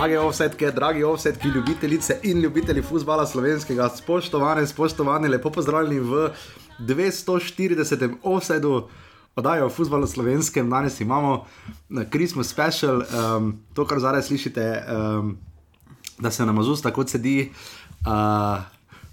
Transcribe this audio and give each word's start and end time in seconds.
Drage 0.00 0.18
offsetke, 0.18 0.70
dragi 0.72 1.02
offsetki, 1.04 1.48
ljubitelice 1.48 2.14
in 2.22 2.40
ljubitelji 2.40 2.82
futbola 2.82 3.26
slovenskega, 3.26 3.88
spoštovane, 3.96 4.66
spoštovane, 4.66 5.28
lepo 5.28 5.50
pozdravljeni 5.50 6.00
v 6.00 6.30
240. 6.78 8.14
offsetu. 8.22 8.88
Podajo 9.34 9.66
o 9.66 9.68
futbalu 9.68 10.06
slovenskem, 10.06 10.70
danes 10.70 11.00
imamo 11.00 11.44
na 11.88 12.04
Christmas 12.04 12.48
special, 12.48 12.96
um, 12.96 13.52
to, 13.74 13.84
kar 13.84 14.00
zdaj 14.00 14.22
slišite, 14.22 14.84
um, 14.88 15.36
da 16.18 16.30
se 16.30 16.46
nam 16.46 16.58
usta 16.58 16.90
kot 16.90 17.08
sedi, 17.08 17.52
uh, 18.06 18.64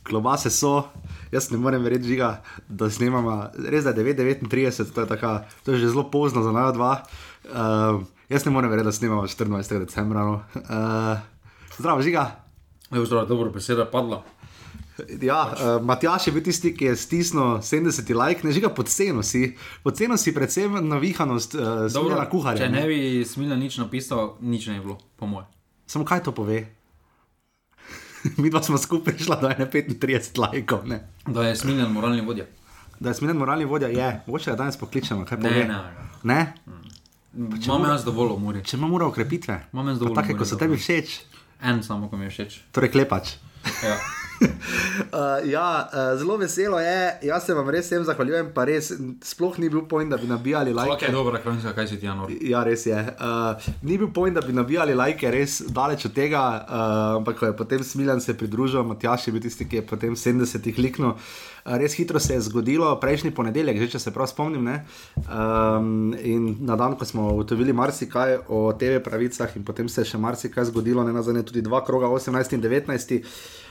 klobase 0.07 0.49
so. 0.49 0.83
Jaz 1.31 1.51
ne 1.51 1.57
morem 1.57 1.83
verjeti, 1.83 2.07
žiga, 2.07 2.37
da 2.69 2.89
snemamo, 2.89 3.49
res 3.59 3.83
da 3.83 3.89
je 3.89 4.15
9:39, 4.15 4.93
to, 4.95 5.05
to 5.65 5.71
je 5.71 5.79
že 5.79 5.89
zelo 5.89 6.11
pozno 6.11 6.43
za 6.43 6.51
najo 6.51 6.71
dva. 6.71 7.03
Uh, 7.43 8.07
jaz 8.29 8.45
ne 8.45 8.51
morem 8.51 8.69
verjeti, 8.69 8.85
da 8.85 8.91
snemamo 8.91 9.27
14. 9.27 9.79
decembra. 9.79 10.25
No. 10.25 10.33
Uh, 10.55 11.17
zdravo, 11.77 12.01
žiga. 12.01 12.31
Je 12.91 13.05
zelo 13.05 13.25
dobro, 13.25 13.49
beseda 13.51 13.81
je 13.81 13.91
padla. 13.91 14.23
Ja, 15.21 15.53
uh, 15.53 15.85
Matjaš 15.85 16.27
je 16.27 16.33
bil 16.33 16.43
tisti, 16.43 16.73
ki 16.75 16.85
je 16.85 16.95
stisnil 16.95 17.43
70 17.61 18.27
like, 18.27 18.47
ne 18.47 18.51
žiga 18.51 18.69
pod 18.69 18.87
ceno 18.89 19.23
si, 19.23 19.57
pod 19.83 19.97
ceno 19.97 20.17
si 20.17 20.33
predvsem 20.33 20.79
navihanost, 20.89 21.55
uh, 21.55 22.15
na 22.17 22.25
kuharju. 22.29 22.63
Če 22.63 22.69
ne 22.69 22.87
bi 22.87 23.25
smilno 23.27 23.55
nič 23.55 23.77
napisal, 23.77 24.37
nič 24.41 24.67
ne 24.71 24.79
bi 24.79 24.87
bilo, 24.87 24.97
po 25.15 25.29
mojem. 25.29 25.45
Samo 25.87 26.05
kaj 26.05 26.23
to 26.25 26.33
pove? 26.33 26.63
Mi 28.41 28.51
pa 28.51 28.63
smo 28.63 28.77
skupaj 28.77 29.13
prišli 29.13 29.37
do 29.41 29.49
35 29.49 30.39
lajkov. 30.41 30.89
Da 31.27 31.47
je 31.47 31.55
smiljen 31.55 31.91
moralni 31.91 32.25
vodja. 32.25 32.47
Da 32.99 33.09
je 33.09 33.19
smiljen 33.21 33.37
moralni 33.37 33.65
vodja, 33.65 33.87
je. 33.87 34.09
Mogoče 34.27 34.51
ga 34.51 34.57
danes 34.57 34.77
pokličemo. 34.77 35.25
Ne, 35.37 35.49
ne, 35.49 35.67
ne. 35.67 35.77
ne? 36.23 36.53
Imam 37.35 37.83
jaz 37.89 38.05
dovolj 38.05 38.31
umori. 38.35 38.63
Če 38.63 38.77
imamo 38.77 38.95
uro 38.95 39.07
okrepitve, 39.11 39.57
imam 39.73 39.87
jaz 39.91 39.99
dovolj. 39.99 40.15
Tako, 40.15 40.37
ko 40.39 40.45
so 40.45 40.57
tebi 40.57 40.77
všeč. 40.77 41.17
En 41.67 41.83
samo, 41.83 42.09
ko 42.09 42.17
mi 42.17 42.29
je 42.29 42.35
všeč. 42.35 42.59
Torej, 42.71 42.91
klepač. 42.93 43.35
Ja. 43.83 43.97
Uh, 44.41 45.49
ja, 45.55 45.89
uh, 45.93 46.19
zelo 46.19 46.37
veselo 46.37 46.79
je, 46.79 47.19
jaz 47.21 47.45
se 47.45 47.53
vam 47.53 47.69
res 47.69 47.89
zahvaljujem, 47.89 48.51
pa 48.53 48.65
res 48.65 48.91
sploh 49.23 49.57
ni 49.59 49.69
bil 49.69 49.85
pojem, 49.89 50.09
da 50.09 50.17
bi 50.17 50.27
nabijali 50.27 50.73
like. 50.73 50.97
Okay, 50.97 51.11
dobro, 51.11 51.39
kronička, 51.43 51.73
kaj 51.73 51.87
si 51.87 51.99
ti, 51.99 52.05
Janor? 52.05 52.31
Ja, 52.41 52.63
res 52.63 52.85
je. 52.85 52.95
Uh, 52.95 53.69
ni 53.81 53.97
bil 53.97 54.11
pojem, 54.13 54.35
da 54.37 54.41
bi 54.41 54.53
nabijali 54.53 54.95
like, 54.97 55.31
res 55.31 55.61
daleč 55.67 56.07
od 56.09 56.15
tega, 56.15 56.43
uh, 56.61 57.19
ampak 57.19 57.39
ko 57.39 57.51
je 57.51 57.57
potem 57.57 57.83
Smiljan 57.83 58.21
se 58.21 58.37
pridružil, 58.37 58.83
Matjaš 58.83 59.27
je 59.27 59.35
bil 59.35 59.45
tisti, 59.45 59.67
ki 59.69 59.81
je 59.81 59.87
potem 59.87 60.15
70-ih 60.15 60.79
liknil. 60.79 61.15
Res 61.67 61.93
hitro 61.99 62.19
se 62.19 62.33
je 62.33 62.41
zgodilo, 62.41 62.93
prejšnji 62.99 63.33
ponedeljek, 63.35 63.81
že 63.81 63.89
če 63.91 63.99
se 63.99 64.11
prav 64.15 64.29
spomnim. 64.31 64.69
Um, 65.27 66.13
in 66.15 66.53
na 66.63 66.77
dan, 66.79 66.95
ko 66.95 67.05
smo 67.05 67.27
ugotovili 67.33 67.75
marsikaj 67.75 68.37
o 68.47 68.71
TV 68.79 69.01
pravicah, 69.03 69.51
in 69.59 69.65
potem 69.67 69.89
se 69.91 70.05
je 70.05 70.13
še 70.13 70.21
marsikaj 70.21 70.69
zgodilo, 70.71 71.03
ne 71.03 71.11
nazadnje 71.11 71.43
tudi 71.49 71.65
dva 71.65 71.83
kroga, 71.83 72.07
18 72.07 72.55
in 72.55 72.63
19. 72.63 73.19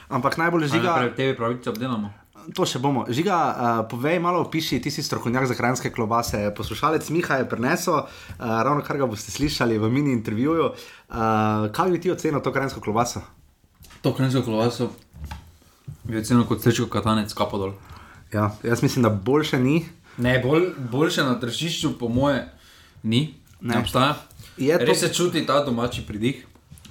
Ampak 0.09 0.37
najbolj 0.37 0.69
žiga. 0.71 0.95
Kaj 1.01 1.15
te 1.15 1.33
pravice 1.35 1.69
obdelamo? 1.69 2.13
To 2.55 2.63
še 2.63 2.79
bomo. 2.79 3.03
Žiga, 3.11 3.35
uh, 3.35 3.79
povej 3.91 4.21
malo, 4.23 4.45
piši, 4.47 4.79
ti 4.79 4.91
si 4.93 5.03
strokovnjak 5.03 5.49
za 5.51 5.55
hranske 5.57 5.91
klobase. 5.91 6.39
Poslušalec 6.55 7.09
Miha 7.11 7.41
je 7.41 7.49
prenesel, 7.49 7.97
uh, 7.99 8.05
ravno 8.39 8.85
kar 8.87 8.95
ga 9.01 9.09
boste 9.09 9.33
slišali 9.35 9.75
v 9.75 9.89
mini 9.91 10.15
intervjuju. 10.15 10.69
Uh, 10.71 11.67
kaj 11.75 11.91
bi 11.91 11.99
ti 11.99 12.13
ocenil 12.13 12.39
to 12.39 12.55
hransko 12.55 12.79
klobaso? 12.79 13.19
To 13.99 14.15
hransko 14.15 14.45
klobaso 14.47 14.93
bi 16.07 16.17
ocenil 16.21 16.47
kot 16.47 16.63
srečko 16.63 16.87
katanec, 16.91 17.35
kapodol. 17.35 17.75
Ja, 18.31 18.51
jaz 18.63 18.83
mislim, 18.83 19.03
da 19.03 19.11
boljše 19.11 19.59
ni. 19.59 19.81
Ne, 20.17 20.39
bolj, 20.39 20.71
boljše 20.91 21.27
na 21.27 21.35
tržišču, 21.39 21.97
po 21.99 22.07
moje, 22.07 22.47
ni. 23.03 23.35
Ne, 23.59 23.75
ne 23.75 23.83
obstaja. 23.83 24.15
Res 24.57 24.87
to... 24.87 25.07
se 25.07 25.13
čuti 25.13 25.45
ta 25.45 25.59
domači 25.65 26.05
pridih, 26.07 26.45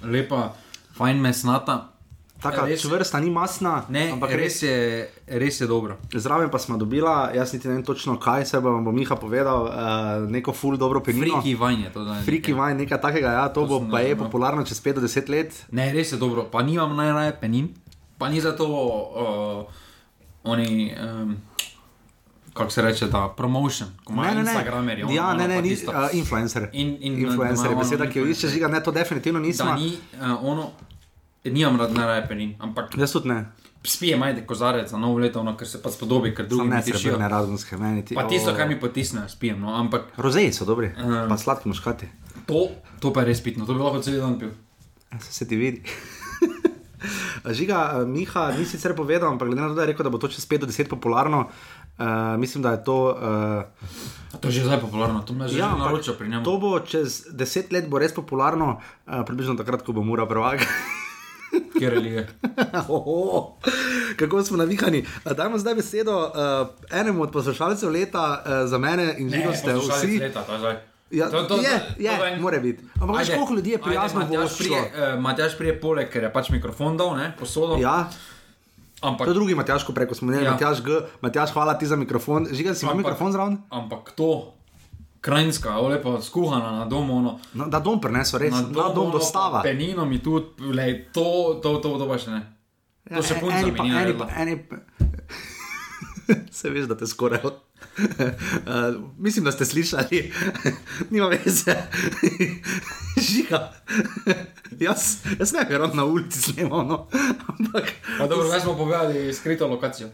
lepa, 0.05 0.53
fajn 0.99 1.21
mesnata. 1.21 1.95
Tako 2.42 2.66
res, 2.69 2.82
čvrsta, 2.84 3.20
ni 3.20 3.30
masna. 3.32 3.86
Ne, 3.88 4.10
ampak 4.12 4.34
res 4.36 4.60
je, 4.62 4.74
res 5.26 5.60
je 5.60 5.66
dobro. 5.66 5.97
Zraven 6.12 6.50
pa 6.52 6.60
smo 6.60 6.76
dobila, 6.76 7.30
jaz 7.34 7.54
niti 7.56 7.69
ne 7.69 7.78
vem 7.78 7.84
točno 7.84 8.19
kaj, 8.20 8.44
se 8.44 8.60
bo, 8.60 8.74
bo 8.84 8.92
Miha 8.92 9.16
povedal, 9.16 9.64
uh, 9.64 9.72
neko 10.30 10.52
full 10.52 10.76
dobro 10.76 11.00
penino. 11.00 11.41
Friki 11.41 11.56
vajn 11.56 11.80
je 11.88 11.92
to, 11.92 12.04
da 12.04 12.19
je. 12.19 12.26
Friki 12.28 12.52
vajn, 12.52 12.76
nekaj 12.84 13.00
takega, 13.00 13.32
ja, 13.41 13.48
to, 13.48 13.64
to 13.64 13.66
bo 13.66 13.80
pa 13.91 14.04
je 14.04 14.14
no. 14.14 14.25
popularno 14.25 14.64
čez 14.69 14.82
5-10 14.84 15.32
let. 15.32 15.64
Ne, 15.72 15.88
res 15.96 16.12
je 16.12 16.20
dobro, 16.20 16.44
pa 16.52 16.62
nimam 16.62 16.92
najraje 16.96 17.38
penin, 17.41 17.72
pa 18.20 18.28
ni 18.28 18.41
zato 18.44 18.69
uh, 18.69 19.84
oni. 20.44 20.92
Um, 20.92 21.36
Kako 22.56 22.70
se 22.70 22.82
reče, 22.82 23.06
da 23.12 23.34
promotion, 23.36 23.88
ko 24.04 24.12
imaš 24.12 24.34
na 24.34 24.41
Instagramu. 24.41 25.12
Ja, 25.12 25.34
ne, 25.34 25.48
ne, 25.48 25.62
ni, 25.62 25.72
uh, 25.72 26.08
influencer. 26.12 26.70
In, 26.72 26.96
in, 27.00 27.19
influencer 27.20 27.70
je 27.70 27.76
beseda, 27.76 28.06
ki 28.08 28.22
jo 28.22 28.30
iščeš, 28.32 28.54
ne, 28.72 28.80
to 28.80 28.94
definitivno 28.96 29.42
nisem. 29.44 29.69
Ni, 29.76 29.91
uh, 30.16 30.41
ono, 30.41 30.70
nimam 31.52 31.80
rad 31.80 31.94
najraje 31.94 32.26
penin. 32.28 32.54
Ampak 32.58 32.96
jaz 32.98 33.12
tudi 33.12 33.28
ne. 33.28 33.44
Spije 33.86 34.16
majde 34.18 34.42
kozarec 34.46 34.90
za 34.90 34.98
novo 34.98 35.18
leto, 35.22 35.42
no, 35.46 35.54
ker 35.56 35.68
se 35.68 35.78
pa 35.82 35.90
spodobi, 35.94 36.34
ker 36.34 36.48
drugi 36.50 36.68
ne 36.68 36.82
slišijo. 36.82 37.18
Ne, 37.18 37.28
razumske 37.28 37.78
meni. 37.78 38.02
Pa 38.14 38.26
tisto, 38.28 38.54
kar 38.56 38.68
mi 38.68 38.80
potisne, 38.80 39.28
spijem. 39.28 39.60
No, 39.62 39.76
ampak... 39.78 40.10
Rozeji 40.16 40.52
so 40.52 40.66
dobri, 40.66 40.90
um, 40.98 41.28
pa 41.30 41.38
sladki 41.38 41.70
muškati. 41.70 42.08
To, 42.46 42.66
to 43.00 43.12
pa 43.14 43.22
je 43.22 43.30
res 43.30 43.42
pitno, 43.46 43.66
to 43.66 43.76
bi 43.78 43.84
lahko 43.84 44.02
cel 44.02 44.18
dan 44.18 44.38
pil. 44.40 44.50
Ja, 45.12 45.20
se, 45.20 45.32
se 45.32 45.48
ti 45.48 45.56
vidi. 45.56 45.82
Žiga, 47.46 48.02
Miha, 48.06 48.50
ni 48.58 48.66
sicer 48.66 48.96
povedal, 48.96 49.30
ampak 49.30 49.48
glede 49.48 49.62
na 49.62 49.70
to, 49.70 49.78
da 49.78 49.86
je 49.86 49.92
rekel, 49.94 50.04
da 50.06 50.10
bo 50.10 50.18
to 50.18 50.28
čez 50.28 50.42
5 50.48 50.64
do 50.64 50.66
10 50.66 50.90
popularno, 50.90 51.46
uh, 51.46 52.34
mislim, 52.40 52.62
da 52.62 52.74
je 52.74 52.84
to. 52.84 52.98
Uh, 53.14 54.40
to 54.40 54.48
je 54.48 54.52
že 54.52 54.66
zdaj 54.66 54.80
popularno, 54.80 55.22
to 55.22 55.32
me 55.32 55.48
že 55.48 55.58
ja, 55.58 55.70
naroča 55.78 56.18
pri 56.18 56.28
njem. 56.28 56.44
To 56.44 56.58
bo 56.58 56.78
čez 56.80 57.30
10 57.30 57.72
let 57.72 57.86
bo 57.88 58.02
res 58.02 58.14
popularno, 58.14 58.80
uh, 59.06 59.22
približno 59.22 59.54
takrat, 59.54 59.86
ko 59.86 59.92
bo 59.92 60.02
mura 60.02 60.26
prvaga. 60.26 60.66
Kjer 61.78 61.92
je 61.92 62.00
lige. 62.06 62.26
Kako 64.16 64.42
smo 64.42 64.56
navihani. 64.56 65.04
Dajmo 65.36 65.58
zdaj 65.58 65.74
besedo 65.74 66.16
uh, 66.18 66.68
enemu 66.90 67.22
od 67.22 67.32
poslušalcev 67.32 67.90
leta 67.90 68.42
uh, 68.46 68.68
za 68.68 68.78
mene 68.78 69.14
in 69.18 69.30
živo 69.30 69.52
ste 69.52 69.74
vsi. 69.74 70.20
Ja, 71.10 71.30
to, 71.30 71.42
to, 71.42 71.56
je, 71.56 71.70
je, 71.98 72.18
to 72.18 72.24
je, 72.24 72.38
mora 72.40 72.58
biti. 72.58 72.82
Ampak 73.00 73.18
veš, 73.18 73.28
koliko 73.34 73.54
ljudi 73.54 73.70
je 73.70 73.78
prijazno 73.78 74.26
v 74.30 74.36
Avstriji? 74.42 74.72
Uh, 74.72 75.20
Matjaš 75.20 75.58
prije 75.58 75.80
poleg, 75.80 76.10
ker 76.10 76.26
je 76.26 76.32
pač 76.32 76.50
mikrofon 76.50 76.96
dal, 76.96 77.14
ne, 77.16 77.30
posodo. 77.38 77.78
Ja. 77.78 78.08
Ampak, 79.00 79.26
to 79.26 79.30
je 79.30 79.34
drugi 79.34 79.54
Matjaš, 79.54 79.84
ko 79.86 79.92
preko 79.92 80.14
smo 80.14 80.32
imeli. 80.32 80.44
Ja. 80.44 80.52
Matjaš, 80.52 80.82
Matjaš, 81.20 81.52
hvala 81.52 81.78
ti 81.78 81.86
za 81.86 81.96
mikrofon. 81.96 82.48
Žiga 82.50 82.74
si 82.74 82.86
imel 82.86 82.96
mikrofon 82.96 83.32
zraven? 83.32 83.58
Ampak 83.70 84.16
to 84.18 84.56
krajinska, 85.26 85.75
lepo 85.81 86.22
skuhana 86.22 86.70
na 86.78 86.84
domu. 86.84 87.20
No. 87.20 87.38
No, 87.54 87.66
da 87.66 87.81
dom 87.82 88.00
prenesel, 88.00 88.38
res. 88.47 88.54
Na 88.54 88.62
dom, 88.62 88.78
na 88.78 88.88
dom 88.94 89.10
dostava. 89.10 89.62
Penino 89.66 90.06
mi 90.06 90.20
tudi, 90.22 90.70
lej, 90.70 91.09
to, 91.12 91.59
to, 91.62 91.78
to, 91.82 91.97
to 91.98 92.06
pa 92.06 92.19
še 92.22 92.31
ne. 92.31 92.42
To 93.10 93.22
še 93.22 93.38
punca 93.42 93.62
mi 93.66 93.75
ni. 93.75 93.94
Eni 94.03 94.14
pa, 94.19 94.28
eni 94.38 94.56
pa. 94.62 94.82
Se 96.59 96.70
veš, 96.70 96.87
da 96.91 96.97
te 96.98 97.06
skoraj. 97.10 97.42
Uh, 97.42 99.03
mislim, 99.26 99.44
da 99.47 99.53
ste 99.54 99.66
slišali, 99.66 100.22
nima 101.14 101.31
veze. 101.34 101.75
Žiga. 103.19 103.60
jaz, 104.78 105.26
jaz 105.38 105.54
ne 105.56 105.66
vem, 105.70 105.91
na 105.94 106.06
ulici 106.06 106.43
snemo. 106.43 106.82
No. 106.87 107.06
Ampak. 107.50 107.93
Dobro, 108.19 108.47
zdaj 108.47 108.62
smo 108.62 108.78
povedali 108.78 109.34
skrito 109.34 109.66
lokacijo. 109.66 110.10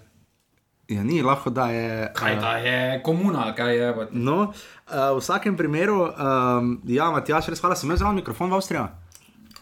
Ja, 0.90 1.04
ni 1.04 1.22
lahko, 1.22 1.50
da 1.50 1.68
je. 1.70 2.12
Kaj 2.16 2.36
da 2.42 2.56
je 2.58 3.02
komuna, 3.04 3.52
kaj 3.54 3.76
je. 3.76 4.08
No, 4.10 4.38
uh, 4.50 4.94
v 5.14 5.20
vsakem 5.20 5.56
primeru, 5.56 6.00
um, 6.10 6.72
ja, 6.90 7.10
Matjaš, 7.14 7.52
res 7.54 7.62
hvala, 7.62 7.76
sem 7.78 7.86
imel 7.86 8.00
zelo 8.00 8.12
mikrofon 8.16 8.50
v 8.50 8.58
Avstriji. 8.58 8.86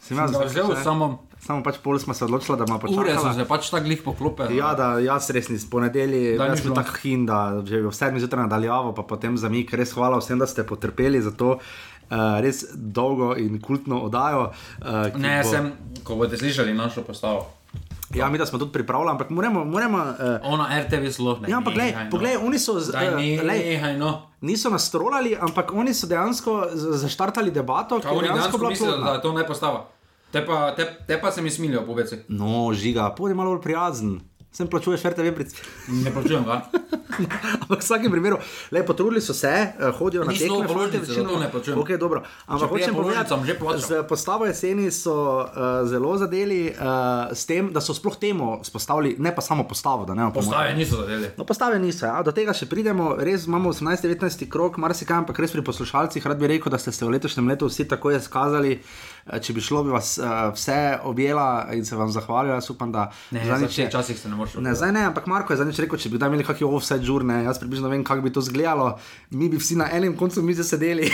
Sem 0.00 0.16
imel 0.16 0.48
zelo 0.48 0.78
samo. 0.80 1.10
Samo 1.40 1.64
pač 1.64 1.78
pol 1.80 1.96
smo 1.96 2.12
se 2.12 2.26
odločili, 2.26 2.58
da 2.60 2.66
ima 2.68 2.76
pač. 2.76 2.92
Ure 2.92 3.14
so 3.16 3.30
se 3.32 3.46
pač 3.48 3.70
tako 3.72 3.86
glih 3.86 4.02
poklopili. 4.04 4.58
Ja, 4.58 4.74
da 4.76 4.90
jaz 5.00 5.30
res 5.32 5.48
nisem 5.48 5.70
ponedeljek, 5.72 6.36
da 6.36 6.50
nisem 6.52 6.74
tako 6.76 6.98
hin, 7.00 7.24
da 7.28 7.38
že 7.64 7.80
v 7.80 7.92
sedmi 7.96 8.20
zjutraj 8.20 8.44
nadaljavo, 8.44 8.92
pa 8.96 9.06
potem 9.08 9.38
za 9.40 9.48
mig 9.48 9.72
res 9.72 9.94
hvala 9.96 10.18
vsem, 10.20 10.36
da 10.40 10.48
ste 10.50 10.66
potrpeli 10.68 11.22
za 11.24 11.32
to. 11.32 11.56
Uh, 12.10 12.42
res 12.42 12.64
dolgo 12.74 13.32
in 13.38 13.56
kultno 13.62 14.02
oddajo. 14.04 14.50
Uh, 14.82 15.14
ne, 15.16 15.40
bo... 15.40 15.48
sem, 15.48 15.72
ko 16.04 16.18
boste 16.20 16.42
slišali 16.42 16.74
našo 16.76 17.06
postavo. 17.06 17.46
Ja, 18.14 18.28
mi 18.28 18.46
smo 18.46 18.58
tudi 18.58 18.72
pripravljeni, 18.72 19.10
ampak 19.10 19.30
moramo. 19.30 19.64
moramo 19.64 19.98
uh, 19.98 20.14
ono 20.42 20.66
RTV 20.82 21.08
zelo 21.10 21.38
ne. 21.38 21.50
Ja, 21.50 21.56
ampak 21.56 21.74
gledaj, 21.74 22.04
no. 22.04 22.10
poglej, 22.10 22.36
oni 22.36 22.58
so 22.58 22.80
zdaj. 22.80 23.08
Uh, 23.08 23.98
no. 23.98 24.26
Niso 24.40 24.70
nas 24.70 24.90
trolali, 24.90 25.36
ampak 25.40 25.72
oni 25.72 25.94
so 25.94 26.06
dejansko 26.06 26.66
zaštartali 26.74 27.50
debato. 27.50 28.00
Kaj 28.00 28.16
oni 28.16 28.28
dejansko 28.28 28.68
mislijo, 28.68 28.96
da 28.96 29.20
to 29.20 29.32
ne 29.32 29.46
postava? 29.46 29.86
Te 30.32 30.46
pa, 30.46 30.74
te, 30.76 30.86
te 31.06 31.20
pa 31.20 31.30
se 31.30 31.42
mi 31.42 31.50
smilijo, 31.50 31.86
poveci. 31.86 32.16
No, 32.28 32.70
žiga, 32.74 33.10
pojdi 33.16 33.34
malo 33.34 33.50
bolj 33.50 33.62
prijazen. 33.62 34.20
Sem 34.52 34.66
plačuje 34.66 34.98
RTV 34.98 35.34
pric. 35.34 35.54
Ne 35.88 36.10
plačujem 36.10 36.44
ga. 36.44 36.62
Ampak 37.62 37.78
v 37.78 37.84
vsakem 37.84 38.10
primeru, 38.10 38.38
le 38.72 38.82
potrudili 38.86 39.20
so 39.20 39.34
se, 39.34 39.50
uh, 39.50 39.94
hodijo 39.98 40.24
na 40.24 40.32
tekme, 40.32 40.66
večino 41.00 41.38
ne 41.38 41.50
plačujem. 41.50 41.78
Okay, 41.78 41.98
dobro. 41.98 42.22
Ampak 42.46 42.70
hočem 42.70 42.94
povedati, 42.94 43.34
z 43.86 44.02
postavo 44.08 44.46
jeseni 44.46 44.90
so 44.90 45.14
uh, 45.14 45.88
zelo 45.88 46.16
zadeli 46.18 46.70
uh, 46.70 47.30
s 47.32 47.46
tem, 47.46 47.72
da 47.72 47.80
so 47.80 47.94
sploh 47.94 48.16
temu 48.16 48.60
spostavili, 48.62 49.16
ne 49.18 49.34
pa 49.34 49.42
samo 49.42 49.68
postavo. 49.68 50.06
Postave 50.34 50.74
niso 50.74 50.96
zadeli. 50.96 51.30
No, 51.36 51.44
postave 51.44 51.78
niso, 51.78 52.06
ja. 52.06 52.22
do 52.22 52.32
tega 52.32 52.54
še 52.56 52.66
pridemo, 52.66 53.14
res 53.18 53.46
imamo 53.46 53.70
18-19 53.72 54.48
krok, 54.50 54.80
marsikaj, 54.82 55.22
ampak 55.22 55.38
res 55.38 55.54
pri 55.54 55.62
poslušalcih, 55.62 56.26
rad 56.26 56.38
bi 56.40 56.50
rekel, 56.50 56.72
da 56.72 56.78
ste 56.78 56.92
se 56.92 57.04
v 57.04 57.14
letošnjem 57.14 57.48
letu 57.52 57.70
vsi 57.70 57.86
tako 57.88 58.14
izkazali. 58.16 58.80
Če 59.42 59.52
bi 59.52 59.60
šlo, 59.60 59.82
bi 59.84 59.92
vas 59.92 60.14
uh, 60.18 60.50
vse 60.54 60.98
objela 61.04 61.68
in 61.76 61.84
se 61.84 61.96
vam 61.96 62.10
zahvalila. 62.12 62.60
Upam, 62.70 62.92
da 62.92 63.08
ne, 63.34 63.42
zadnjič, 63.46 63.92
časih 63.92 64.18
se 64.18 64.28
ne 64.28 64.36
moreš. 64.38 64.54
Ne, 64.62 64.74
zdaj 64.74 64.92
ne, 64.92 65.04
ampak 65.10 65.26
Marko 65.30 65.52
je 65.52 65.60
zadnjič 65.60 65.82
rekel, 65.84 65.98
če 66.00 66.12
bi 66.12 66.20
imeli 66.20 66.46
kakšne 66.46 66.68
offset 66.68 67.04
žurne, 67.06 67.42
jaz 67.44 67.58
približno 67.60 67.90
vem, 67.92 68.04
kako 68.06 68.24
bi 68.24 68.32
to 68.32 68.44
izgledalo. 68.44 68.92
Mi 69.30 69.48
bi 69.52 69.60
vsi 69.60 69.78
na 69.80 69.90
enem 69.92 70.16
koncu 70.16 70.42
mize 70.46 70.64
sedeli, 70.64 71.10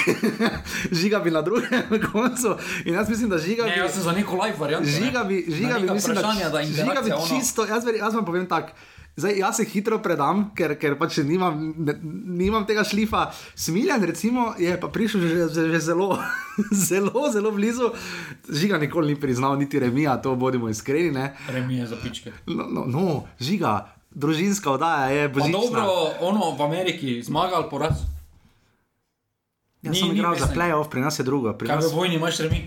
žiga 1.01 1.21
bi 1.25 1.33
na 1.35 1.43
drugem 1.43 1.97
koncu. 2.13 2.57
In 2.85 2.95
jaz 3.01 3.09
mislim, 3.11 3.33
da 3.33 3.39
žiga. 3.39 3.67
Ne, 3.67 3.79
jaz 3.83 3.97
sem 3.97 4.07
za 4.07 4.13
neko 4.17 4.39
live 4.43 4.59
variant. 4.61 4.87
Žiga 4.87 5.25
bi, 5.25 5.45
žiga 5.49 5.81
bi, 5.81 5.91
mislim, 5.91 6.21
da, 6.21 6.63
žiga 6.63 7.03
bi 7.05 7.17
čisto, 7.29 7.67
jaz, 7.67 7.89
jaz 7.99 8.15
vam 8.15 8.25
povem 8.25 8.47
tako. 8.47 8.77
Zdaj, 9.17 9.39
jaz 9.39 9.57
se 9.57 9.65
hitro 9.65 9.97
predam, 10.05 10.51
ker, 10.53 10.75
ker 10.77 10.99
pač 11.01 11.23
nimam, 11.25 11.71
ne, 11.81 11.95
nimam 12.37 12.67
tega 12.69 12.83
šlifa. 12.85 13.31
Smiljan, 13.57 14.05
recimo, 14.05 14.51
je 14.61 14.75
pa 14.81 14.91
prišel 14.93 15.25
že, 15.25 15.47
že, 15.55 15.63
že 15.73 15.81
zelo, 15.81 16.19
zelo, 16.89 17.25
zelo 17.33 17.53
blizu. 17.57 17.95
Žiga 18.45 18.77
nikoli 18.77 19.15
ni 19.15 19.21
priznal, 19.21 19.57
niti 19.57 19.81
remija, 19.81 20.19
to 20.21 20.37
bodimo 20.37 20.69
iskreni. 20.69 21.31
Remija 21.49 21.89
za 21.89 21.97
pičke. 21.97 22.35
No, 22.45 22.69
no, 22.69 22.85
no 22.85 23.25
žiga, 23.41 23.89
družinska 24.13 24.77
oddaja 24.77 25.09
je 25.09 25.29
božična. 25.33 25.65
Dobro, 25.65 25.89
ono 26.21 26.53
v 26.53 26.63
Ameriki 26.69 27.23
zmagal 27.25 27.71
poraz. 27.73 28.05
Jaz 29.81 29.97
sem 29.97 30.13
igral 30.13 30.37
za 30.37 30.53
playoff, 30.53 30.93
pri 30.93 31.01
nas 31.01 31.17
je 31.17 31.25
drugo. 31.25 31.57
Kaj 31.57 31.89
v 31.89 31.95
vojni 31.95 32.21
imaš 32.21 32.45
remi? 32.45 32.67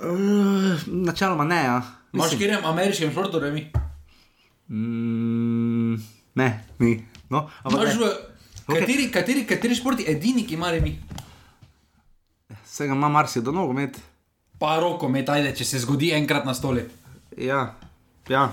Uh, 0.00 0.76
načeloma 0.86 1.48
ne, 1.48 1.64
ja. 1.64 1.82
Imaš 2.12 2.36
kjer 2.36 2.58
ameriškem 2.60 3.12
športu 3.12 3.40
remi? 3.40 3.70
Mm, 4.70 5.98
ne, 6.34 6.64
ni. 6.78 7.04
No, 7.30 7.48
ampak, 7.62 7.88
v, 7.98 8.10
kateri, 8.66 9.06
okay. 9.06 9.10
kateri, 9.10 9.44
kateri 9.46 9.74
športi 9.74 10.06
edini, 10.06 10.46
ki 10.46 10.54
imajo 10.54 10.82
mi? 10.82 10.94
Se 12.64 12.86
ga 12.86 12.94
ima 12.94 13.08
marsikdo 13.08 13.52
nogomet. 13.52 13.98
Pa 14.58 14.76
roko 14.78 15.08
met, 15.08 15.28
ajde, 15.28 15.54
če 15.58 15.66
se 15.66 15.82
zgodi 15.82 16.12
enkrat 16.14 16.46
na 16.46 16.54
stole. 16.54 16.86
Ja, 17.38 17.64
ja. 18.30 18.46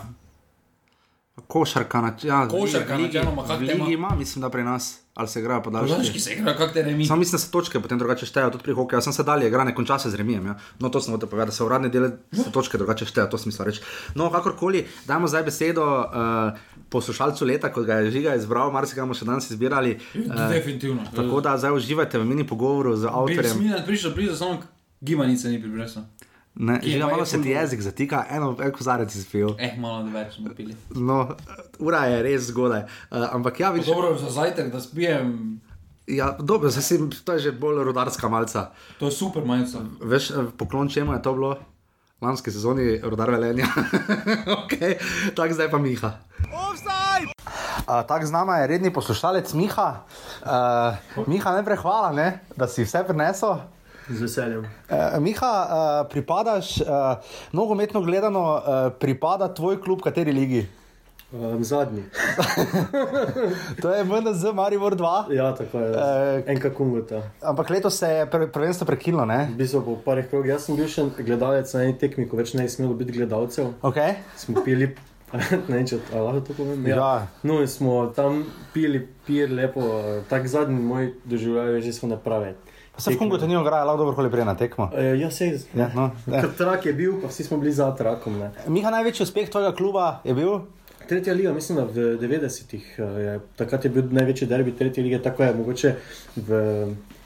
Košarka, 1.47 2.13
ja, 2.23 2.47
košarka, 2.47 2.95
ligi, 2.95 3.17
načeloma, 3.17 3.43
ligi 3.59 3.93
ima, 3.93 4.15
mislim, 4.15 4.41
da 4.41 4.49
pri 4.49 4.63
nas 4.63 5.07
ali 5.17 5.27
se 5.27 5.39
igrajo 5.39 5.63
podaljški. 5.63 5.91
Podaljški 5.91 6.19
se 6.19 6.33
igrajo, 6.33 6.57
kako 6.57 6.73
te 6.73 6.81
remi. 6.83 7.05
Sam 7.05 7.19
mislim, 7.19 7.31
da 7.31 7.37
se 7.37 7.51
točke 7.51 7.79
potem 7.79 7.97
drugače 7.97 8.25
štejejo, 8.25 8.49
tudi 8.53 8.63
pri 8.63 8.73
hokeju. 8.73 8.97
Jaz 8.97 9.03
sem 9.03 9.13
se 9.13 9.23
dalje 9.23 9.47
igral, 9.47 9.65
ne 9.65 9.73
konča 9.75 9.97
se 9.99 10.09
z 10.09 10.15
remijem. 10.15 10.45
Ja. 10.45 10.55
No, 10.79 10.89
to 10.89 11.01
sem 11.01 11.13
hotel 11.13 11.29
povedati, 11.29 11.49
da 11.49 11.55
se 11.55 11.63
uradne 11.63 11.89
dele 11.89 12.11
se 12.31 12.51
točke 12.51 12.77
drugače 12.77 13.05
štejejo, 13.05 13.29
to 13.31 13.37
smisel 13.37 13.65
reči. 13.65 13.81
No, 14.15 14.29
kakorkoli, 14.31 14.85
dajmo 15.07 15.27
zdaj 15.27 15.43
besedo 15.43 15.85
uh, 15.85 16.59
poslušalcu 16.89 17.45
leta, 17.45 17.73
kot 17.73 17.85
ga 17.85 17.97
je 17.97 18.11
žiga 18.11 18.35
izbral, 18.37 18.69
marsikaj 18.71 19.07
bomo 19.07 19.17
še 19.17 19.25
danes 19.25 19.49
izbirali. 19.49 19.97
Uh, 20.13 20.37
Definitivno. 20.53 21.09
Tako 21.15 21.41
da 21.41 21.57
zdaj 21.57 21.73
uživajte 21.79 22.21
v 22.21 22.29
mini 22.29 22.45
pogovoru 22.47 22.93
z 22.95 23.09
avtorjem. 23.09 23.57
Mislim, 23.57 23.73
da 23.73 23.81
prišel 23.89 24.13
blizu, 24.13 24.37
samo 24.37 24.61
gibanice 25.01 25.49
ni 25.49 25.61
pripričal. 25.61 26.05
Ne, 26.59 26.79
že 26.81 26.97
malo 26.99 27.25
se 27.25 27.41
ti 27.41 27.49
jezik 27.49 27.81
zatika, 27.81 28.25
eno 28.29 28.51
veliko 28.51 28.83
zarec 28.83 29.15
izpil. 29.15 29.53
Eh, 29.59 29.75
malo 29.77 30.09
več 30.09 30.39
smo 30.39 30.49
pili. 30.57 30.73
No, 30.89 31.35
ura 31.79 32.05
je 32.09 32.23
res 32.25 32.49
zgodaj. 32.49 32.87
Uh, 33.11 33.27
ampak 33.37 33.59
ja, 33.59 33.69
vidiš. 33.71 33.91
Dobro, 33.93 34.15
za 34.17 34.31
zajtrk, 34.33 34.71
da 34.73 34.81
spijem. 34.81 35.61
Ja, 36.07 36.31
dobro, 36.39 36.71
zdaj 36.73 36.83
si, 36.83 36.97
to 37.25 37.37
je 37.37 37.39
že 37.39 37.51
bolj 37.51 37.83
rodarska 37.83 38.29
malca. 38.29 38.71
To 38.97 39.05
je 39.05 39.13
super 39.13 39.45
malca. 39.45 39.85
Veš, 40.01 40.31
eh, 40.31 40.49
poklon 40.57 40.89
čemu 40.89 41.13
je 41.13 41.21
to 41.21 41.33
bilo? 41.37 41.57
Lanske 42.21 42.49
sezoni 42.49 42.97
rodar 43.05 43.29
velenja. 43.29 43.69
ok, 44.57 44.73
tako 45.37 45.53
zdaj 45.53 45.69
pa 45.69 45.77
Miha. 45.77 46.11
Uh, 47.85 48.01
tako 48.07 48.25
z 48.25 48.33
nama 48.33 48.57
je 48.57 48.67
redni 48.67 48.89
poslušalec 48.93 49.53
Miha. 49.53 49.89
Uh, 50.41 51.27
Miha, 51.29 51.53
ne 51.53 51.65
prehvala, 51.65 52.11
ne, 52.17 52.39
da 52.57 52.65
si 52.65 52.81
vse 52.81 53.05
prinesel. 53.05 53.76
Z 54.09 54.21
veseljem. 54.21 54.63
Uh, 54.63 55.19
Miha, 55.19 55.53
uh, 55.67 56.09
pripadaš, 56.09 56.77
uh, 56.81 56.87
nogometno 57.51 58.01
gledano, 58.01 58.43
uh, 58.55 58.91
pripada 58.99 59.53
tvoj 59.53 59.81
klub, 59.83 60.01
kateri 60.01 60.31
ligi? 60.31 60.67
Um, 61.31 61.63
zadnji. 61.63 62.03
to 63.81 63.91
je 63.91 64.03
MNZ 64.03 64.53
Maribor 64.53 64.95
2. 64.95 65.35
Ja, 65.35 65.55
tako 65.55 65.79
je. 65.79 65.91
Uh, 65.91 66.43
Enka 66.47 66.69
kungota. 66.69 67.21
Ampak 67.41 67.69
letos 67.69 67.99
se 67.99 68.07
je 68.07 68.29
prvenstvo 68.53 68.87
prekinilo, 68.87 69.25
ne? 69.25 69.49
Bistvo 69.57 69.81
po 69.81 69.97
parih 70.05 70.29
krogih. 70.29 70.55
Jaz 70.55 70.69
sem 70.69 70.79
bil 70.79 70.87
še 70.87 71.03
gledalec 71.19 71.73
na 71.75 71.83
eni 71.83 71.97
tekmi, 71.99 72.29
ko 72.31 72.39
več 72.39 72.55
ne 72.55 72.63
je 72.63 72.71
smelo 72.77 72.95
biti 72.95 73.19
gledalcev. 73.19 73.73
Okay. 73.83 74.15
Smo 74.39 74.63
pili. 74.63 74.93
ne, 75.71 75.81
če 75.87 75.99
lahko 76.13 76.41
to 76.47 76.55
povem. 76.55 76.85
Ja. 76.87 76.95
ja. 76.95 77.27
No, 77.43 77.59
in 77.61 77.67
smo 77.67 78.07
tam 78.15 78.45
pili, 78.73 79.01
pili 79.27 79.55
lepo, 79.55 79.83
tak 80.29 80.47
zadnji 80.47 80.79
moj 80.79 81.11
doživljaj, 81.25 81.81
že 81.81 81.93
smo 81.93 82.09
napravili. 82.15 82.55
Se 82.97 83.11
v 83.13 83.19
Kongu 83.19 83.37
to 83.37 83.45
ni 83.47 83.53
ograjalo, 83.55 83.91
lahko 83.91 84.01
dobro 84.01 84.15
koli 84.15 84.31
prej 84.33 84.45
na 84.47 84.55
tekmo. 84.57 84.89
E, 84.95 85.19
ja, 85.19 85.29
se 85.31 85.51
je. 85.51 85.59
Ja, 85.77 85.91
no, 85.93 86.09
trak 86.57 86.85
je 86.85 86.93
bil, 86.97 87.19
pa 87.21 87.29
vsi 87.29 87.43
smo 87.43 87.59
bili 87.61 87.71
za 87.71 87.91
trakom. 87.95 88.39
Ne. 88.39 88.49
Miha, 88.67 88.89
največji 88.89 89.27
uspeh 89.27 89.51
tvojega 89.53 89.75
kluba 89.77 90.07
je 90.25 90.33
bil? 90.33 90.63
Tretja 91.07 91.35
liga, 91.37 91.53
mislim, 91.53 91.77
da 91.77 91.85
v 91.85 92.17
90-ih. 92.19 92.87
Eh, 92.99 93.37
takrat 93.55 93.85
je 93.85 93.91
bil 93.93 94.09
največji 94.11 94.47
derbi 94.47 94.73
tretje 94.75 95.03
lige, 95.03 95.21
tako 95.23 95.43
je 95.43 95.53
mogoče 95.59 95.93
v 96.35 96.63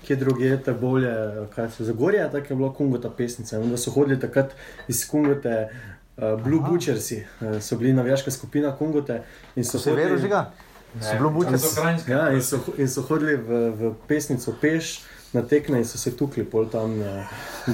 kje 0.05 0.15
druge 0.15 0.45
je 0.45 0.63
ta 0.63 0.73
bolje, 0.73 1.13
kaj 1.55 1.69
se 1.69 1.85
zagorja, 1.85 2.29
tako 2.31 2.53
je 2.53 2.55
bilo 2.55 2.73
Kongo 2.73 2.97
ta 2.97 3.09
pesnica. 3.09 3.57
In 3.57 3.69
da 3.71 3.77
so 3.77 3.91
hodili 3.91 4.19
takrat 4.19 4.55
iz 4.87 5.05
Kongote. 5.07 5.69
Uh, 6.17 6.43
Blue 6.43 6.59
Aha. 6.59 6.69
Butchersi 6.69 7.23
uh, 7.41 7.61
so 7.61 7.77
bili 7.77 7.93
navijaška 7.93 8.31
skupina 8.31 8.75
Kongote. 8.75 9.23
So 9.63 9.79
se 9.79 9.93
vedeli, 9.93 10.21
že 10.21 10.27
ga? 10.27 10.51
So 10.99 11.17
bili 11.17 11.29
Butchersi. 11.33 12.11
Ja, 12.11 12.29
in 12.29 12.43
so, 12.43 12.59
in 12.77 12.89
so 12.89 13.01
hodili 13.01 13.35
v, 13.35 13.71
v 13.71 13.93
pesnico 14.07 14.53
Peš 14.61 15.01
na 15.33 15.41
tekme 15.41 15.77
in 15.77 15.85
so 15.85 15.97
se 15.97 16.11
tukli 16.17 16.43
pol 16.43 16.65
tam. 16.67 17.01
Eh, 17.01 17.27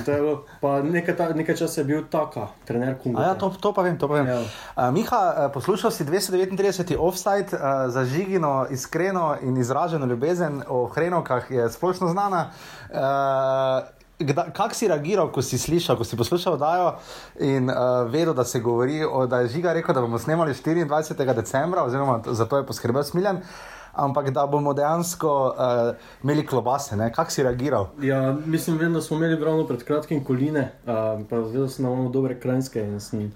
bilo, 0.06 0.45
nekaj, 0.84 1.16
ta, 1.18 1.30
nekaj 1.34 1.57
časa 1.57 1.81
je 1.81 1.86
bil 1.86 2.04
taka, 2.12 2.48
trener 2.66 2.98
Kunga. 3.01 3.22
Ja, 3.22 3.34
to, 3.34 3.50
to 3.50 3.74
pa 3.74 3.81
vem, 3.81 3.98
to 3.98 4.07
pa 4.07 4.22
vem. 4.22 4.30
Ja. 4.30 4.40
Uh, 4.78 4.94
Miha, 4.94 5.22
uh, 5.33 5.51
poslušal 5.54 5.92
si 5.92 6.06
239. 6.06 6.94
offside 7.00 7.50
uh, 7.57 7.90
za 7.90 8.06
žigino, 8.06 8.68
iskreno 8.69 9.38
in 9.42 9.57
izraženo 9.57 10.06
ljubezen 10.06 10.62
o 10.68 10.86
hrenovkah, 10.86 11.51
je 11.51 11.69
splošno 11.69 12.13
znana. 12.13 12.51
Uh, 12.94 13.97
Kako 14.54 14.74
si 14.74 14.88
reagiral, 14.88 15.31
ko 15.31 15.42
si 15.42 15.58
slišal, 15.58 15.98
ko 15.98 16.04
si 16.04 16.18
poslušal 16.18 16.58
oddajo 16.58 16.95
in 17.40 17.69
uh, 17.69 18.09
vedel, 18.09 18.33
da 18.33 18.44
se 18.44 18.59
govori, 18.59 19.04
o, 19.06 19.28
da 19.28 19.40
je 19.44 19.54
žiga 19.57 19.74
rekel, 19.74 19.95
da 19.95 20.02
bomo 20.02 20.19
snemali 20.19 20.54
24. 20.54 21.33
decembra, 21.36 21.83
oziroma 21.83 22.21
za 22.26 22.45
to 22.45 22.57
je 22.57 22.66
poskrbel 22.66 23.04
Smiljan. 23.04 23.38
Uh, 23.38 23.78
ampak 23.97 24.30
da 24.30 24.45
bomo 24.47 24.74
dejansko 24.74 25.54
uh, 25.57 25.95
imeli 26.24 26.45
klobase. 26.45 26.95
Kako 27.16 27.31
si 27.31 27.44
reagiral? 27.44 27.88
Ja, 28.02 28.38
mislim, 28.45 28.78
vem, 28.78 28.94
da 28.94 29.02
smo 29.02 29.18
imeli 29.18 29.44
ravno 29.45 29.68
pred 29.68 29.83
kratkim 29.83 30.24
koline, 30.24 30.71
uh, 30.86 31.21
pa 31.30 31.44
sem, 31.69 31.86
da 31.86 31.92
imamo 31.92 32.09
dobre 32.09 32.40
krajinske 32.40 32.83
in 32.83 33.00
sem 33.00 33.31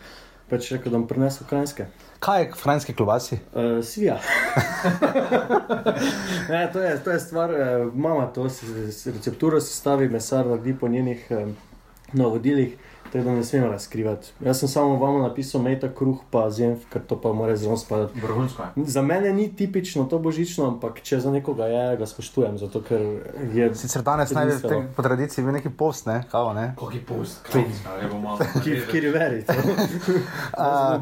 pač 0.49 0.71
rekel, 0.71 0.91
da 0.91 0.97
bom 0.97 1.07
prinesel 1.07 1.47
krajinske. 1.49 1.87
Kaj 2.21 2.41
je 2.41 2.51
krajinske 2.51 2.93
klobasi? 2.93 3.35
Uh, 3.35 3.85
svija. 3.85 4.19
ne, 6.49 6.69
to, 6.73 6.79
je, 6.79 7.03
to 7.03 7.11
je 7.11 7.19
stvar, 7.19 7.49
uh, 7.49 7.93
mama 7.93 8.27
to 8.27 8.43
recepturo 9.05 9.61
sestavi, 9.61 10.09
mesar 10.09 10.45
naredi 10.45 10.75
po 10.79 10.87
njenih 10.87 11.27
uh, 11.29 11.49
navodilih. 12.13 12.77
Tako 13.11 13.23
da 13.23 13.31
ne 13.31 13.43
smemo 13.43 13.67
razkrivati. 13.67 14.27
Jaz 14.39 14.59
sem 14.59 14.69
samo 14.69 14.95
vam 14.95 15.21
napisal, 15.21 15.61
meta 15.61 15.89
kruh, 15.95 16.17
pa 16.31 16.49
zjem, 16.49 16.77
ker 16.89 17.01
to 17.07 17.21
pa 17.21 17.33
mora 17.33 17.55
zelo 17.55 17.77
spadati. 17.77 18.21
Vrhunsko. 18.21 18.63
Za 18.75 19.01
mene 19.01 19.33
ni 19.33 19.55
tipično 19.55 20.05
to 20.05 20.19
božično, 20.19 20.67
ampak 20.67 21.01
če 21.03 21.19
za 21.19 21.31
nekoga 21.31 21.65
je, 21.65 21.97
ga 21.97 22.05
spoštujem. 22.05 22.57
Zato, 22.57 22.81
je 23.53 23.67
Sicer 23.75 24.01
danes 24.01 24.31
naj 24.31 24.45
bi 24.45 24.79
po 24.95 25.03
tradiciji 25.03 25.43
bil 25.43 25.53
neki 25.53 25.69
post, 25.69 26.05
ne? 26.05 26.23
Kavo, 26.31 26.53
ne? 26.53 26.71
Kogi 26.77 27.01
post, 27.07 27.51
kjer 28.63 29.03
je 29.07 29.11
veri. 29.11 29.43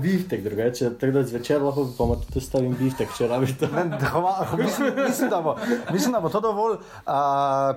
Biftek 0.02 0.44
drugače, 0.44 0.90
tako 0.98 1.14
da 1.14 1.24
zvečer 1.24 1.62
lahko 1.62 1.86
pa 1.98 2.10
imate 2.10 2.26
tudi 2.34 2.46
stavim 2.46 2.76
biftek, 2.80 3.14
če 3.18 3.28
rabite. 3.28 3.70
mislim, 4.64 4.94
mislim, 5.08 5.30
da 5.30 5.42
bo, 5.42 5.56
mislim, 5.94 6.12
da 6.12 6.20
bo 6.20 6.30
to 6.30 6.42
dovolj. 6.42 6.74
Uh, 6.74 7.14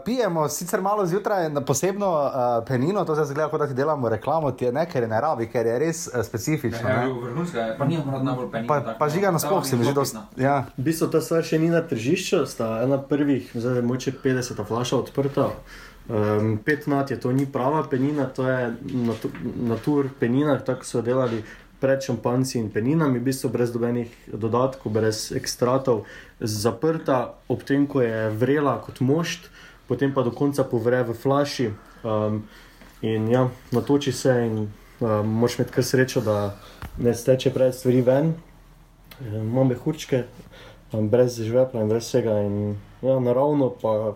pijemo 0.04 0.48
sicer 0.48 0.80
malo 0.80 1.06
zjutraj 1.06 1.50
na 1.50 1.60
posebno 1.60 2.12
uh, 2.12 2.64
penino, 2.68 3.04
to 3.04 3.16
se 3.16 3.24
zgleda, 3.24 3.50
kot 3.50 3.60
da 3.60 3.66
ti 3.66 3.74
delamo 3.74 4.08
reklamo 4.08 4.21
ti 4.56 4.64
je 4.64 4.72
nekaj, 4.72 5.06
ne 5.08 5.20
rabi, 5.20 5.46
ker 5.50 5.66
je 5.66 5.78
res 5.78 6.02
uh, 6.08 6.22
specifično. 6.24 6.88
Ja, 6.88 7.06
vrhunska, 7.08 7.66
pa 7.78 7.86
ni 7.86 7.98
morda 7.98 8.22
najbolj 8.30 8.50
penjena. 8.50 8.68
Pa, 8.68 8.80
tak, 8.80 8.98
pa 8.98 9.08
žiga 9.08 9.30
na 9.30 9.38
sploh, 9.42 9.64
se 9.66 9.76
mi 9.76 9.84
zdi, 9.84 9.94
da 9.94 10.26
ja. 10.36 10.56
je. 10.56 10.74
V 10.76 10.88
bistvu 10.90 11.10
ta 11.12 11.20
stvar 11.20 11.46
še 11.46 11.58
ni 11.62 11.70
na 11.72 11.82
tržišču, 11.86 12.44
sta 12.50 12.74
ena 12.84 12.98
prvih, 12.98 13.50
zdaj 13.54 13.80
je 13.80 13.86
moče 13.86 14.14
50 14.24 14.62
flaša 14.68 15.00
odprta. 15.02 15.50
Um, 16.10 16.56
pet 16.58 16.86
nat 16.90 17.10
je 17.10 17.20
to 17.20 17.30
ni 17.32 17.46
prava 17.46 17.84
penina, 17.90 18.26
to 18.26 18.48
je 18.48 18.72
natur, 18.82 19.30
natur 19.54 20.08
penina, 20.18 20.58
tako 20.58 20.84
so 20.84 21.02
delali 21.02 21.44
pred 21.82 22.02
šampanci 22.02 22.58
in 22.58 22.70
peninami, 22.70 23.18
v 23.18 23.26
bistvu 23.26 23.50
brez 23.50 23.72
dobenih 23.74 24.10
dodatkov, 24.30 24.94
brez 24.94 25.32
ekstratov, 25.34 26.04
zaprta, 26.38 27.34
ob 27.50 27.64
tem, 27.66 27.88
ko 27.90 28.02
je 28.02 28.30
vrela 28.38 28.76
kot 28.82 29.02
mošt, 29.02 29.50
potem 29.90 30.14
pa 30.14 30.22
do 30.22 30.30
konca 30.30 30.62
povre 30.62 31.02
v 31.06 31.16
flaši. 31.18 31.72
Um, 32.02 32.44
in 33.02 33.28
ja, 33.30 33.48
natoči 33.70 34.12
se 34.12 34.46
in 34.46 34.58
um, 35.00 35.28
moš 35.28 35.58
imeti 35.58 35.72
kar 35.72 35.84
srečo, 35.84 36.20
da 36.20 36.54
ne 36.98 37.14
steče 37.14 37.50
pred 37.50 37.74
stvari 37.74 38.00
ven. 38.00 38.34
Imam 39.20 39.68
mehurčke, 39.68 40.24
um, 40.92 41.08
brez 41.08 41.40
žvepla 41.40 41.82
in 41.82 41.88
brez 41.88 42.06
vsega. 42.06 42.40
In, 42.42 42.76
ja, 43.02 43.18
naravno 43.20 43.70
pa 43.82 44.14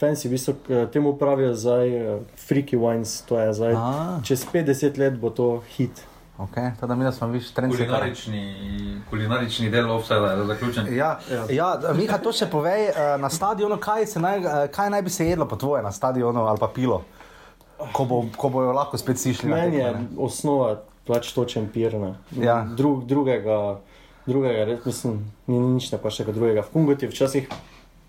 fancy, 0.00 0.28
v 0.28 0.30
bistvu, 0.30 0.54
temu 0.92 1.16
pravijo 1.18 1.54
zdaj 1.54 1.96
uh, 1.96 2.20
freaky 2.48 2.78
wines, 2.78 3.22
to 3.28 3.40
je 3.40 3.52
zdaj. 3.52 3.74
A. 3.76 4.20
Čez 4.24 4.46
50 4.52 4.98
let 4.98 5.18
bo 5.18 5.30
to 5.30 5.62
hit. 5.76 6.04
Okay, 6.38 6.70
tada 6.80 6.94
mi 6.94 7.12
smo 7.12 7.28
viš 7.28 7.50
trenutno. 7.50 7.78
Kulinarični, 7.78 9.00
kulinarični 9.10 9.70
del 9.70 9.90
offside 9.90 10.20
je 10.20 10.44
zaključen. 10.46 10.96
Ja, 10.96 11.18
ja. 11.30 11.44
ja 11.50 11.92
Miha, 11.94 12.18
to 12.18 12.32
še 12.32 12.46
povej 12.52 12.90
uh, 12.90 13.14
na 13.20 13.30
stadionu, 13.32 13.78
kaj, 13.80 14.04
naj, 14.20 14.44
uh, 14.44 14.56
kaj 14.72 14.90
naj 14.92 15.02
bi 15.02 15.10
se 15.10 15.28
jedlo 15.28 15.48
po 15.48 15.56
tvoje 15.56 15.82
na 15.82 15.92
stadionu 15.92 16.44
ali 16.44 16.60
pa 16.60 16.68
pilo, 16.68 17.04
ko, 17.92 18.04
bo, 18.04 18.24
ko 18.36 18.50
bojo 18.52 18.72
lahko 18.72 18.98
spet 18.98 19.20
sišli. 19.20 19.50
Meni 19.50 19.80
je 19.80 19.92
osnova 20.18 20.82
pač 21.06 21.30
točen 21.32 21.68
pirna. 21.72 22.16
Ja. 22.34 22.64
Drug, 22.76 23.04
drugega, 23.06 23.78
drugega, 24.26 24.66
res 24.66 24.84
mislim, 24.86 25.20
ni 25.46 25.60
nič 25.60 25.90
ne 25.92 26.00
pa 26.02 26.10
še 26.10 26.26
drugega. 26.28 26.66
V 26.66 26.74
Kungoti 26.74 27.10
včasih 27.10 27.50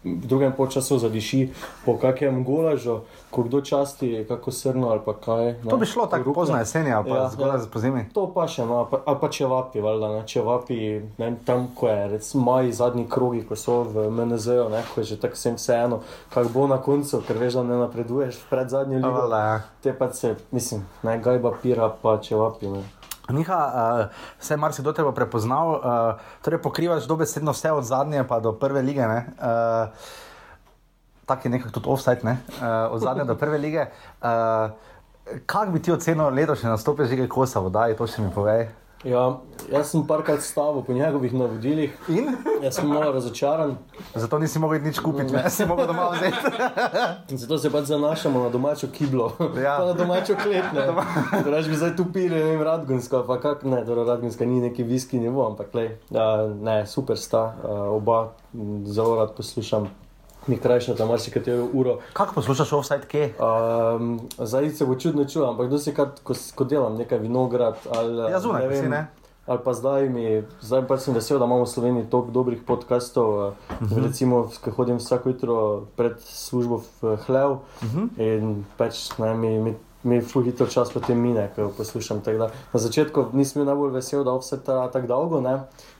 v 0.03 0.27
drugem 0.27 0.53
času 0.69 0.99
zadiši 0.99 1.49
po 1.85 1.97
kakšnem 1.97 2.43
golažu, 2.43 3.01
ko 3.31 3.43
kdo 3.43 3.61
časti, 3.61 4.25
kako 4.27 4.51
srno 4.51 4.89
ali 4.89 5.01
kaj. 5.25 5.45
Ne, 5.45 5.69
to 5.69 5.77
bi 5.77 5.85
šlo 5.85 6.05
tako 6.05 6.33
pozno 6.33 6.57
jeseni 6.57 6.93
ali 6.93 7.09
pa 7.09 7.15
ja, 7.17 7.29
zgolj 7.29 7.47
ja, 7.47 7.59
po 7.73 7.79
zimi. 7.79 8.05
To 8.13 8.27
pa 8.33 8.47
še, 8.47 8.65
no, 8.65 8.87
ali 9.05 9.17
pa 9.21 9.29
če 9.29 9.45
vapi, 9.45 9.81
valjda, 9.81 10.11
ne, 10.13 10.21
če 10.27 10.41
vapi 10.41 10.79
ne, 11.17 11.31
tam, 11.45 11.67
ko 11.75 11.89
je, 11.89 12.07
recimo, 12.07 12.43
moji 12.43 12.71
zadnji 12.71 13.07
krogi, 13.09 13.43
ko 13.47 13.55
so 13.55 13.81
v 13.83 14.07
MNZ-u, 14.11 14.69
ko 14.93 15.01
je 15.01 15.11
že 15.13 15.19
tako 15.21 15.39
vsem 15.39 15.57
vseeno, 15.57 16.01
kak 16.33 16.51
bo 16.53 16.67
na 16.67 16.77
koncu, 16.77 17.21
ker 17.27 17.37
veš, 17.37 17.59
da 17.59 17.63
ne 17.63 17.81
napreduješ 17.83 18.39
pred 18.49 18.69
zadnjo 18.69 19.01
ligo. 19.01 19.27
Ja. 19.33 19.61
Te 19.83 19.93
pa 19.97 20.11
se, 20.13 20.35
mislim, 20.51 20.85
naj 21.03 21.21
gajba 21.25 21.57
pira, 21.61 21.89
pa 22.01 22.17
če 22.21 22.37
vapi. 22.39 22.71
Ne. 22.71 22.85
Miha, 23.29 23.59
uh, 23.59 24.05
vse 24.39 24.57
mar 24.57 24.73
si 24.73 24.81
do 24.81 24.93
tebe 24.93 25.11
prepoznal, 25.11 25.67
uh, 25.75 25.81
torej 26.41 26.61
pokrivaš 26.63 27.07
dobesedno 27.07 27.51
vse 27.51 27.71
od 27.71 27.83
zadnje 27.83 28.23
pa 28.23 28.39
do 28.39 28.53
prve 28.53 28.81
lige. 28.81 29.03
Uh, 29.03 29.91
Tako 31.27 31.41
je 31.43 31.51
nekako 31.51 31.71
tudi 31.75 31.89
offside, 31.89 32.23
ne? 32.23 32.37
uh, 32.61 32.93
od 32.93 33.01
zadnje 33.01 33.23
do 33.27 33.35
prve 33.35 33.57
lige. 33.57 33.85
Uh, 34.21 34.71
Kaj 35.45 35.67
bi 35.67 35.81
ti 35.83 35.91
ocenil 35.91 36.31
letošnje 36.31 36.69
nastope 36.69 37.05
žige 37.05 37.27
kosa, 37.27 37.59
voda, 37.59 37.83
to 37.97 38.07
še 38.07 38.23
mi 38.23 38.31
povej? 38.31 38.69
Ja, 39.07 39.39
jaz 39.71 39.91
sem 39.91 40.03
parkrat 40.07 40.41
stavil 40.43 40.81
po 40.83 40.93
njegovih 40.93 41.33
navodilih 41.33 41.93
in 42.09 42.25
jaz 42.63 42.75
sem 42.75 42.87
malo 42.87 43.11
razočaran. 43.11 43.77
Zato 44.15 44.39
nisi 44.39 44.59
mogel 44.59 44.81
nič 44.83 44.99
kupiti, 44.99 45.33
ne 45.33 45.49
si 45.49 45.65
mogel 45.65 45.87
doma 45.87 46.09
vzeti. 46.09 46.51
Zato 47.41 47.57
se 47.57 47.71
pač 47.71 47.85
zanašamo 47.85 48.43
na 48.43 48.49
domačo 48.49 48.87
kiblo, 48.91 49.31
ja. 49.63 49.77
na 49.85 49.93
domačo 49.93 50.35
klet. 50.43 50.65
Torej, 51.43 51.69
bi 51.69 51.75
zdaj 51.75 51.95
tu 51.95 52.05
pili, 52.13 52.35
ne 52.35 52.43
vem, 52.43 52.61
radgunsko, 52.61 53.23
pa 53.27 53.39
kak 53.39 53.63
ne, 53.63 53.85
torej 53.85 54.05
radgunska 54.09 54.45
ni 54.45 54.59
neki 54.61 54.83
viski 54.83 55.19
nivo, 55.19 55.45
ampak 55.47 55.73
le, 55.73 55.87
ne, 56.61 56.85
super 56.85 57.17
sta, 57.17 57.45
uh, 57.63 57.79
oba 57.95 58.33
zelo 58.85 59.15
rad 59.15 59.35
poslušam 59.37 59.87
mi 60.47 60.57
krajša 60.57 60.95
tam 60.95 61.07
marsikatero 61.07 61.67
uro. 61.73 61.99
Kako 62.13 62.33
poslušaš 62.33 62.73
offside, 62.73 63.07
kje? 63.07 63.33
Um, 63.39 64.19
zdaj 64.37 64.69
se 64.69 64.85
bo 64.85 64.95
čudno 64.95 65.23
čutil, 65.23 65.45
ampak 65.45 65.69
dosti 65.69 65.93
krat, 65.93 66.19
ko, 66.23 66.33
ko 66.55 66.63
delam 66.63 66.97
nekaj 66.97 67.19
vinograd 67.19 67.75
ali 67.95 68.31
ja, 68.31 68.39
zunaj, 68.39 68.61
ne 68.61 68.67
vem. 68.67 68.89
Ne? 68.89 69.07
Ali 69.47 69.59
pa 69.63 69.73
zdaj 69.73 70.09
mi, 70.09 70.43
zdaj 70.61 70.87
pa 70.87 70.97
sem 70.99 71.15
vesel, 71.15 71.39
da 71.39 71.45
imamo 71.45 71.63
v 71.63 71.71
Sloveniji 71.71 72.09
toliko 72.11 72.31
dobrih 72.31 72.63
podkastov. 72.67 73.29
Uh 73.29 73.53
mhm. 73.81 73.95
-huh. 73.95 74.03
Recimo, 74.07 74.49
ko 74.63 74.71
hodim 74.71 74.97
vsako 74.97 75.29
jutro 75.29 75.85
pred 75.95 76.19
službo 76.19 76.81
v 77.01 77.15
Hlev 77.15 77.51
uh 77.51 77.59
mhm. 77.83 77.99
-huh. 77.99 78.21
in 78.21 78.65
pač 78.77 79.17
ne, 79.17 79.33
mi, 79.33 79.59
mi, 79.59 79.75
mi 80.03 80.21
ful 80.21 80.43
hitro 80.43 80.67
čas 80.67 80.93
potem 80.93 81.19
mine, 81.19 81.49
ko 81.55 81.71
poslušam. 81.77 82.21
Na 82.73 82.79
začetku 82.79 83.25
nisem 83.33 83.59
bil 83.59 83.65
najbolj 83.65 83.91
vesel, 83.91 84.23
da 84.23 84.31
vse 84.37 84.63
ta 84.63 84.91
tako 84.91 85.07
dolgo, 85.07 85.43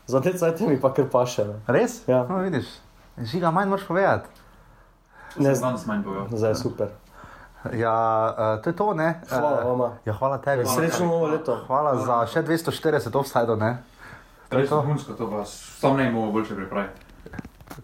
zdaj 0.07 0.55
te 0.55 0.67
mi 0.67 0.81
pa 0.81 0.93
kar 0.93 1.05
paše. 1.11 1.45
Ne. 1.45 1.53
Res? 1.67 2.07
Ja. 2.07 2.27
No, 2.29 2.37
vidiš, 2.37 2.65
žiga 3.17 3.51
manj 3.51 3.69
moraš 3.69 3.87
povedati. 3.87 4.29
Ne 5.35 5.55
znam 5.55 5.77
se 5.77 5.87
manj 5.87 6.03
povedati. 6.03 6.37
Zdaj 6.37 6.51
je 6.51 6.55
super. 6.55 6.87
Ja, 7.73 8.35
uh, 8.55 8.63
to 8.63 8.69
je 8.69 8.75
to, 8.75 8.93
ne? 8.93 9.21
Hvala, 9.29 9.73
uh, 9.73 9.91
ja, 10.05 10.13
hvala 10.13 10.37
tebi. 10.37 10.65
Srečno 10.65 11.05
novo 11.05 11.27
leto. 11.27 11.57
Hvala 11.67 11.97
za 12.05 12.25
še 12.27 12.43
240 12.43 13.17
offside, 13.17 13.55
ne? 13.55 13.77
To 14.49 14.59
je 14.59 14.67
to. 14.67 14.81
Hunsko, 14.81 15.13
to 15.13 15.25
vas 15.25 15.77
sam 15.79 15.97
ne 15.97 16.11
bomo 16.11 16.31
boljše 16.31 16.55
pripraviti. 16.55 17.01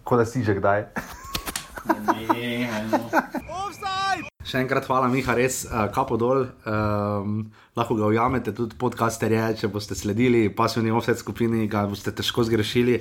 Ko 0.04 0.16
da 0.16 0.24
si 0.24 0.42
že 0.42 0.54
kdaj. 0.54 0.84
ne, 2.08 2.26
ne, 2.34 2.84
ne. 2.92 4.33
Še 4.44 4.60
enkrat 4.60 4.84
hvala, 4.84 5.08
Miha, 5.08 5.32
res 5.38 5.62
uh, 5.64 5.86
kapo 5.92 6.18
dol. 6.20 6.42
Um, 6.68 7.46
lahko 7.74 7.96
ga 7.96 8.10
ujamete, 8.12 8.52
tudi 8.52 8.76
podcasterje, 8.76 9.54
če 9.62 9.70
boste 9.72 9.96
sledili 9.96 10.50
pasivni 10.52 10.92
offset 10.92 11.16
skupini, 11.16 11.64
ga 11.70 11.86
boste 11.88 12.12
težko 12.12 12.44
zgrešili. 12.44 12.98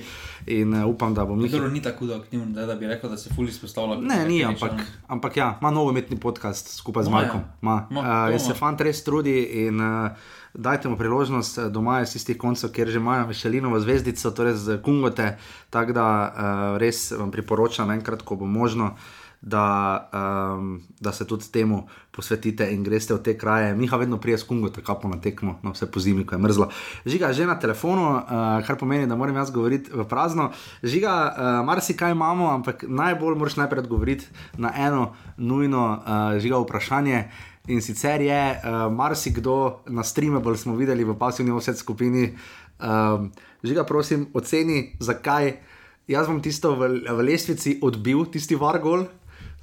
In 0.55 0.71
uh, 0.71 0.85
upam, 0.87 1.11
da 1.15 1.25
bo 1.27 1.35
Miha. 1.35 1.51
Zelo 1.57 1.71
ni 1.73 1.81
tako 1.83 2.07
aktiven, 2.15 2.53
da, 2.55 2.63
da 2.69 2.77
bi 2.79 2.87
rekel, 2.87 3.11
da 3.11 3.19
se 3.19 3.33
fully 3.35 3.51
izpostavlja. 3.51 3.99
Ne, 3.99 4.21
ni, 4.29 4.39
ampak, 4.47 4.79
ampak 5.11 5.41
ja, 5.41 5.49
ima 5.59 5.73
novometni 5.75 6.15
podcast 6.15 6.71
skupaj 6.77 7.09
z 7.09 7.13
Markom. 7.13 7.43
Ja. 7.59 7.75
Uh, 7.91 8.07
jaz 8.37 8.47
se 8.47 8.55
fant 8.55 8.79
res 8.81 9.03
trudi 9.03 9.35
in. 9.65 9.83
Uh, 9.83 10.31
Dajte 10.53 10.85
mu 10.85 10.93
priložnost, 10.93 11.57
doma 11.73 11.95
je 12.03 12.11
z 12.11 12.19
istih 12.19 12.37
koncev, 12.37 12.69
kjer 12.69 12.91
že 12.93 12.99
imajo 13.01 13.23
Mišelinovo 13.25 13.79
zvezdico, 13.81 14.29
torej 14.37 14.53
z 14.61 14.75
Kungote. 14.85 15.31
Tako 15.73 15.95
da 15.97 16.05
uh, 16.05 16.35
res 16.77 17.07
vam 17.09 17.31
priporočam, 17.33 17.89
enkrat, 17.89 18.21
ko 18.21 18.37
bo 18.37 18.45
možno, 18.45 18.91
uh, 18.93 19.22
da, 19.43 20.09
um, 20.55 20.81
da 20.99 21.11
se 21.11 21.27
tudi 21.27 21.51
temu 21.51 21.83
posvetite 22.11 22.69
in 22.71 22.83
greste 22.83 23.13
v 23.13 23.19
te 23.19 23.37
kraje. 23.37 23.75
Miha 23.75 23.97
vedno 23.97 24.17
prije 24.17 24.37
s 24.37 24.43
kungo, 24.43 24.69
tako 24.69 25.07
na 25.07 25.19
tekmo, 25.21 25.59
no, 25.63 25.71
vse 25.71 25.91
po 25.91 25.99
zimi, 25.99 26.25
ko 26.25 26.35
je 26.35 26.39
mrzlo. 26.39 26.69
Žiga, 27.05 27.33
že 27.33 27.45
na 27.45 27.59
telefonu, 27.59 28.15
uh, 28.15 28.23
kar 28.63 28.79
pomeni, 28.79 29.07
da 29.07 29.15
moram 29.15 29.35
jaz 29.35 29.51
govoriti 29.51 29.91
v 29.91 30.07
prazno. 30.07 30.51
Žiga, 30.83 31.11
uh, 31.11 31.65
marsikaj 31.67 32.15
imamo, 32.15 32.47
ampak 32.53 32.85
najbolj 32.87 33.35
moraš 33.35 33.59
najprej 33.59 33.83
odgovoriti 33.83 34.25
na 34.57 34.71
eno 34.77 35.11
nujno 35.37 35.83
uh, 35.91 36.39
žiga 36.39 36.63
vprašanje. 36.63 37.27
In 37.67 37.81
sicer 37.81 38.21
je 38.21 38.39
uh, 38.55 38.87
marsikdo 38.91 39.83
na 39.87 40.03
streamu, 40.03 40.39
smo 40.55 40.75
videli 40.75 41.03
v 41.03 41.17
pasivni 41.19 41.51
vsej 41.51 41.75
skupini, 41.75 42.31
uh, 42.79 43.27
žiga, 43.63 43.83
prosim, 43.83 44.29
oceni, 44.33 44.95
zakaj. 44.99 45.59
Jaz 46.07 46.27
bom 46.27 46.39
tisto 46.43 46.75
v, 46.75 47.03
v 47.07 47.19
lestvici 47.23 47.79
odbil, 47.83 48.25
tisti 48.31 48.55
vargol, 48.55 49.07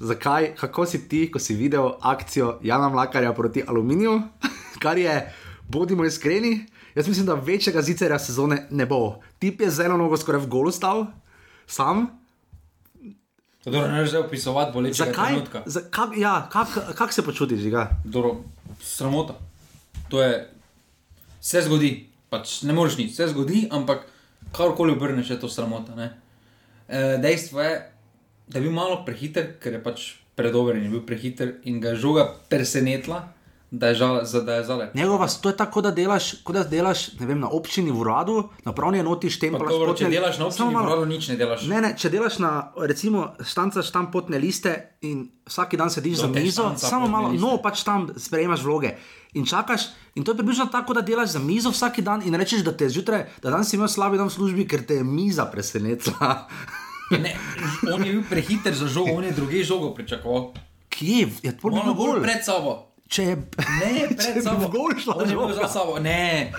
zakaj, 0.00 0.54
kako 0.56 0.86
si 0.86 1.08
ti, 1.08 1.30
ko 1.30 1.38
si 1.38 1.54
videl 1.54 1.90
akcijo 2.00 2.58
Jana 2.62 2.88
Mlakarja 2.88 3.32
proti 3.32 3.64
aluminiju, 3.66 4.22
kar 4.82 4.98
je, 4.98 5.32
bodimo 5.68 6.04
iskreni, 6.04 6.66
jaz 6.94 7.08
mislim, 7.08 7.26
da 7.26 7.34
večjega 7.34 7.82
zicerja 7.82 8.18
sezone 8.18 8.66
ne 8.70 8.86
bo. 8.86 9.20
Tip 9.38 9.60
je 9.60 9.70
zelo 9.70 9.96
nogo 9.96 10.16
skoraj 10.16 10.40
v 10.40 10.46
golu 10.46 10.70
stal, 10.72 11.06
sam. 11.66 12.06
Je 13.64 13.88
ne 13.88 14.06
že 14.06 14.18
opisovati, 14.18 14.72
bolj 14.72 14.94
če 14.96 15.12
kaj. 15.12 15.34
Kak, 15.90 16.16
ja, 16.16 16.48
kako 16.52 16.80
kak 16.94 17.12
se 17.12 17.22
počutiš? 17.22 17.60
Dobro, 18.04 18.36
sramota. 18.80 19.34
To 20.08 20.22
je, 20.22 20.48
se 21.40 21.62
zgodi, 21.62 22.08
pač 22.30 22.62
ne 22.62 22.72
moreš 22.72 22.96
nič, 22.96 23.12
se 23.14 23.28
zgodi, 23.28 23.68
ampak 23.70 24.06
karkoli 24.52 24.92
obrneš, 24.92 25.30
je 25.30 25.40
to 25.40 25.48
sramota. 25.48 25.92
E, 26.88 27.18
dejstvo 27.22 27.60
je, 27.60 27.89
da 28.50 28.58
je 28.58 28.62
bil 28.66 28.72
malo 28.74 29.02
prehiter, 29.06 29.54
ker 29.62 29.78
je 29.78 29.82
pač 29.82 30.06
predober 30.34 30.76
in 30.76 30.88
je 30.88 30.94
bil 30.96 31.04
prehiter 31.06 31.60
in 31.64 31.80
ga 31.80 31.94
je 31.94 32.02
žoga 32.02 32.26
presenetila. 32.50 33.28
Da 33.70 33.92
je 33.92 33.94
žal, 33.94 34.16
da 34.46 34.54
je 34.54 34.64
zale. 34.64 34.88
Njegova, 34.94 35.28
to 35.42 35.48
je 35.48 35.56
tako, 35.56 35.80
da 35.80 35.90
delaš, 35.94 36.42
da 36.42 36.64
delaš 36.64 37.04
vem, 37.20 37.38
na 37.38 37.48
občini 37.54 37.92
v 37.94 38.00
uradu, 38.00 38.48
na 38.64 38.72
pravni 38.74 38.98
enoti 38.98 39.30
štempelj. 39.30 39.70
Dobro, 39.70 39.94
če 39.94 40.08
delaš 40.10 40.40
na 40.42 40.48
občini 40.48 40.74
v 40.74 40.82
uradu, 40.82 41.04
nič 41.06 41.28
ne 41.30 41.36
delaš. 41.38 41.62
Ne, 41.70 41.78
ne, 41.84 41.92
če 41.94 42.10
delaš 42.10 42.40
na, 42.42 42.50
recimo, 42.82 43.28
štancaš 43.38 43.92
tam 43.94 44.10
potne 44.10 44.42
liste 44.42 44.74
in 45.06 45.22
vsak 45.46 45.78
dan 45.78 45.94
sediš 45.94 46.18
Do 46.18 46.26
za 46.26 46.32
mizo, 46.34 46.66
samo 46.82 47.06
malo, 47.06 47.30
liste. 47.30 47.46
no, 47.46 47.62
pač 47.62 47.86
tam 47.86 48.10
sprejemaš 48.18 48.66
vloge 48.66 48.96
in 49.38 49.46
čakaš. 49.46 49.92
In 50.18 50.26
to 50.26 50.34
je 50.34 50.42
približno 50.42 50.66
tako, 50.66 50.98
da 50.98 51.06
delaš 51.06 51.38
za 51.38 51.38
mizo 51.38 51.70
vsak 51.70 52.02
dan 52.02 52.26
in 52.26 52.34
rečeš, 52.34 52.66
da 52.66 52.74
te 52.74 52.90
zjutraj, 52.90 53.28
da 53.38 53.54
danes 53.54 53.70
imaš 53.78 53.94
slabi 53.94 54.18
dan 54.18 54.34
v 54.34 54.34
službi, 54.34 54.66
ker 54.66 54.82
te 54.82 54.98
je 54.98 55.06
miza 55.06 55.46
presenetila. 55.46 56.34
Ne, 57.10 57.34
on 57.94 58.04
je 58.06 58.12
bil 58.12 58.22
prehiter 58.30 58.74
za 58.74 58.86
žogo, 58.86 59.16
on 59.18 59.24
je 59.24 59.32
druge 59.32 59.64
žogo 59.64 59.94
pričakoval. 59.94 60.52
Kje 60.88 61.26
je 61.42 61.56
to 61.56 61.68
bilo 61.68 61.94
bolj 61.94 62.22
pred 62.22 62.44
sabo? 62.44 62.90
Če 63.10 63.24
je 63.24 63.36
ne, 63.36 63.90
pred 64.14 64.20
če 64.22 64.42
sabo, 64.44 64.68
gol 64.70 64.94
šlo, 64.94 65.16
on 65.18 65.30
je 65.30 65.34
bil 65.34 65.54
za 65.58 65.66
sabo. 65.70 65.98
Ne, 65.98 66.52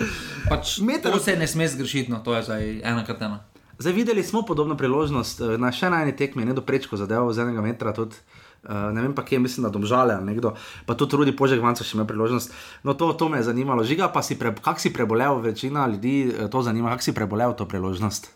pač 0.50 0.79
meter. 0.84 1.13
To 1.13 1.24
se 1.24 1.38
ne 1.39 1.48
sme 1.48 1.67
zgrešiti, 1.72 2.12
no, 2.12 2.20
to 2.25 2.36
je 2.36 2.43
zdaj 2.50 2.67
ena 2.84 3.05
krat 3.08 3.24
ena. 3.24 3.39
Zdaj 3.79 3.96
videli 3.96 4.24
smo 4.24 4.43
podobno 4.46 4.75
priložnost 4.77 5.41
eh, 5.41 5.55
na 5.58 5.72
še 5.72 5.88
eni 5.88 6.15
tekmi, 6.17 6.46
ne 6.46 6.58
do 6.58 6.65
prečko 6.65 7.00
zadevo 7.00 7.31
z 7.31 7.48
enega 7.48 7.63
metra. 7.63 7.96
Tudi. 7.96 8.20
Uh, 8.62 8.91
ne 8.93 9.01
vem 9.01 9.13
pa, 9.17 9.24
kje 9.25 9.39
mislim, 9.41 9.63
da 9.65 9.72
domžale 9.74 10.13
ali 10.13 10.36
nekdo, 10.36 10.51
pa 10.86 10.93
tudi 10.93 11.17
Rudi 11.17 11.31
Požek, 11.34 11.63
vanca 11.65 11.81
še 11.81 11.96
ima 11.98 12.03
priložnost. 12.05 12.53
No, 12.86 12.93
to, 12.93 13.08
to 13.17 13.25
me 13.25 13.39
je 13.39 13.48
zanimalo. 13.48 13.81
Žiga 13.81 14.12
pa 14.13 14.22
si, 14.22 14.38
pre, 14.38 14.51
kak 14.53 14.77
si 14.77 14.91
prebolel, 14.93 15.41
večina 15.41 15.88
ljudi 15.89 16.29
eh, 16.29 16.46
to 16.46 16.62
zanima, 16.62 16.93
kak 16.93 17.01
si 17.01 17.15
prebolel 17.17 17.58
to 17.58 17.65
priložnost. 17.65 18.29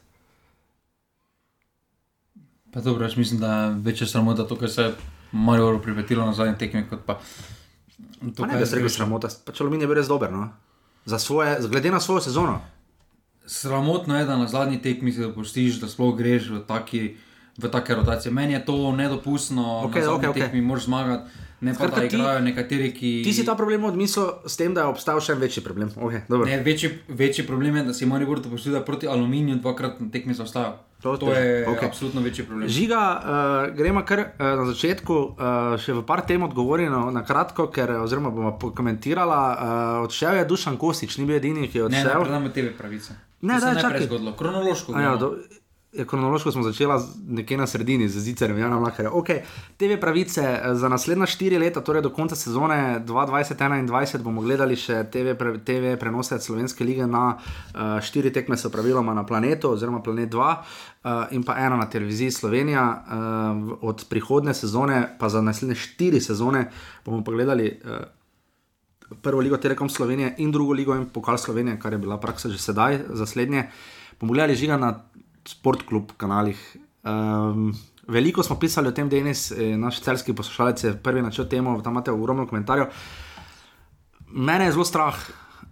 Pa 2.75 2.81
dobro, 2.81 3.05
jaz 3.05 3.17
mislim, 3.17 3.39
da 3.39 3.55
je 3.55 3.73
večja 3.73 4.07
sramota 4.07 4.47
to, 4.47 4.55
kar 4.55 4.69
se 4.69 4.81
je 4.81 4.93
Marijo 5.31 5.79
pripetilo 5.79 6.25
na 6.25 6.33
zadnji 6.33 6.57
tekmi, 6.57 6.83
kot 6.89 6.99
pa 7.05 7.19
to, 8.35 8.43
Pa 8.43 8.47
ne, 8.47 8.59
da 8.59 8.65
se 8.65 8.75
reče 8.75 8.89
sramota, 8.89 9.29
pač 9.45 9.61
Aluminij 9.61 9.83
je 9.83 9.87
bil 9.87 9.95
res 9.95 10.09
dober, 10.11 10.31
no? 10.33 10.49
Za 11.05 11.19
svoje, 11.19 11.55
glede 11.71 11.91
na 11.91 11.99
svojo 11.99 12.21
sezono. 12.21 12.59
Sramotno 13.45 14.17
je, 14.17 14.25
da 14.25 14.35
na 14.37 14.47
zadnji 14.47 14.81
tekmi 14.81 15.13
se 15.13 15.21
dopustiš, 15.21 15.79
da 15.79 15.87
sploh 15.87 16.17
greš 16.17 16.49
v, 16.49 16.59
taki, 16.67 17.15
v 17.57 17.71
take 17.71 17.95
rotacije. 17.95 18.33
Meni 18.33 18.53
je 18.53 18.65
to 18.65 18.91
nedopustno, 18.91 19.85
Okej, 19.85 20.01
na 20.01 20.11
zadnji 20.11 20.27
okej. 20.27 20.43
tekmi 20.43 20.61
moraš 20.61 20.85
zmagati, 20.85 21.31
ne 21.61 21.71
pa 21.71 21.77
Skratka, 21.77 21.95
da 21.97 22.07
ti- 22.07 22.15
igrajo 22.15 22.39
nekateri, 22.41 22.91
ki. 22.91 23.21
Ti 23.21 23.33
si 23.33 23.43
ta 23.43 23.55
problem 23.55 23.83
odmislil 23.85 24.25
s 24.45 24.55
tem, 24.55 24.73
da 24.73 24.81
je 24.81 24.87
obstajal 24.87 25.21
še 25.21 25.33
večji 25.35 25.61
problem. 25.61 25.89
Okay, 25.91 26.21
dobro. 26.25 26.45
Ne, 26.45 26.59
večji, 26.59 26.89
večji 27.09 27.43
problem 27.43 27.75
je, 27.75 27.83
da 27.83 27.93
si 27.93 28.05
Maribor 28.05 28.39
dopustil, 28.39 28.71
da 28.71 28.81
proti 28.81 29.07
aluminiju 29.07 29.55
dvakrat 29.57 29.99
na 29.99 30.09
tekmi 30.09 30.33
zaostaja. 30.33 30.75
To 30.97 31.17
To, 31.17 31.29
je 31.29 31.63
to 31.63 31.71
okay. 31.71 31.85
absolutno 31.85 32.21
večji 32.21 32.43
problem. 32.43 32.67
Žiga, 32.67 32.99
uh, 33.13 33.21
gremo 33.73 34.01
kar 34.03 34.19
uh, 34.19 34.25
na 34.39 34.65
začetku, 34.65 35.13
uh, 35.13 35.35
še 35.77 35.93
v 35.93 36.01
par 36.03 36.21
tem 36.23 36.41
odgovorili 36.41 36.89
no, 36.89 37.09
na 37.09 37.21
kratko, 37.21 37.67
ker 37.67 37.91
oziroma 37.99 38.29
bomo 38.29 38.55
pokomentirala. 38.55 39.41
Uh, 39.49 39.59
odšel 40.01 40.35
je 40.35 40.45
Dušan 40.45 40.77
Kosič, 40.77 41.17
ni 41.17 41.25
bil 41.25 41.35
edini, 41.35 41.67
ki 41.67 41.77
je 41.77 41.83
Ne, 41.83 41.89
ne, 41.91 42.01
odšel. 42.01 42.23
predamo 42.23 42.49
tebe 42.49 42.71
pravice. 42.71 43.13
Ne, 43.41 43.53
To 43.53 43.59
se 43.59 43.65
daj, 43.65 43.69
je 43.69 43.75
čakaj. 43.75 43.89
najprej 43.91 44.07
zgodilo, 44.07 44.31
kronološko. 44.33 44.89
A 44.89 44.97
Ja, 44.97 45.09
gledano. 45.09 45.19
do, 45.19 45.27
je, 45.35 45.59
kronološko 46.03 46.51
smo 46.51 46.63
začeli 46.63 46.93
nekje 47.27 47.57
na 47.57 47.67
sredini, 47.67 48.09
z 48.09 48.19
Zicerjem, 48.19 48.57
Jana 48.57 48.79
Mlakarja. 48.79 49.11
Okay. 49.11 49.39
TV 49.77 49.99
pravice 50.01 50.41
eh, 50.41 50.75
za 50.75 50.89
naslednja 50.89 51.25
štiri 51.25 51.57
leta, 51.57 51.81
torej 51.81 52.01
do 52.01 52.09
konca 52.09 52.35
sezone 52.35 53.01
2020-2021, 53.07 54.23
bomo 54.23 54.41
gledali 54.41 54.75
še 54.75 55.03
TV, 55.11 55.35
pre, 55.39 55.57
TV 55.65 55.95
prenose 55.99 56.39
Slovenske 56.39 56.83
lige 56.83 57.07
na 57.07 57.37
uh, 57.37 58.01
štiri 58.03 58.33
tekme, 58.33 58.57
so 58.57 58.69
praviloma 58.69 59.13
na 59.13 59.23
planetu, 59.25 59.71
oziroma 59.71 60.01
planet 60.03 60.29
2, 60.33 60.49
uh, 60.49 61.23
in 61.31 61.43
pa 61.43 61.57
ena 61.59 61.79
na 61.79 61.89
televiziji 61.89 62.31
Slovenija. 62.31 62.83
Uh, 62.85 63.77
od 63.81 64.05
prihodne 64.09 64.53
sezone, 64.53 65.15
pa 65.19 65.29
za 65.29 65.41
naslednje 65.41 65.75
štiri 65.75 66.21
sezone, 66.21 66.69
bomo 67.05 67.23
pa 67.23 67.31
gledali. 67.31 67.71
Uh, 67.83 68.03
Prvo 69.21 69.37
ligo 69.39 69.57
Telekom 69.61 69.85
Slovenije 69.89 70.31
in 70.41 70.49
drugo 70.51 70.73
ligo 70.73 70.95
in 70.97 71.03
pokal 71.05 71.37
Slovenije, 71.37 71.77
kar 71.79 71.93
je 71.93 71.99
bila 72.01 72.17
praksa 72.17 72.49
že 72.49 72.57
sedaj, 72.57 73.03
za 73.13 73.25
slednje. 73.25 73.67
Bomo 74.19 74.33
gledali 74.33 74.55
žiga 74.57 74.77
na 74.81 75.05
sportklub 75.47 76.11
kanalih. 76.17 76.59
Um, 77.03 77.73
veliko 78.07 78.43
smo 78.43 78.59
pisali 78.59 78.87
o 78.87 78.91
tem, 78.91 79.09
da 79.09 79.15
je 79.15 79.21
Denis, 79.23 79.51
eh, 79.51 79.77
naš 79.77 80.01
celski 80.01 80.33
poslušalec, 80.33 80.83
je 80.83 80.97
prvi 80.97 81.21
načel 81.21 81.45
temu, 81.45 81.81
tam 81.81 81.93
imate 81.93 82.11
ogromno 82.11 82.47
komentarjev. 82.47 82.85
Mene 84.27 84.65
je 84.65 84.71
zelo 84.71 84.85
strah. 84.85 85.15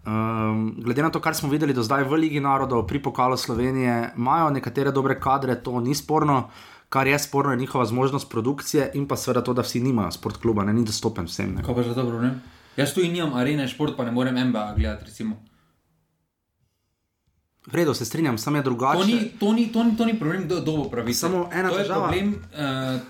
Um, 0.06 0.76
glede 0.84 1.04
na 1.04 1.10
to, 1.10 1.20
kar 1.20 1.36
smo 1.36 1.50
videli 1.50 1.74
do 1.74 1.84
zdaj 1.84 2.04
v 2.04 2.14
Ligi 2.14 2.40
narodov, 2.40 2.88
pri 2.88 3.00
pokalu 3.00 3.38
Slovenije, 3.38 4.14
imajo 4.18 4.50
nekatere 4.50 4.92
dobre 4.92 5.20
kadre, 5.20 5.56
to 5.56 5.80
ni 5.80 5.96
sporno. 5.96 6.50
Kar 6.90 7.08
je 7.08 7.20
sporno, 7.20 7.52
je 7.52 7.58
njihova 7.58 7.86
zmožnost 7.86 8.30
produkcije 8.30 8.92
in 8.94 9.08
pa 9.08 9.16
seveda 9.16 9.42
to, 9.42 9.54
da 9.54 9.62
vsi 9.62 9.80
nimajo 9.80 10.12
sportkluba, 10.12 10.64
ne 10.64 10.74
ni 10.74 10.86
dostopen 10.86 11.26
vsem. 11.26 11.56
Kaj 11.66 11.76
pa 11.76 11.84
že 11.84 11.96
dobro, 11.96 12.22
ne? 12.22 12.36
Jaz 12.78 12.94
tu 12.94 13.02
in 13.02 13.14
nimam 13.14 13.34
arene, 13.34 13.68
šport 13.68 13.98
pa 13.98 14.06
ne 14.06 14.12
morem 14.12 14.50
MBA 14.50 14.74
gledati. 14.78 15.06
Recimo. 15.06 15.40
V 17.64 17.76
redu, 17.76 17.94
se 17.94 18.04
strinjam, 18.04 18.38
sam 18.38 18.56
je 18.56 18.62
To 18.62 18.64
drugače. 18.66 19.06
ni, 19.06 19.32
to, 19.32 19.54
ni, 19.54 19.68
to, 19.68 19.84
ni, 19.84 19.98
to 19.98 20.06
ni 20.06 20.20
problem, 20.20 20.44
kdo 20.44 20.62
bo 20.74 20.84
pravice. 20.86 21.20
Samo 21.20 21.50
ena 21.50 21.70
to 21.70 21.78
je 21.78 21.84
težava. 21.84 22.02
problem 22.02 22.30
uh, 22.30 22.40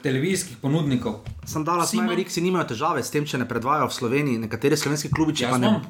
televizijskih 0.01 0.57
ponudnikov. 0.57 1.15
Sam 1.43 1.63
dala 1.63 1.86
ima- 1.93 2.03
Ameriki, 2.03 2.41
nimajo 2.41 2.65
težave 2.65 3.03
s 3.03 3.10
tem, 3.10 3.25
če 3.25 3.38
ne 3.38 3.48
predvajajo 3.48 3.88
v 3.88 3.93
Sloveniji, 3.93 4.38
nekateri 4.39 4.77
slovenski 4.77 5.10
klubi, 5.10 5.33
če 5.33 5.43
Jaz 5.43 5.51
pa 5.51 5.57
ne. 5.57 5.81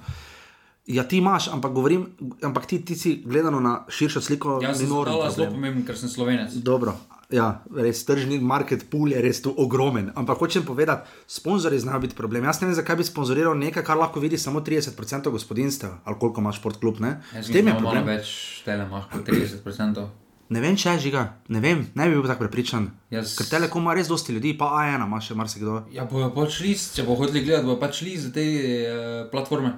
Ja, 0.85 1.03
ti 1.03 1.17
imaš, 1.17 1.47
ampak 1.47 1.71
govorim, 1.71 2.07
ampak 2.41 2.65
ti, 2.65 2.79
ti 2.79 2.95
si 2.95 3.21
gledano 3.25 3.59
na 3.59 3.85
širšo 3.89 4.21
sliko, 4.21 4.59
Jaz 4.61 4.77
sem 4.77 4.87
zelo 4.87 5.03
pomemben, 5.49 5.83
ker 5.83 5.97
sem 5.97 6.09
slovenec. 6.09 6.51
Dobro, 6.55 6.95
ja, 7.33 7.47
res 7.75 8.05
tržni 8.05 8.37
market 8.39 8.85
pool 8.87 9.09
je 9.09 9.19
res 9.19 9.41
tu 9.41 9.51
ogromen. 9.57 10.11
Ampak 10.13 10.37
hočem 10.37 10.61
povedati, 10.61 11.03
sponzorji 11.27 11.79
znajo 11.79 11.99
biti 11.99 12.15
problem. 12.15 12.43
Jaz 12.43 12.61
ne 12.61 12.67
vem, 12.67 12.75
zakaj 12.75 12.95
bi 12.95 13.03
sponzoriral 13.03 13.57
nekaj, 13.57 13.83
kar 13.83 13.97
lahko 13.97 14.19
vidi 14.19 14.37
samo 14.37 14.61
30% 14.61 14.93
gospodinstev, 15.29 15.97
ali 16.03 16.15
koliko 16.15 16.41
imaš 16.41 16.59
športklub. 16.59 16.99
ne? 16.99 17.15
Jaz 17.33 17.45
S 17.45 17.47
tem 17.49 17.55
je 17.57 17.63
mislim, 17.63 17.73
da 17.73 17.81
malo 17.81 17.91
problem. 17.91 18.05
več 18.07 18.27
telemaš 18.61 19.09
kot 19.09 19.25
30%. 19.25 20.05
Ne 20.49 20.59
vem, 20.59 20.75
če 20.75 20.89
je 20.91 20.99
žiga, 21.01 21.21
ne 21.49 21.59
vem, 21.59 21.87
ne 21.95 22.05
bi 22.05 22.13
bil 22.13 22.23
tako 22.23 22.39
prepričan. 22.41 22.91
Jaz- 23.09 23.33
Ker 23.33 23.47
Telekom 23.47 23.81
ima 23.81 23.93
res 23.93 24.07
dosti 24.07 24.33
ljudi, 24.33 24.51
pa 24.53 24.65
A1 24.75 25.01
ima 25.01 25.17
še 25.19 25.33
marsikdo. 25.33 25.79
Ja, 25.89 26.05
bojo 26.05 26.29
pač 26.31 26.59
šli, 26.59 26.75
če 26.93 27.03
bo 27.03 27.15
hoteli 27.15 27.41
gledati, 27.41 27.65
bojo 27.65 27.79
pač 27.79 27.95
šli 27.95 28.17
za 28.19 28.29
te 28.29 28.43
uh, 28.43 29.31
platforme. 29.31 29.71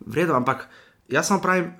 Vredo, 0.00 0.34
ampak 0.34 0.66
jaz 1.10 1.26
samo 1.26 1.40
pravim, 1.40 1.72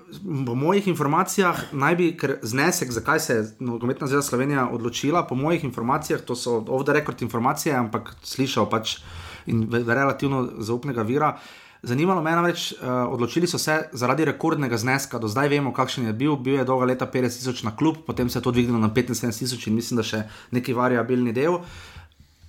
po 0.45 0.55
mojih 0.55 0.87
informacijah 0.87 1.59
naj 1.71 1.95
bi, 1.95 2.11
ker 2.17 2.37
znesek, 2.41 2.91
zakaj 2.91 3.19
se 3.19 3.35
je 3.35 3.47
Nogometna 3.59 4.07
zveza 4.07 4.21
Slovenija 4.27 4.67
odločila, 4.69 5.23
po 5.27 5.35
mojih 5.35 5.63
informacijah, 5.63 6.21
to 6.21 6.35
so 6.35 6.59
off 6.67 6.85
the 6.85 6.93
record 6.93 7.21
informacije, 7.21 7.75
ampak 7.75 8.15
slišal 8.23 8.69
pač 8.69 8.97
in 9.45 9.67
relativno 9.71 10.47
zaupnega 10.59 11.01
vira. 11.01 11.37
Zanimalo 11.83 12.21
me 12.21 12.31
je 12.31 12.35
namreč, 12.35 12.71
uh, 12.71 12.89
odločili 13.09 13.47
so 13.47 13.57
se 13.57 13.79
zaradi 13.91 14.25
rekordnega 14.25 14.77
zneska, 14.77 15.17
do 15.19 15.27
zdaj 15.27 15.49
vemo, 15.49 15.73
kakšen 15.73 16.05
je 16.05 16.13
bil. 16.13 16.35
Bil 16.35 16.59
je 16.59 16.65
dolga 16.65 16.85
leta 16.85 17.07
50 17.09 17.41
tisoč 17.41 17.63
na 17.63 17.75
klub, 17.75 18.03
potem 18.05 18.29
se 18.29 18.37
je 18.39 18.43
to 18.43 18.51
dvignilo 18.51 18.79
na 18.79 18.89
75 18.89 19.39
tisoč 19.39 19.67
in 19.67 19.75
mislim, 19.75 19.97
da 19.97 20.03
še 20.03 20.23
neki 20.51 20.73
variabilni 20.77 21.33
del. 21.33 21.57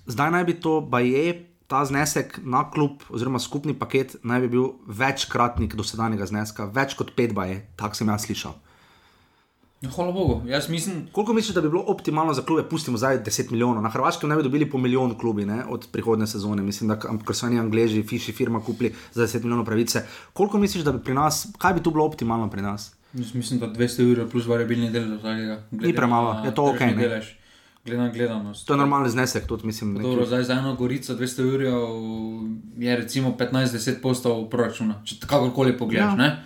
Zdaj 0.05 0.31
naj 0.31 0.45
bi 0.45 0.53
to 0.61 0.81
baje, 0.81 1.33
ta 1.73 1.81
znesek 1.89 2.37
na 2.45 2.61
klub, 2.69 3.01
oziroma 3.09 3.41
skupni 3.41 3.73
paket, 3.73 4.19
naj 4.21 4.43
bi 4.45 4.51
bil 4.53 4.67
večkratnik 4.85 5.73
dosedanjega 5.79 6.29
zneska, 6.29 6.69
več 6.69 6.93
kot 6.99 7.15
pet 7.17 7.33
baje, 7.33 7.63
tako 7.79 7.97
sem 7.97 8.11
jaz 8.13 8.27
slišal. 8.27 8.53
Ja, 9.83 9.89
hvala 9.91 10.13
Bogu, 10.15 10.37
jaz 10.47 10.69
mislim, 10.71 11.01
Koliko 11.11 11.33
misliš, 11.33 11.55
da 11.57 11.61
bi 11.61 11.71
bilo 11.73 11.81
optimalno 11.91 12.33
za 12.33 12.45
klube, 12.45 12.63
pustimo 12.69 12.97
zdaj 12.97 13.17
10 13.25 13.51
milijonov, 13.51 13.83
na 13.83 13.89
Hrvaškem 13.91 14.29
naj 14.29 14.39
bi 14.39 14.45
dobili 14.45 14.69
po 14.69 14.77
milijon 14.77 15.17
klubi 15.19 15.47
ne, 15.49 15.63
od 15.65 15.89
prihodne 15.91 16.27
sezone, 16.27 16.63
mislim, 16.63 16.93
da 16.93 16.99
ker 17.01 17.35
so 17.35 17.49
oni 17.49 17.59
Angleži, 17.59 18.05
Fiši 18.07 18.31
firma 18.31 18.61
kupili 18.63 18.93
za 19.11 19.25
10 19.25 19.43
milijonov 19.43 19.65
pravice. 19.65 20.05
Koliko 20.33 20.61
misliš, 20.61 20.85
da 20.85 20.93
bi 20.93 21.03
pri 21.03 21.17
nas, 21.17 21.47
kaj 21.57 21.73
bi 21.73 21.83
tu 21.83 21.91
bilo 21.91 22.05
optimalno 22.05 22.49
pri 22.49 22.61
nas? 22.61 22.93
jaz 23.13 23.33
mislim, 23.33 23.59
da 23.59 23.67
200 23.67 24.11
ur 24.11 24.29
plus 24.29 24.47
variabilni 24.47 24.91
del 24.91 25.07
za 25.09 25.15
vsakega. 25.15 25.63
glede 25.71 25.97
premalo, 25.97 26.45
je 26.45 26.55
to 26.55 26.63
okej, 26.65 26.95
ne? 26.95 27.01
delež, 27.01 27.35
Glede 27.85 28.01
na 28.01 28.09
gledanost. 28.09 28.67
To 28.67 28.73
je 28.73 28.77
normalni 28.77 29.09
znesek, 29.09 29.47
tudi 29.47 29.65
mislim. 29.65 29.93
Dobro, 29.95 30.15
Neki, 30.15 30.27
zdaj 30.27 30.43
za 30.43 30.53
eno 30.53 30.75
gorico 30.75 31.13
200 31.13 31.53
ur 31.55 31.61
je 32.77 32.95
recimo 32.95 33.35
15-10 33.39 34.01
postov 34.01 34.45
proračuna, 34.49 35.01
če 35.05 35.15
kakorkoli 35.27 35.77
pogledaš. 35.77 36.19
Ja. 36.19 36.25
Ja. 36.25 36.37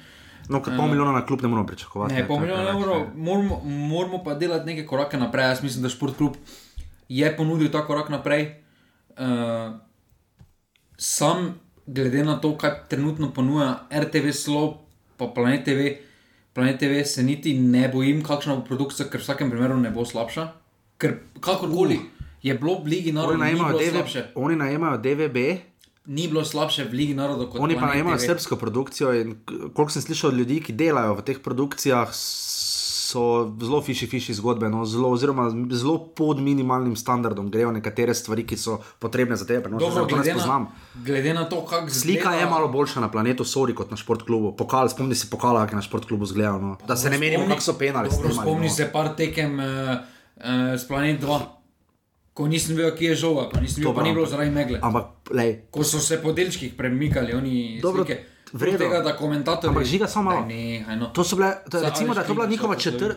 no, 0.50 0.64
ker 0.64 0.74
pol 0.78 0.90
milijona 0.90 1.12
na 1.12 1.26
klub 1.26 1.42
ne 1.42 1.52
moramo 1.52 1.68
pričakovati. 1.68 2.14
Ne, 2.14 2.26
pol 2.28 2.42
to 2.42 2.44
je 2.44 2.48
milijona 2.48 2.74
evrov, 2.74 3.00
ne. 3.02 3.24
moramo, 3.30 3.62
moramo 3.66 4.24
pa 4.24 4.34
delati 4.34 4.66
neke 4.66 4.88
korake 4.88 5.18
naprej. 5.18 5.46
Jaz 5.46 5.64
mislim, 5.64 5.84
da 5.84 5.94
športklub 5.94 6.42
je 7.10 7.38
ponudil 7.38 7.70
ta 7.72 7.86
korak 7.86 8.10
naprej. 8.10 8.50
Uh, 9.18 9.78
sam, 10.98 11.54
glede 11.86 12.24
na 12.24 12.42
to, 12.42 12.56
kaj 12.58 12.88
trenutno 12.90 13.30
ponuja 13.34 13.76
RTV 13.94 14.34
Slo, 14.34 14.78
pa 15.18 15.28
Planet 15.36 15.66
TV, 15.66 15.98
Planet 16.54 16.80
TV 16.80 17.04
se 17.06 17.24
niti 17.24 17.60
ne 17.60 17.90
bojim, 17.94 18.24
kakšna 18.26 18.56
bo 18.56 18.66
produkcija, 18.66 19.06
ker 19.06 19.22
v 19.22 19.28
vsakem 19.28 19.54
primeru 19.54 19.78
ne 19.78 19.94
bo 19.94 20.06
slabša. 20.06 20.54
Ker 20.98 21.20
kakorkoli 21.40 22.00
je 22.44 22.54
bilo 22.54 22.80
v 22.84 22.88
Ligi 22.88 23.10
Oni 23.10 23.18
narodov, 23.18 23.38
ni 23.38 23.44
najemajo, 23.44 23.78
DV, 23.78 24.22
oni 24.36 24.56
najemajo 24.56 24.98
DVB, 24.98 25.38
Ni 26.08 26.28
bilo 26.32 26.40
slabše 26.40 26.88
v 26.88 26.94
Ligi 26.96 27.14
narodov 27.14 27.52
kot 27.52 27.60
Oni 27.60 27.76
pa 27.76 27.84
Planet 27.84 27.96
najemajo 28.00 28.18
TV. 28.18 28.26
srpsko 28.32 28.56
produkcijo 28.56 29.12
in 29.14 29.36
koliko 29.46 29.92
sem 29.92 30.02
slišal 30.02 30.32
od 30.32 30.38
ljudi, 30.40 30.62
ki 30.64 30.74
delajo 30.74 31.18
v 31.20 31.26
teh 31.28 31.42
produkcijah, 31.44 32.08
so 33.08 33.52
zelo 33.60 33.82
fiši, 33.82 34.08
fiši 34.08 34.34
zgodbe, 34.34 34.70
no, 34.70 34.86
zelo, 34.86 35.12
oziroma 35.16 35.48
zelo 35.72 35.98
pod 36.16 36.40
minimalnim 36.44 36.96
standardom 36.96 37.52
grejo 37.52 37.72
nekatere 37.72 38.16
stvari, 38.16 38.44
ki 38.48 38.58
so 38.58 38.80
potrebne 39.00 39.36
za 39.36 39.48
tebe. 39.48 39.72
No, 39.72 39.80
Dobro, 39.80 40.06
glede, 40.06 40.36
na, 40.36 40.60
glede 41.06 41.34
na 41.34 41.46
to, 41.50 41.62
kako 41.66 41.90
Slika 41.90 42.34
je 42.36 42.46
malo 42.46 42.68
boljša 42.68 43.04
na 43.04 43.12
planetu, 43.12 43.44
sori 43.44 43.76
kot 43.76 43.92
na 43.92 43.98
športklubu. 43.98 44.56
Pokal, 44.60 44.90
spomni 44.90 45.16
se 45.16 45.30
pokala, 45.32 45.66
ki 45.68 45.76
je 45.76 45.82
na 45.82 45.88
športklubu 45.88 46.26
zgledal. 46.26 46.60
No. 46.62 46.76
Da 46.88 46.96
se 46.96 47.10
ne 47.10 47.18
menimo, 47.18 47.48
kako 47.48 47.62
so 47.62 47.78
penali. 47.80 48.10
Dobro, 48.12 48.34
spomni 48.34 48.68
no. 48.68 48.74
se 48.74 48.90
par 48.92 49.16
tekem 49.16 49.60
uh, 49.60 50.17
uh, 50.38 50.74
s 50.78 50.88
Planet 50.88 51.22
2, 51.22 51.40
ko 52.34 52.48
nisem 52.48 52.78
vedel, 52.78 52.94
kje 52.98 53.10
je 53.10 53.16
žoga, 53.16 53.50
pa 53.50 53.62
nisem 53.62 53.82
vedel, 53.82 53.96
pa 53.96 54.04
ni 54.06 54.14
bilo 54.14 54.26
zaradi 54.30 54.52
megle. 54.54 54.80
Ampak, 54.82 55.34
lej, 55.34 55.54
Ko 55.72 55.84
so 55.84 56.00
se 56.00 56.22
po 56.22 56.32
delčkih 56.32 56.74
premikali, 56.78 57.34
oni 57.34 57.80
Dobro, 57.82 58.06
slike. 58.06 58.24
v 58.54 58.62
redu. 58.64 58.78
Tega, 58.78 59.02
da 59.02 59.16
komentatorji. 59.18 59.74
Ampak 59.74 59.86
žiga 59.86 60.08
samo 60.08 60.32
malo. 60.32 60.46
Nehaj, 60.46 60.98
no. 60.98 61.10
To 61.14 61.24
so 61.24 61.36
bile, 61.36 61.56
to, 61.70 61.82
recimo, 61.82 62.14
da 62.14 62.22
je 62.22 62.28
to 62.28 62.34
bila 62.34 62.48
njihova 62.48 62.76
četrta, 62.76 63.16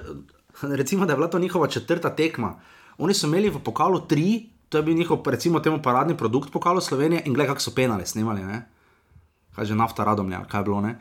recimo, 0.80 1.06
da 1.06 1.12
je 1.12 1.16
bila 1.16 1.28
to 1.28 1.38
njihova 1.38 1.68
četrta 1.68 2.11
tekma. 2.16 2.61
Oni 2.98 3.14
so 3.14 3.26
imeli 3.26 3.50
v 3.50 3.61
pokalu 3.64 4.00
tri, 4.09 4.48
to 4.68 4.78
je 4.78 4.83
bil 4.83 4.94
njihov, 4.96 5.20
recimo, 5.26 5.61
temu 5.61 5.83
paradni 5.83 6.16
produkt 6.16 6.52
pokalu 6.52 6.80
Slovenije 6.80 7.22
in 7.26 7.35
gledaj, 7.35 7.54
kako 7.54 7.61
so 7.61 7.74
penale 7.74 8.06
snemali. 8.06 8.44
Ne? 8.44 8.66
Kaj 9.56 9.64
že 9.64 9.74
nafta 9.74 10.04
radomlja, 10.04 10.44
kaj 10.48 10.61
je 10.61 10.64
bilo. 10.64 10.80
Ne? 10.80 10.96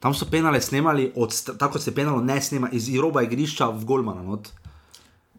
Tam 0.00 0.14
so 0.14 0.26
penale 0.30 0.60
snemali, 0.60 1.12
od, 1.16 1.32
tako 1.58 1.78
se 1.78 1.94
penalo 1.94 2.20
ne 2.20 2.40
snema, 2.40 2.68
iz 2.72 2.88
roba 3.00 3.22
igrišča 3.22 3.70
v 3.70 3.84
Golmana. 3.84 4.22
Not. 4.22 4.52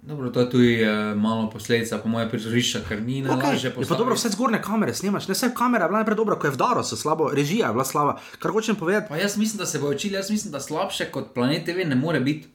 Dobro, 0.06 0.30
to 0.30 0.40
je 0.40 0.50
tudi 0.50 0.84
uh, 0.84 1.18
malo 1.18 1.50
posledica, 1.50 1.98
po 1.98 2.10
mojem, 2.10 2.30
prizorišča, 2.30 2.80
ker 2.88 3.02
ni 3.02 3.22
na 3.22 3.34
Okay. 3.34 3.58
lažje 3.58 3.74
Je 3.78 3.88
pa 3.90 3.96
dobro, 3.96 4.16
vse 4.16 4.30
zgornje 4.30 4.62
kamere 4.62 4.94
snimaš, 4.94 5.28
ne 5.28 5.34
vse 5.34 5.50
kamera 5.58 5.86
je 5.86 5.90
bila 5.90 6.00
najprej 6.00 6.16
dobra, 6.16 6.36
ko 6.40 6.48
je 6.48 6.52
vdaro 6.54 6.84
se 6.84 6.98
slabo, 6.98 7.30
režija 7.34 7.68
je 7.68 7.74
bila 7.74 7.86
slaba. 7.86 8.20
Kar 8.40 8.52
hočem 8.52 8.76
povedati, 8.76 9.10
Pa 9.10 9.18
jaz 9.18 9.38
mislim, 9.38 9.58
da 9.58 9.66
se 9.66 9.80
bo 9.80 9.90
učili, 9.90 10.14
jaz 10.14 10.30
mislim, 10.30 10.52
da 10.52 10.60
slabše 10.60 11.10
kot 11.12 11.34
planet 11.34 11.66
TV 11.66 11.88
ne 11.90 11.96
more 11.96 12.20
biti. 12.20 12.48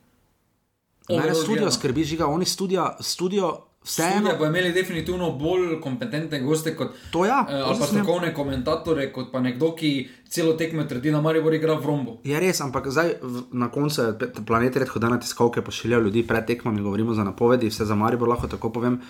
mene 1.09 1.21
Overall 1.21 1.43
studio 1.43 1.71
skrbi, 1.71 2.05
žiga, 2.05 2.27
oni 2.27 2.45
studio 2.45 2.95
Studio 3.01 3.59
vseeno. 3.85 4.31
bo 4.39 4.47
imeli 4.47 4.73
definitivno 4.73 5.31
bolj 5.33 5.81
kompetentne 5.81 6.41
goste 6.41 6.77
kot 6.77 6.93
To 7.11 7.25
ja, 7.25 7.47
eh, 7.49 7.53
to 7.53 7.65
ali 7.65 7.79
pa 7.79 7.87
strokovne 7.87 8.35
komentatorje, 8.35 9.13
kot 9.13 9.33
pa 9.33 9.41
nekdo, 9.41 9.75
ki 9.75 10.09
celo 10.29 10.53
tekmo 10.53 10.85
trdi 10.85 11.11
na 11.11 11.21
Maribor 11.21 11.55
igra 11.55 11.75
v 11.75 11.87
rombo. 11.87 12.19
Je 12.25 12.41
res, 12.41 12.61
ampak 12.61 12.87
zdaj 12.89 13.15
na 13.53 13.69
koncu 13.69 14.03
je 14.03 14.19
pe- 14.19 14.45
planet 14.47 14.77
redko 14.77 14.99
da 14.99 15.09
na 15.09 15.19
tiskalke 15.19 15.63
pošiljajo 15.63 16.03
ljudi 16.03 16.27
pred 16.27 16.47
tekmami, 16.47 16.83
govorimo 16.83 17.15
za 17.15 17.25
napovedi, 17.25 17.69
vse 17.69 17.85
za 17.85 17.95
Maribor 17.95 18.29
lahko 18.29 18.47
tako 18.47 18.71
povem. 18.71 19.01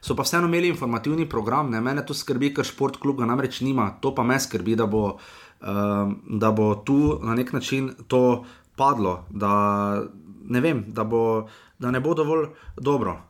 So 0.00 0.14
pa 0.14 0.22
vseeno 0.22 0.46
imeli 0.46 0.68
informativni 0.68 1.28
program, 1.28 1.70
ne 1.70 1.80
mene 1.80 2.06
to 2.06 2.14
skrbi, 2.14 2.54
ker 2.54 2.64
šport 2.64 2.96
klub 2.96 3.18
ga 3.18 3.26
namreč 3.26 3.60
nima, 3.60 3.98
to 4.00 4.14
pa 4.14 4.22
me 4.22 4.40
skrbi, 4.40 4.76
da 4.76 4.86
bo, 4.86 5.18
um, 5.60 6.22
da 6.38 6.52
bo 6.52 6.74
tu 6.74 7.18
na 7.22 7.34
nek 7.34 7.52
način 7.52 7.90
to 8.06 8.44
padlo, 8.76 9.24
da 9.30 10.02
ne 10.44 10.60
vem, 10.60 10.84
da, 10.88 11.04
bo, 11.04 11.48
da 11.78 11.90
ne 11.90 12.00
bo 12.00 12.14
dovolj 12.14 12.46
dobro. 12.76 13.27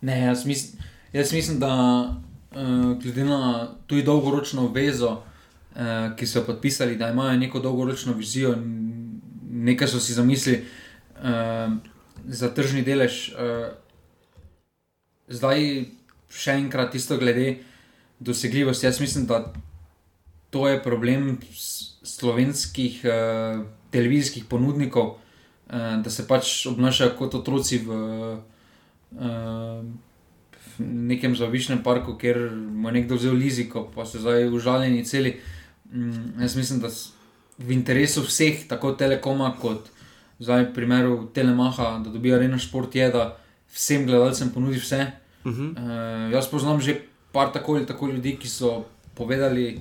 Ne, 0.00 0.20
jaz 0.20 0.46
mislim, 0.46 0.82
jaz 1.12 1.32
mislim 1.32 1.58
da 1.58 1.72
uh, 2.50 3.02
glede 3.02 3.24
na 3.24 3.68
tudi 3.86 4.02
dolgoročno 4.02 4.68
vezo, 4.68 5.10
uh, 5.10 6.16
ki 6.16 6.26
so 6.26 6.38
jo 6.38 6.46
podpisali, 6.46 6.96
da 6.96 7.10
imajo 7.10 7.38
neko 7.38 7.60
dolgoročno 7.60 8.12
vizijo, 8.12 8.56
nekaj 9.50 9.88
so 9.88 10.00
si 10.00 10.12
zamislili 10.12 10.64
uh, 11.16 11.72
za 12.24 12.54
tržni 12.54 12.82
delež. 12.82 13.28
Uh, 13.28 13.68
zdaj, 15.28 15.84
še 16.30 16.56
enkrat, 16.58 16.92
tisto 16.92 17.18
glede 17.18 17.58
dosegljivosti. 18.18 18.86
Jaz 18.86 19.00
mislim, 19.00 19.26
da 19.26 19.52
to 20.50 20.68
je 20.68 20.82
problem 20.82 21.38
slovenskih 22.02 23.02
uh, 23.04 23.66
televizijskih 23.90 24.44
ponudnikov, 24.44 25.10
uh, 25.10 26.00
da 26.04 26.10
se 26.10 26.26
pač 26.28 26.66
obnašajo 26.66 27.18
kot 27.18 27.34
otroci 27.34 27.84
v. 27.84 28.00
Uh, 28.00 28.49
v 29.12 30.80
nekem 30.80 31.36
zavišnem 31.36 31.82
parku, 31.82 32.14
kjer 32.14 32.38
mu 32.52 32.88
je 32.88 32.92
nekdo 32.92 33.14
vzel 33.14 33.34
liziko, 33.34 33.90
pa 33.90 34.04
so 34.04 34.18
zdaj 34.18 34.48
užaljeni 34.48 35.04
celi. 35.04 35.40
Mm, 35.86 36.40
jaz 36.40 36.56
mislim, 36.56 36.80
da 36.80 36.88
s- 36.88 37.12
v 37.58 37.72
interesu 37.72 38.22
vseh, 38.22 38.68
tako 38.68 38.92
Telekoma 38.92 39.54
kot 39.60 39.90
zdaj 40.38 40.64
v 40.64 40.74
primeru 40.74 41.26
Telemaha, 41.26 41.98
da 41.98 42.10
dobijo 42.10 42.36
arena 42.36 42.58
šport, 42.58 42.94
je, 42.94 43.10
da 43.10 43.36
vsem 43.68 44.06
gledalcem 44.06 44.50
ponudi 44.50 44.78
vse. 44.78 45.12
Uh 45.44 45.52
-huh. 45.52 45.70
Uh, 45.70 46.32
jaz 46.32 46.46
poznam 46.46 46.80
že 46.80 47.00
par 47.32 47.52
tako 47.52 47.74
ali 47.74 47.86
tako 47.86 48.06
ljudi, 48.06 48.36
ki 48.36 48.48
so 48.48 48.84
povedali, 49.14 49.80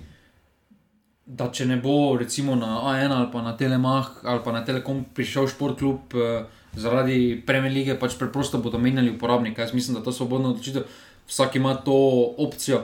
da 1.25 1.51
če 1.51 1.65
ne 1.65 1.77
bo 1.77 2.17
recimo 2.17 2.55
na 2.55 2.65
A1 2.81 3.11
ali 3.11 3.27
pa 3.31 3.41
na 3.41 3.57
Telemach 3.57 4.09
ali 4.23 4.39
pa 4.43 4.51
na 4.51 4.65
Telekom 4.65 5.05
prišel 5.13 5.47
šport 5.47 5.77
klub 5.79 5.99
uh, 6.13 6.45
zaradi 6.75 7.41
Premier 7.45 7.73
lige, 7.73 7.95
pač 7.99 8.17
preprosto 8.19 8.61
bodo 8.61 8.77
menjali 8.77 9.13
uporabnika. 9.15 9.61
Jaz 9.61 9.73
mislim, 9.73 9.97
da 9.97 10.03
to 10.03 10.13
je 10.13 10.19
svobodna 10.19 10.49
odločitev, 10.49 10.85
vsak 11.27 11.55
ima 11.55 11.75
to 11.75 11.95
opcijo. 12.37 12.83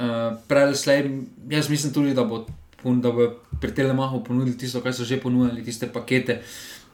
Uh, 0.00 0.36
Prej, 0.48 0.74
slej, 0.74 1.10
jaz 1.50 1.70
mislim 1.70 1.92
tudi, 1.92 2.14
da 2.14 2.24
bo. 2.24 2.46
Da 2.80 3.10
bo 3.12 3.26
pri 3.60 3.74
Telemahu 3.76 4.22
ponudili 4.24 4.56
tisto, 4.56 4.80
kar 4.80 4.94
so 4.96 5.04
že 5.04 5.20
ponudili, 5.20 5.60
tiste 5.64 5.84
pakete. 5.92 6.40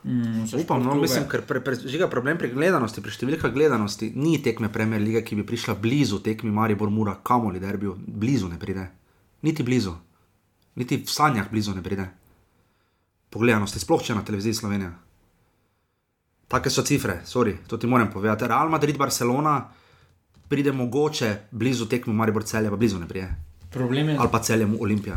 Mm, 0.06 0.44
Upam, 0.60 0.82
no, 0.82 0.94
mislim, 0.94 1.24
ker 1.30 1.42
pre, 1.46 1.60
pre, 1.60 1.74
žiga 1.74 2.06
problem 2.10 2.38
pri 2.38 2.52
gledanosti, 2.54 3.02
pri 3.02 3.14
številkah 3.14 3.50
gledanosti, 3.54 4.12
ni 4.14 4.36
tekme 4.42 4.70
Premier 4.70 5.02
lige, 5.02 5.22
ki 5.26 5.38
bi 5.38 5.46
prišla 5.46 5.74
blizu 5.82 6.20
tekmi 6.22 6.50
Maribor 6.54 6.90
Mura, 6.94 7.16
kamoli 7.26 7.62
derbijo, 7.62 7.96
blizu 7.98 8.50
ne 8.50 8.58
pride. 8.58 8.84
Niti 9.46 9.66
blizu, 9.66 9.96
niti 10.78 11.00
v 11.02 11.10
sanjah 11.10 11.50
blizu 11.50 11.74
ne 11.74 11.82
pride. 11.82 12.06
Po 13.30 13.42
gledanosti, 13.42 13.82
sploh 13.82 14.02
če 14.02 14.14
na 14.14 14.22
televiziji 14.26 14.60
Slovenija. 14.62 14.92
Take 16.48 16.70
so 16.70 16.82
cifre, 16.82 17.20
sorry, 17.24 17.56
to 17.66 17.76
ti 17.76 17.86
moram 17.86 18.10
povedati. 18.10 18.46
Real 18.46 18.68
Madrid, 18.68 18.96
Barcelona 18.96 19.68
pride 20.48 20.72
mogoče 20.72 21.36
blizu 21.50 21.86
tekmi 21.86 22.14
Maribor 22.14 22.44
celje, 22.44 22.70
pa 22.70 22.76
blizu 22.76 22.98
ne 22.98 23.08
pride. 23.08 23.34
Problem 23.70 24.08
je, 24.08 24.16
Ali 24.16 24.28
pa 24.32 24.38
celjem 24.40 24.76
Olimpija. 24.80 25.16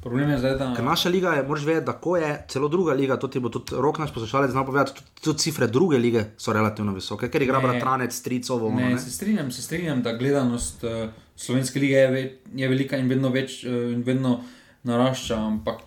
problem 0.00 0.30
je 0.30 0.38
zdaj, 0.38 0.54
da. 0.54 0.72
Ker 0.74 0.84
naša 0.84 1.08
liga 1.08 1.30
je, 1.30 1.42
moraš 1.42 1.64
vedeti, 1.64 1.86
da 1.86 1.92
ko 1.94 2.16
je 2.16 2.44
celo 2.48 2.68
druga 2.68 2.92
liga, 2.92 3.16
to 3.16 3.28
ti 3.28 3.40
bo 3.40 3.48
tudi 3.48 3.72
rok 3.72 3.98
naš 3.98 4.10
poslušalec 4.10 4.50
znal 4.50 4.66
povedati, 4.66 4.92
tudi, 4.94 5.10
tudi 5.22 5.38
cifre 5.38 5.66
druge 5.66 5.98
lige 5.98 6.24
so 6.36 6.52
relativno 6.52 6.92
visoke, 6.92 7.28
ker 7.28 7.42
igra 7.42 7.58
Ne. 7.58 7.62
bratranec, 7.62 8.12
stricovo. 8.12 8.66
ono, 8.66 8.76
Ne, 8.76 8.88
ne. 8.88 8.98
se 8.98 9.10
strinjam, 9.10 9.50
se 9.50 9.62
strinjam, 9.62 10.02
da 10.02 10.12
gledanost 10.12 10.84
uh, 10.84 10.90
slovenske 11.36 11.78
lige 11.78 11.94
je, 11.94 12.10
ve, 12.10 12.22
je 12.54 12.68
velika 12.68 12.96
in 12.96 13.08
vedno 13.08 13.28
več 13.30 13.64
uh, 13.64 13.70
in 13.92 14.02
vedno 14.02 14.40
narašča, 14.82 15.36
ampak 15.36 15.80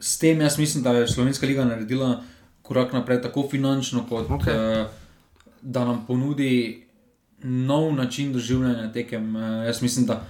s 0.00 0.18
tem 0.18 0.40
jaz 0.40 0.58
mislim, 0.58 0.82
da 0.82 0.92
je 0.92 1.08
slovenska 1.08 1.46
liga 1.46 1.64
naredila 1.64 2.20
korak 2.68 2.92
naprej, 2.92 3.22
tako 3.24 3.46
finančno, 3.50 4.04
kot 4.08 4.28
okay. 4.28 4.84
uh, 4.84 4.86
da 5.62 5.84
nam 5.84 6.04
ponudi 6.06 6.84
nov 7.42 7.94
način 7.94 8.32
doživljanja 8.32 8.92
tekem. 8.92 9.36
Uh, 9.36 9.64
jaz 9.66 9.82
mislim, 9.82 10.06
da 10.06 10.22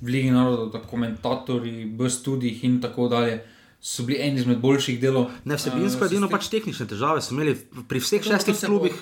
v 0.00 0.08
Ligi 0.08 0.30
narodov, 0.30 0.70
da 0.72 0.80
komentatorji, 0.80 1.84
v 1.98 2.10
študijih 2.10 2.64
in 2.64 2.80
tako 2.80 3.08
dalje. 3.08 3.40
So 3.80 4.04
bili 4.04 4.18
eni 4.20 4.36
izmed 4.40 4.58
boljših 4.60 4.98
delov. 5.00 5.30
Ne 5.44 5.56
vsebinsko, 5.56 6.04
Eh, 6.04 6.10
edino 6.12 6.28
pač 6.28 6.50
tehnične 6.52 6.84
težave 6.84 7.22
so 7.24 7.32
imeli 7.32 7.54
pri 7.88 8.00
vseh 8.00 8.20
to 8.20 8.28
šestih 8.28 8.58
klubih. 8.60 8.92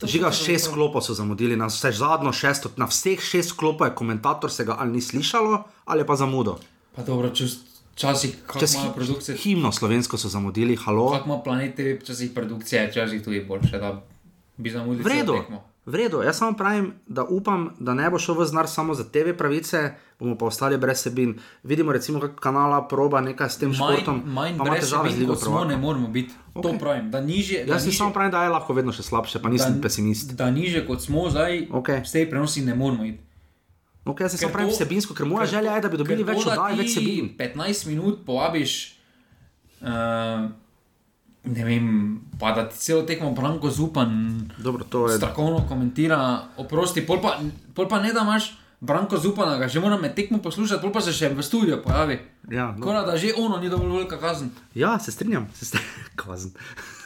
Žiga 0.00 0.30
šest 0.32 0.70
klopov 0.72 1.04
so 1.04 1.12
zamudili, 1.12 1.56
na 1.56 1.68
vse 1.68 1.92
zadnjo 1.92 2.32
šesto, 2.32 2.70
na 2.80 2.88
vseh 2.88 3.20
šest 3.20 3.52
klopov 3.52 3.86
je 3.86 3.94
komentator 3.94 4.50
se 4.50 4.64
ga 4.64 4.76
ali 4.80 4.96
ni 4.96 5.00
slišalo, 5.00 5.64
ali 5.84 6.06
pa 6.06 6.16
zamudo. 6.16 6.56
Pa 6.96 7.02
dobro, 7.02 7.28
čez, 7.36 7.58
časih, 7.94 8.36
kako 8.46 8.58
hi- 8.60 8.94
produkcije, 8.94 9.36
himno 9.36 9.72
slovensko 9.72 10.16
so 10.16 10.28
zamudili, 10.28 10.76
halo. 10.76 11.10
kako 11.12 11.26
ima 11.26 11.38
planet 11.40 11.74
TV, 11.74 11.96
včasih 11.96 12.30
produkcija, 12.32 12.86
včasih 12.86 13.22
tudi 13.22 13.40
boljše, 13.42 13.78
da 13.78 14.02
bi 14.56 14.70
zamudili 14.70 15.04
V 15.04 15.08
redu, 15.08 15.26
celo 15.26 15.38
tekmo. 15.38 15.62
v 15.86 15.94
redu. 15.94 16.22
Jaz 16.22 16.36
samo 16.36 16.52
pravim, 16.54 16.86
da 17.06 17.24
upam, 17.24 17.70
da 17.78 17.94
ne 17.94 18.10
bo 18.10 18.18
šel 18.18 18.34
v 18.34 18.46
znar 18.46 18.66
samo 18.66 18.94
za 18.94 19.04
TV 19.04 19.32
pravice, 19.32 19.90
bomo 20.16 20.34
pa 20.34 20.46
ostali 20.46 20.78
brez 20.78 20.98
sebin. 20.98 21.34
Vidimo, 21.62 21.92
recimo, 21.92 22.20
kako 22.20 22.36
kanala 22.36 22.82
proba 22.84 23.20
nekaj 23.20 23.48
s 23.48 23.58
tem 23.58 23.68
Manj, 23.68 23.76
športom, 23.76 24.22
manj 24.26 24.54
pa 24.54 24.64
ima 24.64 24.74
težave 24.76 25.10
z 25.10 25.18
ligo 25.18 25.36
smo, 25.36 25.64
ne 25.64 25.76
moramo 25.76 26.08
biti. 26.08 26.32
Okay. 26.52 26.62
To 26.64 26.78
pravim, 26.78 27.10
da 27.10 27.20
niže. 27.22 27.64
da 27.64 27.72
Jaz 27.72 27.82
si 27.82 27.88
nižje- 27.88 27.98
samo 27.98 28.12
pravim, 28.12 28.30
da 28.30 28.42
je 28.42 28.50
lahko 28.50 28.72
vedno 28.72 28.92
še 28.92 29.02
slabše, 29.02 29.38
pa 29.38 29.48
nisem 29.48 29.74
da, 29.74 29.80
pesimist. 29.80 30.32
Da 30.34 30.50
niže 30.50 30.86
kot 30.86 31.00
smo 31.00 31.30
zdaj, 31.30 31.68
Okej. 31.72 32.00
s 32.00 32.12
tej 32.12 32.26
prenosi 32.26 32.62
ne 32.62 32.74
moramo 32.74 33.04
iti. 33.04 33.20
Jaz 34.06 34.30
si 34.30 34.36
Ker 34.36 34.42
samo 34.42 34.52
pravim 34.52 34.68
to- 34.68 34.76
vsebinsko, 34.76 35.14
ker 35.14 35.26
moja 35.26 35.46
želja 35.46 35.74
je, 35.74 35.80
da 35.80 35.88
bi 35.88 35.96
dobili 35.96 36.22
več 36.22 36.46
oddaj, 36.46 36.76
več 36.76 36.94
sebin. 36.94 37.30
15 37.36 37.86
minut 37.86 38.24
povabiš, 38.26 38.98
uh, 39.80 40.44
ne 41.44 41.64
vem, 41.64 41.88
pa 42.38 42.52
da 42.52 42.68
ti 42.68 42.78
celo 42.78 43.02
tekmo 43.02 43.30
Branko 43.32 43.70
Zupan 43.70 44.12
Dobro, 44.58 44.84
to 44.84 45.08
je. 45.08 45.16
strokovno 45.16 45.64
komentira, 45.68 46.18
oprosti, 46.56 47.00
pol 47.00 47.20
pa, 47.20 47.38
pol 47.74 47.88
pa 47.88 47.98
ne 47.98 48.12
da 48.12 48.20
imaš 48.20 48.52
Branko 48.84 49.16
Zupana, 49.16 49.56
ga 49.56 49.68
že 49.68 49.80
moram 49.80 50.00
med 50.00 50.12
tekmo 50.14 50.38
poslušati, 50.44 50.92
pa 50.92 51.00
se 51.00 51.12
še 51.16 51.30
v 51.32 51.42
studiu 51.42 51.78
pojavi. 51.80 52.18
Ja, 52.52 52.74
no. 52.76 52.84
Kora, 52.84 53.00
da 53.06 53.16
že 53.16 53.32
ono 53.32 53.56
ni 53.56 53.72
dovolj 53.72 53.96
velika 53.96 54.18
kazen. 54.20 54.50
Ja, 54.76 54.98
se 55.00 55.12
strinjam, 55.12 55.48
se, 55.56 55.64
str 55.64 55.80
Kazen. 56.20 56.52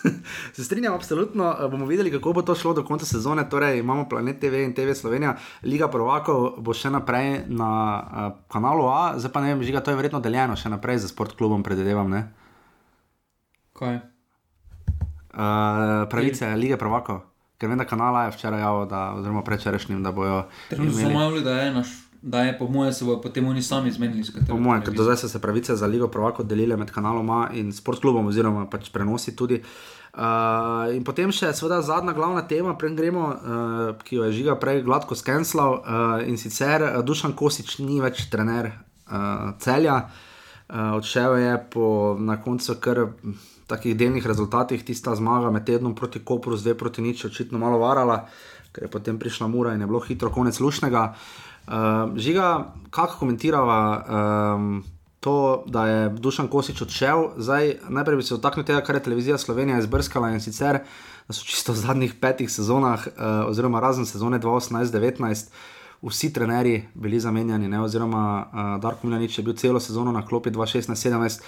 se 0.57 0.65
strinjam, 0.65 0.95
absolutno. 0.95 1.55
Eh, 1.55 1.69
Bomo 1.71 1.87
videli, 1.87 2.11
kako 2.11 2.33
bo 2.33 2.43
to 2.43 2.55
šlo 2.59 2.75
do 2.75 2.83
konca 2.85 3.07
sezone. 3.07 3.47
Torej, 3.49 3.79
imamo 3.79 4.09
Planet 4.09 4.41
TV 4.41 4.65
in 4.67 4.75
TV 4.75 4.95
Slovenija, 4.95 5.37
Liga 5.63 5.87
Prvakov 5.89 6.59
bo 6.59 6.75
še 6.75 6.91
naprej 6.91 7.47
na 7.47 7.71
uh, 7.71 8.29
kanalu 8.51 8.91
A, 8.91 9.15
zdaj 9.19 9.33
pa 9.33 9.43
ne 9.45 9.55
vem, 9.55 9.63
žiga, 9.63 9.81
to 9.81 9.95
je 9.95 10.01
verjetno 10.01 10.21
deljeno 10.21 10.59
še 10.59 10.73
naprej 10.73 10.99
za 11.07 11.15
sportklubom, 11.15 11.63
predvidevam. 11.63 12.11
ne? 12.11 12.27
Kaj? 13.79 14.03
Uh, 15.31 16.11
pravice 16.11 16.51
Lige 16.59 16.75
Prvakov, 16.81 17.23
ker 17.59 17.69
vem, 17.69 17.79
da 17.79 17.85
kanala 17.85 18.25
je 18.25 18.37
včeraj 18.37 18.61
javil, 18.61 18.87
da, 18.87 19.13
oziroma 19.19 19.43
prečerajšnjim, 19.43 20.03
da 20.03 20.13
bojo. 20.13 20.45
Trenutno 20.71 20.95
so 20.95 21.01
imeli- 21.01 21.15
malo, 21.15 21.41
da 21.41 21.61
je 21.61 21.73
naš. 21.75 21.89
Da 22.23 22.41
je, 22.43 22.59
po 22.59 22.67
mojem, 22.67 22.93
se 22.93 23.05
bodo 23.05 23.21
potem 23.23 23.47
oni 23.47 23.63
sami 23.63 23.93
zmenili, 23.93 24.25
Po 24.49 24.57
mojem, 24.59 24.83
ker 24.83 24.95
do 24.95 25.05
zdaj 25.07 25.17
so 25.17 25.29
se 25.29 25.39
pravice 25.39 25.77
za 25.77 25.87
Ligo 25.87 26.09
Prvako 26.09 26.43
delile 26.43 26.77
med 26.77 26.91
kanalom 26.91 27.31
A 27.31 27.49
in 27.55 27.73
sportklubom, 27.73 28.27
oziroma 28.27 28.67
pač 28.67 28.91
prenosi 28.91 29.37
tudi. 29.37 29.63
Uh, 30.19 30.91
in 30.97 31.05
potem 31.05 31.31
še 31.31 31.53
seveda 31.55 31.79
zadnja 31.83 32.13
glavna 32.13 32.43
tema, 32.43 32.75
preden 32.75 32.97
gremo, 32.97 33.29
uh, 33.29 34.03
ki 34.03 34.17
jo 34.17 34.25
je 34.27 34.33
žiga 34.33 34.57
prej 34.59 34.83
gladko 34.83 35.15
skenslal 35.15 35.79
uh, 35.79 36.27
in 36.27 36.35
sicer 36.39 36.83
uh, 36.83 37.05
Dušan 37.07 37.37
Kosič 37.39 37.79
ni 37.79 38.01
več 38.01 38.25
trener 38.33 38.73
uh, 38.73 39.55
celja. 39.63 40.09
Uh, 40.69 40.99
odšel 40.99 41.39
je 41.39 41.53
po 41.71 42.17
na 42.19 42.41
koncu 42.43 42.75
kar 42.83 42.99
takih 43.69 43.97
delnih 43.97 44.27
rezultatih, 44.27 44.85
tista 44.85 45.15
zmaga 45.17 45.51
med 45.53 45.67
tednom 45.69 45.95
proti 45.95 46.23
Kopru, 46.25 46.57
zdaj 46.57 46.75
proti 46.81 47.05
nič, 47.05 47.25
očitno 47.29 47.61
malo 47.61 47.79
varala, 47.79 48.25
ker 48.73 48.89
je 48.89 48.93
potem 48.93 49.19
prišla 49.21 49.49
mura 49.49 49.75
in 49.75 49.85
je 49.85 49.89
bilo 49.91 50.01
hitro 50.01 50.33
konec 50.33 50.61
lušnega. 50.61 51.13
Uh, 51.69 52.17
žiga, 52.17 52.73
kako 52.91 53.19
komentirava 53.21 53.81
um, 54.57 54.85
to, 55.21 55.65
da 55.67 55.87
je 55.87 56.09
Dušan 56.09 56.49
Kosič 56.49 56.81
odšel. 56.83 57.29
Zdaj, 57.37 57.75
najprej 57.89 58.17
bi 58.17 58.23
se 58.23 58.35
dotaknil 58.35 58.65
tega, 58.65 58.81
kar 58.81 58.97
je 58.97 59.03
televizija 59.03 59.39
Slovenija 59.39 59.79
izbrskala 59.79 60.31
in 60.33 60.41
sicer, 60.41 60.81
da 61.29 61.37
so 61.37 61.45
čisto 61.45 61.75
v 61.77 61.83
zadnjih 61.83 62.15
petih 62.21 62.49
sezonah, 62.51 63.05
uh, 63.07 63.51
oziroma 63.51 63.83
razen 63.85 64.07
sezone 64.07 64.41
2018-2019, 64.41 65.53
vsi 66.03 66.33
trenerji 66.33 66.83
bili 66.95 67.21
zamenjani, 67.21 67.69
ne? 67.69 67.81
oziroma 67.81 68.47
uh, 68.47 68.83
Darko 68.83 69.07
Milanič 69.07 69.39
je 69.39 69.43
bil 69.45 69.55
celo 69.55 69.81
sezono 69.81 70.13
na 70.13 70.27
klopi 70.27 70.51
2016-2017, 70.51 71.41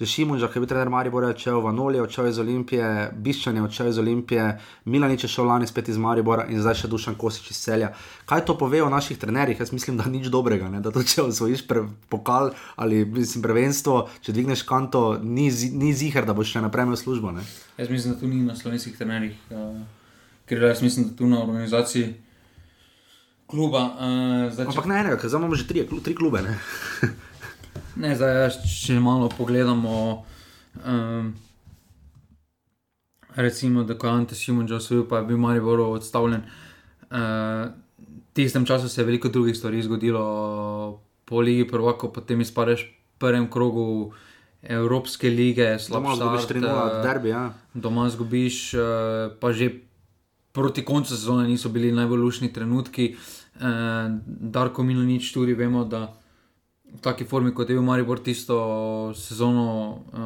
že 0.00 0.06
Šimunža, 0.06 0.48
ki 0.48 0.56
je 0.56 0.60
bil 0.60 0.68
trener 0.68 0.88
Maribora, 0.88 1.28
je 1.28 1.34
odšel, 1.34 1.60
Vanoli 1.60 1.98
je 1.98 2.02
odšel 2.02 2.28
iz 2.28 2.38
Olimpije, 2.38 3.10
Biščan 3.12 3.56
je 3.56 3.62
odšel 3.62 3.88
iz 3.88 3.98
Olimpije, 3.98 4.60
Milanič 4.84 5.24
je 5.24 5.28
šel 5.28 5.46
lani 5.46 5.66
spet 5.66 5.88
iz 5.88 5.98
Maribora 5.98 6.46
in 6.48 6.62
zdaj 6.62 6.74
še 6.82 6.88
Dušan 6.88 7.18
Kosič 7.20 7.50
iz 7.50 7.58
celja. 7.60 7.90
Kaj 8.26 8.46
to 8.46 8.56
pove 8.58 8.80
o 8.82 8.88
naših 8.88 9.18
trenerjih? 9.18 9.60
Jaz 9.60 9.72
mislim, 9.72 9.98
da 10.00 10.06
nič 10.08 10.30
dobrega, 10.32 10.70
ne? 10.70 10.80
da 10.80 10.90
to 10.90 11.02
če 11.02 11.26
osvojiš 11.28 11.66
pokal 12.08 12.52
ali 12.76 13.04
mislim, 13.04 13.42
prvenstvo, 13.42 14.06
če 14.22 14.32
dvigneš 14.32 14.62
kanto, 14.62 15.18
ni, 15.22 15.50
ni 15.72 15.92
zihar, 15.92 16.24
da 16.24 16.32
boš 16.32 16.54
še 16.56 16.64
naprej 16.64 16.88
imel 16.88 16.96
službo. 16.96 17.34
Ne? 17.34 17.44
Jaz 17.76 17.90
mislim, 17.90 18.14
da 18.14 18.20
tu 18.20 18.30
ni 18.30 18.40
na 18.46 18.56
slovenskih 18.56 18.96
trenerjih, 18.96 19.36
uh, 19.50 19.76
ker 20.48 20.64
jaz 20.64 20.80
mislim, 20.82 21.10
da 21.10 21.16
tu 21.18 21.28
na 21.28 21.42
organizaciji 21.42 22.14
kluba. 23.48 23.82
Uh, 23.90 24.52
zdaj, 24.52 24.66
če- 24.66 24.70
Ampak 24.70 24.86
ne, 24.86 24.98
ne, 25.02 25.16
ker 25.16 25.26
zdaj 25.26 25.40
imamo 25.40 25.56
že 25.56 25.66
tri, 25.66 25.82
tri 25.98 26.14
klube. 26.14 26.42
Ne? 26.42 26.54
Ne, 27.96 28.12
zdaj, 28.14 28.52
če 28.62 29.00
malo 29.00 29.26
pogledamo, 29.28 30.22
um, 30.78 31.32
recimo, 33.34 33.82
da 33.82 33.94
ko 33.94 34.06
je 34.06 34.12
Ante 34.12 34.34
Šimunča 34.34 34.76
osvojil, 34.76 35.02
pa 35.02 35.18
je 35.18 35.24
bil 35.24 35.36
Maribor 35.36 35.80
odstavljen. 35.80 36.44
Uh, 37.08 37.74
v 37.98 38.06
tistem 38.34 38.62
času 38.62 38.86
se 38.86 39.00
je 39.00 39.04
veliko 39.04 39.28
drugih 39.28 39.56
stvari 39.56 39.82
zgodilo, 39.82 40.22
po 41.24 41.40
Ligi 41.40 41.66
Prvako, 41.66 42.08
potem 42.08 42.40
izpadeš 42.40 42.84
v 42.84 42.90
prvem 43.18 43.50
krogu 43.50 44.12
Evropske 44.62 45.28
lige, 45.28 45.78
slabo 45.78 46.14
zgubiš 46.14 46.46
3-0, 46.46 47.02
derbi. 47.02 47.28
Ja. 47.28 47.50
doma 47.74 48.08
zgubiš, 48.08 48.74
eh, 48.74 48.80
pa 49.34 49.52
že 49.52 49.70
proti 50.52 50.82
koncu 50.82 51.10
sezone 51.10 51.48
niso 51.48 51.68
bili 51.68 51.92
najbolj 51.92 52.18
lušni 52.18 52.52
trenutki. 52.52 53.16
Eh, 53.58 54.08
Darko 54.26 54.82
Milanič 54.82 55.32
tudi 55.32 55.52
vemo, 55.52 55.84
da 55.84 56.14
v 56.88 57.00
taki 57.00 57.24
formi, 57.24 57.50
kot 57.50 57.68
je 57.68 57.74
bil 57.74 57.82
Maribor 57.82 58.18
tisto 58.18 58.56
sezono, 59.12 59.64
eh, 60.08 60.18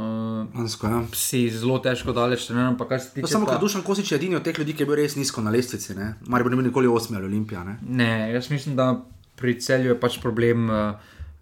Lansko, 0.54 0.86
ja. 0.86 1.00
si 1.12 1.50
zelo 1.50 1.78
težko 1.78 2.12
daleč 2.12 2.46
trener, 2.46 2.66
ampak 2.66 2.88
kar 2.88 3.00
se 3.00 3.08
No, 3.08 3.14
tiče. 3.16 3.26
samo 3.28 3.46
pa- 3.46 3.58
Dušan 3.58 3.82
Kosič 3.82 4.12
je 4.12 4.16
edini 4.16 4.36
od 4.36 4.42
teh 4.42 4.54
ljudi, 4.54 4.72
ki 4.72 4.82
je 4.82 4.86
bil 4.86 4.94
res 4.96 5.16
nizko 5.16 5.40
na 5.40 5.50
lestvici. 5.50 5.94
Mari 6.24 6.44
bo 6.44 6.50
ne 6.50 6.56
bil 6.56 6.64
nikoli 6.64 6.86
osmi 6.88 7.16
ali 7.16 7.26
olimpija. 7.26 7.64
Ne? 7.64 7.78
Ne, 7.82 8.10
jaz 8.32 8.48
mislim, 8.48 8.76
da 8.76 9.00
pri 9.36 9.56
celju 9.56 9.88
je 9.88 9.98
pač 9.98 10.20
problem 10.20 10.68
uh, 10.68 10.94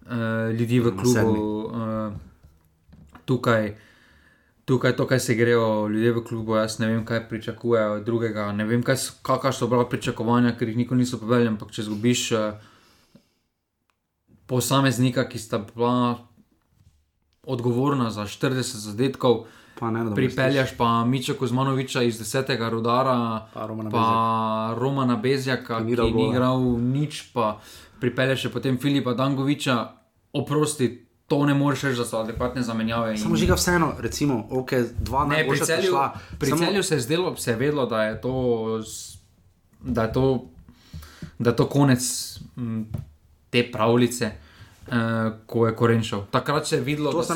uh, 0.03 0.11
ljudi 0.51 0.79
v 0.79 0.91
klubu. 0.93 1.35
Uh, 1.65 2.13
tukaj, 3.25 3.75
tukaj 4.65 4.95
to, 4.95 5.07
kaj 5.07 5.19
se 5.19 5.35
grejo 5.35 5.87
ljudje 5.87 6.11
v 6.11 6.23
klubu, 6.23 6.55
jaz 6.55 6.79
ne 6.79 6.87
vem, 6.87 7.05
kaj 7.05 7.27
pričakujejo 7.29 7.93
od 7.93 8.03
drugega. 8.03 8.51
Ne 8.51 8.65
vem, 8.65 8.83
kaj 8.83 8.95
so- 8.97 9.15
kakšna 9.21 9.51
so 9.51 9.67
bila 9.67 9.85
pričakovanja, 9.89 10.55
ker 10.57 10.67
jih 10.67 10.77
nikoli 10.77 10.99
niso 10.99 11.17
povedali. 11.17 11.47
Ampak 11.47 11.71
če 11.71 11.83
zgubiš 11.83 12.31
uh, 12.31 12.53
posameznika, 14.45 15.29
ki 15.29 15.39
sta 15.39 15.57
bila 15.57 16.17
odgovorna 17.43 18.11
za 18.11 18.27
40 18.27 18.61
zadetkov, 18.61 19.45
Pa 19.79 19.89
ne, 19.91 20.03
da 20.03 20.13
pripelješ 20.13 20.75
pa 20.77 21.05
Miča 21.05 21.33
Kozmanoviča 21.33 22.03
iz 22.03 22.19
10. 22.19 22.69
rodara, 22.69 23.47
Pa 23.53 23.65
Romana 23.65 23.89
pa 23.89 24.75
Romana 24.77 25.15
Bezjaka, 25.15 25.77
Ki 25.77 25.83
ki 25.83 25.89
ni 25.89 25.95
dal 25.95 26.11
ni 26.13 26.27
igral 26.29 26.59
nič, 26.77 27.31
pa 27.33 27.57
pripelješ 27.99 28.45
še 28.45 28.51
potem 28.53 28.77
Filipa 28.77 29.13
Dangoviča, 29.13 29.77
oprosti, 30.33 30.91
to 31.31 31.39
ne 31.41 31.53
moreš 31.55 31.81
reči, 31.83 31.97
da 31.97 32.05
so 32.05 32.19
adekvatne 32.19 32.61
zamenjave. 32.61 33.11
in- 33.11 33.17
Samo 33.19 33.35
žiga 33.37 33.55
vseeno, 33.55 33.93
recimo, 33.97 34.41
ok, 34.51 34.71
dva 34.99 35.25
Ne, 35.25 35.45
pri 35.45 35.59
celju, 35.61 35.89
šla. 35.89 36.05
pri 36.37 36.49
Samo- 36.49 36.61
celju 36.61 36.83
se 36.83 36.95
je 36.95 37.01
zdelo, 37.01 37.35
se 37.37 37.51
je 37.51 37.57
vedelo, 37.57 37.85
da 37.87 38.03
je 38.03 38.15
to, 38.17 38.35
da 39.81 40.03
je 40.03 40.11
to, 40.11 40.25
da 41.39 41.49
je 41.49 41.55
to 41.55 41.65
konec 41.67 42.03
m, 42.55 42.85
te 43.49 43.63
pravljice. 43.65 44.31
Uh, 44.83 44.97
ko 45.45 45.67
je 45.67 45.73
korenčal. 45.73 46.25
Takrat 46.27 46.67
se 46.67 46.75
je 46.75 46.81
videlo, 46.81 47.11
da 47.13 47.23
so, 47.23 47.33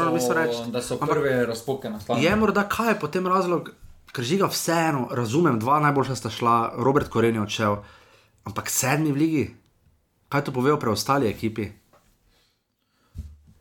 da 0.65 0.81
so 0.81 0.93
Ampak- 0.95 1.09
prve 1.09 1.45
razpoke 1.45 1.87
nastale. 1.87 2.19
Je 2.19 2.35
morda 2.35 2.63
kaj 2.65 2.89
je 2.89 2.99
potem 2.99 3.27
razlog, 3.27 3.69
ker 4.07 4.23
žiga 4.23 4.47
vseeno, 4.47 5.07
razumem, 5.11 5.59
dva 5.59 5.79
najboljša 5.79 6.15
sta 6.15 6.29
šla, 6.29 6.55
Robert 6.77 7.07
Koren 7.07 7.35
je 7.35 7.41
odšel, 7.41 7.77
ampak 8.43 8.67
sedmi 8.67 9.11
v 9.11 9.15
ligi. 9.15 9.45
Kaj 10.27 10.41
to 10.41 10.51
pove 10.51 10.73
o 10.73 10.77
preostali 10.77 11.27
ekipi? 11.27 11.69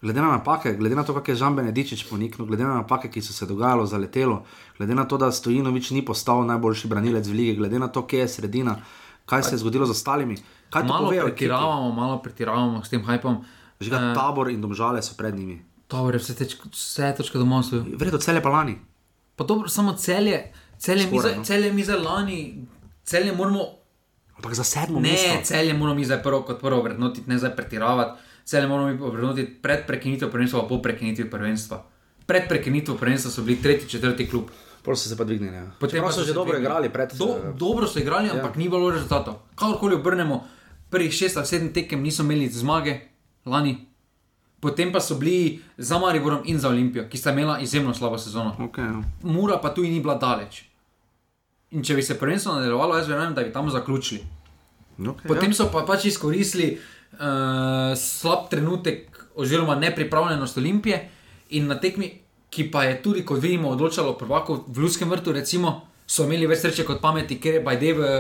Glede 0.05 0.21
na 0.21 0.29
napake, 0.29 0.75
glede 0.75 0.93
na 0.93 1.03
to, 1.03 1.15
kako 1.15 1.31
je 1.31 1.37
Žan 1.37 1.57
Benedičič 1.57 2.05
poniknil, 2.05 2.45
glede 2.45 2.61
na 2.61 2.75
napake, 2.75 3.09
ki 3.09 3.23
so 3.23 3.33
se 3.33 3.47
dogajale 3.47 3.87
za 3.87 3.97
letelo, 3.97 4.43
glede 4.77 4.95
na 4.95 5.05
to, 5.05 5.17
da 5.17 5.33
Stojinovič 5.33 5.91
ni 5.91 6.05
postal 6.05 6.45
najboljši 6.45 6.89
branilec 6.89 7.25
v 7.25 7.33
ligi, 7.33 7.55
glede 7.57 7.79
na 7.79 7.89
to, 7.89 8.03
kje 8.05 8.19
je 8.19 8.29
sredina, 8.29 8.77
kaj 9.25 9.43
se 9.43 9.55
je 9.55 9.59
zgodilo 9.59 9.87
z 9.87 9.91
ostalimi. 9.91 10.37
Malo 10.75 11.09
pove 11.09 11.23
pretiravamo, 11.23 11.93
malo 11.93 12.19
pretiravamo 12.19 12.85
s 12.85 12.91
tem 12.91 13.01
hajpom. 13.01 13.41
Žiga 13.81 13.97
Eh, 13.97 14.15
tabor 14.15 14.51
in 14.51 14.61
domžale 14.61 15.01
so 15.03 15.17
pred 15.17 15.35
njimi. 15.35 15.63
Dobro, 15.91 16.19
vse, 16.19 16.35
teč, 16.35 16.57
vse 16.73 17.15
točke 17.17 17.39
domov. 17.39 17.65
Verjetno 17.73 18.19
cele 18.19 18.43
pa 18.43 18.49
lani. 18.49 18.77
Pa 19.37 19.45
dobro, 19.45 19.69
samo 19.69 19.93
celje, 19.93 20.53
celje, 20.79 21.07
mi, 21.07 21.19
Skoraj, 21.19 21.33
za, 21.33 21.39
no. 21.39 21.45
celje 21.45 21.73
mi 21.73 21.85
za 21.85 21.97
lani, 21.97 22.67
celje 23.05 23.33
moramo, 23.33 23.65
Ampak 24.37 24.55
za 24.55 24.65
sedmo 24.65 25.01
ne, 25.01 25.11
mesto. 25.11 25.45
celje 25.45 25.75
moramo 25.75 25.95
mi 25.95 26.05
zdaj 26.05 26.23
prvo 26.23 26.43
kot 26.43 26.61
prvo 26.61 26.83
vrednotiti, 26.83 27.31
ne 27.31 27.39
zdaj 27.39 27.57
pretiravati. 27.57 28.21
Celje 28.45 28.69
moramo 28.69 28.89
mi 28.89 29.11
vrednotiti 29.11 29.55
pred 29.63 29.87
prekinitvijo 29.87 30.31
prvenstva, 30.31 30.63
pa 30.63 30.69
po 30.69 30.83
prekinitvi 30.83 31.31
prvenstva. 31.31 31.85
Pred 32.27 32.49
prekinitvijo 32.49 32.99
prvenstva 32.99 33.31
so 33.31 33.43
bili 33.43 33.63
tretji, 33.63 33.89
četrti 33.89 34.29
klub. 34.31 34.51
Pol 34.83 34.97
so 34.97 35.09
se 35.09 35.17
pa 35.17 35.25
dvignili. 35.25 35.57
Ja. 35.57 35.71
Potem 35.81 35.97
Čeprav 35.97 36.09
pa 36.09 36.13
so 36.13 36.21
že 36.21 36.27
se 36.27 36.33
dobro 36.33 36.53
dvignili. 36.53 36.67
igrali 36.67 36.89
pred 36.93 37.13
Do, 37.19 37.25
eh, 37.25 37.53
dobro 37.59 37.87
so 37.87 37.99
igrali, 37.99 38.31
ampak 38.31 38.57
ja. 38.57 38.59
ni 38.59 38.69
bilo 38.69 38.91
rezultatov. 38.91 39.35
Kakorkoli 39.55 39.95
obrnemo, 39.95 40.45
prvih 40.91 41.13
šest 41.13 41.37
ali 41.37 41.47
sedem 41.47 41.73
tekem 41.73 42.03
niso 42.03 42.23
imeli 42.23 42.49
zmage 42.49 43.01
lani. 43.47 43.87
Potem 44.61 44.93
pa 44.93 45.01
so 45.01 45.15
bili 45.15 45.61
za 45.77 45.99
Mariborom 45.99 46.43
in 46.45 46.59
za 46.59 46.69
Olimpijo, 46.69 47.09
ki 47.09 47.19
sta 47.19 47.33
imela 47.33 47.59
izjemno 47.61 47.95
slabo 47.95 48.19
sezono. 48.19 48.57
Okay, 48.59 48.93
no. 48.93 49.05
Mura 49.23 49.59
pa 49.63 49.75
tu 49.75 49.83
ni 49.83 50.01
bila 50.01 50.15
daleč. 50.15 50.65
In 51.71 51.83
če 51.83 51.95
bi 51.95 52.03
se 52.03 52.19
prvenstvo 52.19 52.55
nadaljevalo, 52.55 52.97
jaz 52.97 53.09
verjamem, 53.09 53.35
da 53.35 53.43
bi 53.43 53.53
tam 53.53 53.71
zaključili. 53.71 54.21
Okay, 54.99 55.29
Potem 55.29 55.53
so 55.55 55.69
pa 55.73 55.83
pač 55.85 56.05
izkoristili 56.05 56.79
uh, 57.15 57.95
slab 57.99 58.51
trenutek, 58.51 59.11
oziroma 59.35 59.75
nepripravljenost 59.75 60.59
Olimpije 60.59 61.11
in 61.51 61.67
na 61.67 61.79
tekmi, 61.81 62.21
ki 62.51 62.71
pa 62.71 62.85
je 62.85 63.03
tudi, 63.03 63.25
kot 63.27 63.41
vidimo, 63.43 63.69
odločalo 63.69 64.15
prvako 64.19 64.65
v 64.67 64.85
Ljudskem 64.85 65.11
vrtu, 65.11 65.33
recimo, 65.33 65.81
so 66.07 66.25
imeli 66.25 66.47
več 66.47 66.63
sreče 66.63 66.85
kot 66.87 67.01
pameti, 67.03 67.41
ker 67.41 67.59
je 67.59 67.63
Bajde 67.65 67.93
v 67.93 68.11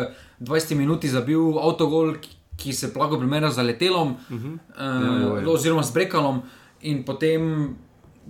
20 0.40 0.74
minuti 0.74 1.08
zabil 1.08 1.58
avtogol, 1.58 2.16
ki- 2.56 2.72
se 2.72 2.92
plago 2.94 3.18
primera 3.18 3.50
z 3.50 3.62
letelom, 3.62 4.16
uh 4.30 4.36
-huh. 4.36 4.58
Ja, 4.78 4.84
ja, 4.84 5.40
ja. 5.40 5.48
oziroma 5.50 5.82
z 5.82 5.92
brekalom, 5.92 6.42
in 6.82 7.04
potem 7.04 7.76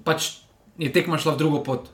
pač 0.05 0.45
je 0.79 0.93
tekma 0.93 1.19
šla 1.19 1.33
v 1.33 1.39
drugo 1.39 1.63
pot. 1.63 1.89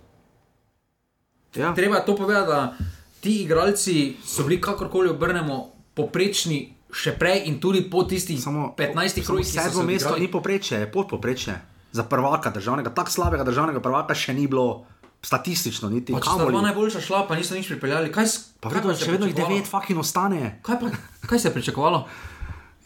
Ja. 1.54 1.74
Treba 1.74 1.96
je 1.96 2.06
to 2.06 2.16
povedati, 2.16 2.46
da 2.46 2.74
ti 3.20 3.42
igralci 3.42 4.16
so 4.24 4.42
bili, 4.42 4.60
kakorkoli 4.60 5.08
obrnemo, 5.08 5.72
poprečni 5.94 6.74
še 6.92 7.12
prej 7.12 7.46
in 7.46 7.60
tudi 7.60 7.82
po 7.82 8.02
tistih 8.02 8.36
Samo 8.36 8.74
15 8.74 8.94
samo 9.14 9.26
krogih, 9.26 9.46
ki 9.46 9.52
so 9.52 9.62
Sedmo 9.62 9.80
se 9.80 9.86
mesto 9.86 10.16
ni 10.16 10.28
poprečje, 10.28 10.78
je 10.78 10.86
podpoprečje. 10.86 11.54
Za 11.92 12.04
prvaka 12.04 12.50
državnega, 12.50 12.90
tako 12.90 13.10
slabega 13.10 13.44
državnega 13.44 13.80
prvaka 13.80 14.14
še 14.14 14.32
ni 14.32 14.46
bilo 14.46 14.86
statistično, 15.20 15.90
niti 15.90 16.12
Pa 16.12 16.20
če 16.20 16.24
sta 16.24 16.36
dva 16.36 16.46
kamoli. 16.46 16.64
najboljša 16.64 17.00
šla, 17.00 17.26
pa 17.26 17.34
niso 17.34 17.54
nič 17.54 17.66
pripeljali. 17.68 18.12
Kaj, 18.12 18.24
Pa 18.60 18.68
kaj 18.68 18.78
vedno, 18.78 18.94
se 18.94 19.04
še 19.04 19.10
vedno 19.10 19.26
jih 19.26 19.34
devet 19.34 19.66
fakin 19.66 19.98
ostane. 19.98 20.60
Kaj, 20.62 20.78
pa, 20.80 20.86
kaj 21.26 21.38
se 21.38 21.48
je 21.48 21.52
pričakovalo? 21.52 22.06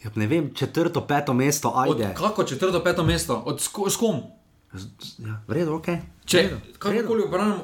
Ja, 0.03 0.11
ne 0.15 0.27
vem, 0.27 0.53
četrto, 0.53 1.01
peto 1.01 1.33
mesto, 1.33 1.69
Od, 1.69 1.95
ajde. 1.95 2.13
kako 2.13 2.43
četrto, 2.43 2.83
peto 2.83 3.03
mesto? 3.03 3.37
Od 3.37 3.61
sko, 3.61 3.89
s 3.89 3.97
kom? 3.97 4.21
Ja, 5.17 5.39
v 5.47 5.53
redu, 5.53 5.77
ok. 5.77 5.87
Če 6.25 6.49
kakorkoli 6.75 7.23
obrnemo, 7.23 7.63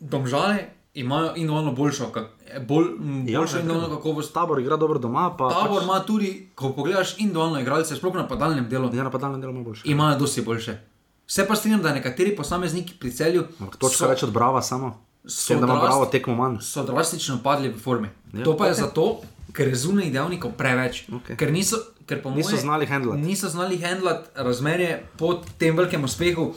domžale 0.00 0.79
imajo 0.94 1.28
individualno 1.28 1.72
boljšo, 1.72 2.06
kak, 2.06 2.26
bolj, 2.60 2.86
Ja, 3.26 3.38
boljšo 3.38 3.54
ne, 3.54 3.60
individualno 3.60 3.88
kakovost. 3.90 4.34
Tabor 4.34 4.60
igra 4.60 4.76
dobro 4.76 4.98
doma, 4.98 5.30
pa 5.32 5.48
Tabor 5.50 5.76
pač, 5.76 5.84
ima 5.84 6.00
tudi, 6.00 6.50
ko 6.54 6.72
pogledaš 6.72 7.18
individualno 7.18 7.60
igralce, 7.60 7.96
sploh 7.96 8.14
na 8.14 8.28
padalnem 8.28 8.68
delu, 8.68 8.90
ja, 8.90 9.02
napadalno 9.04 9.38
delo 9.38 9.52
ima 9.52 9.62
boljše. 9.62 9.82
imajo 9.86 10.18
dosti 10.18 10.42
boljše. 10.42 10.78
Vse 11.26 11.46
pa 11.46 11.54
strinjam, 11.54 11.82
da 11.82 11.94
nekateri 11.94 12.36
posamezniki 12.36 12.94
pri 12.94 13.10
celju 13.12 13.44
Ampak 13.60 13.76
točka 13.76 14.06
več 14.06 14.22
od 14.22 14.32
Brava 14.32 14.62
samo. 14.62 14.96
So 15.22 15.54
da 15.54 15.60
drast- 15.60 15.80
Bravo 15.80 16.06
tekmo 16.06 16.34
manj. 16.34 16.58
so 16.60 16.82
drastično 16.82 17.38
padli 17.42 17.68
v 17.68 17.78
formi. 17.78 18.08
Ja, 18.32 18.38
Ja, 18.38 18.44
to 18.44 18.56
pa 18.56 18.66
je 18.66 18.72
okay. 18.72 18.80
zato, 18.80 19.20
ker 19.52 19.68
je 19.68 19.74
zunaj 19.76 20.04
dejavnikov 20.06 20.52
preveč. 20.52 21.04
Okej. 21.08 21.36
Ker 21.36 21.52
niso, 21.52 21.76
ker 22.06 22.22
po 22.22 22.30
Niso 22.30 22.50
moje, 22.50 22.60
znali 22.60 22.86
handlati. 22.86 23.20
Niso 23.20 23.48
znali 23.48 23.78
handlati 23.78 24.28
razmerje 24.34 25.06
po 25.16 25.28
tem 25.58 25.76
velikem 25.76 26.04
uspehu. 26.04 26.54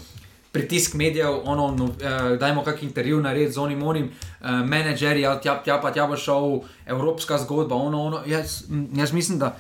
Pritisk 0.53 0.93
medijev, 0.93 1.39
ono, 1.49 1.71
no, 1.73 1.87
eh, 1.97 2.35
dajmo 2.37 2.63
kak 2.63 2.83
intervju 2.83 3.21
narediti 3.21 3.55
z 3.55 3.57
onim, 3.57 3.83
onim, 3.83 4.09
eh, 4.09 4.51
menedžerji, 4.65 5.25
ja, 5.25 5.39
tja, 5.41 5.57
tja 5.65 5.79
pa 5.81 5.91
tja 5.91 6.05
bo 6.07 6.17
šel, 6.17 6.59
evropska 6.85 7.37
zgodba, 7.41 7.75
ono, 7.75 8.03
ono. 8.03 8.19
Jaz, 8.25 8.63
jaz 8.93 9.13
mislim, 9.13 9.39
da 9.39 9.55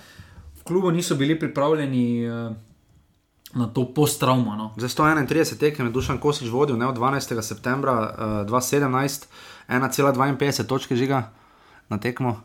v 0.59 0.63
klubu 0.63 0.91
niso 0.91 1.15
bili 1.15 1.39
pripravljeni 1.39 2.25
eh, 2.25 2.53
na 3.53 3.67
to 3.67 3.85
post-traumo. 3.93 4.55
No. 4.55 4.73
Za 4.77 4.87
131 4.87 5.57
tekem 5.57 5.85
je 5.85 5.91
Dušan 5.91 6.17
Kosič 6.17 6.49
vodil, 6.49 6.77
ne 6.77 6.87
od 6.87 6.97
12. 6.97 7.41
septembra 7.41 7.93
uh, 7.93 8.49
2017, 8.49 9.25
1,52 9.69 10.65
točke 10.65 10.95
žiga 10.95 11.29
na 11.89 11.97
tekmo, 11.97 12.41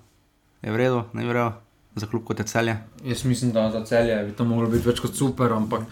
je 0.63 0.73
v 0.73 0.77
redu, 0.77 1.03
ne 1.13 1.27
v 1.27 1.33
redu, 1.33 1.53
za 1.97 2.07
klub 2.07 2.25
kot 2.25 2.39
je 2.39 2.45
celje. 2.45 2.77
Jaz 3.05 3.25
mislim, 3.25 3.53
da 3.53 3.71
za 3.71 3.85
celje 3.85 4.25
bi 4.25 4.33
to 4.33 4.45
moglo 4.45 4.69
biti 4.69 4.89
več 4.89 5.01
kot 5.01 5.17
super, 5.17 5.53
ampak 5.53 5.89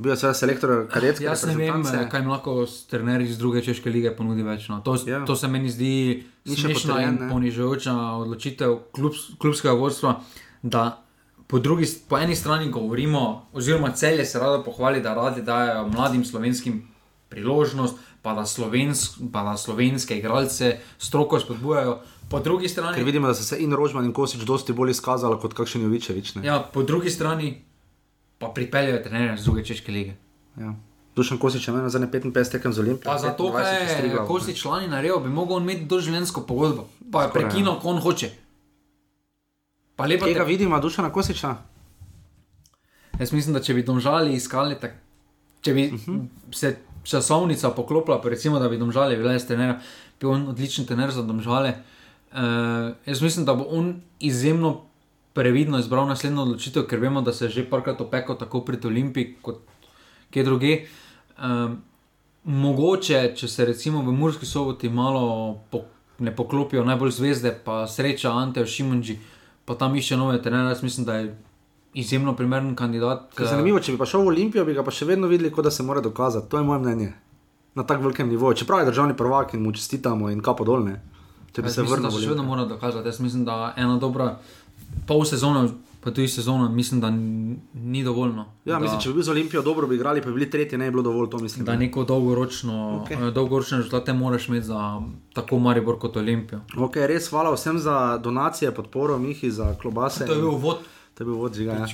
Bil 0.00 0.12
je 0.12 0.34
selektor 0.34 0.86
kadetske 0.88 1.24
jaz 1.24 1.42
ne 1.44 1.52
vem, 1.52 1.60
reprezentance. 1.60 2.08
kaj 2.08 2.22
mi 2.22 2.28
lahko 2.28 2.54
trener 2.88 3.20
iz 3.20 3.38
druge 3.38 3.60
češke 3.60 3.90
lige 3.90 4.10
ponudi 4.10 4.42
več. 4.42 4.68
No. 4.68 4.80
To, 4.80 4.96
Ja. 5.06 5.24
to 5.24 5.36
se 5.36 5.48
meni 5.48 5.68
zdi 5.68 5.90
smešna 6.46 7.02
in 7.02 7.18
ponižujoča 7.28 7.92
odločitev 8.16 8.78
klub, 8.92 9.12
klubskega 9.38 9.74
vodstva. 9.74 10.20
Da 10.62 11.02
po, 11.46 11.58
drugi, 11.58 11.84
po 12.08 12.18
eni 12.18 12.34
strani 12.34 12.70
govorimo, 12.70 13.46
oziroma 13.52 13.92
celje 13.92 14.24
se 14.24 14.38
rado 14.38 14.64
pohvali, 14.64 15.00
da 15.00 15.14
radi 15.14 15.42
dajo 15.42 15.88
mladim 15.88 16.24
slovenskim 16.24 16.88
priložnost, 17.28 17.94
pa 18.22 18.34
da, 18.34 18.46
slovensk, 18.46 19.20
pa 19.32 19.42
da 19.42 19.56
slovenske 19.56 20.18
igralce 20.18 20.78
stroko 20.98 21.40
spodbujajo. 21.40 21.98
Po 22.28 22.40
drugi 22.40 22.68
strani, 22.68 22.94
Ker 22.94 23.04
vidimo, 23.04 23.26
da 23.26 23.34
so 23.34 23.42
se 23.44 23.56
in 23.58 23.72
Rožman 23.72 24.04
in 24.04 24.12
Kosič 24.12 24.42
dosti 24.42 24.72
bolj 24.72 24.90
izkazali 24.90 25.36
kot 25.40 25.54
kakšen 25.54 25.82
Jovičevič. 25.82 26.34
ne. 26.34 26.46
ja, 26.46 26.60
po 26.64 26.82
drugi 26.82 27.10
strani 27.10 27.64
pa 28.40 28.48
pripeljejo 28.48 29.02
trenerje 29.02 29.34
iz 29.34 29.44
druge 29.44 29.64
češke 29.64 29.92
lige. 29.92 30.14
Ja. 30.56 30.74
Dušan 31.16 31.38
Kosič 31.38 31.68
je 31.68 31.72
imel 31.72 31.88
za 31.88 31.98
ne 31.98 32.06
55 32.08 32.50
tekem 32.50 32.72
z 32.72 32.80
Olimpijo. 32.80 33.12
Pa 33.12 33.18
zato, 33.18 33.52
ker 33.52 34.04
je 34.04 34.16
Kosti 34.26 34.54
člani 34.56 34.88
naredil, 34.88 35.18
bi 35.20 35.28
mogel 35.28 35.60
imeti 35.60 35.84
doživljenjsko 35.84 36.40
pogodbo. 36.48 36.88
Pa 37.12 37.22
je 37.22 37.28
Skoraj, 37.28 37.50
prekinil, 37.50 37.74
ko 37.82 37.88
on 37.88 37.98
hoče. 38.00 38.30
Pa 39.96 40.06
lepa 40.06 40.24
Kje 40.24 40.34
ga 40.34 40.40
te... 40.40 40.48
vidimo, 40.48 40.80
Dušana 40.80 41.12
Kosiča? 41.12 41.56
Jaz 43.20 43.32
mislim, 43.32 43.54
da 43.54 43.60
če 43.60 43.74
bi 43.74 43.82
domžali 43.82 44.32
iskali, 44.34 44.78
tak... 44.80 44.96
če 45.60 45.74
bi 45.74 45.86
uh 45.86 45.92
Mhm. 45.92 46.12
-huh. 46.12 46.56
se 46.56 46.76
časovnica 47.02 47.70
poklopila, 47.70 48.20
recimo, 48.24 48.58
da 48.58 48.68
bi 48.68 48.78
domžali 48.78 49.16
bile 49.16 49.40
s 49.40 49.46
trenerjem, 49.46 49.76
bi 50.20 50.26
on 50.26 50.48
odličen 50.48 50.86
trener 50.86 51.10
za 51.10 51.22
domžale. 51.22 51.74
Uh, 52.32 52.38
jaz 53.06 53.20
mislim, 53.22 53.44
da 53.44 53.54
bo 53.54 53.64
on 53.68 54.00
izjemno 54.20 54.89
previdno 55.34 55.78
izbral 55.78 56.08
naslednjo 56.08 56.42
odločitev, 56.42 56.86
ker 56.90 57.00
vemo, 57.00 57.22
da 57.22 57.32
se 57.32 57.44
je 57.44 57.50
že 57.50 57.68
parkrat 57.70 58.00
opekel 58.00 58.36
tako 58.36 58.64
pred 58.64 58.84
Olimpiji 58.84 59.36
kot 59.42 59.62
kje 60.30 60.44
druge. 60.44 60.78
Um, 61.38 61.78
mogoče, 62.44 63.32
če 63.36 63.48
se 63.48 63.64
recimo 63.64 64.02
v 64.02 64.12
Murski 64.12 64.46
soboti 64.46 64.88
malo 64.88 65.60
po, 65.70 65.84
ne 66.18 66.34
poklopijo 66.36 66.84
najbolj 66.84 67.10
zvezde, 67.10 67.54
pa 67.64 67.86
sreča 67.88 68.32
Ante 68.32 68.66
Šimunži, 68.66 69.18
pa 69.64 69.74
tam 69.74 69.96
išče 69.96 70.16
nove 70.16 70.42
trenere, 70.42 70.68
jaz 70.68 70.82
mislim, 70.82 71.06
da 71.06 71.14
je 71.14 71.36
izjemno 71.94 72.36
primeren 72.36 72.74
kandidat. 72.76 73.32
Eh, 73.38 73.44
Zanimivo, 73.44 73.80
če 73.80 73.92
bi 73.92 73.98
pa 73.98 74.06
šel 74.06 74.24
v 74.24 74.34
Olimpijo, 74.34 74.64
bi 74.64 74.74
ga 74.74 74.84
pa 74.86 74.94
še 74.94 75.08
vedno 75.08 75.30
videli, 75.30 75.52
kot 75.52 75.64
da 75.64 75.70
se 75.70 75.82
mora 75.82 76.00
dokazati. 76.00 76.48
To 76.50 76.58
je 76.58 76.64
moje 76.64 76.80
mnenje. 76.80 77.12
Na 77.74 77.86
tako 77.86 78.08
velikem 78.08 78.28
nivoju. 78.28 78.56
Čeprav 78.62 78.82
je 78.82 78.90
državni 78.90 79.16
prvak 79.16 79.54
in 79.54 79.62
mu 79.62 79.72
čestitamo 79.72 80.30
in 80.30 80.42
kapo 80.42 80.64
dolne. 80.64 81.00
Če 81.52 81.62
bi 81.62 81.68
Jaz 81.68 81.78
se 81.78 81.82
vrnil 81.82 82.10
še 82.14 82.30
vedno 82.30 82.46
mora 82.46 82.64
dokazati. 82.66 83.08
Jaz 83.08 83.20
mislim, 83.20 83.44
da 83.44 83.72
ena 83.76 83.96
dobra 83.98 84.36
pol 85.06 85.24
sezona, 85.24 85.68
pa 86.00 86.10
tudi 86.10 86.28
sezona, 86.28 86.68
mislim, 86.68 87.00
da 87.00 87.10
ni 87.74 88.04
dovoljno. 88.04 88.46
Ja, 88.64 88.74
da, 88.74 88.78
mislim, 88.78 89.00
če 89.00 89.08
bi 89.08 89.14
bil 89.14 89.22
za 89.22 89.30
Olimpijo 89.30 89.62
dobro, 89.62 89.86
bi 89.86 89.94
igrali, 89.94 90.22
pa 90.22 90.28
bi 90.28 90.34
bili 90.34 90.50
tretji, 90.50 90.78
ne 90.78 90.84
bi 90.84 90.90
bilo 90.90 91.02
dovolj, 91.02 91.30
to 91.30 91.38
mislim. 91.38 91.64
da 91.64 91.76
neko 91.76 92.04
dolgoročno, 92.04 93.04
okay. 93.04 93.32
dolgoročne 93.32 93.78
rezultate 93.78 94.12
moraš 94.12 94.48
imeti 94.48 94.66
za 94.66 95.00
tako 95.34 95.58
Maribor 95.58 95.98
kot 95.98 96.16
Olimpijo. 96.16 96.60
Ok, 96.78 96.96
res 96.96 97.28
hvala 97.30 97.52
vsem 97.54 97.78
za 97.78 98.18
donacije, 98.18 98.74
podporo, 98.74 99.18
Mihi, 99.18 99.50
za 99.50 99.74
klobase. 99.82 100.26
To 100.26 100.32
je 100.32 100.40
bil 100.40 100.50
uvod. 100.50 100.76
To 101.14 101.22
je 101.22 101.26
bil 101.26 101.34
vod 101.34 101.54
žiga. 101.54 101.72
Ja. 101.72 101.84
uh, 101.84 101.90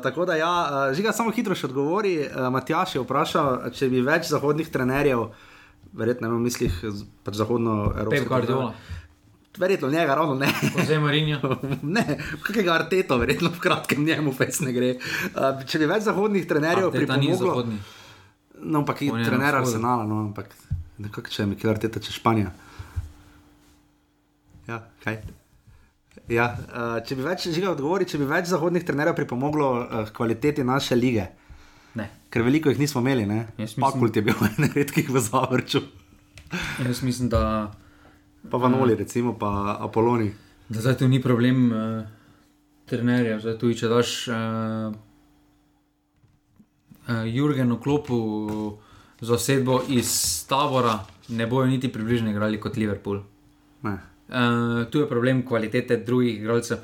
tako 0.04 0.24
da, 0.24 0.34
ja, 0.36 0.52
uh, 0.90 0.96
žiga 0.96 1.12
samo 1.12 1.30
hitro 1.32 1.54
še 1.56 1.70
odgovori. 1.70 2.18
Uh, 2.26 2.50
Matjaš 2.52 2.98
je 2.98 3.00
vprašal, 3.00 3.70
če 3.72 3.88
bi 3.88 4.02
več 4.04 4.28
zahodnih 4.28 4.68
trenerjev, 4.68 5.30
verjetno 5.96 6.28
ne 6.28 6.34
v 6.34 6.42
mislih 6.44 6.76
pač 7.24 7.40
zahodno. 7.40 7.88
Guardiola, 8.28 8.74
Verjetno 9.58 9.88
njega, 9.88 10.14
ravno 10.14 10.34
ne. 10.34 10.48
Jose 10.76 10.98
Mourinho. 10.98 11.56
ne, 11.96 12.04
kakega 12.42 12.72
arteto, 12.74 13.18
verjetno 13.18 13.52
v 13.54 13.60
kratkem 13.62 14.04
njemu 14.04 14.32
fes 14.34 14.58
ne 14.60 14.72
gre. 14.72 14.88
Uh, 15.30 15.62
če 15.62 15.78
bi 15.78 15.86
več 15.86 16.02
zahodnih 16.08 16.46
trenerjev 16.46 16.88
Arteta 16.88 17.14
pripomoglo, 17.14 17.62
no, 18.58 18.78
ampak 18.80 19.02
je 19.02 19.12
trener. 19.24 19.54
Arsenala, 19.54 20.02
no, 20.04 20.24
ampak 20.24 20.50
nekako 20.98 21.30
če 21.30 21.42
je 21.42 21.46
Mikel 21.52 21.70
Arteta, 21.70 22.02
če 22.02 22.16
Španija. 22.16 22.50
Ja, 24.66 24.80
kaj? 25.04 25.20
Ja, 26.32 26.46
uh, 26.56 26.98
če 27.04 27.18
bi 27.18 27.24
več, 27.26 27.46
žiga 27.52 27.70
odgovori, 27.74 28.06
če 28.08 28.18
bi 28.18 28.26
več 28.26 28.48
zahodnih 28.50 28.84
trenerjev 28.86 29.16
pripomoglo 29.18 29.70
uh, 29.78 30.10
kvaliteti 30.14 30.64
naše 30.64 30.96
lige, 30.98 31.28
Ne. 31.94 32.08
ker 32.26 32.42
veliko 32.42 32.72
jih 32.72 32.80
nismo 32.80 32.98
imeli, 33.04 33.22
ne? 33.26 33.44
Mislim- 33.60 33.84
Pakult 33.86 34.16
je 34.18 34.22
bil 34.26 34.34
en 34.48 34.66
redkih 34.74 35.06
v 35.14 35.20
Zavrču, 35.22 35.84
Jaz 36.82 37.02
mislim, 37.02 37.28
da, 37.30 37.70
pa 38.50 38.56
Vanoli, 38.56 38.94
recimo, 38.94 39.38
pa 39.38 39.76
Apoloni. 39.80 40.32
da 40.68 40.80
zdaj 40.80 40.98
tu 40.98 41.08
ni 41.08 41.22
problem 41.22 41.72
uh, 41.72 42.04
trenerja. 42.86 43.40
Zdaj 43.40 43.58
tu, 43.58 43.72
če 43.74 43.88
daš 43.88 44.28
uh, 44.28 44.94
uh, 47.08 47.24
Jurgenu 47.28 47.80
klopu 47.80 48.18
zasedbo 49.20 49.82
iz 49.88 50.10
tabora, 50.48 50.98
ne 51.28 51.46
bojo 51.46 51.66
niti 51.66 51.92
približno 51.92 52.30
igrali 52.30 52.60
kot 52.60 52.76
Liverpool. 52.76 53.22
Ne. 53.82 53.98
Uh, 54.28 54.84
tu 54.90 55.00
je 55.00 55.08
problem 55.08 55.44
kvalitete 55.46 55.96
drugih 55.96 56.40
igralcev. 56.40 56.78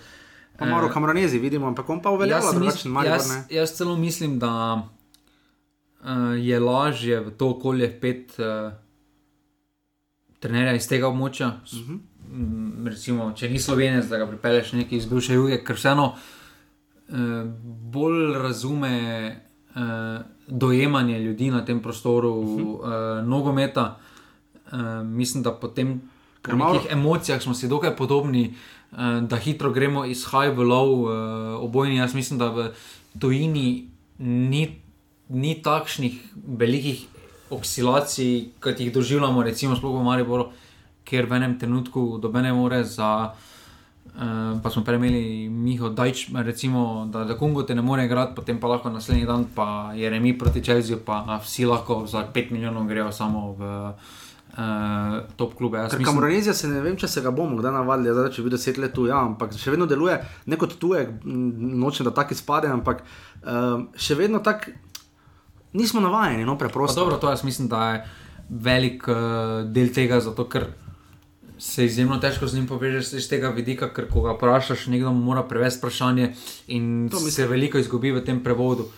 Pa 0.60 0.66
malo 0.66 0.90
kamronezi 0.92 1.38
vidimo, 1.38 1.66
ampak 1.66 1.88
on 1.88 2.02
pa 2.02 2.10
uveljavlja 2.10 2.52
drugačen 2.52 2.92
Maribor, 2.92 3.16
jaz, 3.16 3.30
jaz 3.50 3.72
celo 3.72 3.96
mislim, 3.96 4.38
da 4.38 4.50
uh, 4.76 6.36
je 6.36 6.60
lažje 6.60 7.20
v 7.20 7.30
to 7.30 7.48
okolje 7.50 7.88
pet 8.00 8.36
uh, 8.38 8.72
trenerja 10.40 10.74
iz 10.74 10.88
tega 10.88 11.06
območja. 11.06 11.48
Uh 11.72 11.78
Mhm. 11.80 12.00
-huh. 12.28 12.86
recimo, 12.86 13.32
če 13.32 13.48
ni 13.48 13.58
slovenec, 13.58 14.06
da 14.06 14.18
ga 14.18 14.26
pripelješ 14.26 14.72
nekaj 14.72 14.98
iz 14.98 15.06
bivše 15.06 15.34
juge, 15.34 15.64
ker 15.64 15.76
vseeno 15.76 16.14
uh, 17.08 17.16
bolj 17.84 18.32
razume 18.34 19.36
uh, 19.68 19.80
dojemanje 20.48 21.18
ljudi 21.20 21.50
na 21.50 21.64
tem 21.64 21.80
prostoru 21.80 22.30
uh 22.30 22.48
-huh. 22.48 22.78
uh, 23.20 23.28
nogometa. 23.28 23.98
Uh, 24.66 24.78
mislim, 25.04 25.42
da 25.42 25.52
potem. 25.52 26.00
Ker 26.42 26.54
V 26.54 26.58
malo- 26.58 26.74
nekih 26.74 26.92
emocijah 26.92 27.42
smo 27.42 27.54
si 27.54 27.68
dokaj 27.68 27.96
podobni, 27.96 28.54
eh, 28.92 28.96
da 29.22 29.36
hitro 29.36 29.70
gremo 29.70 30.04
iz 30.04 30.24
high 30.24 30.56
v 30.56 30.62
low, 30.62 30.90
eh, 31.04 31.14
obojni. 31.56 31.96
Jaz 31.96 32.14
mislim, 32.14 32.38
da 32.38 32.48
v 32.48 32.70
tujini 33.18 33.88
ni, 34.18 34.80
ni 35.28 35.62
takšnih 35.62 36.14
velikih 36.48 37.06
oscilacij, 37.50 38.50
kot 38.60 38.80
jih 38.80 38.92
doživljamo, 38.94 39.42
recimo 39.42 39.76
sploh 39.76 39.98
v 40.00 40.04
Mariboru, 40.04 40.50
ker 41.04 41.26
v 41.26 41.38
enem 41.40 41.58
trenutku 41.58 42.18
dobene 42.22 42.52
more 42.52 42.84
za. 42.84 43.32
Uh, 44.10 44.58
pa 44.62 44.70
smo 44.70 44.82
prej 44.82 44.98
imeli 44.98 45.48
Miho 45.48 45.88
Dajč, 45.88 46.28
recimo, 46.34 47.06
da, 47.12 47.22
da 47.24 47.36
Kongo 47.38 47.62
te 47.62 47.74
ne 47.74 47.82
more 47.82 48.04
igrati, 48.04 48.34
potem 48.34 48.58
pa 48.60 48.66
lahko 48.68 48.90
naslednji 48.90 49.26
dan 49.26 49.44
pa 49.54 49.92
je 49.94 50.10
remi 50.10 50.34
proti 50.38 50.64
Čelziju, 50.64 50.98
pa 51.06 51.38
vsi 51.44 51.64
lahko 51.64 52.06
za 52.06 52.26
5 52.34 52.50
milijonov 52.50 52.88
grejo 52.90 53.12
samo 53.12 53.52
v 53.52 53.62
uh, 54.58 55.20
top 55.36 55.54
klube. 55.54 55.78
Mislim- 55.78 56.04
Kamorezija 56.04 56.54
se 56.54 56.68
ne 56.68 56.80
vem, 56.80 56.96
če 56.96 57.08
se 57.08 57.20
ga 57.20 57.30
bomo 57.30 57.56
kdaj 57.56 57.72
navadili, 57.72 58.12
zdaj, 58.12 58.32
če 58.32 58.42
bi 58.42 58.50
deset 58.50 58.78
let 58.78 58.92
tu, 58.92 59.06
ja, 59.06 59.22
ampak 59.24 59.54
še 59.56 59.70
vedno 59.70 59.86
deluje 59.86 60.18
ne 60.46 60.56
kot 60.56 60.74
tujek, 60.78 61.08
nočem 61.24 62.04
da 62.04 62.10
tako 62.10 62.34
izpade, 62.34 62.68
ampak 62.68 63.02
um, 63.46 63.88
še 63.96 64.14
vedno 64.14 64.42
tako 64.42 64.74
nismo 65.72 66.00
navajeni, 66.00 66.44
no 66.44 66.54
Pa 66.58 66.64
preprosto. 66.64 67.00
dobro, 67.00 67.16
to 67.16 67.30
jaz 67.30 67.44
mislim, 67.44 67.68
da 67.68 67.90
je 67.90 68.08
velik 68.48 69.08
uh, 69.08 69.16
del 69.70 69.92
tega, 69.94 70.20
zato 70.20 70.48
ker 70.48 70.66
se 71.58 71.84
izjemno 71.84 72.16
težko 72.18 72.46
z 72.46 72.56
njim 72.56 72.66
povežeš 72.66 73.12
iz 73.12 73.28
tega 73.28 73.48
vidika, 73.48 73.90
ker 73.94 74.08
ko 74.08 74.22
ga 74.24 74.32
vprašaš, 74.32 74.86
nekdo 74.86 75.12
mora 75.12 75.42
prevesti 75.42 75.78
vprašanje 75.78 76.32
in 76.66 77.10
se 77.30 77.46
veliko 77.46 77.78
izgubi 77.78 78.10
v 78.10 78.24
tem 78.24 78.40
prevodu. 78.44 78.88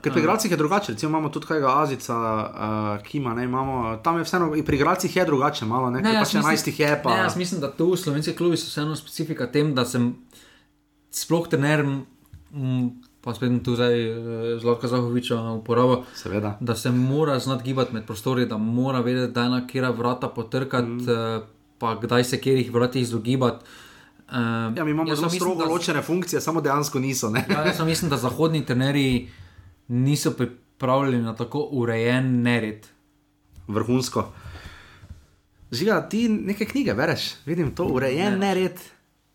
Ker 0.00 0.12
pri 0.12 0.22
igralcih 0.22 0.50
je 0.50 0.56
drugače, 0.56 0.92
recimo 0.92 1.10
imamo 1.10 1.28
tudi 1.28 1.46
kajega 1.46 1.74
Azica, 1.82 2.16
uh, 2.16 3.02
Kima, 3.04 3.34
ne, 3.34 3.44
imamo, 3.44 3.96
tam 3.96 4.18
je 4.18 4.24
vseeno, 4.24 4.50
pri 4.66 4.76
igralcih 4.76 5.16
je 5.16 5.24
drugače, 5.24 5.64
malo, 5.64 5.90
ne, 5.90 6.00
ne 6.00 6.14
pač 6.20 6.34
11 6.34 6.68
jih 6.68 6.80
je 6.80 7.02
pa. 7.02 7.14
ne, 7.14 7.20
jaz 7.20 7.36
mislim, 7.36 7.60
da 7.60 7.70
tu 7.72 7.90
v 7.92 7.98
slovenskih 8.00 8.36
klubih 8.36 8.58
so 8.58 8.70
vseeno 8.72 8.96
specifika 8.96 9.46
tem, 9.52 9.74
da 9.74 9.84
sem 9.84 10.14
sploh 11.12 11.48
trener, 11.52 11.84
m, 11.84 12.90
pa 13.20 13.34
spet 13.34 13.64
tu 13.64 13.74
zdaj 13.74 13.94
eh, 14.10 14.58
Zlatka 14.60 14.88
Zahoviča 14.88 15.40
uporabil. 15.42 16.04
Seveda. 16.14 16.56
da 16.60 16.76
se 16.76 16.90
mora 16.90 17.38
znati 17.38 17.64
gibati 17.64 17.94
med 17.94 18.04
prostori, 18.06 18.46
da 18.46 18.56
mora 18.56 19.00
vedeti, 19.00 19.32
da 19.32 19.42
je 19.42 19.48
na 19.48 19.66
kera 19.66 19.90
vrata 19.90 20.28
potrkati, 20.28 20.86
mm. 20.86 21.06
pa 21.78 21.94
kdaj 22.00 22.24
se 22.24 22.40
kjerih 22.40 22.72
vratih 22.72 23.02
izogibati. 23.02 23.64
Uh, 24.28 24.76
Ja, 24.76 24.84
mi 24.84 24.90
imamo 24.90 25.14
zelo 25.16 25.30
strogo 25.30 25.64
ločene 25.64 26.02
funkcije, 26.02 26.40
samo 26.40 26.60
dejansko 26.60 26.98
niso. 26.98 27.30
Ne? 27.30 27.44
ja, 27.50 27.64
jaz 27.66 27.80
mislim, 27.80 28.10
da 28.10 28.16
zahodni 28.16 28.64
trenerji 28.64 29.28
niso 29.88 30.30
pripravljeni 30.30 31.22
na 31.24 31.34
tako 31.36 31.68
urejen 31.72 32.42
nered. 32.42 32.86
Vrhunsko. 33.68 34.32
Žiga, 35.72 36.08
ti 36.08 36.28
neke 36.28 36.64
knjige 36.64 36.94
bereš, 36.94 37.34
vidim 37.46 37.74
to, 37.74 37.84
urejen 37.84 38.32
Ne. 38.32 38.38
nered. 38.38 38.78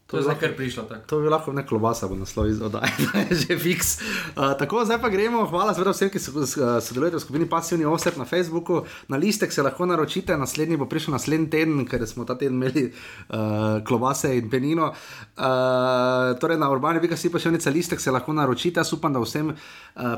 To 0.05 0.17
je 0.17 0.23
zdaj 0.23 0.35
kar 0.37 0.51
prišlo 0.53 0.83
tako. 0.83 1.01
To 1.07 1.19
bi 1.19 1.29
lahko 1.33 1.49
ne 1.53 1.63
klobasa, 1.65 2.05
bo 2.05 2.13
naslov 2.13 2.45
izodaj, 2.45 2.91
že 3.41 3.55
fiks. 3.57 3.95
Uh, 4.37 4.53
tako, 4.53 4.83
zdaj 4.85 4.99
pa 5.01 5.09
gremo. 5.09 5.47
Hvala 5.49 5.73
seveda 5.73 5.95
vsem, 5.95 6.11
ki 6.13 6.19
so, 6.21 6.29
uh, 6.37 6.75
sodelujete 6.77 7.17
v 7.17 7.21
skupini 7.23 7.47
Passivni 7.49 7.87
Offset 7.89 8.19
na 8.21 8.25
Facebooku. 8.29 8.83
Na 9.09 9.17
listek 9.17 9.49
se 9.49 9.65
lahko 9.65 9.87
naročite, 9.89 10.37
naslednji 10.37 10.77
bo 10.77 10.85
prišel 10.85 11.17
naslednji 11.17 11.49
teden, 11.49 11.81
ker 11.89 12.05
smo 12.05 12.21
ta 12.21 12.35
teden 12.37 12.61
imeli 12.61 12.83
uh, 12.85 13.81
klobase 13.81 14.35
in 14.37 14.45
penino. 14.49 14.91
Uh, 14.91 16.37
torej 16.37 16.61
na 16.61 16.69
urbani 16.69 17.01
vika 17.01 17.17
si 17.17 17.33
pa 17.33 17.41
še 17.41 17.55
nekaj 17.55 17.73
listek 17.73 17.97
se 17.97 18.13
lahko 18.13 18.37
naročite. 18.37 18.85
Jaz 18.85 18.93
upam, 18.93 19.09
da 19.09 19.25
vsem 19.25 19.49
uh, 19.49 19.57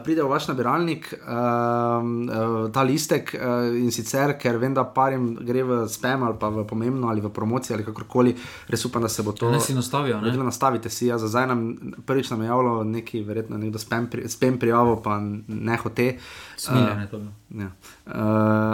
pride 0.03 0.19
v 0.19 0.27
vaš 0.33 0.49
nabiralnik 0.51 1.13
uh, 1.15 1.23
uh, 1.23 2.59
ta 2.75 2.83
listek 2.83 3.31
uh, 3.39 3.71
in 3.71 3.87
sicer, 3.95 4.35
ker 4.35 4.59
vem, 4.59 4.75
da 4.75 4.83
parim 4.83 5.31
gre 5.39 5.63
v 5.63 5.79
spam 5.87 6.27
ali 6.27 6.35
pa 6.35 6.51
v 6.51 6.67
pomembno 6.67 7.07
ali 7.07 7.23
v 7.23 7.31
promocijo 7.31 7.79
ali 7.79 7.87
kakorkoli. 7.87 8.35
Res 8.67 8.83
upam, 8.91 9.07
da 9.07 9.15
se 9.15 9.23
bo 9.23 9.31
to. 9.31 9.55
Ne 9.55 9.76
nastavijo. 9.77 10.21
Ne? 10.21 10.33
Nastavite 10.37 10.89
si, 10.89 11.07
ja, 11.07 11.17
za 11.17 11.27
zdaj 11.27 11.47
nam 11.47 11.63
prvič 12.05 12.29
nam 12.33 12.41
je 12.41 12.47
javilo 12.47 12.83
neki, 12.83 13.21
verjetno 13.23 13.57
nekdo 13.57 13.79
spem, 13.79 14.09
pri, 14.09 14.27
spem 14.29 14.59
prijavo, 14.59 14.99
pa 15.03 15.19
ne 15.47 15.77
hote. 15.77 16.17
Smiljene 16.57 17.03
uh, 17.05 17.11
to. 17.11 17.21
Ja. 17.47 17.71
Uh, 18.03 18.13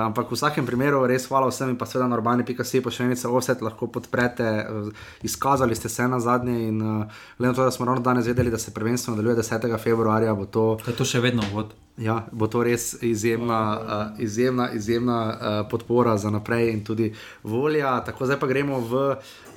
ampak 0.10 0.32
v 0.32 0.34
vsakem 0.34 0.66
primeru 0.66 1.06
res 1.06 1.28
hvala 1.30 1.46
vsem 1.46 1.70
in 1.70 1.78
pa 1.78 1.86
seveda 1.86 2.10
na 2.10 2.18
urbani.si 2.18 2.82
pošiljnice 2.82 3.30
offset 3.30 3.62
lahko 3.62 3.86
podprete. 3.88 4.66
Uh, 4.66 4.90
izkazali 5.22 5.76
ste 5.76 5.90
se 5.90 6.08
na 6.08 6.20
zadnje 6.20 6.58
in 6.68 6.82
uh, 6.82 7.06
glede 7.38 7.52
na 7.52 7.54
to, 7.54 7.64
da 7.64 7.72
smo 7.72 7.86
ravno 7.86 8.02
danes 8.02 8.26
vedeli, 8.26 8.52
da 8.52 8.58
se 8.58 8.74
prvenstvo 8.74 9.14
nadaljuje 9.14 9.36
10. 9.36 9.78
februarja, 9.78 10.34
bo 10.34 10.46
to. 10.46 10.78
Je 10.88 10.96
to 10.98 11.06
še 11.06 11.22
vedno 11.22 11.46
vod. 11.54 11.74
Ja, 12.02 12.26
bo 12.32 12.50
to 12.50 12.64
res 12.66 12.96
izjemna, 13.06 13.62
uh, 13.78 14.20
izjemna, 14.20 14.72
izjemna 14.74 15.20
uh, 15.30 15.70
podpora 15.70 16.18
za 16.18 16.34
naprej 16.34 16.72
in 16.74 16.82
tudi 16.84 17.12
volja. 17.44 18.00
Tako 18.02 18.26
zdaj 18.26 18.40
pa 18.42 18.50
gremo 18.50 18.80
v 18.82 19.04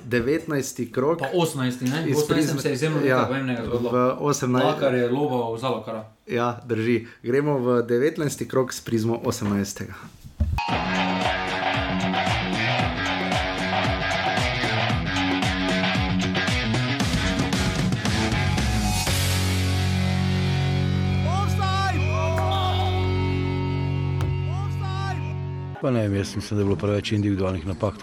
19. 0.05 0.91
krok. 0.93 1.25
Pa 1.25 1.33
18. 1.33 1.89
ne? 1.89 2.05
Iz 2.05 2.21
18. 2.21 2.61
se 2.61 2.69
je 2.69 2.73
izjemno 2.73 3.01
ja, 3.01 3.25
pomembnega 3.25 3.65
zgodilo. 3.65 3.89
V 3.89 4.29
18. 4.29 4.79
kar 4.79 4.93
je 4.93 5.09
lobo 5.09 5.55
vzalo 5.57 5.81
kar. 5.81 6.16
Ja, 6.27 6.59
drži. 6.65 7.07
Gremo 7.23 7.55
v 7.57 7.87
19. 7.87 8.47
krok 8.47 8.73
s 8.73 8.83
prizmo 8.83 9.15
18. 9.23 9.87
Pa 25.81 25.91
ne, 25.91 26.03
jaz 26.03 26.35
mislim, 26.35 26.57
da 26.57 26.61
je 26.61 26.65
bilo 26.65 26.75
preveč 26.75 27.11
individualnih 27.11 27.67
napak. 27.67 27.95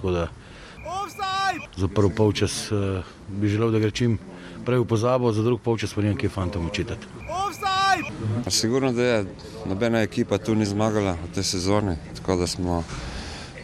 Za 1.76 1.88
prvi 1.88 2.14
polčas 2.16 2.72
uh, 2.72 3.04
bi 3.28 3.48
želel, 3.48 3.70
da 3.70 3.78
gre 3.78 3.90
čim 3.90 4.18
prej 4.64 4.80
v 4.80 4.88
pozabo, 4.88 5.32
za 5.32 5.42
drugi 5.42 5.60
polčas 5.64 5.92
pa 5.94 6.00
nekaj 6.00 6.32
fantom 6.32 6.70
Sigurno, 8.50 8.92
da 8.92 9.02
je 9.02 9.26
nobena 9.66 10.00
ekipa 10.02 10.38
tu 10.38 10.54
ni 10.54 10.66
zmagala 10.66 11.16
v 11.24 11.32
tej 11.34 11.44
sezoni, 11.44 11.96
tako 12.16 12.36
da 12.36 12.46
smo 12.46 12.84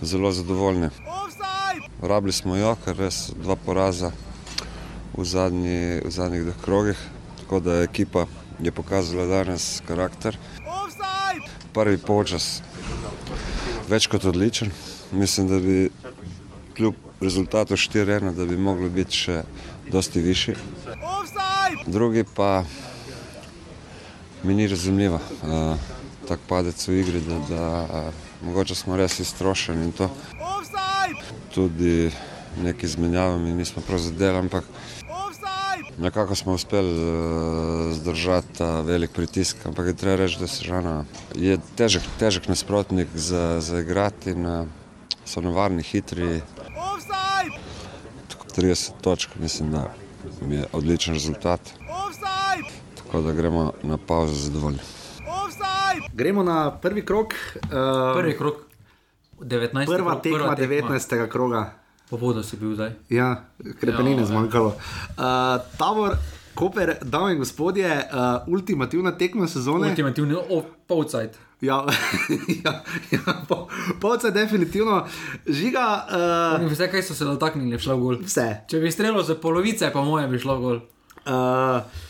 zelo 0.02 0.32
zadovoljni. 0.32 0.88
Rabili 2.02 2.32
smo 2.32 2.56
jo, 2.56 2.76
ker 2.84 2.96
res 2.96 3.30
dva 3.36 3.56
poraza 3.56 4.12
v, 5.16 5.24
zadnji, 5.24 6.00
v 6.04 6.10
zadnjih 6.10 6.44
dveh 6.48 6.60
krogih, 6.64 7.00
tako 7.42 7.60
da 7.60 7.74
je 7.74 7.84
ekipa 7.84 8.26
je 8.62 8.72
pokazala 8.72 9.26
danes 9.26 9.80
karakter. 9.88 10.36
Prvi 11.72 11.98
polčas 11.98 12.60
več 13.88 14.08
kot 14.10 14.24
odličen. 14.24 14.70
Mislim, 15.12 15.48
da 15.48 15.58
bi 15.58 15.90
kljub 16.76 16.94
rezultatu 17.20 17.76
4-1, 17.76 18.34
da 18.34 18.44
bi 18.44 18.56
mogli 18.56 18.90
biti 18.90 19.16
še 19.24 19.42
dosti 19.90 20.22
višji. 20.22 20.56
Drugi 21.86 22.24
pa 22.36 22.64
mi 24.42 24.54
ni 24.54 24.68
razumljivo, 24.68 25.14
uh, 25.42 25.78
tako 26.28 26.42
padec 26.48 26.88
v 26.88 27.00
igri, 27.00 27.20
da, 27.20 27.38
da 27.48 27.82
uh, 27.82 28.14
mogoče 28.46 28.74
smo 28.74 28.96
res 28.96 29.20
iztrošeni 29.20 29.84
in 29.84 29.92
to. 29.92 30.10
Tudi 31.54 32.10
neki 32.62 32.86
izmenjavami 32.86 33.54
nismo 33.54 33.82
prav 33.86 33.98
zadeli, 33.98 34.38
ampak 34.38 34.64
nekako 35.98 36.34
smo 36.34 36.52
uspeli 36.52 36.94
uh, 36.94 37.92
zdržati 37.92 38.62
uh, 38.62 38.86
velik 38.86 39.10
pritisk. 39.12 39.66
Ampak 39.66 39.86
je 39.86 39.96
treba 39.96 40.16
reči, 40.16 40.38
da 40.40 40.46
se 40.46 40.64
žena 40.64 41.04
je 41.34 41.58
težek, 41.76 42.02
težek 42.18 42.48
nasprotnik 42.48 43.08
za, 43.14 43.60
za 43.60 43.80
igrati 43.80 44.30
in 44.30 44.46
uh, 44.46 44.66
so 45.24 45.40
nevarni, 45.40 45.82
hitri. 45.82 46.40
30 48.56 48.90
točk, 49.00 49.30
mislim, 49.38 49.70
da 49.70 49.90
je 50.48 50.64
odličen 50.72 51.14
rezultat. 51.14 51.60
Tako 53.10 53.22
da 53.22 53.32
gremo 53.32 53.72
na 53.82 53.98
pauzo 54.06 54.34
zadovoljni. 54.34 54.78
Gremo 56.12 56.42
na 56.42 56.70
prvi 56.70 57.04
krok. 57.04 57.34
Uh, 57.54 57.70
prvi 58.20 58.36
krok, 58.38 58.54
19. 59.40 59.86
Prva 59.86 60.10
krok, 60.10 60.22
tekma, 60.22 60.38
prva 60.38 60.54
tekma 60.54 60.96
19. 60.96 61.28
kroga. 61.28 61.72
Povodo 62.10 62.42
si 62.42 62.56
bil 62.56 62.74
zdaj. 62.74 62.90
Ja, 63.08 63.44
krepenine 63.80 64.22
ja, 64.22 64.26
zmanjkalo. 64.26 64.66
Uh, 64.66 65.24
tabor, 65.78 66.16
Koper, 66.54 66.96
dame 67.02 67.32
in 67.32 67.38
gospodje, 67.38 67.88
uh, 68.12 68.52
ultimativna 68.52 69.12
tekma 69.18 69.46
sezone. 69.46 69.88
Ultimativni, 69.88 70.36
oh, 70.48 70.64
polcajt. 70.86 71.38
Ja, 71.60 71.84
ja, 72.64 72.82
ja 73.10 73.34
po, 73.48 73.66
polcajt, 74.00 74.34
definitivno. 74.34 75.06
Žiga. 75.48 76.06
Uh, 76.60 76.70
vse, 76.70 76.90
kaj 76.90 77.02
so 77.02 77.14
se 77.14 77.24
dotaknili, 77.24 77.74
je 77.74 77.78
šlo 77.78 77.96
gol. 77.98 78.22
Vse. 78.22 78.46
Če 78.70 78.78
bi 78.78 78.92
streljal 78.92 79.22
za 79.22 79.34
polovice, 79.34 79.90
pa 79.92 80.02
moje 80.02 80.28
bi 80.28 80.38
šlo 80.38 80.58
gol. 80.60 80.80
Uh, 81.26 82.06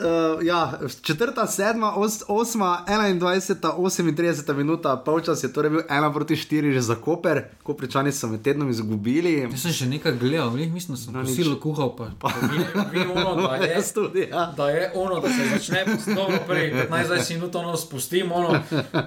uh, 0.00 0.46
ja, 0.46 0.78
četrta, 1.02 1.46
sedma, 1.46 1.92
os, 1.96 2.22
osma, 2.28 2.84
21, 2.88 3.56
38 3.76 4.54
minuta, 4.54 4.96
polčas 4.96 5.44
je 5.44 5.52
torej 5.52 5.70
bil 5.70 5.80
1 5.88 6.12
proti 6.12 6.36
4 6.36 6.72
že 6.72 6.80
za 6.80 6.94
Koper, 6.94 7.42
Kopričani 7.62 8.12
so 8.12 8.28
med 8.28 8.42
tednom 8.42 8.70
izgubili. 8.70 9.32
Jaz 9.40 9.62
sem 9.62 9.72
še 9.72 9.86
nekaj 9.86 10.12
gledal, 10.18 10.50
mislim, 10.50 10.96
da 10.96 11.02
sem 11.02 11.14
na 11.14 11.26
silo 11.26 11.58
kuhal. 11.60 11.94
Pa, 11.96 12.10
pa 12.18 12.32
vi, 12.42 12.64
vi 12.92 13.04
ono, 13.14 13.34
da, 13.48 13.56
je, 13.56 13.82
tudi, 13.94 14.26
ja. 14.30 14.52
da 14.56 14.70
je 14.70 14.90
ono, 14.94 15.20
da 15.20 15.28
se 15.28 15.48
začne 15.52 15.84
postopno 15.86 16.38
prej, 16.46 16.72
15 16.90 17.34
minut 17.34 17.54
ono 17.54 17.76
spustim, 17.76 18.32
ono, 18.32 18.60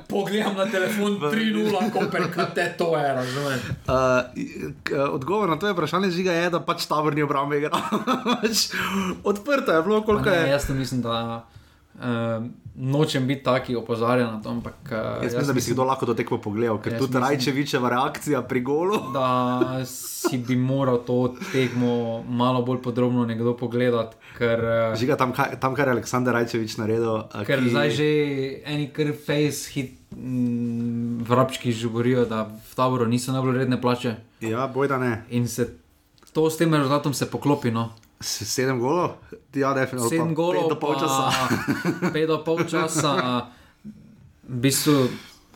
pogledam 0.09 0.55
na 0.57 0.65
telefon 0.65 1.17
3-0, 1.19 1.91
Koper, 1.93 2.29
kaj 2.33 2.53
te 2.55 2.67
to 2.77 2.97
je, 2.97 3.13
razumem. 3.13 3.59
Uh, 3.87 5.13
odgovor 5.13 5.49
na 5.49 5.59
to 5.59 5.67
je 5.67 5.73
vprašanje 5.73 6.11
žiga 6.11 6.31
je, 6.31 6.49
da 6.49 6.59
pač 6.59 6.85
tavorni 6.85 7.23
obrambe 7.23 7.57
igra. 7.57 7.81
Pač 8.41 8.69
odprto 9.23 9.71
je 9.71 9.81
bilo, 9.83 10.01
koliko 10.01 10.29
je 10.29 10.59
mislim, 10.83 11.01
da 11.01 11.45
uh, 11.95 12.45
nočem 12.75 13.27
biti 13.27 13.43
taki 13.43 13.75
opozarjen 13.75 14.27
na 14.27 14.41
to. 14.41 14.49
Ampak, 14.49 14.75
uh, 14.85 15.23
jaz 15.23 15.33
mislim, 15.33 15.47
da 15.47 15.53
bi 15.53 15.61
si 15.61 15.73
kdo 15.73 15.83
lahko 15.83 16.05
to 16.05 16.13
tekmo 16.13 16.37
pogledal, 16.41 16.81
ker 16.81 16.97
tudi 16.99 17.19
Rajčevičeva 17.19 17.89
reakcija 17.89 18.41
pri 18.41 18.61
golu. 18.61 18.99
da 19.13 19.85
si 19.85 20.37
bi 20.37 20.55
moral 20.55 21.03
to 21.07 21.35
tekmo 21.51 22.23
malo 22.23 22.61
bolj 22.61 22.81
podrobno 22.81 23.25
nekdo 23.25 23.55
pogledati. 23.57 24.15
Ker, 24.37 24.59
uh, 24.59 24.97
Žiga 24.99 25.17
tam, 25.17 25.33
tam, 25.59 25.75
kar 25.75 25.87
je 25.87 25.97
Aleksandr 25.97 26.33
Rajčevič 26.33 26.77
naredil. 26.77 27.23
Ker 27.45 27.61
ki... 27.61 27.69
zdaj 27.69 27.89
že 27.89 28.07
eni 28.65 28.89
kar 28.93 29.13
face 29.13 29.69
hit. 29.73 29.99
Vrabčki 31.23 31.71
žuborijo, 31.73 32.27
da 32.29 32.43
v 32.45 32.75
taboru 32.77 33.07
niso 33.09 33.33
najbolj 33.33 33.63
redne 33.63 33.79
plače. 33.81 34.11
Ja, 34.45 34.67
boj 34.69 34.91
da 34.91 34.99
ne. 35.01 35.13
In 35.33 35.47
se 35.49 35.65
to 36.33 36.49
s 36.49 36.57
tem 36.57 36.73
rezultatom 36.73 37.13
se 37.13 37.25
poklopi. 37.31 37.71
No. 37.71 37.89
Sedem 38.23 38.79
golov, 38.79 39.19
ja, 39.53 39.73
definitivno. 39.73 40.09
Sedem 40.09 40.33
golov, 40.33 40.63
pet 40.63 40.69
do 40.69 40.79
pol 40.79 40.95
časa. 40.95 41.25
Pet 42.15 42.27
do 42.27 42.39
pol 42.43 42.63
časa, 42.63 43.13
v 44.47 44.57
bistvu. 44.63 44.97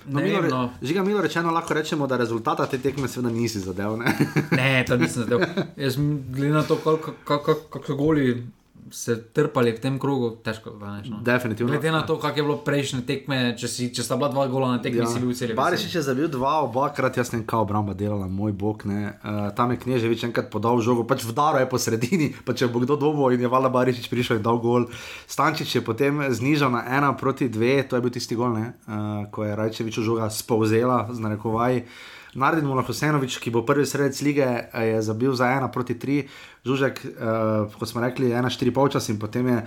No, 0.08 0.22
milo, 0.24 0.40
re, 0.42 0.48
no. 0.48 0.70
Žiga, 0.82 1.04
milo 1.04 1.22
rečeno, 1.22 1.52
lahko 1.52 1.74
rečemo, 1.74 2.08
da 2.08 2.18
rezultata 2.18 2.66
te 2.66 2.78
tekme 2.80 3.08
seveda 3.12 3.34
nisi 3.34 3.60
zadev. 3.60 3.98
Ne, 4.00 4.14
ne 4.52 4.86
to 4.88 4.96
nisem 4.98 5.24
zadev. 5.24 5.44
Jaz 5.84 5.98
gledam 6.30 6.54
na 6.54 6.64
to, 6.64 6.78
kako 7.26 7.96
goli 7.96 8.48
se 8.92 9.16
trpali 9.34 9.72
v 9.72 9.80
tem 9.80 10.00
krogu, 10.00 10.30
težko 10.44 10.74
da 10.80 10.98
neš. 10.98 11.10
No. 11.12 11.20
Definitivno. 11.26 11.72
Glede 11.72 11.92
na 11.92 12.02
to, 12.06 12.18
kak 12.20 12.38
je 12.38 12.44
bilo 12.44 12.58
prejšnje 12.66 13.02
tekme, 13.08 13.38
če, 13.60 13.68
si, 13.72 13.90
če 13.94 14.04
sta 14.06 14.18
bila 14.20 14.30
dva 14.34 14.48
gola 14.52 14.72
na 14.76 14.82
tekmi, 14.84 15.04
ja. 15.04 15.10
si 15.12 15.22
bil 15.22 15.34
cel. 15.38 15.54
Bariš 15.58 15.88
je 15.96 16.04
zabil 16.06 16.28
dva, 16.32 16.58
obakrat 16.66 17.18
jaz 17.18 17.32
ne 17.36 17.44
kao 17.48 17.66
obramba 17.68 17.96
delala, 17.98 18.28
moj 18.28 18.56
bog. 18.58 18.84
Uh, 18.88 19.50
tam 19.58 19.74
je 19.74 19.80
knježevič 19.86 20.28
enkrat 20.30 20.52
podal 20.54 20.82
žogo, 20.84 21.08
pač 21.08 21.26
vdaro 21.28 21.62
je 21.64 21.70
po 21.70 21.80
sredini, 21.82 22.32
pa 22.46 22.58
če 22.58 22.70
bo 22.72 22.84
kdo 22.84 23.00
dobo 23.00 23.32
in 23.34 23.42
je 23.42 23.52
vala 23.52 23.72
Bariš 23.74 24.10
prišel 24.12 24.42
in 24.42 24.46
dal 24.46 24.62
gol. 24.64 24.90
Stančič 25.30 25.80
je 25.80 25.86
potem 25.86 26.28
znižal 26.32 26.74
na 26.74 26.86
ena 26.86 27.14
proti 27.18 27.50
dve, 27.50 27.82
to 27.88 27.98
je 27.98 28.04
bil 28.04 28.14
tisti 28.14 28.38
gol, 28.38 28.56
uh, 28.58 29.26
ko 29.32 29.48
je 29.48 29.56
Rajčevič 29.56 30.00
žoga 30.04 30.30
spovzela 30.34 31.08
z 31.12 31.20
narekovaj. 31.24 31.84
Naredimo 31.84 32.17
lahko 32.38 32.94
Senovič, 32.94 33.40
ki 33.42 33.52
bo 33.52 33.66
prvi 33.66 33.86
sredec 33.86 34.22
lige, 34.22 34.46
je 34.74 35.02
zabil 35.02 35.34
za 35.34 35.46
1 35.46 35.72
proti 35.74 35.96
3, 35.96 36.28
Žužek, 36.68 37.00
uh, 37.06 37.72
kot 37.80 37.88
smo 37.88 38.04
rekli, 38.04 38.34
1-4 38.36 38.74
polčas 38.76 39.08
in 39.10 39.20
potem 39.20 39.48
je 39.48 39.58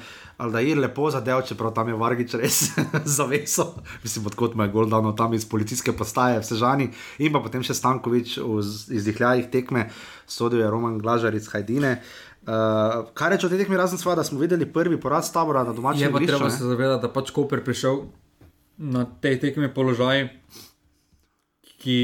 Aldair 0.42 0.78
lepo 0.78 1.08
zadev, 1.10 1.40
čeprav 1.48 1.72
tam 1.72 1.88
je 1.88 1.96
Vargič 1.96 2.34
res 2.36 2.58
zaveso, 3.18 3.80
mislim, 4.04 4.28
odkot 4.28 4.54
mu 4.54 4.66
je 4.66 4.72
gol 4.74 4.90
dano 4.90 5.12
tam 5.16 5.32
iz 5.34 5.46
policijske 5.48 5.94
postaje, 5.96 6.40
vse 6.44 6.60
žani, 6.60 6.90
in 7.18 7.32
pa 7.32 7.40
potem 7.40 7.64
še 7.64 7.76
Stankovič 7.78 8.36
v 8.42 8.60
izdihljajih 9.00 9.48
tekme, 9.52 9.88
sodil 10.28 10.60
je 10.60 10.70
Roman 10.70 10.98
Glažar 11.00 11.34
iz 11.34 11.48
Hajdine. 11.52 12.00
Uh, 12.40 13.08
kaj 13.16 13.36
reče 13.36 13.48
o 13.48 13.52
tej 13.52 13.64
tekmi, 13.64 13.78
razen 13.80 14.00
sva, 14.00 14.16
da 14.16 14.24
smo 14.24 14.40
videli 14.40 14.68
prvi 14.68 15.00
poraz 15.00 15.28
tabora 15.32 15.64
na 15.64 15.76
domačem 15.76 16.08
igrišču, 16.08 16.36
treba 16.36 16.48
ne? 16.48 16.56
se 16.56 16.68
zavedati, 16.68 17.02
da 17.04 17.12
pač 17.12 17.32
Koper 17.36 17.64
prišel 17.64 18.04
na 18.80 19.04
tej 19.20 19.40
tekmi 19.40 19.68
položaj, 19.72 20.28
ki 21.80 21.98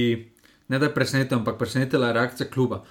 ne 0.68 0.78
da 0.78 0.86
je 0.86 0.94
presenetil, 0.94 1.38
ampak 1.38 1.58
presenetila 1.58 2.06
je 2.06 2.12
reakcija 2.12 2.50
kluba. 2.50 2.82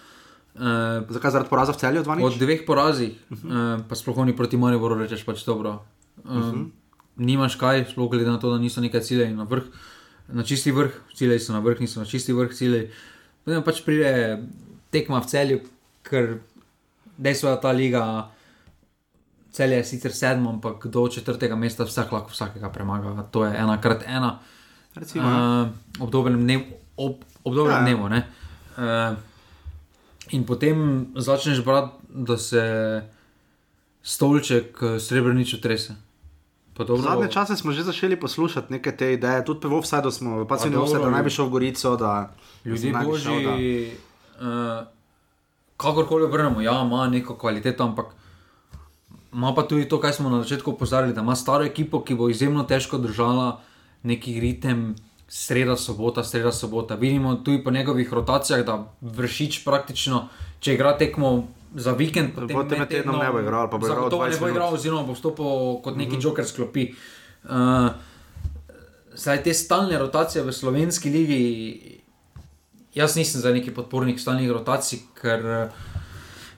Uh, 0.55 1.03
Zakaj 1.11 1.31
zaradi 1.31 1.49
poraza 1.49 1.73
v 1.75 1.77
celju 1.77 2.03
2? 2.03 2.23
od 2.23 2.37
dveh 2.39 2.61
porazih, 2.67 3.11
uh 3.31 3.37
-huh. 3.37 3.75
uh, 3.75 3.85
pa 3.89 3.95
sploh 3.95 4.25
ni 4.25 4.35
proti 4.35 4.57
Mariboru, 4.57 4.95
rečeš 4.95 5.25
pač 5.25 5.45
dobro. 5.45 5.83
Um, 6.23 6.37
uh 6.37 6.43
-huh. 6.43 6.69
Nimaš 7.15 7.55
kaj, 7.55 7.85
sploh 7.91 8.11
glede 8.11 8.31
na 8.31 8.39
to, 8.39 8.51
da 8.51 8.57
niso 8.57 8.81
nekaj 8.81 9.01
ciljev 9.01 9.35
na 9.35 9.43
vrh, 9.43 9.63
na 10.27 10.43
čisti 10.43 10.71
vrh, 10.71 10.91
ciljevi 11.15 11.39
so 11.39 11.53
na 11.53 11.59
vrh, 11.59 11.79
niso 11.79 11.99
na 11.99 12.05
čisti 12.05 12.33
vrh 12.33 12.53
ciljevi. 12.53 12.91
Potem 13.45 13.63
pač 13.63 13.81
pride 13.85 14.43
tekma 14.91 15.19
v 15.19 15.25
celju, 15.25 15.59
ker 16.03 16.39
dejstvo 17.17 17.49
je, 17.49 17.61
ta 17.61 17.71
liga. 17.71 18.31
Cel 19.51 19.71
je 19.71 19.83
sicer 19.83 20.11
sedmo, 20.11 20.49
ampak 20.49 20.87
do 20.87 21.07
četrtega 21.07 21.55
mesta 21.55 21.83
vsak 21.83 22.11
lahko 22.11 22.29
vsakega 22.29 22.69
premaga. 22.69 23.23
To 23.31 23.45
je 23.45 23.55
ena 23.57 23.81
krat 23.81 24.03
ena. 24.07 24.39
Recimo, 24.95 25.29
ja. 25.29 25.61
Uh, 25.61 26.03
ob 26.03 26.11
dobrem 26.11 26.43
dnevu. 26.43 26.84
Ob, 26.97 27.15
ob 27.43 27.55
dobrem 27.55 27.75
Ja, 27.75 27.81
dnevu 27.81 28.09
ne. 28.09 28.27
uh, 28.77 29.17
in 30.29 30.45
potem 30.45 31.07
začneš 31.15 31.59
brati, 31.61 31.91
da 32.09 32.37
se 32.37 32.63
stolček 34.03 34.77
eh, 34.81 34.99
srebrniču 34.99 35.61
trese. 35.61 35.95
Pa 36.73 36.83
dobro, 36.83 37.01
Zadnje 37.03 37.31
čase 37.31 37.55
smo 37.55 37.71
že 37.71 37.83
začeli 37.83 38.19
poslušati 38.19 38.73
neke 38.73 38.91
te 38.91 39.13
ideje, 39.13 39.45
tudi 39.45 39.67
v 39.67 39.73
offsajdu 39.73 40.11
smo, 40.11 40.45
pa 40.45 40.57
se 40.57 40.69
ne 40.69 40.77
offsajdu, 40.77 41.05
da 41.05 41.11
naj 41.11 41.23
bi 41.23 41.29
šel 41.29 41.45
v 41.45 41.49
Gorico, 41.49 41.95
da 41.95 42.33
Ljudje 42.65 42.91
naj 42.91 43.05
bi 43.05 43.19
šel, 43.19 43.39
da- 43.43 43.55
uh, 43.55 44.87
kakorkoli 45.77 46.23
obrnemo, 46.23 46.61
ja, 46.61 46.81
ima 46.81 47.07
neko 47.07 47.35
kvaliteto, 47.35 47.83
ampak 47.83 48.05
ima 49.33 49.53
pa 49.55 49.63
tudi 49.63 49.87
to, 49.89 49.99
kar 49.99 50.13
smo 50.13 50.29
na 50.29 50.41
začetku 50.41 50.71
opozarjali, 50.71 51.13
da 51.13 51.21
ima 51.21 51.35
staro 51.35 51.63
ekipo, 51.63 52.03
ki 52.03 52.15
bo 52.15 52.29
izjemno 52.29 52.63
težko 52.63 52.97
držala 52.97 53.61
neki 54.03 54.39
ritem. 54.39 54.95
Sreda, 55.27 55.75
sobota, 55.75 56.23
sreda, 56.23 56.51
sobota. 56.51 56.95
Vidimo 56.95 57.35
tudi 57.35 57.63
po 57.63 57.71
njegovih 57.71 58.13
rotacijah, 58.13 58.65
da 58.65 58.93
vršič 59.01 59.63
praktično, 59.65 60.27
če 60.59 60.73
igra 60.73 60.97
tekmo 60.97 61.47
za 61.75 61.91
vikend, 61.91 62.35
potem, 62.35 62.55
Potem 62.55 62.79
med 62.79 62.89
tednom 62.89 63.19
ne 63.19 63.31
bo 63.31 63.39
igral, 63.41 63.69
pa 63.69 63.77
bo 63.77 63.87
igral 63.87 64.05
zagotovo 64.05 64.25
ne 64.25 64.31
20 64.31 64.39
bo 64.39 64.49
igral, 64.49 64.73
oziroma 64.73 65.03
bo 65.03 65.15
stopil 65.15 65.81
kot 65.83 65.97
neki 65.97 66.11
mm 66.11 66.19
-hmm. 66.19 66.23
joker 66.23 66.45
sklopi. 66.45 66.93
Uh, 67.43 67.89
Saj 69.15 69.43
te 69.43 69.53
stalne 69.53 69.97
rotacije 69.99 70.43
v 70.43 70.51
slovenski 70.51 71.09
ligi, 71.09 72.01
jaz 72.95 73.15
nisem 73.15 73.41
za 73.41 73.51
neki 73.51 73.71
podpornik 73.71 74.19
stalnih 74.19 74.51
rotacij, 74.51 74.99
ker 75.21 75.45
eh, 75.45 75.69
v 75.69 75.94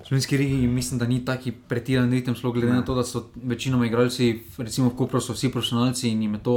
slovenski 0.07 0.37
ligi 0.37 0.67
mislim, 0.67 0.99
da 0.99 1.05
ni 1.05 1.25
taki 1.25 1.51
pretiran 1.51 2.11
ritem, 2.11 2.35
sploh 2.35 2.53
glede 2.53 2.73
na 2.73 2.81
to, 2.81 2.95
da 2.95 3.03
so 3.03 3.23
večinoma 3.35 3.85
igralci, 3.85 4.27
recimo 4.57 4.89
v 4.89 4.95
Kopru, 4.95 5.19
so 5.21 5.33
vsi 5.33 5.49
profesionalci 5.49 6.09
in 6.09 6.21
jim 6.21 6.33
je 6.33 6.43
to 6.43 6.55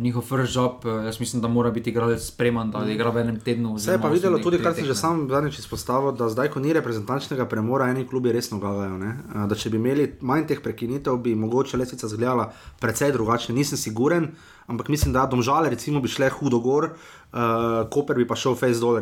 njihov 0.00 0.22
first 0.22 0.56
job. 0.56 0.72
eh, 0.84 1.04
Jaz 1.04 1.20
mislim, 1.20 1.42
da 1.42 1.48
mora 1.48 1.70
biti 1.70 1.90
igralec 1.90 2.22
spreman, 2.22 2.70
da 2.70 2.90
igra 2.90 3.10
v 3.10 3.18
enem 3.18 3.40
tednu. 3.40 3.78
Se 3.78 3.92
je 3.92 4.00
pa 4.00 4.08
videlo 4.08 4.38
tudi, 4.38 4.58
kar 4.58 4.74
sem 4.74 4.84
že 4.84 4.94
sam 4.94 5.28
zadnjič 5.28 5.58
izpostavil, 5.58 6.12
da 6.12 6.28
zdaj, 6.28 6.48
ko 6.48 6.60
ni 6.60 6.72
reprezentančnega 6.72 7.44
premora, 7.46 7.88
eni 7.88 8.06
klubi 8.06 8.32
resno 8.32 8.58
gagajo. 8.58 8.98
Ne? 8.98 9.12
Eh, 9.34 9.46
Da 9.46 9.54
če 9.54 9.70
bi 9.70 9.76
imeli 9.76 10.12
manj 10.22 10.46
teh 10.46 10.60
prekinitev, 10.60 11.16
bi 11.16 11.34
mogoče 11.34 11.76
lesica 11.76 12.06
izgledala 12.06 12.48
precej 12.80 13.12
drugače. 13.12 13.52
Nisem 13.52 13.78
siguren, 13.78 14.32
ampak 14.66 14.88
mislim, 14.88 15.12
da 15.12 15.26
domžale 15.26 15.70
recimo 15.70 16.00
bi 16.00 16.08
šle 16.08 16.30
hudo 16.30 16.58
gor, 16.58 16.90
uh, 16.90 17.88
Koper 17.90 18.16
bi 18.16 18.26
pa 18.26 18.36
šel 18.36 18.54
face 18.54 18.80
dol. 18.80 19.00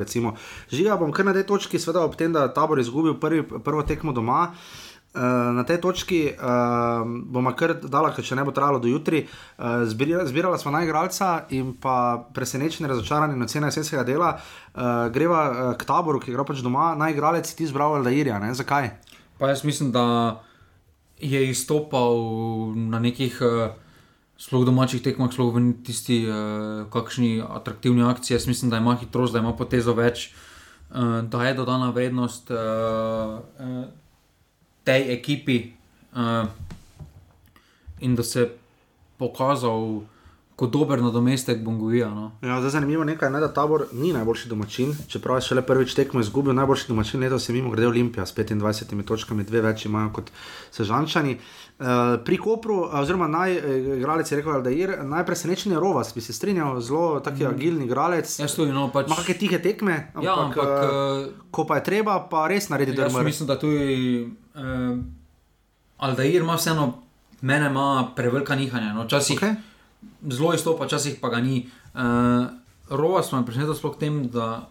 Žiga 0.70 0.96
bom 1.00 1.12
kar 1.12 1.26
na 1.26 1.32
tej 1.32 1.46
točki, 1.48 1.78
seveda 1.78 2.04
ob 2.04 2.16
tem, 2.16 2.32
da 2.32 2.48
je 2.48 2.54
tabor 2.54 2.80
izgubil 2.80 3.18
prvi, 3.20 3.42
prvo 3.42 3.82
tekmo 3.82 4.12
doma. 4.12 4.54
Uh, 5.14 5.20
na 5.54 5.62
tej 5.62 5.78
točki 5.78 6.20
uh, 6.34 7.06
bomo 7.06 7.52
kar 7.54 7.76
dala, 7.78 8.10
če 8.10 8.34
ne 8.34 8.42
bo 8.42 8.50
trajalo 8.50 8.80
do 8.82 8.90
jutri. 8.90 9.22
Uh, 9.54 9.84
zbirala, 9.86 10.26
zbirala 10.26 10.58
smo 10.58 10.72
najgralca 10.74 11.46
in 11.54 11.70
pa 11.78 12.26
presenečenje, 12.34 12.90
razočaranje 12.90 13.38
na 13.38 13.46
cene 13.46 13.70
jesenskega 13.70 14.02
dela. 14.02 14.32
Uh, 14.74 15.06
greva 15.14 15.76
k 15.78 15.86
taboru, 15.86 16.18
ki 16.18 16.34
igra 16.34 16.42
pač 16.42 16.64
doma, 16.66 16.96
najgralec 16.98 17.46
si 17.46 17.54
ti 17.54 17.68
izbral 17.68 17.94
Aldairja. 18.00 18.42
ne? 18.42 18.50
Zakaj? 18.58 18.90
Pa 19.38 19.54
jaz 19.54 19.62
mislim, 19.62 19.94
da 19.94 20.42
je 21.22 21.46
izstopal 21.46 22.18
na 22.74 22.98
nekih 22.98 23.38
uh, 23.38 23.70
sploh 24.38 24.64
domačih 24.66 25.02
tekmah, 25.02 25.30
sploh 25.30 25.54
v 25.54 25.72
tisti 25.86 26.26
uh, 26.26 26.86
kakšni 26.90 27.42
atraktivni 27.42 28.02
akciji. 28.02 28.34
Jaz 28.34 28.46
mislim, 28.46 28.70
da 28.70 28.82
ima 28.82 28.96
hitrost, 28.96 29.32
da 29.32 29.38
ima 29.38 29.54
potezo 29.54 29.94
več, 29.94 30.32
uh, 30.90 31.22
da 31.22 31.44
je 31.46 31.54
dodana 31.54 31.90
vrednost 31.94 32.50
uh, 32.50 33.38
uh, 33.38 33.84
tej 34.84 35.12
ekipi 35.14 35.60
uh, 36.12 36.50
in 38.00 38.14
da 38.14 38.22
se 38.22 38.40
je 38.40 38.50
pokazal 39.18 40.02
kot 40.54 40.70
dober 40.70 41.00
nadomestek 41.02 41.64
Bongovija. 41.66 42.10
No. 42.14 42.28
Ja, 42.42 42.60
zdaj 42.62 42.76
zanimivo 42.76 43.04
nekaj, 43.04 43.30
ne, 43.30 43.40
da 43.42 43.48
tabor 43.50 43.88
ni 43.92 44.12
najboljši 44.14 44.48
domačin, 44.48 44.92
čeprav 45.10 45.40
je 45.40 45.48
šele 45.48 45.64
prvič 45.66 45.96
tekmo 45.98 46.22
izgubil. 46.22 46.54
Najboljši 46.54 46.90
domačin 46.92 47.22
letos 47.22 47.48
je 47.48 47.54
mimo 47.54 47.72
grede 47.74 47.88
Olimpija 47.88 48.26
s 48.26 48.34
25 48.34 49.02
točkami, 49.02 49.46
dve 49.46 49.64
več 49.66 49.86
imajo 49.86 50.12
kot 50.14 50.30
Sežančani. 50.70 51.34
Uh, 51.34 51.63
pri 52.24 52.38
Kopru, 52.38 52.88
oziroma 52.92 53.26
najigralec 53.28 54.32
je 54.32 54.36
rekel, 54.36 54.62
da 54.62 54.70
je 54.70 54.98
najpresenečen 55.02 55.72
je 55.72 55.80
Rovas, 55.80 56.14
bi 56.14 56.20
se 56.20 56.32
strinjal, 56.32 56.80
zelo 56.80 57.20
taki 57.20 57.44
mm. 57.44 57.46
agilni 57.46 57.84
igralec. 57.84 58.38
Jaz 58.38 58.54
tudi, 58.54 58.72
no, 58.72 58.86
pač. 58.94 59.06
Ima 59.10 59.16
kakšne 59.16 59.34
tihe 59.38 59.58
tekme, 59.62 59.96
ampak, 60.14 60.24
Ja, 60.24 60.36
ampak 60.38 60.68
eh, 60.70 60.86
uh, 60.86 61.50
ko 61.50 61.66
pa 61.66 61.80
je 61.80 61.84
treba, 61.90 62.18
pa 62.30 62.46
res 62.48 62.68
naredi 62.70 62.94
Jaz 62.94 63.10
drmer. 63.10 63.26
mislim, 63.26 63.50
da 63.50 63.58
tudi 63.58 64.22
uh, 64.54 64.98
Aldair 65.98 66.42
ima 66.42 66.54
vseeno, 66.54 66.92
mene 67.40 67.66
ima 67.66 68.12
prevelika 68.16 68.54
nihanja. 68.54 68.92
No, 68.94 69.04
včasih 69.04 69.40
okay. 69.40 69.54
Zelo 70.30 70.54
izstopa, 70.54 70.86
včasih 70.86 71.18
pa 71.20 71.28
ga 71.28 71.40
ni. 71.40 71.66
Uh, 71.94 72.46
Rova 72.90 73.22
smo 73.22 73.42
presenetili 73.42 73.76
sploh 73.76 73.98
tem, 73.98 74.28
da 74.30 74.68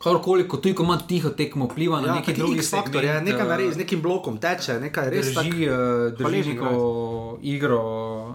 karkoli, 0.00 0.48
ko 0.48 0.56
tudi 0.56 0.72
ko 0.72 0.82
ima 0.82 0.96
tiho 0.98 1.30
tekmo, 1.30 1.66
vpliva 1.66 2.00
na 2.00 2.06
Ja, 2.06 2.14
neki 2.14 2.26
taki 2.26 2.40
drugi 2.40 2.56
je, 2.56 2.62
segment, 2.64 2.94
nekaj 3.22 3.42
eh, 3.42 3.48
naredi, 3.48 3.72
z 3.72 3.78
nekim 3.78 4.00
blokom 4.00 4.38
teče, 4.38 4.78
nekaj 4.80 5.10
res 5.10 5.34
tak- 5.34 5.44
Drži, 5.44 5.66
uh, 5.66 5.74
drži 6.10 6.22
hvaležni 6.22 6.54
neko 6.54 6.70
igro, 7.42 7.80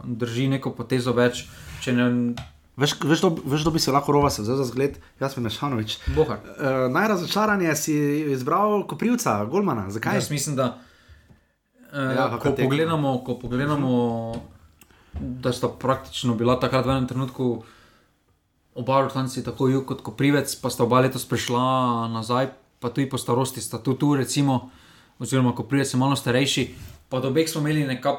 drži 0.06 0.48
neko 0.50 0.72
potezo 0.72 1.14
več. 1.14 1.46
Ne, 1.88 2.34
Veš, 2.76 3.00
veš, 3.00 3.20
kdo- 3.22 3.40
veš, 3.46 3.62
kdo 3.62 3.72
bi 3.72 3.80
se 3.80 3.88
lahko 3.90 4.12
Rovas 4.12 4.36
vzel 4.38 4.58
za 4.58 4.66
zgled? 4.66 4.98
Jaz 5.16 5.34
sem 5.34 5.44
Mešanovič. 5.44 6.00
bohar. 6.10 6.38
Uh, 6.50 6.92
najrazočaranje 6.92 7.72
si 7.74 7.94
izbral 8.28 8.84
Koprivca, 8.84 9.46
Golmana. 9.46 9.88
Zakaj? 9.90 10.16
Jaz 10.16 10.28
mislim, 10.30 10.56
da 10.56 10.76
uh, 11.88 11.96
Ja, 11.96 12.12
ja, 12.12 12.38
ko, 12.38 12.52
pogledamo, 12.52 13.24
ko 13.24 13.40
pogledamo, 13.40 14.36
da 15.14 15.54
sta 15.54 15.70
praktično 15.70 16.36
bila 16.36 16.60
takrat 16.60 16.86
v 16.86 16.90
enem 16.92 17.08
trenutku 17.08 17.64
oba 18.76 19.02
rotanci, 19.02 19.44
tako 19.44 19.70
jug 19.72 19.86
kot 19.88 20.04
Koprivec, 20.04 20.52
pa 20.62 20.70
sta 20.70 20.84
oba 20.84 21.00
letos 21.00 21.26
prišla 21.26 22.08
nazaj, 22.12 22.52
pa 22.80 22.92
tudi 22.92 23.10
po 23.10 23.18
starosti 23.18 23.64
sta 23.64 23.80
tu, 23.80 23.96
tu 23.96 24.16
recimo, 24.16 24.70
oziroma 25.20 25.56
Koprivec 25.56 25.94
je 25.94 26.00
malo 26.00 26.16
starejši. 26.16 26.68
Pa 27.10 27.20
do 27.24 27.32
obeh 27.32 27.50
smo 27.50 27.64
imeli 27.64 27.88
neka 27.88 28.18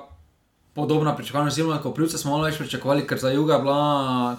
podobna 0.77 1.17
pričakovanja, 1.17 1.53
oziroma 1.53 1.79
Koprivce 1.83 2.19
smo 2.19 2.33
malo 2.33 2.49
več 2.49 2.59
pričakovali, 2.59 3.07
ker 3.07 3.21
za 3.21 3.31
juga 3.33 3.57
je 3.57 3.63
bila, 3.65 3.81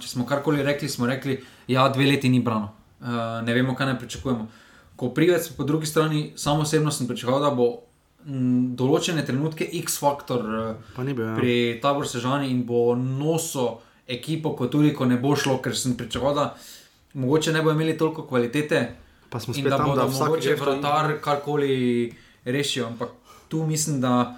če 0.02 0.10
smo 0.10 0.26
karkoli 0.26 0.66
rekli, 0.66 0.90
smo 0.90 1.10
rekli, 1.10 1.40
ja, 1.68 1.88
dve 1.90 2.10
leti 2.10 2.30
ni 2.30 2.42
brano. 2.42 2.74
Uh, 3.00 3.42
ne 3.46 3.54
vemo, 3.54 3.76
kaj 3.78 3.94
ne 3.94 4.00
pričakujemo. 4.00 4.48
Koprivec, 4.98 5.50
po 5.54 5.64
drugi 5.64 5.86
strani, 5.86 6.32
samo 6.36 6.66
osebno 6.66 6.92
sem 6.92 7.08
pričakoval, 7.08 7.42
da 7.46 7.52
bo 7.54 7.68
m, 8.26 8.74
določene 8.78 9.26
trenutke 9.26 9.70
X-faktor 9.84 10.46
uh, 10.46 10.94
Pa 10.96 11.06
ni 11.06 11.14
bil. 11.14 11.30
Ja. 11.30 11.36
pri 11.38 11.78
taboru 11.82 12.10
Sežani 12.10 12.50
in 12.50 12.64
bo 12.66 12.96
noso 12.98 13.78
ekipo, 14.08 14.56
kot 14.56 14.72
tudi, 14.72 14.94
ko 14.94 15.06
ne 15.06 15.18
bo 15.18 15.36
šlo, 15.36 15.58
ker 15.62 15.76
sem 15.78 15.98
pričakoval, 15.98 16.36
da 16.36 16.56
mogoče 17.14 17.54
ne 17.54 17.62
bo 17.62 17.72
imeli 17.72 17.98
toliko 17.98 18.28
kvalitete 18.28 18.88
Pa 19.30 19.40
smo 19.40 19.54
in 19.56 19.62
spet 19.62 19.70
da 19.70 19.78
tam, 19.78 19.86
bodo 19.86 20.02
da 20.02 20.08
mogoče 20.08 20.56
vratar 20.56 21.22
karkoli 21.22 22.14
rešijo. 22.46 22.88
Ampak 22.88 23.10
tu 23.48 23.66
mislim, 23.66 24.02
da. 24.02 24.38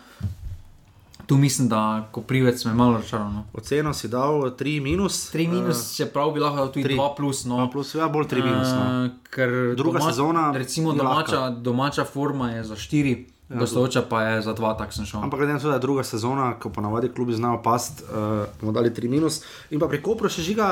Tu 1.26 1.38
mislim, 1.38 1.68
da 1.70 2.08
ko 2.12 2.22
privec 2.22 2.66
me 2.66 2.74
malo 2.74 2.94
razočaral. 2.94 3.32
No. 3.32 3.44
Oceno 3.54 3.94
si 3.94 4.08
dal 4.08 4.34
3 4.34 4.82
minus. 4.82 5.34
3 5.34 5.48
minus, 5.48 5.98
čeprav 5.98 6.32
bi 6.32 6.40
lahko 6.40 6.58
dal 6.58 6.72
tudi 6.72 6.84
tri. 6.84 6.96
2 6.96 7.16
plus. 7.18 7.46
No. 7.46 7.58
2 7.58 7.72
plus, 7.72 7.96
ja, 7.96 8.08
bolj 8.08 8.26
3 8.26 8.44
minus. 8.44 8.68
No. 8.68 9.06
Eh, 9.06 9.10
ker 9.30 9.50
Druga 9.78 10.02
sezona 10.02 10.52
Recimo 10.56 10.94
domača, 10.94 11.50
domača 11.50 12.06
forma 12.06 12.52
je 12.52 12.64
za 12.64 12.76
4, 12.76 13.26
ja, 13.50 13.58
gostoča 13.58 14.02
pa 14.10 14.24
je 14.24 14.42
za 14.42 14.54
2, 14.56 14.78
tak 14.78 14.94
sem 14.94 15.06
šel. 15.06 15.24
Ampak 15.24 15.40
glede 15.40 15.54
na 15.54 15.60
to, 15.60 15.68
da 15.68 15.74
je 15.80 15.86
druga 15.86 16.04
sezona, 16.04 16.54
ko 16.60 16.70
ponavadi 16.70 17.10
klubi 17.10 17.34
znajo 17.34 17.62
past, 17.64 18.04
uh, 18.06 18.46
bomo 18.62 18.72
dali 18.72 18.90
3 18.90 19.10
minus. 19.10 19.42
In 19.70 19.80
pa 19.80 19.88
pri 19.88 20.02
Kopru 20.02 20.30
še 20.30 20.46
žiga. 20.46 20.70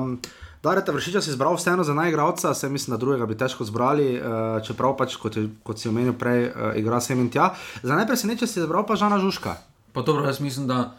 Um, 0.00 0.18
Dareta 0.62 0.92
Vršiča 0.92 1.20
si 1.22 1.30
izbral 1.30 1.54
vseeno 1.54 1.84
za 1.84 1.94
najgravca, 1.94 2.54
se 2.54 2.68
mislim, 2.68 2.94
da 2.94 2.98
drugega 2.98 3.26
bi 3.26 3.36
težko 3.38 3.64
zbrali, 3.64 4.18
uh, 4.18 4.58
čeprav 4.66 4.96
pač, 4.98 5.14
kot, 5.16 5.36
je, 5.36 5.48
kot 5.62 5.78
si 5.78 5.88
omenil 5.88 6.16
prej, 6.18 6.48
uh, 6.50 6.72
igra 6.78 7.00
sem 7.00 7.20
in 7.20 7.30
tja. 7.30 7.52
Za 7.82 7.94
najpresenečen 7.94 8.48
si 8.48 8.58
izbral 8.60 8.86
pa 8.86 8.96
Žana 8.96 9.18
Žuška. 9.22 9.54
Pa 9.92 10.02
dobro, 10.02 10.26
jaz 10.26 10.40
mislim, 10.40 10.66
da 10.66 10.96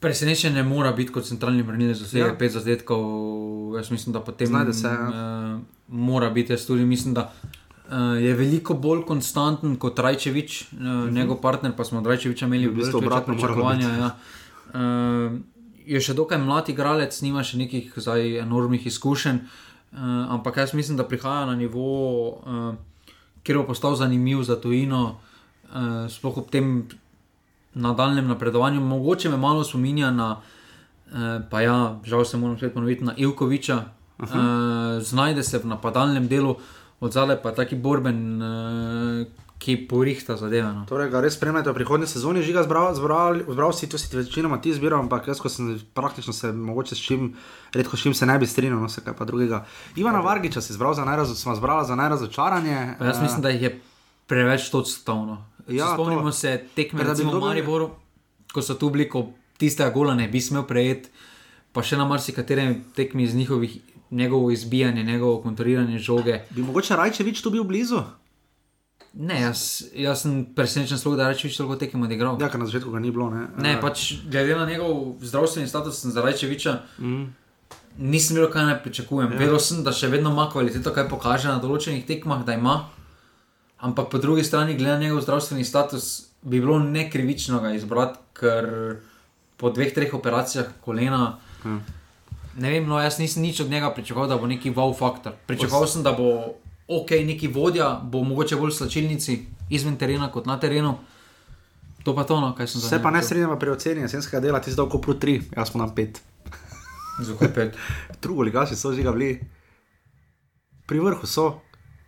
presenečenje 0.00 0.62
mora 0.62 0.92
biti 0.92 1.12
kot 1.12 1.24
centralni 1.24 1.62
branilec 1.62 2.00
vse 2.00 2.18
Ja. 2.18 2.26
ja. 2.26 2.34
pet 2.38 2.52
zadetkov. 2.52 3.00
Jaz 3.76 3.90
mislim, 3.90 4.12
da 4.12 4.20
potem 4.20 4.46
Znajde 4.46 4.72
se, 4.72 4.88
ja. 4.88 5.08
uh, 5.08 5.60
mora 5.88 6.30
biti. 6.30 6.52
Jaz 6.52 6.66
tudi 6.66 6.84
mislim, 6.84 7.14
da 7.14 7.32
Uh, 7.86 8.18
je 8.18 8.34
veliko 8.34 8.74
bolj 8.74 9.04
konstanten 9.06 9.76
kot 9.78 9.98
Rajčevič, 9.98 10.62
uh, 10.62 10.78
uh 10.78 10.86
-huh. 10.86 11.12
njegov 11.12 11.40
partner, 11.40 11.72
pa 11.76 11.84
smo 11.84 11.98
od 11.98 12.06
Rajčeviča 12.06 12.46
imeli 12.46 12.68
V 12.68 12.74
bistvu 12.74 12.98
obratno 12.98 13.34
moralo 13.34 13.54
pričakovanja. 13.54 13.88
Ja. 13.88 14.10
Uh, 14.74 15.38
je 15.86 16.00
še 16.00 16.14
dokaj 16.14 16.38
mlad 16.38 16.68
igralec, 16.68 17.20
nima 17.22 17.44
še 17.46 17.58
nekih 17.58 17.92
zdaj 17.96 18.38
enormnih 18.42 18.86
izkušenj, 18.86 19.36
uh, 19.36 19.98
ampak 20.34 20.56
jaz 20.56 20.74
mislim, 20.74 20.96
da 20.96 21.04
prihaja 21.04 21.46
na 21.46 21.54
nivo, 21.54 22.28
uh, 22.28 22.74
kjer 23.42 23.58
bo 23.58 23.64
postal 23.64 23.94
zanimiv 23.94 24.42
za 24.42 24.56
tujino, 24.60 25.18
uh, 25.70 26.10
sploh 26.10 26.38
ob 26.38 26.50
tem 26.50 26.88
nadaljem 27.74 28.26
napredovanju. 28.26 28.80
Mogoče 28.80 29.28
me 29.28 29.36
malo 29.36 29.64
spominja 29.64 30.10
na, 30.10 30.40
uh, 31.12 31.42
pa 31.50 31.60
ja, 31.60 32.00
žal 32.04 32.24
se 32.24 32.36
moram 32.36 32.56
spet 32.56 32.74
ponoviti, 32.74 33.04
na 33.04 33.14
Ivkoviča. 33.16 33.84
Uh, 34.18 34.26
znajde 35.00 35.42
se 35.42 35.58
v 35.58 35.66
napadalnem 35.66 36.28
delu, 36.28 36.56
od 37.00 37.12
zadaj 37.12 37.42
pa 37.42 37.48
je 37.48 37.54
taki 37.56 37.76
borben, 37.76 38.42
uh, 38.42 39.26
ki 39.58 39.88
porihta 39.88 40.36
zadeve. 40.36 40.68
No. 40.68 40.84
Torej, 40.84 41.08
ga 41.10 41.20
res 41.20 41.32
spremljate 41.32 41.70
v 41.70 41.74
prihodnji 41.74 42.06
sezoni, 42.06 42.42
že 42.42 42.52
ga 42.52 42.62
zbral, 42.62 42.92
zbral, 42.94 43.40
zbral 43.48 43.72
si, 43.72 43.88
to 43.88 43.96
si 43.96 44.12
večinoma 44.12 44.60
ti 44.60 44.72
zbiral, 44.72 45.00
ampak 45.00 45.26
jaz, 45.26 45.40
ko 45.40 45.48
sem 45.48 45.80
praktično 45.94 46.32
se 46.32 46.52
mogoče 46.52 46.94
s 46.94 47.00
čim, 47.00 47.30
redko 47.72 47.96
s 47.96 48.02
čim 48.02 48.14
se 48.14 48.26
ne 48.26 48.36
bi 48.38 48.46
strinjal, 48.46 48.76
no 48.76 48.88
se 48.88 49.00
kaj 49.00 49.16
pa 49.16 49.24
drugega. 49.24 49.64
Ivana 49.96 50.20
Vargiča 50.20 50.60
si 50.60 50.76
zbral 50.76 50.94
za, 50.94 51.04
najrazo, 51.04 51.34
smo 51.34 51.54
zbrala 51.56 51.84
za 51.84 51.96
najrazočaranje. 51.96 52.94
Pa 52.98 53.04
jaz 53.04 53.22
mislim, 53.22 53.42
da 53.42 53.48
jih 53.48 53.62
je 53.62 53.72
preveč 54.26 54.68
točstavno. 54.70 55.40
Ja, 55.68 55.94
Spomnimo 55.94 56.22
to- 56.22 56.32
se 56.32 56.64
tekme 56.74 57.00
Ker 57.00 57.06
da 57.06 57.14
bi 57.14 57.24
v 57.24 57.40
Mariboru, 57.40 57.90
ko 58.52 58.62
so 58.62 58.74
tu 58.74 58.90
bili, 58.90 59.08
ko 59.08 59.32
tistega 59.56 59.90
gola 59.90 60.14
ne 60.14 60.28
bi 60.28 60.40
smel 60.40 60.62
prejeti, 60.62 61.08
pa 61.72 61.80
še 61.82 61.96
na 61.96 62.04
marsikaterem 62.04 62.84
tekmi 62.94 63.24
iz 63.24 63.34
njihovih, 63.34 63.80
njegovo 64.10 64.50
izbijanje, 64.50 65.02
njegovo 65.02 65.42
kontroliranje 65.42 65.98
žoge. 65.98 66.40
Bi 66.50 66.62
mogoče 66.62 66.96
Rajčevič 66.96 67.42
tu 67.42 67.50
bil 67.50 67.64
blizu? 67.64 68.02
Ne, 69.14 69.40
jaz, 69.40 69.60
jaz 69.94 70.22
sem 70.22 70.44
presenečen, 70.46 70.98
sploh, 70.98 71.16
da 71.16 71.28
reči, 71.28 71.48
toliko 71.48 71.76
tekem 71.76 72.02
odigral. 72.02 72.36
Ja, 72.36 72.48
ker 72.48 72.60
na 72.60 72.66
začetku 72.66 72.90
ga 72.90 73.00
ni 73.00 73.10
bilo. 73.10 73.30
Ne, 73.30 73.46
Ne, 73.56 73.72
Eh, 73.72 73.80
pač 73.80 74.12
glede 74.24 74.54
na 74.54 74.66
njegov 74.66 75.16
zdravstveni 75.20 75.68
status, 75.68 76.04
za 76.04 76.20
Rajčeviča. 76.20 76.78
mm. 76.98 77.24
Nisem 77.98 78.36
vedel, 78.36 78.50
kaj 78.52 78.64
naj 78.64 78.82
pričakujem. 78.82 79.32
Ja. 79.32 79.38
Vedel 79.38 79.58
sem, 79.58 79.80
da 79.80 79.92
še 79.92 80.08
vedno 80.08 80.30
ima 80.30 80.50
kvaliteto, 80.50 80.92
kaj 80.92 81.08
pokaže 81.08 81.48
na 81.48 81.58
določenih 81.58 82.04
tekmah, 82.04 82.44
da 82.44 82.52
ima. 82.52 82.88
Ampak 83.78 84.10
po 84.10 84.18
drugi 84.18 84.44
strani, 84.44 84.76
glede 84.76 84.92
na 84.92 84.98
njegov 84.98 85.20
zdravstveni 85.22 85.64
status, 85.64 86.10
bi 86.42 86.60
bilo 86.60 86.78
nekrivično 86.78 87.60
ga 87.60 87.72
izbrati, 87.72 88.18
ker 88.34 88.68
po 89.56 89.70
dveh, 89.70 89.94
treh 89.94 90.14
operacijah 90.14 90.66
kolena. 90.80 91.38
Ja. 91.64 91.78
Ne 92.56 92.70
vem, 92.70 92.86
no, 92.88 93.00
jaz 93.00 93.18
nisem 93.18 93.42
nič 93.42 93.60
od 93.60 93.70
njega 93.70 93.90
pričakoval, 93.94 94.28
da 94.28 94.36
bo 94.36 94.46
neki 94.46 94.70
wow 94.72 94.94
faktor. 94.96 95.32
Pričakoval 95.46 95.86
sem, 95.86 96.02
da 96.02 96.12
bo 96.12 96.56
ok, 96.88 97.10
neki 97.26 97.48
vodja, 97.48 98.00
bo 98.02 98.22
mogoče 98.24 98.56
bolj 98.56 98.70
v 98.70 98.76
slačilnici, 98.76 99.38
izven 99.70 99.96
terena 99.96 100.30
kot 100.32 100.46
na 100.46 100.56
terenu. 100.60 100.94
To 102.04 102.14
pa 102.14 102.24
to, 102.24 102.40
no, 102.40 102.54
kaj 102.54 102.66
sem 102.70 102.80
za 102.80 102.88
Se 102.88 103.02
pa 103.02 103.10
ne 103.10 103.18
čutil. 103.18 103.26
strinjava 103.26 103.58
pri 103.58 103.70
oceni 103.70 104.00
jesenskega 104.06 104.40
dela, 104.40 104.60
ti 104.62 104.72
zdaj 104.72 104.88
kopru 104.88 105.14
3, 105.14 105.40
jaz 105.56 105.72
smo 105.72 105.82
na 105.82 105.90
5. 105.90 106.20
Zakaj 107.26 107.52
pet? 107.54 107.76
Drugo 108.22 108.42
ligaši 108.42 108.76
so 108.76 108.92
že 108.92 109.02
ga 109.02 109.12
bili. 109.12 109.40
Pri 110.86 111.00
vrhu 111.00 111.26
so, 111.26 111.60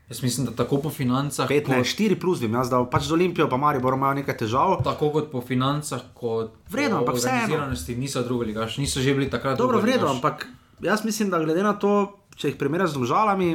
Jaz 0.08 0.22
mislim, 0.22 0.46
da 0.46 0.52
tako 0.54 0.78
po 0.78 0.90
financah, 0.90 1.48
5, 1.48 1.68
ne, 1.68 1.76
kot, 1.76 1.86
4 1.86 2.16
plus 2.16 2.40
bi 2.40 2.48
jaz 2.48 2.70
dal, 2.70 2.86
pač 2.86 3.02
z 3.02 3.12
Olimpijo, 3.12 3.44
pa 3.46 3.56
Maribor 3.56 3.92
imajo 3.92 4.14
nekaj 4.14 4.36
težav. 4.38 4.78
tako 4.84 5.10
kot 5.10 5.30
po 5.30 5.40
financah, 5.40 6.00
kot 6.14 6.54
Vredno, 6.66 6.96
po 6.96 7.02
ampak 7.02 7.14
vseeno. 7.16 7.34
organiziranosti 7.34 7.96
niso 7.96 8.22
drugi 8.22 8.44
ligaš, 8.46 8.78
niso 8.78 9.00
že 9.00 9.14
bili 9.14 9.28
takrat. 9.30 9.58
Dobro, 9.58 9.80
vredno, 9.80 10.06
ligaš. 10.06 10.16
ampak 10.16 10.46
jaz 10.80 11.04
mislim, 11.04 11.30
da 11.30 11.38
glede 11.38 11.62
na 11.62 11.72
to, 11.74 11.92
če 12.36 12.48
jih 12.48 12.56
primerjaš 12.56 12.90
z 12.90 12.94
domžalami, 12.94 13.50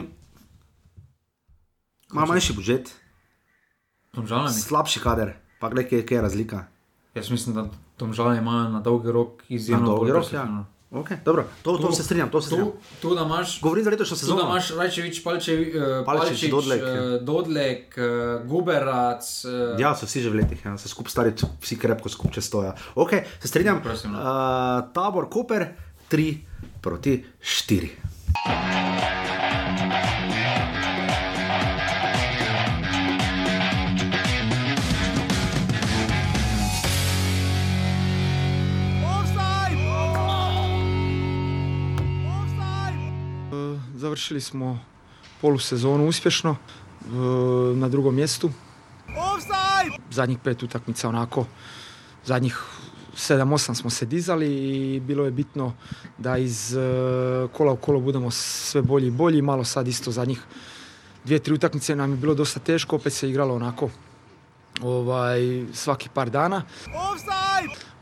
ima 2.14 2.26
manjši 2.26 2.54
budžet, 2.54 2.94
Domžalami. 4.14 4.54
slabši 4.54 5.00
kader, 5.00 5.34
pa 5.60 5.70
gledaj, 5.70 5.90
kje, 5.90 6.06
kje 6.06 6.16
je 6.16 6.22
razlika. 6.22 6.66
Jaz 7.16 7.30
mislim, 7.30 7.56
da 7.56 7.66
domžale 7.98 8.38
imajo 8.38 8.70
na 8.70 8.80
dolgi 8.80 9.12
rok 9.12 9.42
izjemno 9.50 9.82
Na 9.82 9.90
dolgi 9.90 10.00
bolj 10.02 10.12
rok, 10.12 10.22
perspektivno. 10.22 10.60
ja. 10.60 10.73
Okay, 10.94 11.18
dobro, 11.26 11.44
to, 11.64 11.74
to 11.74 11.88
Tu- 11.88 11.94
se 11.94 12.04
strinjam, 12.04 12.30
to 12.30 12.38
se 12.38 12.48
strinjam. 12.48 12.72
Tu, 12.72 12.78
tu 13.02 13.16
da 13.16 13.22
imaš. 13.24 13.62
Govorim 13.62 13.84
za 13.84 13.90
letošnjo 13.90 14.10
Tu 14.12 14.20
da 14.20 14.20
sezono. 14.22 14.42
imaš 14.44 14.70
Rajčevič, 14.72 15.24
Palčevič, 15.24 15.68
uh, 15.70 15.82
Palčič, 16.06 16.30
Palčič 16.30 16.50
Dodlek, 16.52 16.82
uh, 16.82 16.88
Dodlek 17.24 17.98
uh, 17.98 18.04
Guberac. 18.46 19.26
Uh, 19.44 19.80
Ja, 19.80 19.96
so 19.96 20.06
vsi 20.06 20.22
že 20.22 20.30
v 20.30 20.36
letih, 20.36 20.62
ja. 20.62 20.78
se 20.78 20.86
skupaj 20.86 21.10
stari, 21.10 21.30
vsi 21.60 21.76
krepko 21.76 22.10
skupaj 22.10 22.40
stoja. 22.40 22.72
Okay, 22.96 23.26
se 23.40 23.48
strinjam. 23.48 23.82
Prosim, 23.82 24.12
no. 24.12 24.20
uh, 24.20 24.26
tabor 24.94 25.26
Koper 25.28 25.66
3 26.08 26.38
proti 26.80 27.26
4. 27.42 27.90
Završili 44.14 44.42
smo 44.42 44.80
polusezonu 45.42 46.08
uspješno 46.08 46.56
e, 46.56 47.06
na 47.76 47.90
drugom 47.90 48.16
mjestu. 48.16 48.52
Zadnjih 50.12 50.38
pet 50.44 50.64
utakmica 50.64 51.10
onako, 51.10 51.46
zadnjih 52.26 52.60
7-8 53.16 53.76
smo 53.76 53.90
se 53.90 54.06
dizali 54.06 54.48
i 54.48 55.00
bilo 55.00 55.26
je 55.26 55.32
bitno 55.32 55.74
da 56.18 56.38
iz 56.38 56.76
e, 56.76 56.80
kola 57.54 57.72
u 57.72 57.78
kolo 57.78 58.00
budemo 58.00 58.32
sve 58.32 58.82
bolji 58.82 59.08
i 59.08 59.12
bolji. 59.12 59.42
Malo 59.42 59.64
sad 59.64 59.88
isto 59.88 60.12
zadnjih 60.12 60.42
dvije, 61.26 61.40
tri 61.40 61.54
utakmice 61.54 61.96
nam 61.96 62.12
je 62.12 62.18
bilo 62.18 62.34
dosta 62.34 62.60
teško, 62.60 62.96
opet 62.96 63.14
se 63.14 63.30
igralo 63.30 63.56
onako 63.56 63.90
ovaj, 64.82 65.66
svaki 65.74 66.10
par 66.14 66.30
dana. 66.30 66.62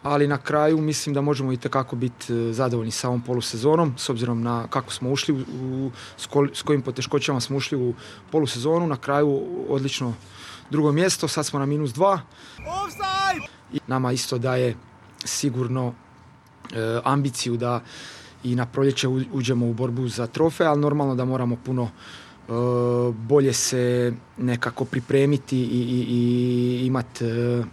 Ali 0.03 0.27
na 0.27 0.37
kraju 0.37 0.81
mislim 0.81 1.13
da 1.15 1.21
možemo 1.21 1.53
i 1.53 1.57
tekako 1.57 1.95
biti 1.95 2.33
e, 2.33 2.53
zadovoljni 2.53 2.91
sa 2.91 3.07
ovom 3.07 3.21
polusezonom 3.21 3.93
s 3.97 4.09
obzirom 4.09 4.41
na 4.41 4.67
kako 4.67 4.93
smo 4.93 5.11
ušli, 5.11 5.33
u, 5.33 5.91
s, 6.53 6.61
kojim 6.61 6.81
poteškoćama 6.81 7.39
smo 7.39 7.57
ušli 7.57 7.77
u 7.77 7.93
polusezonu, 8.31 8.87
na 8.87 8.97
kraju 8.97 9.41
odlično 9.69 10.13
drugo 10.69 10.91
mjesto, 10.91 11.27
sad 11.27 11.45
smo 11.45 11.59
na 11.59 11.65
minus 11.65 11.93
dva. 11.93 12.21
I 13.73 13.79
nama 13.87 14.11
isto 14.11 14.37
daje 14.37 14.75
sigurno 15.25 15.93
e, 16.73 16.99
ambiciju 17.03 17.57
da 17.57 17.81
i 18.43 18.55
na 18.55 18.65
proljeće 18.65 19.07
uđemo 19.07 19.67
u 19.67 19.73
borbu 19.73 20.07
za 20.07 20.27
trofej, 20.27 20.67
ali 20.67 20.81
normalno 20.81 21.15
da 21.15 21.25
moramo 21.25 21.55
puno 21.65 21.83
e, 21.83 22.51
bolje 23.13 23.53
se 23.53 24.13
nekako 24.37 24.85
pripremiti 24.85 25.57
i, 25.57 25.63
i, 25.63 26.05
i 26.09 26.85
imati 26.85 27.25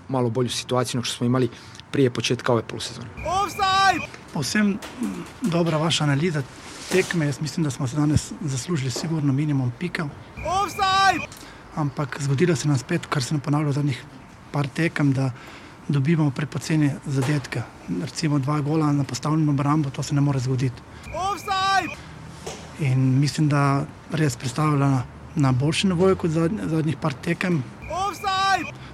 malo 0.09 0.31
bolju 0.31 0.51
situaciju 0.51 0.99
nego 0.99 1.05
što 1.05 1.17
smo 1.17 1.27
imali 1.27 1.49
prije 1.91 2.11
početka 2.11 2.53
ove 2.53 2.63
polusezone. 2.63 3.09
Povsem 4.33 4.79
dobra 5.43 5.77
vaša 5.77 6.05
analiza 6.05 6.43
tekme. 6.93 7.27
Jaz 7.27 7.41
mislim, 7.41 7.65
da 7.65 7.71
smo 7.71 7.89
se 7.89 7.97
danes 7.97 8.33
zaslužili 8.41 8.91
sigurno 8.91 9.33
minimum 9.33 9.73
pikov. 9.79 10.09
Ampak 11.75 12.17
zgodilo 12.21 12.57
se 12.57 12.69
nam 12.69 12.79
spet, 12.79 13.07
kar 13.07 13.23
se 13.23 13.35
nam 13.35 13.41
ponavlja 13.41 13.69
v 13.69 13.73
zadnjih 13.73 14.05
par 14.53 14.69
tekem, 14.69 15.13
da 15.13 15.31
dobivamo 15.89 16.31
prepoceni 16.31 16.91
zadetke. 17.07 17.63
Recimo 18.01 18.39
dva 18.39 18.61
gola 18.61 18.93
na 18.93 19.05
postavljeno 19.05 19.53
obrambo, 19.53 19.91
to 19.91 20.03
se 20.03 20.15
ne 20.15 20.21
more 20.21 20.39
zgoditi. 20.39 20.83
In 22.81 23.19
mislim, 23.21 23.49
da 23.49 23.85
res 24.13 24.37
predstavlja 24.37 24.77
na, 24.79 25.03
na 25.35 25.53
boljši 25.53 25.87
nivoju 25.87 26.17
kot 26.17 26.31
zad, 26.31 26.53
zadnjih 26.65 26.97
par 26.97 27.13
tekem. 27.13 27.63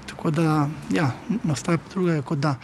Tako 0.06 0.30
da, 0.30 0.68
ja, 0.90 1.10
pa 1.66 1.76
drugega, 1.90 2.22
kot 2.22 2.38
da 2.38 2.54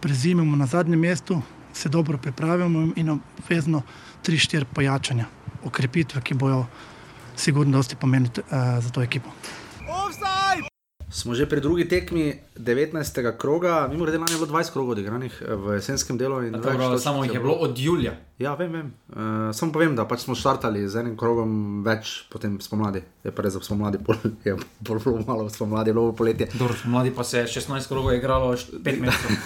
prezimemo 0.00 0.56
na 0.56 0.66
zadnjem 0.66 1.00
mestu, 1.00 1.42
se 1.72 1.88
dobro 1.88 2.18
pripravimo 2.18 2.92
in 2.96 3.10
obvezno 3.10 3.82
3-4 4.26 4.64
pojačanja, 4.74 5.24
okrepitve, 5.64 6.20
ki 6.20 6.34
bojo 6.34 6.66
sigurno 7.36 7.78
dosti 7.78 7.96
pomenili 7.96 8.30
uh, 8.36 8.84
za 8.84 8.90
to 8.90 9.02
ekipo. 9.02 9.30
Smo 11.10 11.34
že 11.34 11.46
pri 11.46 11.60
drugi 11.60 11.88
tekmi 11.88 12.34
19. 12.56 13.36
kroga, 13.38 13.88
mimo 13.90 14.04
grede 14.04 14.18
lani 14.18 14.32
je 14.32 14.38
bilo 14.38 14.46
20 14.46 14.72
krogov 14.72 14.92
odigranih 14.92 15.42
eh, 15.42 15.54
v 15.54 15.74
jesenskem 15.74 16.18
delu. 16.18 16.50
Dobro, 16.50 16.98
samo 16.98 17.24
jih 17.24 17.34
je 17.34 17.40
bilo 17.40 17.54
od 17.54 17.78
julija. 17.78 18.14
Ja, 18.40 18.54
vem, 18.54 18.72
vem. 18.72 18.92
Uh, 19.12 19.52
samo 19.52 19.68
povem, 19.68 19.92
da 19.92 20.06
pač 20.08 20.22
smo 20.24 20.32
štartali 20.32 20.86
z 20.88 21.02
enim 21.02 21.16
krogom 21.20 21.82
več, 21.84 22.22
potem 22.32 22.54
spomladi. 22.64 23.02
Je 23.20 23.32
pa 23.36 23.44
res, 23.44 23.52
da 23.52 23.60
spomladi 23.60 24.00
pol, 24.00 24.16
je 24.48 24.54
bilo 24.56 25.16
malo 25.28 25.44
spomladi, 25.52 25.92
bilo 25.92 26.14
poletje. 26.16 26.48
Dobro, 26.54 26.72
mladi 26.88 27.12
pa 27.12 27.20
se 27.20 27.42
je 27.42 27.60
16 27.60 27.90
krogov 27.92 28.16
igralo 28.16 28.54
5 28.56 28.80
mesecev, 29.04 29.36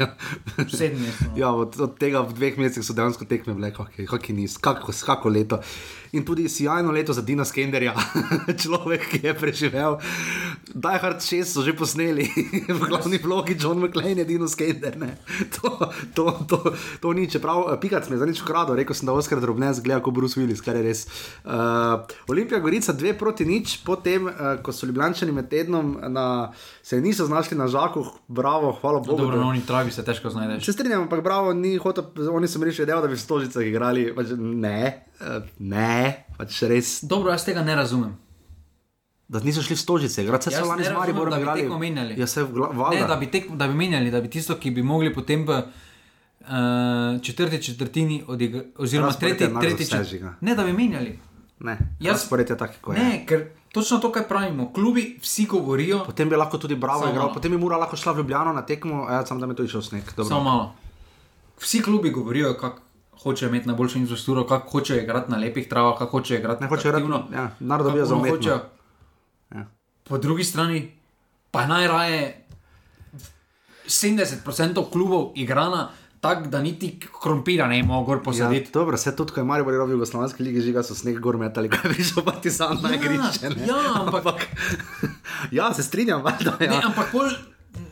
ja. 0.00 0.08
7 0.56 0.96
mesecev. 0.96 1.36
Ja, 1.36 1.52
od, 1.52 1.76
od 1.76 2.00
tega 2.00 2.24
v 2.24 2.32
dveh 2.38 2.56
mesecih 2.64 2.86
so 2.88 2.96
dejansko 2.96 3.28
tekme 3.28 3.58
bile, 3.58 3.74
kako 3.76 4.32
niz, 4.32 4.56
kako, 4.56 4.88
kako 4.88 5.28
leto. 5.36 5.60
In 6.16 6.24
tudi 6.24 6.48
sjajno 6.48 6.96
leto 6.96 7.12
za 7.12 7.20
Dina 7.22 7.44
Skenderja, 7.44 7.92
človek, 8.64 9.04
ki 9.12 9.20
je 9.20 9.34
preživel. 9.36 10.00
Die 10.72 10.98
Hard 11.04 11.20
6 11.20 11.44
so 11.44 11.62
že 11.62 11.76
posneli, 11.76 12.24
v 12.72 12.80
glavni 12.88 13.20
vlogi 13.20 13.54
John 13.60 13.84
McClane 13.84 14.24
je 14.24 14.26
Dino 14.32 14.48
Skender. 14.48 14.96
To, 15.60 15.92
to, 16.16 16.24
to, 16.48 16.58
to 17.04 17.12
ni, 17.12 17.28
čeprav 17.28 17.68
eh, 17.68 17.78
Pikac 17.78 18.08
me 18.08 18.16
je 18.16 18.29
nič 18.30 18.40
ukradel, 18.40 18.74
rekel 18.74 18.94
sem, 18.94 19.04
da 19.04 19.12
Oskar 19.12 19.40
Drobnes 19.40 19.80
gleda 19.80 20.00
kot 20.00 20.14
Bruce 20.14 20.34
Willis, 20.34 20.60
kar 20.60 20.76
je 20.76 20.82
res. 20.82 21.06
Uh, 21.42 21.52
Olimpija 22.26 22.60
Gorica 22.60 22.92
dve 22.92 23.12
proti 23.14 23.44
nič, 23.44 23.82
potem, 23.82 24.26
uh, 24.26 24.32
ko 24.58 24.72
so 24.72 24.86
Ljubljani 24.86 25.32
med 25.32 25.48
tednom 25.48 25.98
na, 26.08 26.52
se 26.82 27.00
niso 27.00 27.26
znašli 27.26 27.56
na 27.56 27.66
žaku, 27.66 28.04
bravo, 28.28 28.72
hvala 28.72 29.00
Bogu. 29.00 29.16
Dobro, 29.18 29.36
da- 29.36 29.42
no, 29.42 29.48
oni 29.48 29.60
travi 29.60 29.90
se 29.90 30.04
težko 30.04 30.30
znajdeš. 30.30 30.64
Se 30.64 30.72
strinjam, 30.72 31.02
ampak 31.02 31.20
bravo, 31.20 31.52
ni 31.52 31.76
hotel, 31.76 32.04
oni 32.30 32.48
so 32.48 32.58
mi 32.58 32.64
reči, 32.64 32.86
da 32.86 33.00
bi 33.02 33.14
v 33.14 33.18
Stožicah 33.18 33.62
igrali. 33.62 34.14
Pač, 34.14 34.26
ne, 34.38 34.80
eh, 35.20 35.40
ne, 35.58 36.00
pač 36.38 36.62
res, 36.62 37.00
Dobro, 37.02 37.30
jaz 37.30 37.44
tega 37.44 37.62
ne 37.62 37.74
razumem. 37.74 38.16
da 39.28 39.38
niso 39.40 39.62
šli 39.62 39.76
v 39.76 39.78
Stožice, 39.78 40.22
igrati 40.24 40.50
se 40.50 40.60
lani 40.60 40.84
z 40.84 40.90
Mariborom 40.90 41.38
igrali. 41.38 42.18
Ja, 42.18 42.26
se 42.26 42.42
v 42.42 42.50
gla- 42.50 42.72
Ne, 42.72 42.78
valjda. 42.78 43.06
da 43.06 43.16
bi, 43.16 43.26
tek, 43.26 43.50
da 43.50 43.68
bi 43.68 43.74
menjali, 43.74 44.10
da 44.10 44.20
bi 44.20 44.28
tisto, 44.28 44.56
ki 44.56 44.70
bi 44.70 44.82
mogli 44.82 45.14
potem 45.14 45.46
uh, 46.50 46.56
četrti 47.22 47.62
četrtini, 47.62 48.24
odigra, 48.26 48.62
oziroma 48.78 49.12
tretji, 49.12 49.46
tretji 49.60 49.84
vse 49.84 49.96
čet- 49.96 50.04
žiga. 50.06 50.34
Ne, 50.40 50.54
da 50.54 50.64
bi 50.64 50.72
menjali. 50.74 51.18
Ne, 51.60 51.78
Jaz- 52.00 52.10
razpored 52.12 52.50
je 52.50 52.56
tak, 52.56 52.80
kot 52.80 52.96
je. 52.96 53.04
Ne, 53.04 53.26
ker 53.26 53.42
točno 53.70 53.98
to, 53.98 54.12
kar 54.12 54.24
pravimo. 54.24 54.72
Klubi 54.72 55.18
vsi 55.20 55.46
govorijo, 55.46 56.04
Potem 56.04 56.28
bi 56.28 56.36
lahko 56.36 56.58
tudi 56.58 56.74
Bravo 56.76 57.00
Samo 57.00 57.10
igral, 57.10 57.24
malo. 57.24 57.34
potem 57.34 57.50
bi 57.50 57.58
mora 57.58 57.76
lahko 57.76 57.96
šla 57.96 58.12
v 58.12 58.18
Ljubljano 58.18 58.52
na 58.52 58.62
tekmo, 58.62 59.04
a 59.04 59.12
ja, 59.12 59.26
sam 59.26 59.40
da 59.40 59.46
mi 59.46 59.54
to 59.54 59.62
išel 59.62 59.82
sneg. 59.82 60.02
Dobro. 60.06 60.24
samo 60.26 60.42
malo. 60.42 60.74
Vsi 61.58 61.82
klubi 61.82 62.10
govorijo, 62.10 62.54
kako 62.54 62.80
hočejo 63.14 63.48
imeti 63.48 63.66
najboljšo 63.66 63.98
infrastrukturo, 63.98 64.46
kako 64.46 64.70
hočejo 64.70 64.98
igrati 64.98 65.30
na 65.30 65.36
lepih 65.38 65.68
travah, 65.68 65.98
kako 65.98 66.10
hočejo 66.12 66.38
igrati 66.38 66.62
Ne 66.62 66.68
hočejo 66.68 66.92
aktivno, 66.92 67.24
ja, 67.32 67.50
narod 67.60 67.86
dobijo 67.86 68.02
kako 68.02 68.08
za 68.08 68.14
ono 68.14 68.22
umetno. 68.22 68.36
hočejo. 68.38 68.60
Ja. 69.52 69.66
Po 70.04 70.18
drugi 70.18 70.44
strani 70.44 70.90
pa 71.50 71.66
najraje 71.66 72.46
70% 73.86 74.36
klubov 74.86 75.32
igrana 75.34 75.88
tako, 76.20 76.46
da 76.46 76.60
niti 76.60 76.90
krompira 77.14 77.66
ne 77.66 77.82
more 77.82 78.04
gor 78.04 78.16
Ja, 78.16 78.22
posaditi. 78.22 78.70
dobro, 78.72 78.96
vse 78.96 79.12
tudi, 79.12 79.32
ko 79.32 79.40
je 79.40 79.44
Maribor 79.44 79.72
igral 79.72 79.86
v 79.86 79.92
Jugoslovanski 79.92 80.42
ligi, 80.42 80.60
žiga 80.62 80.82
so 80.82 80.94
sneg 80.94 81.18
gor 81.18 81.36
metali, 81.36 81.68
kaj 81.68 81.90
bi 81.90 82.04
šel 82.04 82.22
Partizan 82.22 82.78
na 82.82 82.94
igrišče. 82.94 83.50
ne. 83.50 83.66
ja, 83.66 83.80
ampak, 83.96 84.46
ja, 85.52 85.74
se 85.74 85.82
strinjam, 85.82 86.22
valjda. 86.22 86.56
ne, 86.60 86.66
Ja. 86.68 86.80
ampak 86.84 87.08
pol 87.10 87.30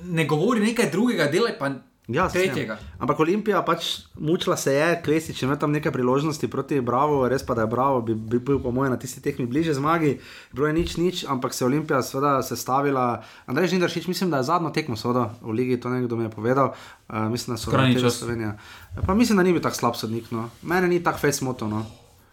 ne 0.05 0.25
govori 0.27 0.61
nekaj 0.63 0.91
drugega, 0.91 1.27
dela 1.27 1.51
pa 1.59 1.71
Ja, 2.09 2.29
tretjega. 2.29 2.77
strinjam. 2.77 2.97
Ampak 2.99 3.21
Olimpija 3.21 3.61
pač 3.63 4.09
mučila 4.17 4.57
se 4.57 4.73
je, 4.73 5.03
Klesič 5.05 5.43
je 5.43 5.47
imel 5.47 5.59
tam 5.61 5.73
nekaj 5.73 5.93
priložnosti 5.93 6.49
proti 6.49 6.81
Bravo, 6.81 7.29
res 7.29 7.45
pa 7.45 7.53
da 7.55 7.67
je 7.67 7.67
Bravo, 7.67 8.01
bi, 8.01 8.15
bi 8.15 8.39
bil 8.41 8.57
po 8.65 8.73
mojem 8.73 8.93
na 8.93 8.99
tisti 8.99 9.21
tekmi 9.21 9.45
bliže 9.47 9.75
zmagi, 9.77 10.17
bilo 10.53 10.67
je 10.67 10.73
nič, 10.73 10.97
nič, 10.97 11.25
ampak 11.29 11.53
se 11.53 11.65
je 11.65 11.67
Olimpija 11.67 12.01
seveda 12.03 12.41
sestavila. 12.43 13.21
Andrej 13.47 13.69
Žindaršič, 13.77 14.09
mislim, 14.09 14.31
da 14.31 14.41
je 14.41 14.49
zadnjo 14.49 14.71
tekmo 14.71 14.97
seveda 14.97 15.35
v 15.43 15.53
ligi, 15.53 15.77
to 15.81 15.93
nekdo 15.93 16.17
mi 16.17 16.25
je 16.25 16.31
povedal, 16.31 16.73
uh, 16.73 17.29
mislim, 17.29 17.55
da 17.55 17.61
so 17.61 17.71
Skrajni 17.71 17.95
TV 17.95 18.01
čas. 18.01 18.19
Slovenija. 18.19 18.57
Ja, 18.97 19.03
Pa 19.07 19.15
mislim, 19.15 19.37
da 19.37 19.43
ni 19.43 19.53
bil 19.53 19.63
tak 19.63 19.77
slab 19.77 19.93
sodnik, 19.97 20.31
no. 20.33 20.49
Mene 20.63 20.89
ni 20.89 21.03
tak 21.05 21.21
face 21.21 21.45
moto, 21.45 21.69
no. 21.69 21.85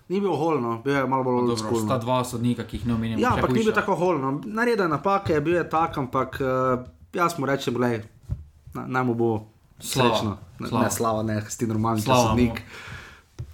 Ni 0.08 0.22
bil 0.22 0.32
holno, 0.32 0.80
bil 0.86 0.94
je 0.96 1.08
malo 1.08 1.24
bolj 1.24 1.36
Dobro, 1.36 1.52
oldschool. 1.52 1.84
sta 1.84 1.98
dva 1.98 2.24
sodnika, 2.24 2.64
ki 2.64 2.78
jih 2.78 2.86
ne 2.88 2.94
omenjamo. 2.94 3.20
Ja, 3.22 3.34
ampak 3.36 3.52
ni 3.52 3.64
bil 3.64 3.74
tako 3.74 3.96
holno. 3.96 4.40
Naredil 4.46 4.86
je 4.86 4.90
napake, 4.90 5.42
bil 5.42 5.60
je 5.60 5.70
tak, 5.70 5.98
ampak 5.98 6.40
uh, 6.40 6.80
jaz 7.12 7.36
mu 7.36 7.46
rečem, 7.46 7.76
da 7.76 8.88
naj 8.88 9.04
mu 9.04 9.14
bo 9.14 9.55
Slava. 9.86 10.10
srečno. 10.10 10.38
Slava. 10.70 10.84
ne, 10.84 10.92
slava, 10.92 11.24
ne, 11.24 11.42
si 11.50 11.68
normalni 11.68 12.02
sodnik. 12.02 12.62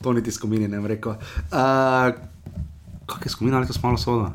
To 0.02 0.14
niti 0.14 0.32
skomini 0.32 0.68
ne 0.68 0.78
bom 0.78 0.86
rekel. 0.90 1.12
Uh, 1.12 2.14
Kak 3.06 3.26
je 3.26 3.30
skomina, 3.30 3.58
ali 3.58 3.68
to 3.68 3.74
smo 3.74 3.90
malo 3.90 3.98
soda? 3.98 4.32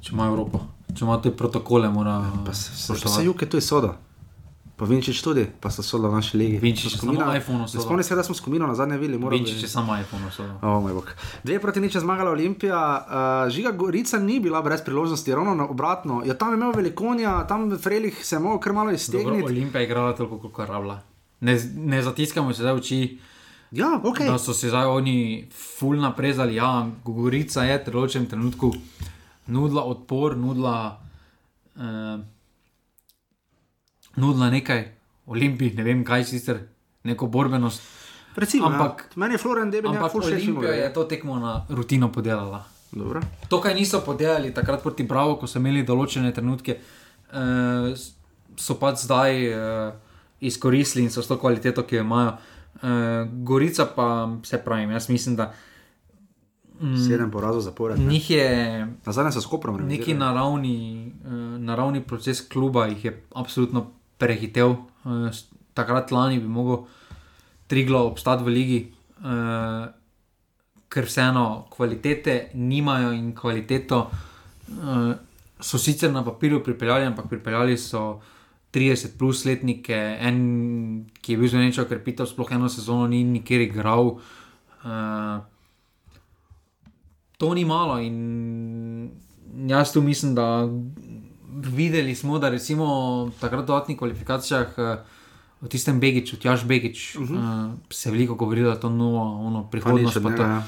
Če 0.00 0.12
ima 0.12 0.26
Evropa, 0.26 0.60
če 0.94 1.04
ima 1.04 1.16
te 1.22 1.32
protokole, 1.36 1.88
mora 1.90 2.20
Pa 2.44 2.54
se, 2.54 2.76
se, 2.76 3.08
se 3.08 3.24
juke, 3.24 3.46
to 3.46 3.56
je 3.56 3.64
soda. 3.64 3.96
Pa 4.76 4.84
Vinčič 4.84 5.22
tudi, 5.22 5.48
pa 5.60 5.70
soda 5.72 6.08
v 6.08 6.14
naši 6.14 6.36
ligi. 6.36 6.56
Vinčič 6.58 6.84
je 6.84 6.98
Skomina- 6.98 7.24
samo 7.24 7.34
iPhone 7.34 7.64
soda. 7.64 7.80
Spomni 7.80 8.04
se, 8.04 8.14
da 8.14 8.22
smo 8.22 8.34
skomino 8.34 8.66
na 8.66 8.74
zadnje 8.74 8.98
morali- 9.16 9.38
Vinčič 9.38 9.62
je 9.62 9.68
samo 9.68 9.96
iPhone. 9.96 10.28
O, 10.62 10.80
moj 10.80 10.92
bog. 10.92 11.08
Dve 11.44 11.58
proti 11.58 11.80
nič 11.80 11.94
je 11.94 12.00
zmagala 12.00 12.30
Olimpija, 12.30 12.76
uh, 12.76 13.50
Žiga 13.50 13.70
Gorica 13.72 14.18
ni 14.18 14.36
bila 14.38 14.62
brez 14.62 14.82
priložnosti, 14.82 15.28
ravno 15.28 15.54
na 15.54 15.64
obratno. 15.64 16.22
Ja, 16.24 16.34
tam 16.34 16.48
je 16.48 16.56
imel 16.56 16.72
velikonja, 16.72 17.46
tam 17.46 17.70
v 17.70 17.78
Frelih 17.78 18.20
se 18.20 18.36
je 18.36 18.40
mogel 18.40 18.58
kar 18.58 18.72
malo 18.74 18.86
Dobro, 18.86 18.94
iztegniti. 18.94 19.44
Olimpija 19.44 19.80
je 19.80 19.86
igrala 19.86 20.12
toliko, 20.12 20.38
kot 20.40 20.58
je 20.58 20.66
rabila. 20.66 21.00
Ne, 21.40 21.56
ne 21.76 22.02
zatiskamo 22.02 22.52
se 22.52 22.60
zdaj 22.60 22.72
oči, 22.74 23.18
Ja, 23.72 24.00
ok. 24.04 24.18
da 24.20 24.38
so 24.38 24.52
se 24.52 24.68
zdaj 24.68 24.84
oni 24.86 25.48
ful 25.78 25.96
naprezali. 25.96 26.54
Ja, 26.54 26.70
Gorica 27.02 27.62
je 27.62 27.78
v 27.78 27.90
določenem 27.90 28.26
trenutku 28.26 28.72
nudila 29.46 29.82
odpor, 29.84 30.36
nudila, 30.36 30.98
eh, 31.76 32.18
nudila 34.16 34.50
nekaj, 34.50 34.84
Olimpij, 35.26 35.74
ne 35.74 35.82
vem 35.82 36.04
kaj 36.04 36.24
sicer, 36.24 36.60
neko 37.04 37.26
borbenost. 37.26 37.82
Recimo, 38.36 38.66
ampak- 38.68 39.00
ja. 39.00 39.12
meni 39.16 39.34
je 39.34 39.38
Florian 39.38 39.70
Debel 39.70 39.90
Ampak 39.90 40.12
ful 40.12 40.20
všeč. 40.20 40.42
Olimpija 40.44 40.72
je 40.72 40.92
to 40.92 41.04
tekmo 41.04 41.38
na 41.38 41.66
rutino 41.68 42.12
podelala. 42.12 42.64
Dobro. 42.92 43.20
To, 43.48 43.60
kar 43.60 43.74
niso 43.74 44.00
podelali 44.00 44.54
takrat 44.54 44.82
proti 44.82 45.02
Bravo, 45.02 45.36
ko 45.36 45.46
so 45.46 45.58
imeli 45.58 45.82
določene 45.84 46.32
trenutke, 46.32 46.78
uh, 47.32 47.92
so 48.56 48.74
pač 48.74 49.04
zdaj 49.04 49.32
uh, 49.48 49.92
izkoristili 50.40 51.04
in 51.04 51.10
so 51.10 51.22
s 51.22 51.28
to 51.28 51.38
kvaliteto, 51.38 51.82
ki 51.82 51.96
jo 51.96 52.04
imajo. 52.04 52.36
Uh, 52.76 53.24
Gorica 53.42 53.86
pa 53.86 54.28
se 54.44 54.58
pravi, 54.58 54.92
jaz 54.92 55.08
mislim, 55.08 55.36
da 55.36 55.52
Sedem 57.08 57.30
porazov 57.30 57.60
zapored. 57.60 57.98
ne. 57.98 58.04
njih 58.04 58.30
je 58.30 58.48
Na 59.06 59.12
zadnje 59.12 59.32
so 59.32 59.40
skoprom 59.40 59.80
neki 59.88 60.14
naravni, 60.14 61.12
uh, 61.24 61.32
naravni 61.58 62.02
proces 62.04 62.48
kluba, 62.48 62.86
jih 62.86 63.04
je 63.04 63.22
absolutno 63.34 63.90
prehitel. 64.18 64.76
Uh, 65.04 65.28
takrat 65.74 66.10
lani 66.10 66.40
bi 66.40 66.48
mogel 66.48 66.86
Triglo 67.66 68.06
obstati 68.06 68.44
v 68.46 68.48
ligi. 68.54 68.80
Uh, 69.20 69.86
ker 70.88 71.04
vseeno 71.04 71.66
kvalitete 71.70 72.50
nimajo 72.54 73.10
in 73.12 73.32
kvaliteto 73.34 73.98
uh, 74.06 75.12
so 75.60 75.78
sicer 75.78 76.12
na 76.12 76.24
papirju 76.24 76.62
pripeljali, 76.64 77.06
ampak 77.06 77.28
pripeljali 77.28 77.78
so 77.78 78.20
30 78.72 79.16
plus 79.18 79.44
letnike, 79.44 79.96
en, 80.20 81.06
ki 81.20 81.32
je 81.32 81.38
bil 81.38 81.48
za 81.48 81.58
nečo 81.58 81.84
krepitev, 81.88 82.28
sploh 82.28 82.52
eno 82.52 82.68
sezono 82.68 83.06
ni 83.08 83.22
nikjer 83.24 83.64
igral. 83.64 84.18
Uh, 84.84 85.40
to 87.36 87.54
ni 87.54 87.64
malo 87.64 87.98
in 88.00 89.10
jaz 89.68 89.92
tu 89.92 90.02
mislim, 90.02 90.34
da 90.34 90.68
videli 91.56 92.14
smo, 92.14 92.38
da 92.38 92.48
recimo 92.48 92.86
takrat 93.40 93.62
v 93.62 93.66
dodatnih 93.66 93.98
kvalifikacijah. 93.98 94.68
Uh, 94.76 94.96
O 95.56 95.68
tistem 95.68 95.96
Begiču, 96.00 96.36
Tjaž 96.36 96.64
Begič, 96.64 97.16
uh 97.16 97.22
-huh. 97.22 97.68
uh, 97.68 97.74
se 97.90 98.08
je 98.08 98.12
veliko 98.12 98.34
govorilo, 98.34 98.68
da 98.68 98.74
je 98.74 98.80
to 98.80 98.90
novo, 98.90 99.46
ono, 99.46 99.62
Pa 99.62 99.68
prihodnost. 99.70 100.16
od 100.16 100.22
pa 100.22 100.30
njega, 100.30 100.42
to- 100.42 100.50
ja. 100.50 100.62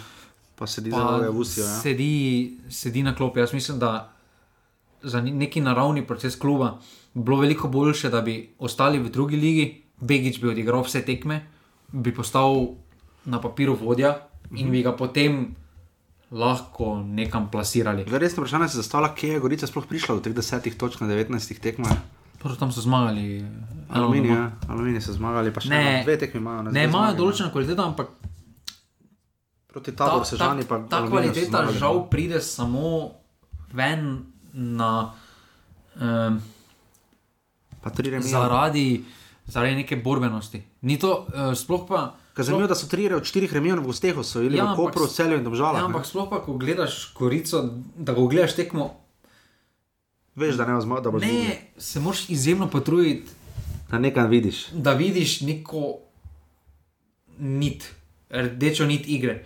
Pa 0.56 0.66
sedi 0.66 0.90
za 0.90 0.96
pa 0.96 1.12
noge 1.12 1.28
v 1.28 1.38
usijo. 1.38 1.64
Ja. 1.64 1.80
sedi, 1.80 2.56
sedi 2.70 3.02
na 3.02 3.14
klopi. 3.14 3.40
Jaz 3.40 3.52
mislim, 3.52 3.78
da 3.78 4.12
za 5.02 5.20
neki 5.20 5.60
naravni 5.60 6.06
proces 6.06 6.36
kluba 6.36 6.78
bi 7.14 7.22
bilo 7.22 7.36
veliko 7.36 7.68
boljše, 7.68 8.08
da 8.08 8.20
bi 8.20 8.48
ostali 8.58 8.98
v 8.98 9.08
drugi 9.08 9.36
ligi, 9.36 9.82
Begič 10.00 10.40
bi 10.40 10.48
odigral 10.48 10.82
vse 10.82 11.02
tekme, 11.02 11.46
bi 11.92 12.14
postal 12.14 12.66
na 13.24 13.40
papiru 13.40 13.76
vodja 13.76 14.16
in 14.56 14.70
bi 14.70 14.82
ga 14.82 14.92
potem 14.96 15.54
lahko 16.30 17.00
nekam 17.00 17.48
plasirali. 17.48 18.04
Zdaj, 18.04 18.18
Resno 18.18 18.42
vprašanje 18.42 18.68
se 18.68 18.76
zastavlja, 18.76 19.14
kje 19.14 19.28
je 19.28 19.40
Gorica 19.40 19.66
sploh 19.66 19.86
prišla 19.86 20.14
do 20.14 20.20
teh 20.20 20.34
desetih 20.34 20.74
točk 20.74 21.00
na 21.00 21.08
19 21.08 21.60
tekmah. 21.60 21.92
Prvo 22.38 22.54
tam 22.54 22.72
so 22.72 22.80
zmagali. 22.80 23.44
Aluminij, 23.88 24.30
eno 24.30 24.38
ja. 24.38 24.50
Aluminij 24.68 25.00
so 25.00 25.12
zmagali, 25.12 25.50
pa 25.50 25.60
še 25.60 25.68
Ne. 25.68 26.02
dve 26.04 26.18
tekmi 26.18 26.40
imajo. 26.40 26.62
Ne, 26.68 26.84
imajo 26.84 27.16
določeno 27.16 27.50
kvaliteto, 27.50 27.82
ampak 27.82 28.08
Proti 29.68 29.92
ta, 29.92 30.06
taboru 30.06 30.24
se 30.24 30.36
žani 30.36 30.64
pa 30.64 30.78
ta 30.80 31.02
so 31.02 31.10
kvaliteta 31.10 31.66
žal 31.72 32.08
pride 32.08 32.40
samo 32.40 33.10
ven 33.72 34.24
na. 34.52 35.12
Um, 35.94 36.40
Pa 37.80 37.90
tri 37.90 38.10
remije. 38.10 38.30
zaradi, 38.30 39.04
zaradi 39.46 39.74
neke 39.74 39.96
borbenosti. 39.96 40.62
Ni 40.82 40.98
to, 40.98 41.26
uh, 41.26 41.54
sploh 41.54 41.86
pa. 41.86 42.14
Ker 42.38 42.44
Zanimivo, 42.44 42.68
da 42.68 42.74
so 42.74 42.86
tri 42.86 43.08
od 43.10 43.24
štirih 43.24 43.50
remijev 43.50 43.80
v 43.80 43.86
Gostehu, 43.86 44.22
so 44.22 44.38
bili 44.38 44.58
Ja, 44.58 44.70
v 44.70 44.76
Kopru, 44.76 45.06
Celju 45.06 45.38
in 45.38 45.44
Domžalah. 45.44 45.80
Ja, 45.80 45.86
ampak 45.86 46.06
sploh 46.06 46.28
pa, 46.30 46.38
ko 46.38 46.54
gledaš 46.54 47.10
korico, 47.10 47.64
da 47.96 48.14
ko 48.14 48.28
gledaš 48.28 48.54
tekmo, 48.54 48.94
Veš, 50.36 50.54
da 50.54 50.66
ne 50.66 50.78
zmagal, 50.78 51.02
da 51.02 51.18
ne, 51.18 51.56
se 51.76 51.98
moraš 51.98 52.28
izjemno 52.30 52.68
potruditi, 52.70 53.26
Da 53.90 53.98
nekaj 53.98 54.28
vidiš. 54.28 54.68
da 54.70 54.92
vidiš 54.92 55.40
neko 55.40 55.98
nit, 57.38 57.90
rdečo 58.30 58.86
nit 58.86 59.08
igre. 59.08 59.42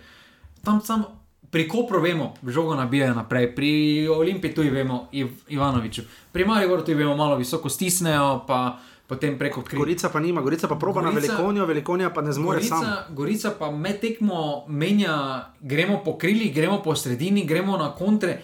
Tam 0.61 0.81
sam 0.81 1.03
pri 1.49 1.67
Kopru 1.67 2.01
vemo, 2.01 2.33
žogo 2.47 2.75
nabijajo 2.75 3.15
naprej, 3.15 3.55
pri 3.55 3.71
Olimpiji 4.09 4.53
tudi 4.53 4.69
vemo, 4.69 5.07
Iv, 5.11 5.27
Ivanoviču, 5.49 6.01
pri 6.31 6.45
Mariboru 6.45 6.81
tudi 6.81 6.93
vemo, 6.95 7.17
malo 7.17 7.35
visoko 7.35 7.69
stisnejo, 7.69 8.43
pa 8.47 8.79
potem 9.05 9.37
preko 9.37 9.61
križa. 9.61 9.79
Gorica 9.79 10.09
pa 10.09 10.19
nima, 10.19 10.41
Gorica 10.41 10.67
pa 10.67 10.75
proba 10.75 11.01
na 11.01 11.09
Gorica- 11.09 11.33
velikonjo, 11.33 11.65
velikonja 11.65 12.09
pa 12.09 12.21
ne 12.21 12.31
zmore 12.31 12.61
sam. 12.61 12.79
Gorica, 12.79 13.05
Gorica 13.11 13.51
pa 13.51 13.71
med 13.73 13.99
tekmo 13.99 14.39
menja, 14.67 15.15
gremo 15.61 15.99
po 15.99 16.15
krilih, 16.15 16.53
gremo 16.53 16.79
po 16.79 16.95
sredini, 16.95 17.45
gremo 17.45 17.77
na 17.77 17.91
kontre. 17.91 18.41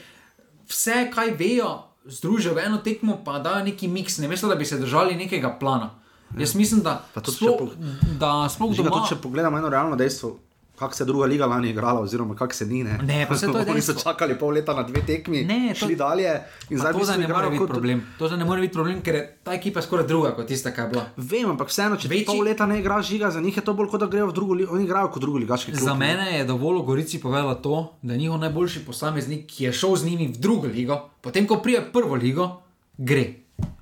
Vse, 0.68 1.10
kaj 1.10 1.32
vejo, 1.34 1.70
združijo 2.07 2.53
v 2.53 2.60
eno 2.62 2.78
tekmo, 2.80 3.22
pa 3.26 3.39
dajo 3.39 3.64
neki 3.64 3.88
miks, 3.88 4.18
ne 4.18 4.28
mesto, 4.28 4.47
da 4.47 4.55
bi 4.55 4.66
se 4.66 4.78
držali 4.78 5.16
nekega 5.16 5.49
plana. 5.51 5.89
Jaz 6.32 6.53
mislim, 6.53 6.82
da 6.82 6.99
sploh, 7.26 7.57
po- 7.57 7.72
da 8.20 8.45
sploh 8.47 8.70
Žiga, 8.72 8.89
doma. 8.89 9.05
če 9.10 9.16
pogledamo 9.18 9.57
eno 9.57 9.70
realno 9.70 9.95
dejstvo, 9.95 10.36
kako 10.80 10.93
se 10.93 11.03
je 11.03 11.07
druga 11.07 11.25
liga 11.25 11.45
lani 11.45 11.69
igrala, 11.69 11.99
oziroma 11.99 12.34
kako 12.34 12.53
se 12.53 12.65
ni. 12.65 12.84
Ne, 12.84 12.97
Ne, 13.03 13.25
pa 13.25 13.36
saj 13.36 13.49
to 13.49 13.59
je 13.59 13.65
Oni 13.71 13.82
so 13.82 13.93
čakali 13.95 14.34
pol 14.36 14.49
leta 14.51 14.73
na 14.73 14.84
dve 14.84 15.01
tekmi, 15.03 15.43
Ne, 15.43 15.57
to- 15.69 15.80
šli 15.82 15.95
dalje 15.95 16.32
in 16.69 16.77
zdaj 16.77 16.93
to 16.93 17.05
se 17.05 17.17
ne 17.17 17.27
more 17.30 17.47
biti 17.47 17.59
kot. 17.59 17.69
problem. 17.69 18.03
To 18.17 18.30
ne 18.32 18.45
more 18.45 18.61
biti 18.61 18.73
problem, 18.73 19.01
ker 19.01 19.15
je 19.15 19.38
ta 19.43 19.53
ekipa 19.53 19.82
skoraj 19.82 20.07
druga 20.07 20.32
kot 20.32 20.47
tista, 20.47 20.71
ki 20.71 20.82
je 20.82 20.88
bila. 20.89 21.03
Vem, 21.17 21.49
ampak 21.49 21.67
vseeno, 21.67 21.95
če 21.95 22.07
Večji- 22.07 22.25
pol 22.25 22.41
leta 22.41 22.65
ne 22.65 22.80
igraš 22.80 23.07
žiga, 23.07 23.30
za 23.30 23.41
njih 23.41 23.53
je 23.53 23.63
to 23.63 23.73
bolj 23.73 23.88
kot 23.88 23.99
da 23.99 24.07
grejo 24.07 24.27
v 24.27 24.34
drugo 24.34 24.53
ligo. 24.55 24.71
Oni 24.71 24.84
igrajo 24.84 25.07
kot 25.09 25.19
drugo 25.19 25.38
ligaški 25.39 25.71
klub. 25.71 25.84
Za 25.84 25.93
ne. 25.93 25.99
mene 25.99 26.32
je 26.34 26.45
dovolj 26.45 26.77
v 26.77 26.86
Gorici 26.86 27.19
povedala 27.19 27.55
to, 27.57 27.75
da 28.01 28.13
je 28.13 28.19
njihov 28.19 28.39
najboljši 28.39 28.80
posameznik, 28.82 29.45
ki 29.47 29.63
je 29.63 29.73
šel 29.73 29.95
z 29.95 30.05
njimi 30.05 30.27
v 30.30 30.38
drugo 30.39 30.67
ligo, 30.69 30.95
potem 31.19 31.43
ko 31.45 31.57
prije 31.57 31.84
prvo 31.89 32.15
ligo, 32.17 32.61
gre. 32.97 33.34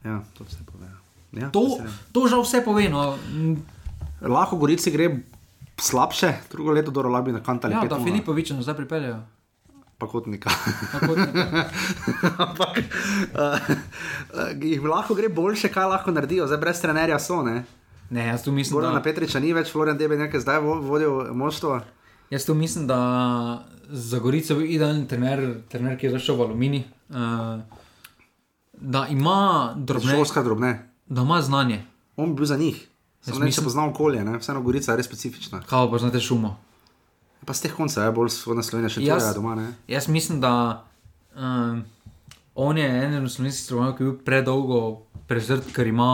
Ja, 0.04 0.24
to 0.34 0.44
vse 0.44 0.58
pove. 0.64 0.88
Ja, 1.34 1.50
To, 1.50 1.62
se 1.62 1.76
strinjam. 1.76 2.00
to 2.12 2.28
žal 2.28 2.42
vse 2.42 2.62
pove. 2.62 2.90
No. 2.90 3.18
Lahko 4.20 4.58
Gorici 4.58 4.90
gre 4.90 5.10
slabše, 5.78 6.34
drugo 6.52 6.72
leto 6.72 6.92
do 6.92 7.02
Rolabi 7.02 7.32
na 7.32 7.40
kantali. 7.40 7.74
Ja, 7.74 7.82
da. 7.84 7.96
Filipovič 7.98 8.50
nas 8.50 8.64
zdaj 8.64 8.76
pripeljejo. 8.76 9.20
Pa 9.98 10.08
kotnika. 10.08 10.50
Da- 10.94 11.70
ampak 12.44 12.78
uh, 13.34 13.60
jih 14.62 14.82
lahko 14.84 15.16
gre 15.16 15.30
boljše, 15.30 15.70
kaj 15.70 15.86
lahko 15.86 16.12
naredijo, 16.12 16.48
zdaj 16.48 16.58
brez 16.58 16.82
trenerja 16.82 17.20
so. 17.20 17.42
Ne? 17.42 17.64
Ne, 18.10 18.28
jaz 18.28 18.44
tu 18.44 18.52
mislim, 18.52 18.74
Gorana 18.74 18.94
da, 18.94 19.02
Petriča 19.02 19.40
ni 19.40 19.54
več, 19.54 19.72
Florian 19.72 19.98
Debe 19.98 20.18
nekaj 20.18 20.40
zdaj 20.40 20.60
vo- 20.60 20.80
vodil 20.82 21.12
moštvo. 21.34 21.80
jaz 22.30 22.46
tu 22.46 22.54
mislim, 22.54 22.88
da 22.88 23.00
za 23.84 24.20
Gorico 24.20 24.54
je 24.54 24.60
bil 24.60 24.72
idealen 24.72 25.08
trener, 25.08 25.42
trener, 25.68 25.98
ki 25.98 26.06
je 26.06 26.12
zašel 26.12 26.36
v 26.36 26.42
Alumini. 26.42 26.84
Uh, 27.10 27.60
da 28.74 29.08
ima 29.08 29.74
drobne, 29.78 30.14
drobne. 30.38 30.72
da 31.08 31.22
ima 31.22 31.42
znanje. 31.42 31.82
On 32.16 32.30
bi 32.30 32.36
bil 32.36 32.46
za 32.46 32.58
njih. 32.58 32.88
Jaz 33.28 33.36
Samo 33.36 33.40
ne, 33.40 33.46
če 33.46 33.50
mislim- 33.50 33.64
poznam 33.66 33.90
okolje, 33.90 34.24
ne? 34.24 34.38
vseeno 34.38 34.62
Gorica 34.62 34.92
je 34.92 34.98
res 34.98 35.06
specifična. 35.06 35.60
Kaj 35.62 35.92
pa 35.92 35.98
znate 35.98 36.20
šumo? 36.20 36.56
Pa 37.46 37.54
z 37.54 37.62
teh 37.62 37.74
koncev 37.74 38.04
je 38.04 38.12
bolj 38.12 38.30
svojna 38.30 38.64
Slovenija 38.64 38.90
še 38.90 39.02
tvoja 39.02 39.34
doma. 39.34 39.56
Ne? 39.56 39.68
Jaz 39.88 40.08
mislim, 40.08 40.40
da 40.40 40.84
um, 41.34 41.84
on 42.56 42.78
je 42.78 42.88
eden 43.04 43.24
od 43.24 43.32
slovenskih 43.32 43.64
strokovnjakov, 43.64 43.98
ki 43.98 44.04
je 44.04 44.08
bil 44.08 44.18
predolgo 44.22 44.80
prezrt, 45.28 45.68
ker 45.72 45.88
ima 45.88 46.10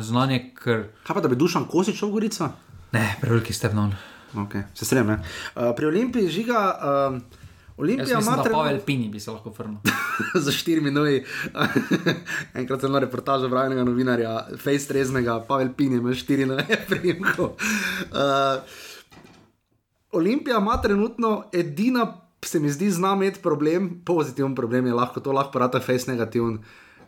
znanje, 0.00 0.54
ker 0.54 0.88
Kaj 1.04 1.14
pa 1.14 1.20
da 1.20 1.28
bi 1.28 1.36
Dušan 1.36 1.64
Kosič 1.64 2.02
v 2.02 2.10
Gorico? 2.10 2.48
ne, 2.92 3.16
preveliki 3.20 3.52
stepnov. 3.52 3.92
Okay. 4.34 4.64
Se 4.74 4.84
strem, 4.84 5.10
uh, 5.10 5.18
pri 5.76 5.86
Olimpiji 5.86 6.28
žiga. 6.28 6.60
Uh, 7.12 7.43
Olimpija 7.76 8.20
ima 8.20 8.36
da 8.36 8.42
trenutno- 8.42 8.52
Pavel 8.52 8.80
Pini 8.86 9.08
bi 9.08 9.20
se 9.20 9.30
lahko 9.30 9.50
vrnil. 9.50 9.78
za 10.44 10.52
štiri 10.52 10.80
minute. 10.80 11.24
Enkrat 12.54 12.80
sem 12.80 12.92
na 12.92 12.98
reportažu 12.98 13.48
brajnega 13.48 13.84
novinarja, 13.84 14.46
Face 14.58 14.92
Reznega, 14.92 15.40
Pavel 15.48 15.72
Pin 15.76 15.92
je 15.92 15.98
imel 15.98 16.14
štiri 16.14 16.46
minute 16.46 16.78
primkov. 16.88 17.54
Uh, 18.14 18.62
Olimpija 20.12 20.58
ima 20.58 20.80
trenutno 20.82 21.44
edina, 21.52 22.04
se 22.44 22.60
mi 22.60 22.70
zdi, 22.70 22.90
zna 22.90 23.12
imeti 23.12 23.40
problem, 23.42 24.02
pozitiven 24.04 24.54
problem 24.54 24.86
je 24.86 24.94
lahko, 24.94 25.20
to 25.20 25.32
lahko 25.32 25.58
rata 25.58 25.80
Face 25.80 26.10
negativen. 26.10 26.58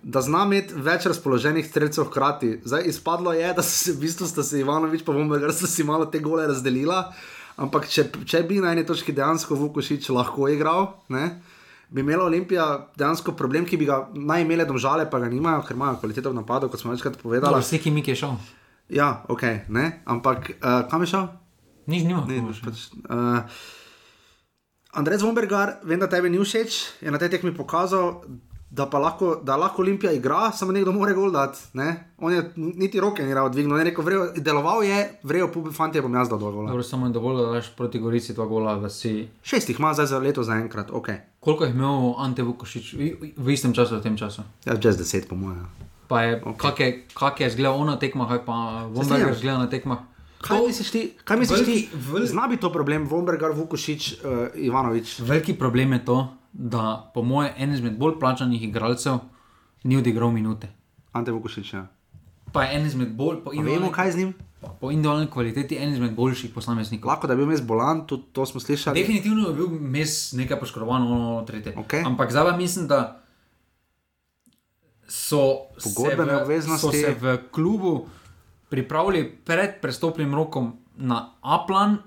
Da 0.03 0.21
zna 0.21 0.43
imeti 0.45 0.75
več 0.75 1.07
razpoloženih 1.07 1.67
streljcev 1.67 2.05
hkrati. 2.05 2.61
Zdaj 2.65 2.83
izpadlo 2.87 3.33
je, 3.33 3.53
da 3.55 3.63
so 3.63 3.85
se 3.85 3.93
v 3.93 4.01
bistvu 4.01 4.27
se 4.27 4.61
Ivanovič 4.61 5.03
in 5.07 5.15
Vombergar 5.15 5.53
sta 5.53 5.67
si 5.67 5.85
malo 5.85 6.07
te 6.07 6.19
gole 6.19 6.47
razdelila. 6.47 7.13
Ampak 7.57 7.89
če, 7.89 8.11
če 8.29 8.43
bi 8.49 8.59
na 8.61 8.75
eni 8.75 8.85
točki 8.85 9.15
dejansko 9.17 9.57
Vukošič 9.57 10.11
lahko 10.13 10.51
igral, 10.53 10.91
ne, 11.09 11.39
bi 11.89 12.03
imela 12.05 12.27
Olimpija 12.27 12.67
dejansko 12.99 13.33
problem, 13.39 13.65
ki 13.65 13.79
bi 13.81 13.89
ga 13.89 14.03
naj 14.13 14.45
imele 14.45 14.67
domžale, 14.69 15.07
pa 15.11 15.23
ga 15.23 15.31
nimajo, 15.33 15.65
ker 15.65 15.79
imajo 15.79 16.01
kvaliteto 16.03 16.35
v 16.35 16.41
napadu, 16.41 16.69
kot 16.69 16.83
smo 16.83 16.93
večkrat 16.93 17.17
povedali. 17.23 17.63
Vse, 17.63 17.81
ki 17.81 17.95
mi 17.95 18.05
je 18.05 18.19
šel. 18.19 18.37
Ja, 18.93 19.25
ok, 19.33 19.43
ne, 19.73 20.03
ampak 20.05 20.53
uh, 20.59 20.85
kam 20.91 21.07
je 21.07 21.15
šel? 21.15 21.27
Nič 21.91 22.05
nima. 22.07 22.27
Še. 22.53 22.67
pač, 22.67 22.85
uh, 23.09 23.65
Andrej 24.97 25.23
Zvombergar, 25.23 25.79
vem, 25.85 26.01
da 26.01 26.11
tebi 26.11 26.29
ni 26.33 26.41
všeč, 26.41 27.01
je 27.05 27.13
na 27.13 27.21
tej 27.21 27.37
tekmi 27.37 27.53
pokazal, 27.57 28.25
da 28.71 28.87
pa 28.87 28.99
lahko, 28.99 29.41
da 29.43 29.57
lahko 29.57 29.83
Olimpija 29.83 30.13
igra, 30.13 30.53
samo 30.53 30.73
nekdo 30.73 30.93
mora 30.93 31.13
gol 31.13 31.31
dati. 31.31 31.59
Ne? 31.73 32.11
On 32.19 32.33
je 32.33 32.43
niti 32.57 33.01
roke 33.01 33.23
ni 33.23 33.35
rado 33.35 33.49
dvignil, 33.49 33.79
je 33.79 33.85
rekel, 33.85 34.05
vrejo, 34.05 34.33
deloval 34.37 34.83
je, 34.83 35.19
vrejo, 35.23 35.49
pubi, 35.49 35.73
fanti, 35.73 36.01
bom 36.01 36.15
jaz 36.15 36.29
dal 36.29 36.39
dol. 36.39 36.53
gola. 36.53 36.69
Dobro, 36.69 36.83
samo 36.83 37.07
je 37.07 37.13
dovolj, 37.13 37.37
da 37.37 37.53
daš 37.53 37.71
proti 37.77 37.99
Gorici 37.99 38.35
dva 38.35 38.47
gola, 38.47 38.75
da 38.77 38.91
si. 38.91 39.29
Šestih 39.43 39.79
ima 39.79 39.95
zdaj 39.95 40.07
za 40.07 40.19
leto 40.19 40.43
zaenkrat, 40.43 40.91
ok. 40.91 41.09
Koliko 41.41 41.65
je 41.65 41.71
imel 41.71 42.15
Ante 42.19 42.43
Vukošič 42.43 42.93
v, 42.93 42.99
v 43.37 43.51
istem 43.51 43.73
času, 43.73 43.97
v 43.97 44.03
tem 44.03 44.17
času? 44.17 44.43
Ja, 44.65 44.77
čez 44.77 44.97
deset, 44.97 45.29
po 45.29 45.37
mojem. 45.37 45.67
Pa 46.09 46.23
je, 46.23 46.43
okay. 46.43 46.59
kak 46.59 46.81
je, 46.81 46.89
kak 47.15 47.41
je 47.41 47.47
izgledal 47.47 47.75
on 47.75 47.87
na 47.87 47.97
tekmah, 47.97 48.29
kaj 48.29 48.45
pa 48.45 48.57
Vomberger 48.89 49.31
izgleda 49.33 49.59
na 49.59 49.67
tekmah. 49.69 49.99
Kaj 50.39 50.61
misliš 50.63 50.91
ti? 50.91 51.03
Kaj 51.25 51.37
misliš 51.37 51.61
veliki- 51.61 51.91
ti? 51.91 51.97
vel- 52.13 52.27
Zna 52.27 52.47
biti 52.47 52.61
to 52.61 52.71
problem, 52.71 53.05
Vombergar, 53.05 53.51
Vukošič, 53.51 54.13
uh, 54.15 54.19
Ivanovič. 54.57 55.21
Veliki 55.21 55.55
problem 55.55 55.93
je 55.93 56.05
to, 56.05 56.19
da 56.59 57.11
po 57.15 57.23
mojem 57.23 57.53
en 57.57 57.73
izmed 57.73 57.99
bolj 57.99 58.19
plačanih 58.21 58.63
igralcev 58.63 59.19
ni 59.85 59.97
odigral 59.97 60.33
minute. 60.33 60.69
Ante 61.13 61.33
Vukošič, 61.33 61.73
ja. 61.75 61.87
Pa 62.53 62.63
je 62.65 62.79
en 62.79 62.87
izmed 62.87 63.13
bolj, 63.17 63.43
po 63.45 63.53
Pa 63.53 63.63
Vemo, 63.63 63.93
kaj 63.93 64.13
z 64.13 64.17
njim? 64.17 64.35
po 64.81 64.91
individualni 64.91 65.31
kvaliteti, 65.31 65.77
en 65.77 65.93
izmed 65.93 66.15
boljših 66.15 66.51
posameznikov. 66.55 67.09
Lahko 67.09 67.27
da 67.27 67.35
bi 67.35 67.45
bil 67.45 67.51
mes 67.53 67.63
bolan, 67.63 68.07
tudi 68.07 68.25
to 68.33 68.47
smo 68.47 68.61
slišali. 68.61 69.01
Definitivno 69.01 69.49
je 69.49 69.55
bil 69.55 69.69
mes 69.69 70.33
nekaj 70.33 70.61
poškodovan, 70.61 71.03
ono 71.03 71.45
tretje. 71.47 71.75
Okej. 71.77 72.03
Ampak 72.07 72.31
zdaj 72.31 72.57
mislim, 72.59 72.89
da 72.89 73.21
so 75.09 75.71
Pogodbene 75.85 76.33
se 76.33 76.37
v, 76.37 76.43
obveznosti. 76.43 76.81
so 76.81 76.93
se 76.93 77.15
v 77.21 77.39
klubu 77.51 78.07
pripravili 78.69 79.25
pred 79.45 79.81
prestopnim 79.83 80.35
rokom 80.35 80.73
na 80.97 81.33
A-plan. 81.43 81.99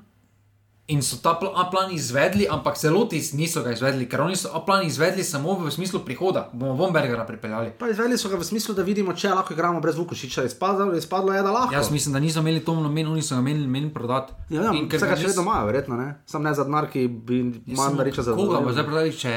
In 0.89 1.01
so 1.01 1.17
ta 1.17 1.35
pl- 1.35 1.53
A-plan 1.55 1.91
izvedli, 1.91 2.47
ampak 2.47 2.73
celoti 2.75 3.21
niso 3.33 3.61
ga 3.61 3.69
izvedli, 3.69 4.05
ker 4.05 4.21
oni 4.21 4.33
so 4.33 4.49
A-plan 4.51 4.81
izvedli 4.83 5.21
samo 5.23 5.53
v 5.55 5.69
smislu 5.69 5.99
prihoda, 5.99 6.49
bomo 6.51 6.73
Vombergera 6.75 7.21
pripeljali. 7.23 7.71
Pa 7.73 7.87
izvedli 7.87 8.17
so 8.17 8.25
ga 8.25 8.35
v 8.35 8.43
smislu, 8.43 8.73
da 8.73 8.81
vidimo, 8.81 9.13
če 9.13 9.29
lahko 9.29 9.53
igramo 9.53 9.77
brez 9.79 9.95
Vukošiča. 9.95 10.43
Izpadlo, 10.45 10.95
izpadlo 10.95 11.29
je, 11.29 11.41
da 11.41 11.51
lahko. 11.51 11.71
Jaz 11.71 11.91
mislim, 11.91 12.13
da 12.13 12.19
niso 12.19 12.39
imeli 12.39 12.59
to 12.61 12.73
namen, 12.75 13.07
oni 13.07 13.21
so 13.21 13.35
ga 13.35 13.41
imeli 13.41 13.61
namen 13.61 13.91
prodati. 13.91 14.33
Ja, 14.49 14.63
ja, 14.63 14.71
In 14.73 14.89
ker 14.89 14.99
ga 14.99 15.13
še 15.15 15.27
vedno 15.27 15.41
imajo, 15.43 15.65
verjetno 15.67 15.95
ne. 15.95 16.07
Sam 16.25 16.41
ne 16.41 16.53
za 16.53 16.63
denar, 16.63 16.87
ki 16.87 17.05
bi 17.07 17.37
manj 17.67 18.01
reče 18.01 18.21
za 18.23 18.33
Koga 18.33 18.59
bo 18.59 18.71
zdaj 18.71 18.85
prodali, 18.85 19.13
če 19.13 19.33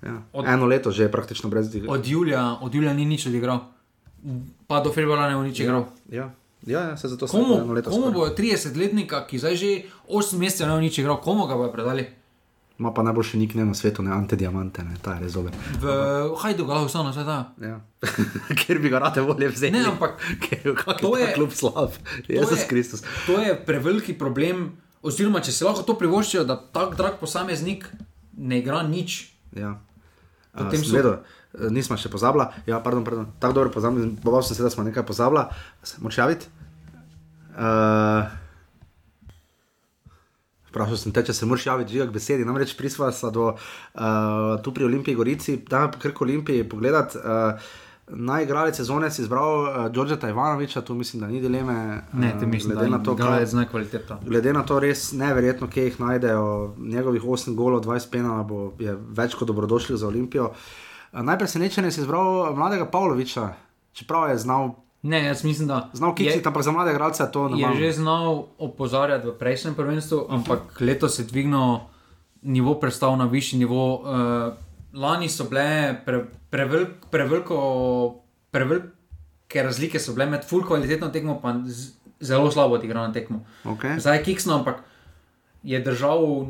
Ja. 0.00 0.14
od- 0.32 0.46
Eno 0.46 0.66
leto 0.66 0.92
že 0.92 1.02
je 1.02 1.10
praktično 1.10 1.48
brez 1.48 1.66
tega. 1.68 1.90
od 1.90 2.06
Julija, 2.06 2.58
od 2.60 2.70
Julija 2.70 2.92
ni 2.92 3.04
nič 3.04 3.26
odigral, 3.26 3.60
pa 4.66 4.78
do 4.78 4.90
februarja 4.90 5.28
ne 5.28 5.34
bo 5.34 5.42
nič 5.42 5.58
igral. 5.58 5.90
Ja, 6.08 6.30
ja, 6.62 6.80
ja 6.82 6.96
se 6.96 7.08
zato 7.08 7.26
sem 7.26 7.40
Komu, 7.40 7.54
eno 7.56 7.72
leto. 7.72 7.90
komu 7.90 8.10
bojo 8.10 8.32
30-letnika, 8.32 9.26
ki 9.26 9.38
zdaj 9.38 9.56
že 9.56 9.70
8 10.06 10.38
mesecev 10.38 10.68
ne 10.68 10.80
nič 10.80 10.98
igral, 10.98 11.18
komu 11.18 11.46
ga 11.46 11.54
bojo 11.54 11.72
predali? 11.72 12.06
Ima 12.78 12.92
pa 12.92 13.02
najboljši 13.02 13.38
nik 13.38 13.54
ne 13.54 13.64
na 13.64 13.74
svetu, 13.74 14.02
ne 14.02 14.12
antidiamante, 14.12 14.84
ne, 14.84 14.94
ta 15.02 15.14
je 15.14 15.20
res 15.20 15.32
dober. 15.32 15.50
V 15.82 15.86
Hajdu 16.36 16.62
ga 16.62 16.74
lahko 16.74 16.86
vse 17.04 17.24
da. 17.24 17.38
Ja. 17.60 17.80
Ker 18.60 18.78
bi 18.78 18.88
ga 18.88 18.98
rade 19.00 19.18
volje 19.20 19.48
vzeli. 19.48 19.72
Ne, 19.72 19.82
ampak 19.84 20.14
Ker 20.44 20.62
to 21.00 21.16
je 21.16 21.26
je- 21.26 21.34
klub 21.34 21.50
slab. 21.50 21.90
Jezus 22.28 22.62
Kristus. 22.64 23.02
To 23.26 23.32
je 23.34 23.56
preveliki 23.56 24.14
problem, 24.14 24.78
oziroma 25.02 25.40
če 25.40 25.52
se 25.52 25.64
lahko 25.64 25.82
to 25.82 25.94
privoščijo, 25.94 26.44
da 26.44 26.54
tak 26.56 26.94
drag 26.94 27.18
posameznik 27.18 27.82
ne 28.36 28.58
igra 28.58 28.82
nič. 28.84 29.26
Ja. 29.52 29.74
Potem 30.52 30.78
so- 30.78 30.94
Vedo, 30.94 31.16
nismo 31.70 31.96
še 31.96 32.08
pozabili. 32.08 32.44
Ja, 32.66 32.80
pardon, 32.80 33.04
pardon. 33.04 33.26
Tako 33.38 33.52
dobro 33.54 33.70
pozabili, 33.70 34.10
bal 34.22 34.42
sem 34.42 34.56
se, 34.56 34.62
da 34.62 34.70
smo 34.70 34.84
nekaj 34.84 35.02
pozabili. 35.02 35.46
Moč 35.98 36.18
javiti? 36.18 36.46
Uh, 37.54 38.28
Vprašal 40.68 40.96
sem 40.96 41.12
te, 41.12 41.24
če 41.24 41.32
se 41.32 41.46
moraš 41.48 41.64
javiti, 41.66 41.94
žiga 41.94 42.06
k 42.06 42.12
besedi. 42.12 42.44
Namreč 42.44 42.74
prisva 42.76 43.08
sta 43.08 43.30
do 43.30 43.46
uh, 43.48 43.58
tu 44.62 44.70
pri 44.70 44.84
Olimpiji 44.84 45.16
Gorici, 45.16 45.56
da 45.64 45.86
pa 45.88 45.98
kar 45.98 46.12
k 46.12 46.20
Olimpiji 46.20 46.66
pogledati. 46.68 47.18
Uh, 47.18 47.70
Najigralec 48.08 48.76
sezone 48.76 49.10
si 49.10 49.22
izbral 49.22 49.48
uh, 49.62 49.78
Đorđeta 49.92 50.28
Ivanoviča, 50.28 50.80
tu 50.80 50.94
mislim, 50.94 51.20
da 51.20 51.26
ni 51.26 51.40
dileme. 51.40 51.74
Ne, 52.12 52.34
uh, 52.34 52.42
mislim, 52.42 52.74
glede 52.74 52.90
da 52.90 52.96
na 52.96 53.02
to, 53.02 53.16
kaj- 53.16 53.40
je 53.40 53.46
znak 53.46 53.70
kvaliteta. 53.70 54.20
Glede 54.22 54.52
na 54.52 54.62
to, 54.62 54.78
res 54.78 55.12
neverjetno, 55.12 55.68
kje 55.68 55.84
jih 55.84 56.00
najdejo. 56.00 56.44
Njegovih 56.78 57.22
8 57.24 57.54
golov, 57.54 57.80
20 57.80 58.10
penala 58.10 58.42
bo 58.42 58.74
je 58.78 58.92
več 59.10 59.34
kot 59.34 59.48
dobrodošli 59.48 59.96
za 59.96 60.06
Olimpijo. 60.06 60.52
Eh, 60.52 60.87
Najpresenečen 61.12 61.84
je 61.84 61.92
si 61.92 62.00
izbral 62.00 62.54
mladega 62.56 62.86
Pavloviča, 62.90 63.52
čeprav 63.92 64.30
je 64.30 64.38
znal, 64.38 64.70
Ne, 65.02 65.24
jaz 65.24 65.44
mislim, 65.44 65.68
da 65.68 65.90
znal 65.92 66.14
kiciti, 66.14 66.48
ampak 66.48 66.62
za 66.62 66.72
mlade 66.72 66.90
igralce 66.90 67.22
je 67.22 67.32
to 67.32 67.48
ne 67.48 67.60
je 67.60 67.74
že 67.76 67.92
znal 67.92 68.44
opozarjati 68.58 69.28
v 69.28 69.32
prejšnjem 69.38 69.74
prvenstvu, 69.74 70.26
ampak 70.28 70.80
letos 70.80 71.18
je 71.18 71.24
dvignil 71.24 71.78
nivo 72.42 72.74
predstav 72.74 73.16
na 73.16 73.24
višji 73.24 73.58
nivo. 73.58 74.02
Uh, 74.02 74.52
lani 74.92 75.28
so 75.28 75.44
bile 75.44 75.94
pre, 76.06 76.24
prevelik, 76.50 77.06
preveliko, 77.10 77.58
prevelike 78.50 79.62
razlike, 79.62 80.00
so 80.00 80.12
bile 80.12 80.26
med 80.26 80.44
full 80.44 80.66
kvalitetno 80.66 81.08
tekmo 81.08 81.40
in 81.44 81.64
zelo 82.20 82.50
slabo 82.50 82.74
odigrano 82.74 83.12
tekmo. 83.12 83.44
Okay. 83.64 84.00
Zdaj 84.00 84.18
je 84.18 84.24
kiksno, 84.24 84.54
ampak 84.54 84.82
je 85.62 85.80
držal 85.80 86.46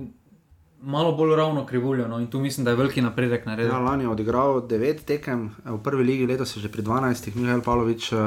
malo 0.81 1.13
bolj 1.13 1.37
ravno 1.37 1.67
krivuljo. 1.67 2.09
No? 2.09 2.21
In 2.21 2.27
tu 2.27 2.41
mislim, 2.41 2.65
da 2.65 2.71
je 2.71 2.77
veliki 2.77 3.03
napredek 3.03 3.47
naredil. 3.47 3.73
Ja, 3.73 3.79
lani 3.79 4.05
je 4.05 4.09
odigral 4.09 4.63
9 4.63 5.05
tekem, 5.05 5.51
v 5.65 5.79
prvi 5.83 6.05
ligi 6.05 6.27
letos 6.27 6.57
je 6.57 6.61
že 6.61 6.69
pri 6.69 6.83
12, 6.83 7.35
Mihael 7.35 7.63
Pavlović. 7.63 8.13
Uh, 8.13 8.19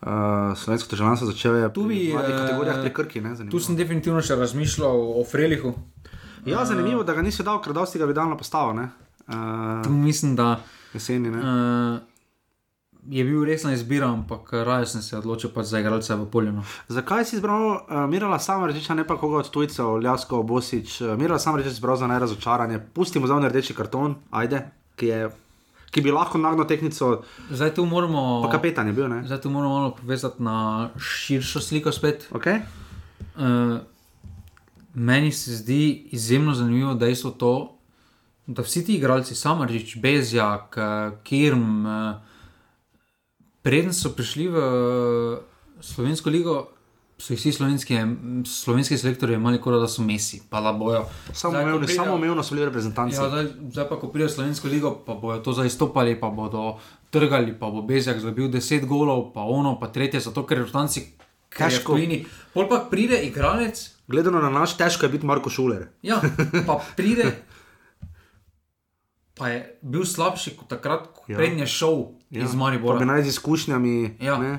Uh, 0.00 0.08
slovensko 0.56 0.90
državljanstvo 0.90 1.26
začel 1.28 1.56
je 1.56 1.72
tu 1.72 1.82
bi, 1.84 2.08
v 2.08 2.14
mladih 2.14 2.36
kategorijah 2.36 2.80
pri 2.80 2.92
Krki. 2.92 3.20
Ne, 3.20 3.34
tu 3.50 3.58
sem 3.60 3.76
definitivno 3.76 4.22
še 4.24 4.32
razmišljal 4.40 4.96
o 5.20 5.24
Frelihu. 5.28 5.74
Ja, 6.48 6.64
zanimivo, 6.64 7.02
da 7.04 7.12
ga 7.12 7.20
nisi 7.22 7.44
dal, 7.44 7.58
ker 7.60 7.76
dosti 7.76 8.00
ga 8.00 8.08
bi 8.08 8.16
dal 8.16 8.30
na 8.32 8.38
postavo. 8.40 8.72
Uh, 8.72 9.90
mislim, 9.92 10.32
da 10.40 10.62
jeseni, 10.94 11.28
uh, 11.28 12.00
je 13.08 13.24
bil 13.24 13.44
resna 13.44 13.72
izbira, 13.72 14.06
ampak 14.06 14.52
raje 14.52 14.86
sem 14.86 15.02
se 15.02 15.18
odločil 15.18 15.50
pač 15.54 15.66
za 15.66 15.80
igralce 15.80 16.14
v 16.14 16.26
Poljano. 16.30 16.64
Zakaj 16.88 17.24
si 17.24 17.36
izbral 17.36 17.66
uh, 17.66 18.04
Mirala 18.08 18.38
Samariča, 18.38 18.94
ne 18.94 19.06
pa 19.06 19.16
koga 19.16 19.40
od 19.40 19.50
tujcev, 19.50 20.00
Ljasko, 20.02 20.42
Bosič? 20.42 21.00
Uh, 21.00 21.16
Mirala 21.18 21.38
Samarič 21.38 21.66
je 21.66 21.72
izbral 21.72 21.96
za 21.96 22.06
najrazočaranje. 22.06 22.80
Pustimo 22.94 23.26
za 23.26 23.38
rdeči 23.38 23.74
karton, 23.74 24.14
ajde, 24.30 24.66
ki 24.96 25.06
je 25.06 25.30
ki 25.90 26.00
bi 26.00 26.12
lahko 26.14 26.38
nagnil 26.38 26.66
tehnico. 26.70 27.22
Zdaj 27.50 27.74
tu 27.74 27.84
moramo. 27.86 28.48
Kapetan 28.52 28.86
je 28.86 28.92
bil. 28.92 29.08
Ne? 29.10 29.24
Zdaj 29.26 29.40
tu 29.40 29.50
moramo 29.50 29.74
malo 29.74 29.94
povezati 29.94 30.42
na 30.42 30.90
širšo 30.98 31.60
sliko 31.60 31.92
spet. 31.92 32.28
Okay. 32.30 32.60
Uh, 33.36 33.78
meni 34.94 35.32
se 35.32 35.56
zdi 35.56 36.08
izjemno 36.10 36.54
zanimivo 36.54 36.94
dejstvo 36.94 37.30
to, 37.30 37.76
da 38.46 38.62
vsi 38.62 38.84
ti 38.84 38.94
igralci, 38.94 39.34
Samaržič, 39.34 39.96
Bezjak, 39.96 40.76
uh, 40.76 41.18
Kirm, 41.22 41.86
uh, 41.86 42.29
preden 43.62 43.94
so 43.94 44.12
prišli 44.16 44.48
v 44.48 44.56
Slovensko 45.80 46.30
ligo, 46.30 46.68
so 47.20 47.34
jih 47.34 47.40
vsi 47.40 47.52
slovenski, 47.52 47.96
slovenski 48.46 48.98
selektorji 48.98 49.36
imeli 49.36 49.60
kot 49.60 49.76
da 49.80 49.88
so 49.88 50.02
mesi, 50.02 50.40
pa 50.50 50.60
da 50.64 50.72
bojo. 50.72 51.04
Samo 51.32 52.14
umevno 52.14 52.42
so 52.42 52.54
bili 52.54 52.64
reprezentanti. 52.64 53.16
Ja, 53.16 53.28
zdaj, 53.28 53.46
zdaj 53.72 53.88
pa, 53.88 53.98
ko 54.00 54.08
pridejo 54.08 54.30
v 54.30 54.34
slovensko 54.34 54.68
ligo, 54.68 54.94
pa 55.06 55.14
bojo 55.14 55.40
to 55.44 55.52
zaistopali, 55.52 56.16
pa 56.20 56.30
bodo 56.30 56.78
trgali, 57.10 57.52
pa 57.58 57.70
bo 57.70 57.82
Bezjak 57.82 58.20
zabil 58.20 58.48
10 58.48 58.86
golov, 58.88 59.32
pa 59.34 59.44
ono, 59.44 59.76
pa 59.80 59.92
tretje, 59.92 60.20
zato 60.20 60.46
ker 60.46 60.62
reprezentanci. 60.62 61.06
Težko. 61.50 61.98
Pol 62.54 62.68
pa 62.70 62.78
pride 62.90 63.18
igralec. 63.26 63.80
Gledano 64.10 64.40
na 64.42 64.50
naš, 64.50 64.76
težko 64.78 65.06
je 65.06 65.12
biti 65.18 65.26
Marko 65.26 65.50
Šuler. 65.50 65.90
Ja, 66.02 66.20
pa 66.68 66.78
pride. 66.96 67.32
Pa 69.34 69.48
je 69.48 69.60
bil 69.82 70.04
slabši 70.06 70.54
kot 70.56 70.70
takrat, 70.70 71.10
ko 71.14 71.26
ja. 71.32 71.42
je 71.42 71.66
šel 71.66 72.19
ja. 72.30 72.44
iz 72.44 72.54
Maribora. 72.54 73.22
Z 73.22 73.28
izkušnjami. 73.28 74.16
Ja 74.20 74.58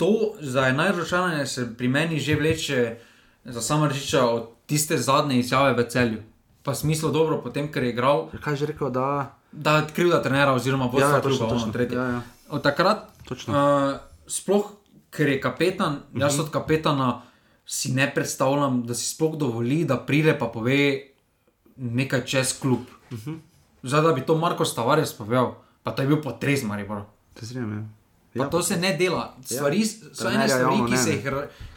to 0.00 0.32
za 0.40 0.72
najročanje 0.72 1.46
se 1.46 1.76
pri 1.76 1.88
meni 1.88 2.20
že 2.20 2.34
vleče 2.36 2.96
za 3.44 3.60
samo 3.60 3.88
reči 3.88 4.16
od 4.16 4.48
tiste 4.66 4.96
zadnje 4.96 5.38
izjave 5.38 5.74
v 5.76 5.84
celju. 5.88 6.22
Pa 6.62 6.74
smislo 6.74 7.10
dobro, 7.10 7.40
potem, 7.42 7.68
ker 7.72 7.84
je 7.84 7.90
igral. 7.92 8.28
Kaj 8.40 8.56
že 8.56 8.66
rekel, 8.72 8.90
da. 8.90 9.36
Da 9.52 9.76
je 9.76 9.92
krivda 9.92 10.22
trenera 10.22 10.52
oziroma 10.52 10.88
vodstva 10.92 11.16
ja, 11.16 11.20
kluba, 11.20 11.46
ono 11.46 11.72
tretje. 11.72 11.98
Ja, 11.98 12.04
ja. 12.04 12.20
Od 12.48 12.62
takrat, 12.62 13.08
uh, 13.30 14.00
sploh 14.26 14.72
ker 15.10 15.28
je 15.28 15.40
kapetan, 15.40 15.92
uh 15.92 16.00
-huh. 16.12 16.20
jaz 16.20 16.36
mhm. 16.36 16.44
od 16.44 16.50
kapetana 16.50 17.22
si 17.66 17.92
ne 17.92 18.14
predstavljam, 18.14 18.86
da 18.86 18.94
si 18.94 19.14
sploh 19.14 19.36
dovoli, 19.36 19.84
da 19.84 19.96
pride 19.96 20.38
pa 20.38 20.46
pove 20.46 21.00
nekaj 21.76 22.24
čez 22.24 22.60
klub. 22.60 22.80
Uh 23.10 23.18
-huh. 23.18 23.38
Zdaj, 23.82 24.02
da 24.02 24.12
bi 24.12 24.20
to 24.20 24.36
Marko 24.36 24.64
Stavares 24.64 25.12
povedal, 25.12 25.54
pa 25.82 25.92
to 25.92 26.02
je 26.02 26.08
bil 26.08 26.20
potres, 26.22 26.62
Maribor. 26.62 27.04
To 27.34 27.42
je 27.42 27.46
zrejme. 27.46 27.86
Pa 28.34 28.44
ja, 28.44 28.50
to 28.50 28.62
se 28.62 28.76
ne 28.76 28.96
dela. 28.96 29.36
Stvari, 29.44 29.80
ja, 29.80 29.86
so 30.14 30.28
ene 30.30 30.48
stvari, 30.48 30.76
javno, 30.78 30.86
ki, 30.86 30.96
se 30.96 31.10
jih, 31.10 31.24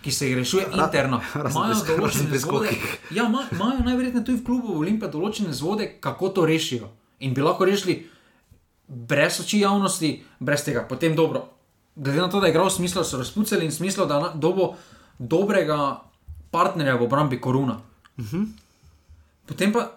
ki 0.01 0.12
se 0.12 0.28
jih 0.28 0.36
rešuje 0.38 0.66
Ra, 0.70 0.86
interno. 0.86 1.22
Imajo 1.49 1.80
določene 1.88 2.38
zvode. 2.38 2.76
Ja, 3.10 3.26
imajo 3.26 3.86
najverjetneje 3.88 4.26
tudi 4.26 4.41
v 4.41 4.45
klubu 4.45 4.76
Olimpije 4.78 5.10
določene 5.16 5.54
zvode, 5.54 5.95
kako 6.04 6.30
to 6.30 6.45
rešijo. 6.45 6.91
In 7.26 7.34
bi 7.34 7.41
lahko 7.41 7.66
rešili 7.66 8.04
brez 8.88 9.39
oči 9.41 9.64
javnosti, 9.64 10.12
brez 10.39 10.66
tega. 10.68 10.86
Potem 10.86 11.18
dobro. 11.18 11.47
Glede 11.95 12.22
na 12.22 12.30
to, 12.30 12.41
da 12.41 12.51
je 12.51 12.54
igral 12.54 12.70
smisel, 12.70 13.01
so 13.01 13.18
razpucali 13.18 13.66
in 13.66 13.74
smisel, 13.74 14.06
da 14.10 14.34
dobo 14.38 14.76
dobrega 15.18 15.80
partnerja 16.54 16.99
v 17.01 17.08
obrambi 17.10 17.41
koruna. 17.41 17.80
Uh 18.18 18.26
mhm. 18.26 18.38
-huh. 18.38 18.47
Potem 19.45 19.74
pa 19.74 19.89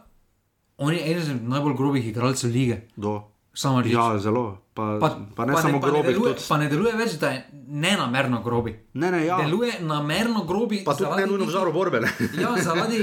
on 0.78 0.92
je 0.92 1.04
eden 1.10 1.40
najbolj 1.48 1.76
grobih 1.76 2.06
igralcev 2.08 2.50
lige. 2.50 2.80
Do. 2.96 3.22
Samo 3.56 3.80
reči. 3.80 3.94
Ja, 3.94 4.18
zelo. 4.18 4.58
Pa, 4.74 4.98
pa, 5.00 5.16
pa 5.34 5.44
ne 5.48 5.54
pa 5.56 5.62
samo 5.62 5.78
grobi. 5.80 6.14
Pa 6.48 6.58
ne 6.60 6.68
deluje 6.68 6.92
več, 6.92 7.14
da 7.16 7.30
je 7.32 7.38
ne 7.72 7.94
namerno 7.96 8.42
grobi. 8.44 8.74
Ne, 9.00 9.08
ne, 9.10 9.22
ja. 9.24 9.38
Deluje 9.40 9.78
namerno 9.80 10.42
grobi. 10.44 10.82
Pa 10.84 10.92
tudi 10.98 11.22
ne 11.22 11.24
nujno 11.30 11.46
v 11.48 11.54
žaru 11.54 11.72
borbe. 11.72 12.02
ja, 12.42 12.50
zaradi, 12.60 12.98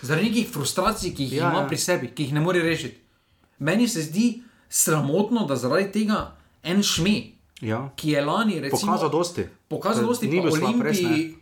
zaradi 0.00 0.30
nekih 0.30 0.46
frustracij, 0.48 1.12
ki 1.12 1.26
jih 1.26 1.34
ja, 1.42 1.50
ima 1.52 1.60
ja. 1.60 1.68
pri 1.68 1.80
sebi, 1.82 2.08
ki 2.08 2.28
jih 2.28 2.38
ne 2.38 2.40
more 2.40 2.62
rešiti. 2.64 2.96
Meni 3.68 3.88
se 3.88 4.06
zdi 4.06 4.30
sramotno, 4.72 5.42
da 5.44 5.58
zaradi 5.60 5.90
tega 5.92 6.22
en 6.64 6.80
šmi, 6.82 7.16
ja. 7.68 7.82
ki 7.96 8.14
je 8.14 8.22
lani 8.24 8.62
recimo, 8.64 8.80
pokazal 8.86 9.12
dosti. 9.12 9.44
Pokazal 9.68 10.08
dosti, 10.08 10.30
pa 10.32 10.54
Olimpiji, 10.54 11.34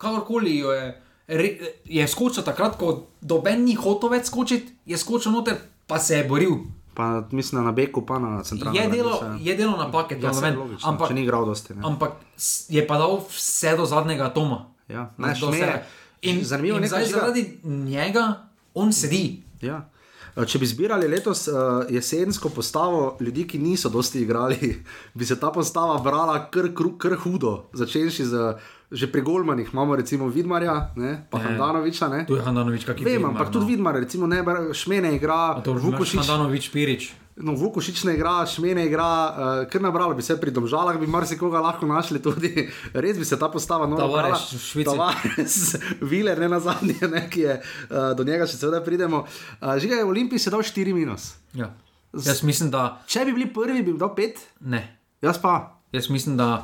kakorkoli 0.00 0.56
jo 0.62 0.72
je. 0.72 0.86
Re, 1.28 1.50
je 1.88 2.08
skočil 2.08 2.44
takrat, 2.44 2.78
ko 2.80 3.10
doben 3.20 3.64
ni 3.64 3.76
hotel 3.76 4.12
več 4.12 4.32
skočiti, 4.32 4.72
je 4.88 4.96
skočil 5.00 5.32
noter, 5.32 5.60
pa 5.88 6.00
se 6.00 6.22
je 6.22 6.24
boril. 6.28 6.58
Pa 6.94 7.22
mislim 7.30 7.64
na 7.64 7.72
Beku, 7.72 8.06
pa 8.06 8.18
na 8.18 8.42
centralnem. 8.42 8.82
Je 8.82 8.88
delo, 8.90 9.18
je 9.40 9.56
delo 9.56 9.76
napake, 9.76 10.18
ja, 10.22 10.30
ven, 10.42 10.58
logično, 10.58 10.88
ampak 10.88 11.10
ni 11.10 11.22
igral 11.22 11.46
dosti. 11.46 11.74
Ne. 11.74 11.82
Ampak 11.84 12.12
je 12.68 12.86
pa 12.86 12.98
dal 12.98 13.20
vse 13.30 13.76
do 13.76 13.86
zadnjega 13.86 14.30
atoma. 14.30 14.66
Ja, 14.88 15.10
ne, 15.18 15.34
šmeje. 15.34 15.82
In, 16.22 16.44
zanimivo, 16.44 16.78
in 16.78 16.88
zdaj, 16.88 17.06
zaradi 17.06 17.60
njega 17.64 18.46
on 18.74 18.92
sedi. 18.92 19.42
Ja. 19.60 19.82
Če 20.34 20.58
bi 20.58 20.66
zbirali 20.66 21.06
letos 21.08 21.44
uh, 21.46 21.84
jesensko 21.90 22.50
postavo 22.50 23.16
ljudi, 23.20 23.44
ki 23.46 23.58
niso 23.62 23.88
dosti 23.88 24.24
igrali, 24.24 24.72
bi 25.18 25.26
se 25.26 25.38
ta 25.40 25.52
postava 25.54 25.98
brala 26.02 26.40
kar, 26.50 26.72
kr, 26.74 26.90
kr 26.98 27.14
hudo, 27.22 27.54
začenši 27.72 28.26
z 28.32 28.54
že 28.94 29.10
pri 29.10 29.26
Golmanih 29.26 29.68
imamo 29.72 29.96
recimo 29.98 30.28
Vidmarja, 30.30 30.94
ne, 30.96 31.26
pa 31.30 31.42
Handanoviča. 31.42 32.08
Ne. 32.08 32.22
Tu 32.26 32.38
je 32.38 32.42
Handanovič, 32.42 32.86
kakor 32.86 33.02
je. 33.02 33.10
Vem, 33.10 33.26
ampak 33.26 33.50
tudi 33.50 33.66
no. 33.66 33.70
Vidmar, 33.74 33.94
recimo 33.98 34.30
ne, 34.30 34.38
šmene 34.70 35.10
igra. 35.18 35.58
Vukošič, 35.66 36.22
Handanovič, 36.22 36.70
Pirič. 36.70 37.10
No, 37.34 37.56
Vukošič 37.58 38.04
ne 38.06 38.14
igra, 38.14 38.46
šmene 38.46 38.86
igra, 38.86 39.10
uh, 39.10 39.66
ker 39.66 39.82
nabrali 39.82 40.14
bi 40.14 40.22
se 40.22 40.36
pri 40.38 40.54
domžalah, 40.54 40.94
bi 41.02 41.10
marsikoga 41.10 41.58
lahko 41.58 41.86
našli 41.90 42.22
tudi. 42.22 42.70
Res 43.04 43.18
bi 43.18 43.26
se 43.26 43.34
ta 43.34 43.50
postava 43.50 43.90
nova. 43.90 44.06
Tavares, 44.06 44.54
Tavares, 44.86 45.56
Viler, 46.10 46.38
ne 46.38 46.48
na 46.54 46.62
zadnje, 46.62 47.10
ne, 47.10 47.26
ki 47.26 47.42
je, 47.42 47.58
uh, 47.90 48.14
do 48.14 48.22
njega 48.22 48.46
še 48.46 48.60
seveda 48.60 48.78
pridemo. 48.86 49.24
Uh, 49.58 49.74
Žiga 49.82 49.98
je 49.98 50.06
v 50.06 50.14
Olimpiji 50.14 50.46
sedal 50.46 50.62
4 50.62 50.94
minus. 50.94 51.34
Ja. 51.58 51.74
Jaz 52.14 52.46
mislim, 52.46 52.70
da. 52.70 53.02
Če 53.10 53.26
bi 53.26 53.34
bili 53.34 53.50
prvi, 53.50 53.82
bi 53.82 53.90
bil 53.90 54.14
5? 54.14 54.46
Ne. 54.70 54.86
Jaz 55.24 55.42
pa. 55.42 55.82
Jaz 55.90 56.06
mislim, 56.14 56.38
da 56.38 56.62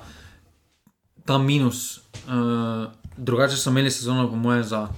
ta 1.31 1.39
minus. 1.39 2.01
Uh, 2.27 2.91
drugače 3.17 3.57
so 3.57 3.71
imeli 3.71 3.91
sezono, 3.91 4.27
po 4.31 4.37
mojem, 4.37 4.65
za 4.65 4.89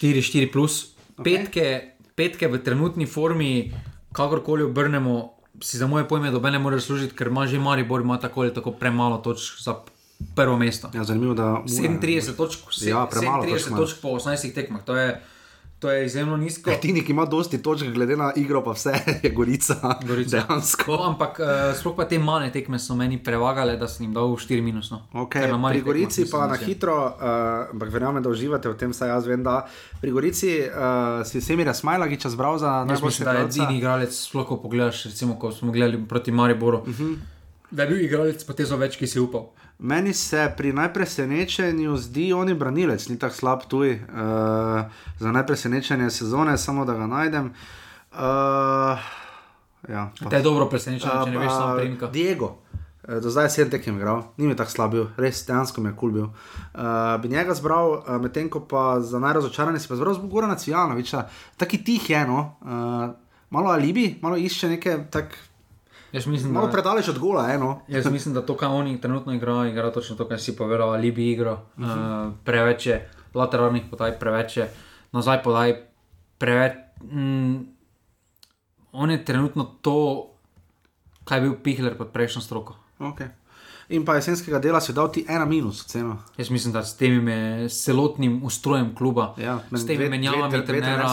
4-4, 0.00 0.52
plus. 0.52 0.92
Okay. 1.16 1.24
Petke, 1.24 1.94
petke 2.14 2.48
v 2.52 2.60
trenutni 2.60 3.06
formi, 3.06 3.72
kakorkoli 4.12 4.66
obrnemo, 4.68 5.32
si 5.64 5.80
za 5.80 5.88
moje 5.88 6.04
pojme, 6.08 6.30
da 6.30 6.50
ne 6.50 6.60
more 6.60 6.80
služiti, 6.80 7.16
ker 7.16 7.32
ima 7.32 7.46
že 7.46 7.58
Maribor, 7.58 8.04
ima 8.04 8.18
tako 8.20 8.44
ali 8.44 8.54
tako 8.54 8.72
premalo 8.76 9.18
točk 9.24 9.62
za 9.64 9.74
prvo 10.36 10.58
mesto. 10.58 10.90
Ja, 10.94 11.04
zanimivo, 11.04 11.34
da 11.34 11.62
37 11.64 12.36
točk, 12.36 12.60
ja, 12.84 13.08
37 13.12 13.76
točk 13.76 14.02
po 14.02 14.08
18 14.08 14.54
tekmah. 14.54 14.84
To 14.84 14.96
je, 14.96 15.22
To 15.82 15.90
je 15.90 16.06
izjemno 16.06 16.36
nizko. 16.36 16.70
Edini, 16.70 17.04
ki 17.04 17.12
ima 17.12 17.24
dosti 17.24 17.58
točk, 17.62 17.86
glede 17.86 18.16
na 18.16 18.32
igro, 18.36 18.60
pa 18.64 18.70
vse 18.70 18.92
je 19.22 19.30
Gorica. 19.30 19.74
Gorica. 20.06 20.36
Dejansko. 20.36 20.92
No, 20.92 21.02
ampak 21.02 21.40
uh, 21.40 21.46
sploh 21.74 21.96
pa 21.96 22.04
te 22.06 22.20
mane 22.22 22.52
tekme 22.54 22.78
so 22.78 22.94
meni 22.94 23.18
prevagale, 23.18 23.74
da 23.76 23.88
sem 23.90 24.06
jim 24.06 24.12
dal 24.14 24.30
4 24.30 24.62
minus. 24.62 24.92
No. 24.94 25.00
Okay. 25.24 25.50
Pri 25.50 25.80
Gorici 25.82 26.28
pa 26.30 26.46
na 26.46 26.54
hitro, 26.54 26.94
uh, 26.94 27.72
ampak 27.74 27.90
verjamem, 27.90 28.22
da 28.22 28.30
uživate 28.30 28.70
v 28.70 28.78
tem, 28.78 28.94
saj 28.94 29.10
jaz 29.10 29.26
vem, 29.26 29.42
da 29.42 29.64
pri 30.00 30.14
Gorici 30.14 30.52
uh, 30.68 31.26
si 31.26 31.42
vsemi 31.42 31.66
razmajlagi 31.66 32.20
čas 32.20 32.38
bral 32.38 32.62
za 32.62 32.84
najboljši. 32.86 33.24
Da 33.24 33.32
je 33.40 33.44
edini 33.48 33.80
igralec, 33.82 34.14
sploh 34.14 34.46
ko 34.46 34.60
pogledaš, 34.62 35.08
recimo, 35.10 35.34
ko 35.34 35.50
smo 35.50 35.74
gledali 35.74 35.98
proti 36.08 36.30
Mariboru. 36.30 36.78
Uh 36.78 36.88
mhm. 36.88 37.02
-huh. 37.02 37.16
Da 37.70 37.82
je 37.82 37.88
bil 37.88 38.04
igralec, 38.04 38.44
pa 38.44 38.52
te 38.52 38.66
so 38.66 38.76
več, 38.76 38.96
ki 38.96 39.06
si 39.06 39.18
upal. 39.20 39.50
Meni 39.82 40.12
se 40.14 40.52
pri 40.56 40.72
najpresenečenju 40.72 41.96
zdi, 41.96 42.32
on 42.32 42.48
je 42.48 42.54
branilec, 42.54 43.08
ni 43.08 43.18
tako 43.18 43.34
slab 43.34 43.64
tuj 43.68 43.94
uh, 43.94 43.98
za 45.18 45.32
najpresenečenje 45.32 46.10
sezone, 46.10 46.58
samo 46.58 46.84
da 46.84 46.94
ga 46.94 47.06
najdem. 47.06 47.50
Uh, 48.12 48.18
ja, 49.88 50.10
to 50.30 50.36
je 50.36 50.42
dobro 50.42 50.68
presenečenje, 50.70 51.24
če 51.24 51.30
ne 51.30 51.38
veš, 51.38 51.50
samo 51.50 51.76
primka. 51.80 52.06
Diego. 52.06 52.52
Do 53.02 53.30
zdaj 53.34 53.50
sem 53.50 53.70
tekem 53.70 53.96
igral, 53.98 54.22
ni 54.38 54.46
mi 54.46 54.54
tako 54.54 54.70
slab 54.70 54.92
bil, 54.94 55.06
res 55.18 55.42
dejansko 55.46 55.82
mi 55.82 55.90
je 55.90 55.96
kul 55.98 56.12
cool 56.12 56.12
bil. 56.14 56.28
Uh, 56.30 57.18
bi 57.18 57.34
njega 57.34 57.54
zbral, 57.58 57.96
uh, 57.96 58.20
medtem 58.22 58.46
ko 58.46 58.62
pa 58.62 59.00
za 59.02 59.18
najrazočarane 59.18 59.82
si 59.82 59.90
pa 59.90 59.98
zbral 59.98 60.14
zbogora 60.14 60.46
nacionalnoviča, 60.46 61.26
taki 61.58 61.82
tih 61.82 62.10
je, 62.10 62.26
no, 62.26 62.52
uh, 62.62 63.10
malo 63.50 63.74
alibi, 63.74 64.12
malo 64.22 64.38
išče 64.38 64.76
neke 64.78 65.00
tak. 65.10 65.34
Mislim, 66.12 66.52
Malo 66.52 66.68
predaleč 66.72 67.08
od 67.08 67.18
gola, 67.18 67.46
eno. 67.52 67.80
Jaz 67.88 68.10
mislim, 68.10 68.34
da 68.34 68.46
to, 68.46 68.56
kar 68.56 68.68
oni 68.68 69.00
trenutno 69.00 69.32
igrajo, 69.32 69.64
igra 69.64 69.92
točno 69.92 70.16
to, 70.16 70.28
kar 70.28 70.40
si 70.40 70.56
povedal, 70.56 70.92
ali 70.92 71.12
bi 71.12 71.30
igro. 71.32 71.52
Uh 71.52 71.84
-huh. 71.84 72.26
uh, 72.26 72.32
preveč 72.44 72.86
je 72.86 73.10
lateralnih 73.34 73.82
podaj, 73.90 74.18
preveč 74.18 74.56
je 74.56 74.70
nazaj 75.12 75.42
podaj, 75.42 75.76
preveč. 76.38 76.72
Mm, 77.02 77.56
on 78.92 79.10
je 79.10 79.24
trenutno 79.24 79.64
to, 79.80 80.28
kaj 81.24 81.38
je 81.38 81.42
bil 81.42 81.54
Pihler 81.62 81.98
pod 81.98 82.08
prejšnjo 82.08 82.42
stroko. 82.42 82.76
Okay. 82.98 83.28
In 83.92 84.04
pa 84.04 84.14
jesenskega 84.14 84.56
dela 84.58 84.80
si 84.80 84.92
dal 84.92 85.12
ti 85.12 85.24
ena 85.28 85.44
minus, 85.44 85.84
ceno. 85.84 86.16
Jaz 86.36 86.48
mislim, 86.48 86.72
da 86.72 86.80
s 86.80 86.96
tem 86.96 87.20
celotnim 87.68 88.40
ustrojem 88.42 88.94
kluba, 88.94 89.34
Ja, 89.36 89.58
s 89.70 89.84
temi 89.84 90.08
menjavami, 90.08 90.64
trenera, 90.66 91.04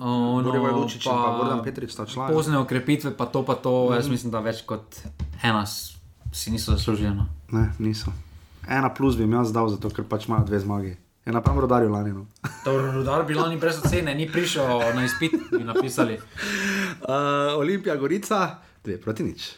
ono, 0.00 0.42
Gorivo 0.42 0.66
je 0.66 0.74
Lučič 0.74 1.02
in 1.02 1.10
pa 1.10 1.24
pa 1.24 1.36
Gordon 1.36 1.64
Petrič 1.64 1.90
sta 1.90 2.06
člana. 2.06 2.30
pozne 2.30 2.58
okrepitve, 2.58 3.10
pa 3.12 3.26
to, 3.26 3.42
pa 3.42 3.54
to, 3.56 3.84
Mhm. 3.84 3.94
jaz 3.94 4.08
mislim, 4.08 4.30
da 4.30 4.40
več 4.40 4.62
kot 4.62 5.02
ena 5.42 5.66
si 6.32 6.50
niso 6.50 6.72
zaslužili. 6.72 7.10
No. 7.10 7.26
Ne, 7.50 7.72
niso. 7.78 8.12
Ena 8.68 8.88
plus 8.90 9.16
bi 9.16 9.22
jim 9.22 9.32
jaz 9.32 9.52
dal, 9.52 9.68
zato 9.68 9.90
ker 9.90 10.04
pač 10.04 10.28
imajo 10.28 10.44
dve 10.44 10.60
zmagi. 10.60 10.96
Je 11.26 11.32
napram 11.32 11.58
rodarju 11.58 11.90
lani. 11.90 12.12
No. 12.12 12.26
Rudar 12.94 13.24
bi 13.24 13.34
lani 13.34 13.56
brez 13.56 13.78
ocene, 13.78 14.14
ni 14.14 14.28
prišel 14.28 14.64
na 14.94 15.04
izpit, 15.04 15.32
bi 15.50 15.64
napisali. 15.64 16.14
Uh, 16.14 17.58
Olimpija 17.60 17.96
Gorica, 17.96 18.58
dve 18.84 18.96
proti 18.96 19.22
nič. 19.24 19.50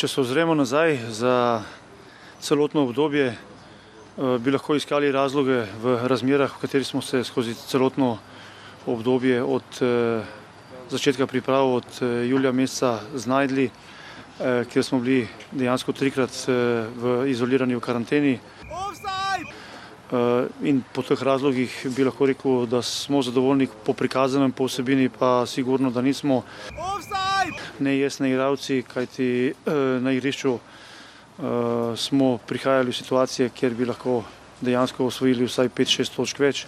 Če 0.00 0.08
se 0.08 0.20
ozremo 0.22 0.54
nazaj 0.56 0.94
za 1.12 1.60
celotno 2.40 2.86
obdobje, 2.86 3.34
eh, 3.36 4.38
bi 4.40 4.50
lahko 4.50 4.72
iskali 4.72 5.10
razloge 5.12 5.66
v 5.82 5.96
razmerah, 6.08 6.54
v 6.56 6.60
katerih 6.62 6.86
smo 6.88 7.02
se 7.04 7.20
skozi 7.20 7.52
celotno 7.68 8.16
obdobje 8.86 9.42
od 9.44 9.82
eh, 9.84 10.24
začetka 10.88 11.26
priprav, 11.26 11.68
od 11.82 11.84
eh, 12.00 12.24
julija 12.32 12.52
meseca 12.52 13.00
znajdli, 13.14 13.70
kjer 14.72 14.84
smo 14.84 15.00
bili 15.04 15.28
dejansko 15.52 15.92
trikrat 15.92 16.32
v 16.48 17.28
izolirani 17.28 17.76
v 17.76 17.80
karanteni. 17.84 18.38
Eh, 18.40 19.59
In 20.62 20.82
po 20.92 21.02
teh 21.06 21.20
razlogih 21.22 21.70
bi 21.94 22.02
lahko 22.04 22.26
rekel, 22.26 22.66
da 22.66 22.82
smo 22.82 23.22
zadovoljni 23.22 23.68
po 23.86 23.92
prikazanem, 23.94 24.52
po 24.52 24.66
vsebini 24.66 25.08
pa 25.08 25.46
sigurno, 25.46 25.90
da 25.90 26.02
nismo 26.02 26.42
ne 27.78 27.98
jaz, 27.98 28.20
ne 28.20 28.30
igravci, 28.30 28.82
kajti 28.82 29.28
eh, 29.48 29.72
na 30.02 30.12
igrišču 30.12 30.54
eh, 30.54 31.96
smo 31.96 32.38
prihajali 32.46 32.90
v 32.90 32.96
situacije, 32.96 33.50
kjer 33.54 33.74
bi 33.74 33.86
lahko 33.86 34.22
dejansko 34.60 35.06
osvojili 35.06 35.46
vsaj 35.46 35.68
5-6 35.68 36.16
točk 36.16 36.42
več. 36.42 36.66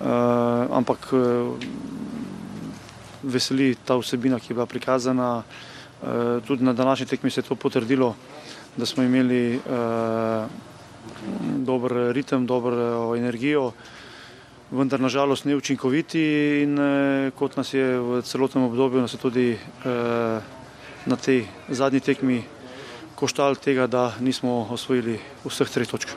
Eh, 0.00 0.66
ampak 0.70 1.10
eh, 1.12 1.18
veseli 3.22 3.74
ta 3.84 3.98
vsebina, 3.98 4.38
ki 4.40 4.52
je 4.52 4.54
bila 4.54 4.66
prikazana. 4.66 5.42
Eh, 5.42 6.40
tudi 6.46 6.64
na 6.64 6.72
današnji 6.72 7.06
tekmi 7.06 7.30
se 7.30 7.40
je 7.40 7.48
to 7.50 7.54
potrdilo, 7.54 8.14
da 8.76 8.86
smo 8.86 9.02
imeli 9.02 9.54
eh, 9.54 10.46
dober 11.64 11.92
ritem, 12.12 12.46
dobro 12.46 13.14
energijo 13.16 13.72
vendar 14.72 15.00
nažalost 15.00 15.44
neučinkoviti 15.44 16.22
in 16.62 16.78
eh, 16.78 17.30
kot 17.36 17.56
nas 17.56 17.74
je 17.74 17.84
v 18.00 18.22
celotnem 18.24 18.64
obdobju, 18.64 19.00
nas 19.00 19.12
je 19.12 19.20
tudi 19.20 19.46
eh, 19.52 20.40
na 21.06 21.16
tej 21.16 21.44
zadnji 21.68 22.00
tekmi 22.00 22.42
koštal 23.14 23.54
tega, 23.54 23.86
da 23.86 24.14
nismo 24.20 24.66
osvojili 24.70 25.20
vseh 25.44 25.68
treh 25.68 25.88
točk. 25.88 26.08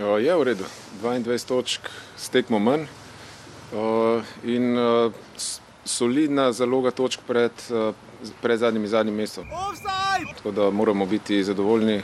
O, 0.00 0.18
je 0.18 0.34
v 0.36 0.42
redu, 0.44 0.64
22 1.02 1.46
točk 1.48 1.88
s 2.16 2.28
tekmo 2.28 2.58
manj. 2.58 2.84
In 4.44 4.76
solidna 5.84 6.52
zaloga 6.52 6.90
točk 6.90 7.24
pred, 7.26 7.52
pred 8.42 8.60
zadnjim 8.60 8.84
in 8.84 8.90
zadnjim 8.92 9.16
mestom. 9.16 9.48
Tako 10.36 10.50
da 10.50 10.70
moramo 10.70 11.06
biti 11.06 11.40
zadovoljni 11.44 12.02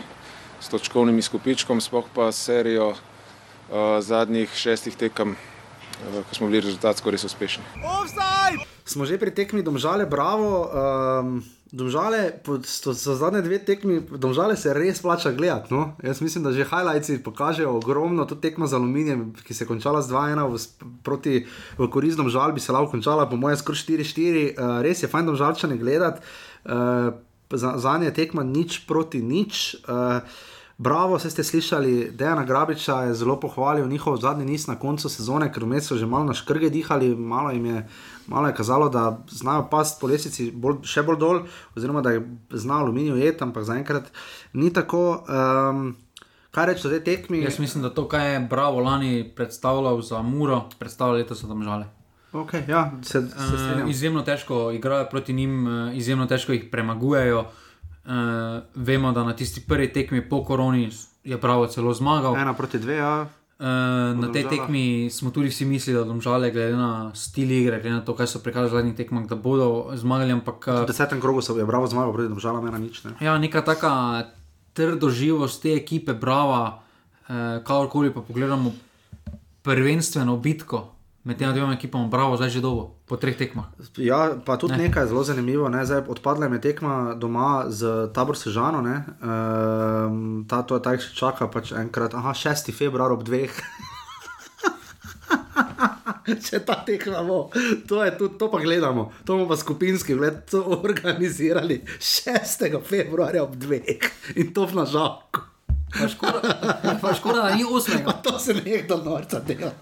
s 0.63 0.71
točkovnim 0.71 1.19
izkupičkom, 1.19 1.81
sploh 1.81 2.07
pa 2.15 2.33
serijo 2.33 2.93
o, 2.95 4.01
zadnjih 4.01 4.51
šestih 4.55 4.97
tekem, 4.97 5.35
o, 5.35 6.23
ko 6.29 6.35
smo 6.39 6.47
bili 6.47 6.63
rezultatsko 6.63 7.11
res 7.11 7.25
uspešni. 7.27 7.67
Smo 8.87 9.07
že 9.07 9.19
pri 9.19 9.35
tekmi 9.35 9.63
Domžale, 9.63 10.07
bravo. 10.07 10.71
Um, 10.71 11.43
domžale, 11.73 12.37
pod- 12.45 12.69
sto- 12.69 12.93
za 12.93 13.17
zadnje 13.17 13.41
dve 13.43 13.59
tekmi, 13.59 14.01
domžale 14.05 14.57
se 14.57 14.75
res 14.75 15.01
plača 15.01 15.33
gledati. 15.33 15.73
No? 15.75 15.97
Jaz 16.05 16.21
mislim, 16.21 16.45
da 16.45 16.53
že 16.53 16.69
highlights 16.69 17.11
pokažejo 17.25 17.73
ogromno 17.73 18.25
to 18.25 18.35
tekmo 18.35 18.67
z 18.67 18.77
aluminijem, 18.77 19.33
ki 19.47 19.55
se 19.55 19.65
je 19.65 19.69
končala 19.69 20.03
z 20.03 20.13
2-1 20.13 20.53
v, 20.53 20.57
proti 21.03 21.47
v 21.79 21.89
korist 21.89 22.21
domžal, 22.21 22.53
bi 22.53 22.61
se 22.61 22.73
lahko 22.73 22.91
končala, 22.93 23.27
po 23.27 23.41
mojem, 23.41 23.57
skoraj 23.57 23.81
4-4. 23.89 24.53
Uh, 24.53 24.83
res 24.85 25.03
je 25.03 25.09
fajn 25.09 25.27
domžalčane 25.27 25.81
gledati. 25.81 26.21
Uh, 26.69 27.17
za, 27.53 27.75
za 27.77 27.99
nje 27.99 28.13
tekma 28.13 28.45
nič 28.45 28.85
proti 28.85 29.23
nič. 29.25 29.81
Uh, 29.89 30.21
Bravo, 30.83 31.17
vse 31.17 31.31
ste 31.31 31.45
slišali, 31.45 32.11
Dejana 32.11 32.45
Grabiča 32.45 32.95
je 33.03 33.15
zelo 33.15 33.41
pohvalil 33.41 33.87
njihov 33.89 34.17
zadnji 34.17 34.45
niz 34.45 34.67
na 34.67 34.75
koncu 34.75 35.09
sezone, 35.09 35.47
ker 35.53 35.63
vmes 35.63 35.87
so 35.87 35.97
že 35.97 36.07
malo 36.11 36.25
na 36.25 36.35
škrge 36.35 36.71
dihali, 36.75 37.15
malo 37.17 37.51
jim 37.51 37.67
je, 37.67 37.87
malo 38.27 38.49
je 38.51 38.55
kazalo, 38.55 38.89
da 38.89 39.23
znajo 39.31 39.69
past 39.71 40.01
po 40.01 40.11
lesici 40.11 40.51
bolj, 40.51 40.81
še 40.83 41.07
bolj 41.07 41.19
dol, 41.23 41.41
oziroma 41.79 42.03
da 42.03 42.17
je 42.17 42.25
znal 42.51 42.83
aluminij 42.83 43.23
jet, 43.23 43.43
ampak 43.43 43.63
zaenkrat 43.63 44.11
ni 44.53 44.73
tako. 44.73 45.23
Um, 45.31 45.95
kaj 46.51 46.67
reči 46.67 46.89
o 46.89 46.91
tej 46.91 47.05
tekmi? 47.07 47.45
Jaz 47.47 47.63
mislim, 47.63 47.87
da 47.87 47.95
to, 47.95 48.09
kar 48.11 48.27
je 48.27 48.41
Bravo 48.51 48.83
lani 48.83 49.23
predstavljal 49.37 50.03
za 50.03 50.23
Muro, 50.23 50.65
predstavlja 50.83 51.23
letos 51.23 51.47
za 51.47 51.47
Domžale. 51.47 51.87
Okay, 52.33 52.67
ja, 52.69 52.91
se, 53.03 53.23
se 53.23 53.83
Uh, 53.85 53.91
izjemno 53.91 54.23
težko 54.23 54.71
igrajo 54.75 55.07
proti 55.11 55.33
njim, 55.33 55.67
uh, 55.67 55.97
izjemno 55.97 56.27
težko 56.27 56.53
jih 56.53 56.69
premagujejo. 56.73 57.41
Uh, 57.41 57.47
vemo, 58.75 59.13
da 59.13 59.25
na 59.25 59.37
tisti 59.37 59.61
prvi 59.61 59.93
tekmi 59.93 60.29
po 60.29 60.45
koroni 60.45 60.91
je 61.25 61.37
Bravo 61.37 61.67
celo 61.67 61.95
zmagal. 61.95 62.37
Ena 62.37 62.55
proti 62.55 62.79
dve, 62.79 62.97
ja. 62.97 63.27
Uh, 63.63 64.19
na 64.19 64.27
tej 64.35 64.51
tekmi 64.51 65.07
smo 65.07 65.31
tudi 65.31 65.47
vsi 65.47 65.65
mislili, 65.65 65.99
da 65.99 66.05
Domžale, 66.05 66.51
glede 66.51 66.75
na 66.75 67.15
stil 67.15 67.47
igre, 67.51 67.79
glede 67.79 67.95
na 67.95 68.03
to, 68.03 68.11
kaj 68.19 68.27
so 68.27 68.41
prikazali 68.43 68.75
v 68.75 68.75
zadnjih 68.75 68.97
tekmah, 68.99 69.29
da 69.31 69.39
bodo 69.39 69.95
zmagali, 69.95 70.35
ampak 70.35 70.67
V 70.67 70.83
uh, 70.83 70.87
desetem 70.89 71.23
krogu 71.23 71.47
so 71.47 71.55
je 71.55 71.63
bravo 71.63 71.87
zmagal, 71.87 72.11
proti 72.11 72.27
domžalam 72.27 72.67
ena 72.67 72.83
nič. 72.83 73.07
Ne? 73.07 73.15
ja, 73.23 73.39
neka 73.39 73.63
taka 73.63 74.27
trdoživost 74.75 75.63
te 75.63 75.77
ekipe, 75.79 76.11
brava, 76.11 76.83
uh, 77.31 77.63
kakorkoli 77.63 78.11
pa 78.11 78.27
pogledamo 78.27 78.75
prvenstveno 79.63 80.35
bitko 80.43 80.91
med 81.25 81.39
tema 81.39 81.53
dvema 81.53 81.73
ekipama, 81.75 82.07
bravo, 82.09 82.37
zdaj 82.37 82.51
že 82.51 82.61
dolgo, 82.61 82.91
po 83.07 83.17
treh 83.17 83.37
tekmah. 83.39 83.65
Ja, 83.97 84.35
pa 84.47 84.57
tudi 84.57 84.73
Ne. 84.73 84.79
ne. 84.79 84.89
nekaj 84.89 85.07
zelo 85.07 85.23
zanimivo. 85.25 85.69
Ne? 85.69 85.87
Zdaj, 85.87 86.03
odpadla 86.09 86.47
je 86.47 86.61
tekma 86.61 87.15
doma 87.15 87.65
z 87.69 88.11
tabor 88.15 88.37
Sežano. 88.37 88.83
Um, 88.83 90.45
ta 90.49 90.63
to 90.63 90.75
je 90.75 90.83
tako, 90.83 91.03
še 91.03 91.15
čaka 91.15 91.47
pač 91.47 91.73
enkrat, 91.73 92.15
aha, 92.15 92.35
6. 92.35 92.73
februar 92.75 93.13
ob 93.13 93.23
dveh. 93.23 93.51
Če 96.23 96.61
ta 96.63 96.75
tekma 96.87 97.23
bo, 97.27 97.51
to, 97.87 98.03
je, 98.05 98.11
tudi, 98.19 98.39
to 98.39 98.47
pa 98.51 98.59
gledamo, 98.63 99.11
to 99.27 99.35
bomo 99.35 99.49
pa 99.51 99.57
skupinski 99.59 100.15
gled 100.15 100.47
to 100.51 100.63
organizirali 100.63 101.83
6. 101.99 102.79
februarja 102.87 103.43
ob 103.43 103.57
dveh 103.59 104.07
in 104.39 104.55
to 104.55 104.67
na 104.71 104.87
žalku. 104.87 105.43
Pa 105.93 106.09
škoda, 106.09 106.41
pa 107.03 107.11
škoda 107.15 107.43
da 107.43 107.55
ni 107.55 107.65
osmega. 107.69 108.05
Pa 108.09 108.13
to 108.25 108.39
se 108.39 108.55
nekdo 108.55 108.97
norca 109.05 109.41
dela. 109.45 109.73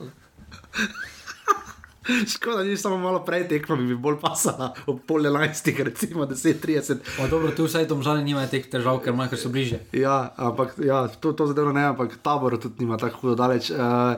Škoda, 2.33 2.57
da 2.57 2.63
ni 2.65 2.77
samo 2.77 2.99
malo 2.99 3.21
prej 3.21 3.49
tekma, 3.49 3.77
bi 3.77 3.95
bolj 3.95 4.17
pasala 4.21 4.73
ob 4.87 5.01
pol 5.07 5.27
enajstih, 5.27 5.81
recimo 5.81 6.25
10:30. 6.25 6.97
Pa 7.19 7.27
dobro, 7.27 7.51
tu 7.51 7.65
vsaj 7.65 7.87
domžali 7.87 8.25
nimajo 8.25 8.49
teh 8.49 8.65
težav, 8.67 9.01
ker 9.01 9.13
ker 9.29 9.39
so 9.39 9.49
bliže. 9.49 9.81
Ja, 9.93 10.33
ampak 10.37 10.75
ja, 10.79 11.09
to, 11.11 11.33
to 11.33 11.47
zadevno 11.47 11.73
ne, 11.73 11.85
ampak 11.85 12.17
tabor 12.23 12.59
tudi 12.59 12.81
nima 12.81 12.97
tako 12.97 13.17
hudo 13.21 13.35
daleč. 13.35 13.71
Uh, 13.71 14.17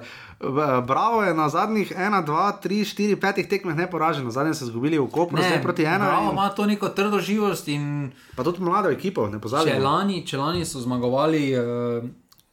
Bravo 0.82 1.22
je 1.22 1.34
na 1.34 1.48
zadnjih 1.48 1.92
1, 1.92 2.26
2, 2.26 2.52
3, 2.62 2.80
4, 2.84 3.16
5 3.16 3.48
tekmeh 3.48 3.76
neporažen, 3.76 4.30
zadnji 4.30 4.54
so 4.54 4.64
izgubili 4.64 4.98
v 4.98 5.06
Kopru, 5.06 5.38
zdaj 5.38 5.62
proti 5.62 5.84
ena. 5.84 6.06
Bravo 6.06 6.26
in- 6.26 6.32
ima 6.32 6.48
to 6.48 6.66
neko 6.66 6.88
trdo 6.88 7.20
živost 7.20 7.68
in 7.68 8.10
Pa 8.36 8.42
tudi 8.42 8.60
mlado 8.60 8.90
ekipo, 8.90 9.26
ne 9.26 9.32
če 9.32 9.40
pozabimo. 9.40 9.78
lani, 9.80 10.26
če 10.26 10.36
lani 10.36 10.64
so 10.64 10.80
zmagovali 10.80 11.54
uh, 11.54 12.09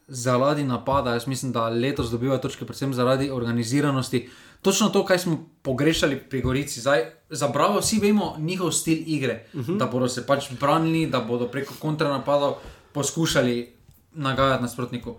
zaradi 0.07 0.64
napada, 0.64 1.14
jaz 1.14 1.27
mislim, 1.27 1.51
da 1.51 1.69
letos 1.69 2.10
dobivajo 2.10 2.38
točke 2.39 2.65
predvsem 2.65 2.93
zaradi 2.93 3.31
organiziranosti. 3.31 4.30
Točno 4.61 4.90
to, 4.90 5.06
kar 5.06 5.19
smo 5.19 5.49
pogrešali 5.61 6.19
pri 6.30 6.41
Gorici. 6.41 6.81
Zdaj, 6.81 7.06
za 7.30 7.48
Bravo 7.48 7.80
vsi 7.80 7.99
vemo 7.99 8.36
njihov 8.38 8.72
stil 8.72 9.03
igre, 9.06 9.45
uh 9.53 9.61
-huh. 9.61 9.77
da 9.77 9.86
bodo 9.86 10.07
se 10.07 10.26
pač 10.26 10.52
branili, 10.60 11.07
da 11.07 11.19
bodo 11.19 11.48
preko 11.48 11.73
kontranapadov 11.80 12.53
poskušali 12.94 13.73
nagajati 14.14 14.64
nasprotniku. 14.64 15.15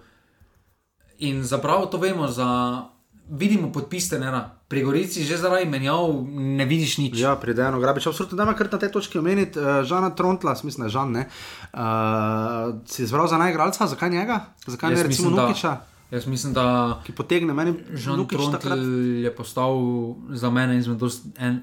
In 1.19 1.45
za 1.45 1.57
Bravo 1.57 1.87
to 1.87 1.99
vemo, 1.99 2.29
za, 2.29 2.83
vidimo 3.31 3.73
podpis 3.73 4.09
tenera. 4.09 4.51
Pri 4.69 4.83
Gorici 4.83 5.25
že 5.25 5.37
zaradi 5.37 5.67
menjav 5.67 6.27
ne 6.31 6.65
vidiš 6.65 6.99
nič. 6.99 7.19
Ja, 7.19 7.37
pridejano, 7.37 7.81
grabič. 7.81 8.07
Absolutno, 8.07 8.37
da 8.37 8.45
me 8.45 8.57
kar 8.57 8.69
na 8.73 8.79
tej 8.79 8.93
točki 8.93 9.19
omeniti. 9.19 9.59
Uh, 9.59 9.83
Žana 9.83 10.11
Trontla, 10.11 10.57
mislim, 10.63 10.87
je 10.87 10.91
Žan, 10.91 11.13
ne. 11.13 11.29
Uh, 11.73 11.81
si 12.87 13.03
izbral 13.03 13.27
za 13.27 13.39
najigralca, 13.39 13.87
zakaj 13.87 14.11
njega? 14.11 14.41
Zakaj 14.67 14.91
ne 14.91 15.03
recimo 15.03 15.31
mislim, 15.31 15.37
da- 15.37 15.49
Nukiča? 15.49 15.90
Jaz 16.11 16.27
mislim, 16.27 16.53
da 16.53 17.01
ki 17.07 17.13
potegne 17.13 17.55
meni 17.55 17.75
Žan 17.95 18.19
Lukić 18.19 18.39
Trontl 18.39 18.57
takrat. 18.57 18.79
je 19.23 19.35
postal 19.35 19.77
za 20.31 20.51
mene 20.51 20.79
izmed 20.79 20.99
dost, 20.99 21.27
en, 21.39 21.61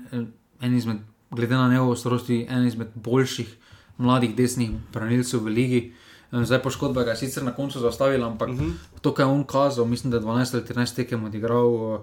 en 0.62 0.76
izmed, 0.76 0.98
glede 1.32 1.56
na 1.56 1.68
njegovo 1.70 1.96
starosti, 1.96 2.46
en 2.50 2.68
izmed 2.68 2.88
boljših 2.96 3.58
mladih 3.98 4.36
desnih 4.36 4.72
branilcev 4.94 5.44
v 5.44 5.54
ligi. 5.54 5.82
Eh, 6.32 6.44
Zdaj 6.44 6.62
poškodba 6.64 7.04
ga 7.04 7.12
je 7.12 7.18
sicer 7.18 7.44
na 7.44 7.52
koncu 7.52 7.80
zaustavila, 7.80 8.28
ampak 8.28 8.50
uh 8.50 8.56
-huh. 8.56 8.72
to, 9.02 9.14
kar 9.14 9.26
je 9.26 9.32
on 9.32 9.44
kazal, 9.44 9.86
mislim, 9.86 10.12
da 10.12 10.18
je 10.18 10.24
12 10.24 10.54
ali 10.54 10.64
13 10.64 10.96
tekem 10.96 11.24
odigral, 11.24 11.96
eh, 11.96 12.00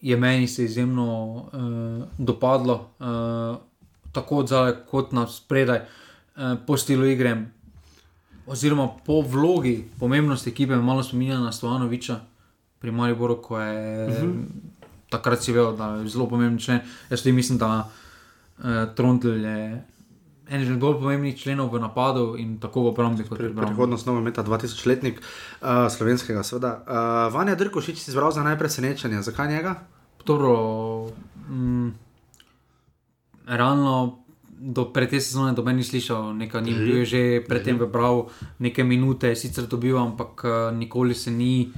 je 0.00 0.16
meni 0.16 0.48
se 0.48 0.64
izjemno 0.64 1.34
uh, 1.34 2.04
dopadlo, 2.18 2.90
uh, 2.98 3.56
tako 4.12 4.36
od 4.36 4.48
zadaj 4.48 4.72
kot 4.90 5.12
na 5.12 5.26
spredaj, 5.26 5.78
uh, 5.78 6.42
po 6.66 6.76
stilu 6.76 7.04
igre, 7.06 7.46
oziroma 8.50 8.88
po 9.06 9.20
vlogi, 9.22 9.84
pomembnosti 9.98 10.50
ekipe, 10.50 10.76
malo 10.76 11.02
spominja 11.02 11.38
na 11.38 11.52
Stovanoviča 11.52 12.20
pri 12.78 12.90
Mariboru, 12.90 13.36
ko 13.42 13.60
je 13.60 14.06
uh 14.06 14.14
-huh. 14.14 14.44
takrat 15.08 15.42
si 15.42 15.52
vedel, 15.52 15.76
da 15.76 15.94
je 15.96 16.08
zelo 16.08 16.28
pomemben 16.28 16.58
člen. 16.58 16.80
Jaz 17.10 17.22
tudi 17.22 17.32
mislim, 17.32 17.58
da 17.58 17.90
uh, 18.58 18.64
Trontl 18.94 19.28
je 19.28 19.84
en 20.50 20.62
izmed 20.62 20.78
bolj 20.78 20.98
pomembnih 20.98 21.38
členov 21.38 21.70
v 21.70 21.80
napadu 21.80 22.34
in 22.38 22.58
tako 22.60 22.82
v 22.82 22.86
obrambi 22.86 23.24
kot 23.24 23.38
v 23.38 23.50
obrambi. 23.50 23.66
Prihodnost 23.70 24.06
novometa 24.06 24.42
2000-letnik 24.42 25.20
uh, 25.20 25.68
slovenskega, 25.90 26.42
seveda. 26.42 26.82
Uh, 26.86 27.34
Vanja 27.34 27.54
Drkošič 27.54 27.98
si 27.98 28.10
izbral 28.10 28.32
za 28.32 28.42
najpresenečenje. 28.42 29.22
Zakaj 29.22 29.48
njega? 29.48 29.74
Dobro, 30.26 31.06
mm, 31.48 31.88
realno 33.46 34.18
do 34.60 34.92
pred 34.92 35.08
te 35.08 35.20
sezone 35.20 35.54
doben 35.56 35.76
ni 35.80 35.84
slišal, 35.84 36.36
nekaj 36.36 36.60
ni 36.60 36.76
bil 36.76 37.00
je 37.00 37.04
že 37.08 37.22
predtem 37.48 37.80
vebral 37.80 38.28
nekaj 38.60 38.84
minute, 38.84 39.32
sicer 39.32 39.64
dobil, 39.64 39.96
ampak 39.96 40.44
eh, 40.44 40.50
nikoli 40.76 41.14
se 41.16 41.32
ni 41.32 41.72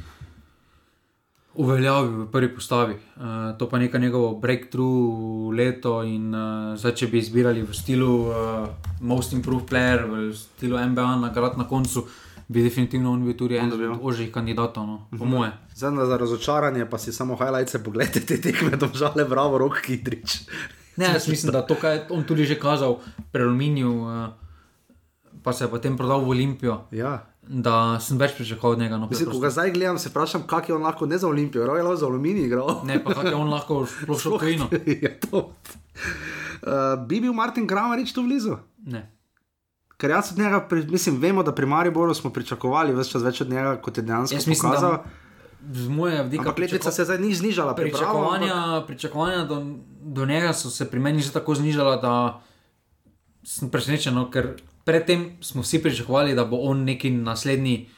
uveljavil 1.55 2.25
v 2.25 2.31
prvi 2.33 2.49
postavi. 2.49 2.95
Uh, 2.95 3.53
to 3.59 3.69
pa 3.69 3.77
je 3.77 3.83
neka 3.83 3.99
njegovo 3.99 4.41
breakthrough 4.41 5.53
leto 5.53 6.03
in 6.03 6.35
uh, 6.35 6.73
zdaj, 6.81 6.95
če 6.97 7.07
bi 7.13 7.21
izbirali 7.21 7.63
v 7.63 7.77
stilu 7.77 8.13
uh, 8.33 8.69
Most 9.01 9.37
Improved 9.37 9.69
Player, 9.69 10.07
v 10.09 10.33
stilu 10.33 10.81
NBA 10.81 11.17
nagrad 11.21 11.59
na 11.61 11.69
koncu, 11.69 12.07
bi 12.49 12.65
definitivno 12.65 13.13
on 13.13 13.25
bil 13.25 13.37
tudi 13.37 13.61
en 13.61 13.71
dobil. 13.71 13.93
od 13.93 14.01
ožjih 14.01 14.33
kandidatov, 14.33 14.87
no, 14.87 14.97
po 15.19 15.29
moje. 15.29 15.53
Zdaj 15.77 16.07
za 16.09 16.17
razočaranje 16.17 16.89
pa 16.89 16.99
si 16.99 17.13
samo 17.13 17.37
highlights 17.37 17.77
pogledajte 17.85 18.21
te 18.21 18.41
tekme, 18.41 18.77
domžale, 18.77 19.29
bravo, 19.29 19.59
rok 19.59 19.81
Kidrič. 19.85 20.49
Ne, 20.97 21.05
jaz 21.07 21.29
mislim, 21.29 21.53
da 21.53 21.63
to, 21.63 21.75
kar 21.75 21.93
je 21.93 22.07
on 22.11 22.25
tudi 22.25 22.45
že 22.45 22.57
kazal 22.57 22.99
pri 23.31 23.43
Aluminiju, 23.43 23.93
eh, 24.07 24.29
pa 25.43 25.53
se 25.53 25.65
je 25.65 25.71
potem 25.71 25.97
prodal 25.97 26.21
v 26.21 26.29
Olimpijo, 26.31 26.81
Ja. 26.91 27.19
da 27.43 27.99
sem 28.01 28.19
več 28.19 28.33
pričakoval 28.33 28.73
od 28.73 28.79
njega. 28.79 28.97
No, 28.97 29.07
Mislim, 29.07 29.31
ko 29.31 29.39
ga 29.39 29.51
zdaj 29.51 29.71
gledam, 29.71 29.99
se 29.99 30.09
vprašam, 30.09 30.43
kako 30.45 30.73
je 30.73 30.77
on 30.77 30.83
lahko 30.83 31.07
ne 31.07 31.19
za 31.19 31.29
Olimpijo, 31.29 31.67
raje 31.67 31.83
je 31.83 31.97
za 31.97 32.07
Aluminij 32.07 32.45
igral. 32.45 32.81
ne, 32.85 33.05
pa 33.05 33.15
kako 33.15 33.29
je 33.29 33.35
on 33.37 33.51
lahko 33.51 33.87
šel 34.15 34.39
v 34.39 35.19
to. 35.23 35.51
Uh, 36.63 36.69
bi 37.03 37.21
bil 37.21 37.33
Martin 37.33 37.67
Kramarič 37.67 38.13
tu 38.13 38.23
blizu? 38.23 38.57
Ne. 38.87 39.11
Ker 39.97 40.11
jaz 40.11 40.33
od 40.33 40.39
njega, 40.39 40.61
pri, 40.61 40.85
mislim, 40.85 41.19
vemo, 41.19 41.43
da 41.43 41.53
pri 41.53 41.67
Mariboru 41.67 42.15
smo 42.15 42.31
pričakovali 42.31 42.93
več 42.93 43.09
čas 43.09 43.23
več 43.23 43.41
od 43.41 43.51
njega, 43.51 43.77
kot 43.77 43.97
je 43.97 44.03
dejansko 44.03 44.35
Jaz 44.35 44.47
mislim, 44.47 44.71
pokazal. 44.71 44.91
da 44.93 45.05
z 45.71 45.89
moje 45.89 46.23
vidika 46.23 46.51
Ampak 46.51 46.59
letvica 46.59 46.91
se 46.91 47.05
zdaj 47.05 47.19
ni 47.19 47.35
znižala, 47.35 47.75
pripravo, 47.75 48.05
ampak- 48.05 48.41
pričakovanja, 48.41 48.87
pričakovanja 48.87 49.45
do, 49.45 49.67
do 50.03 50.27
njega 50.27 50.53
so 50.53 50.71
se 50.71 50.91
pri 50.91 51.01
meni 51.01 51.23
že 51.23 51.33
tako 51.33 51.55
znižala, 51.55 51.97
da 51.97 52.43
sem 53.45 53.71
presenečen, 53.71 54.15
no, 54.15 54.31
ker 54.31 54.57
predtem 54.85 55.37
smo 55.41 55.63
vsi 55.63 55.83
pričakovali, 55.83 56.35
da 56.35 56.45
bo 56.45 56.57
on 56.57 56.85
neki 56.85 57.11
naslednji 57.11 57.89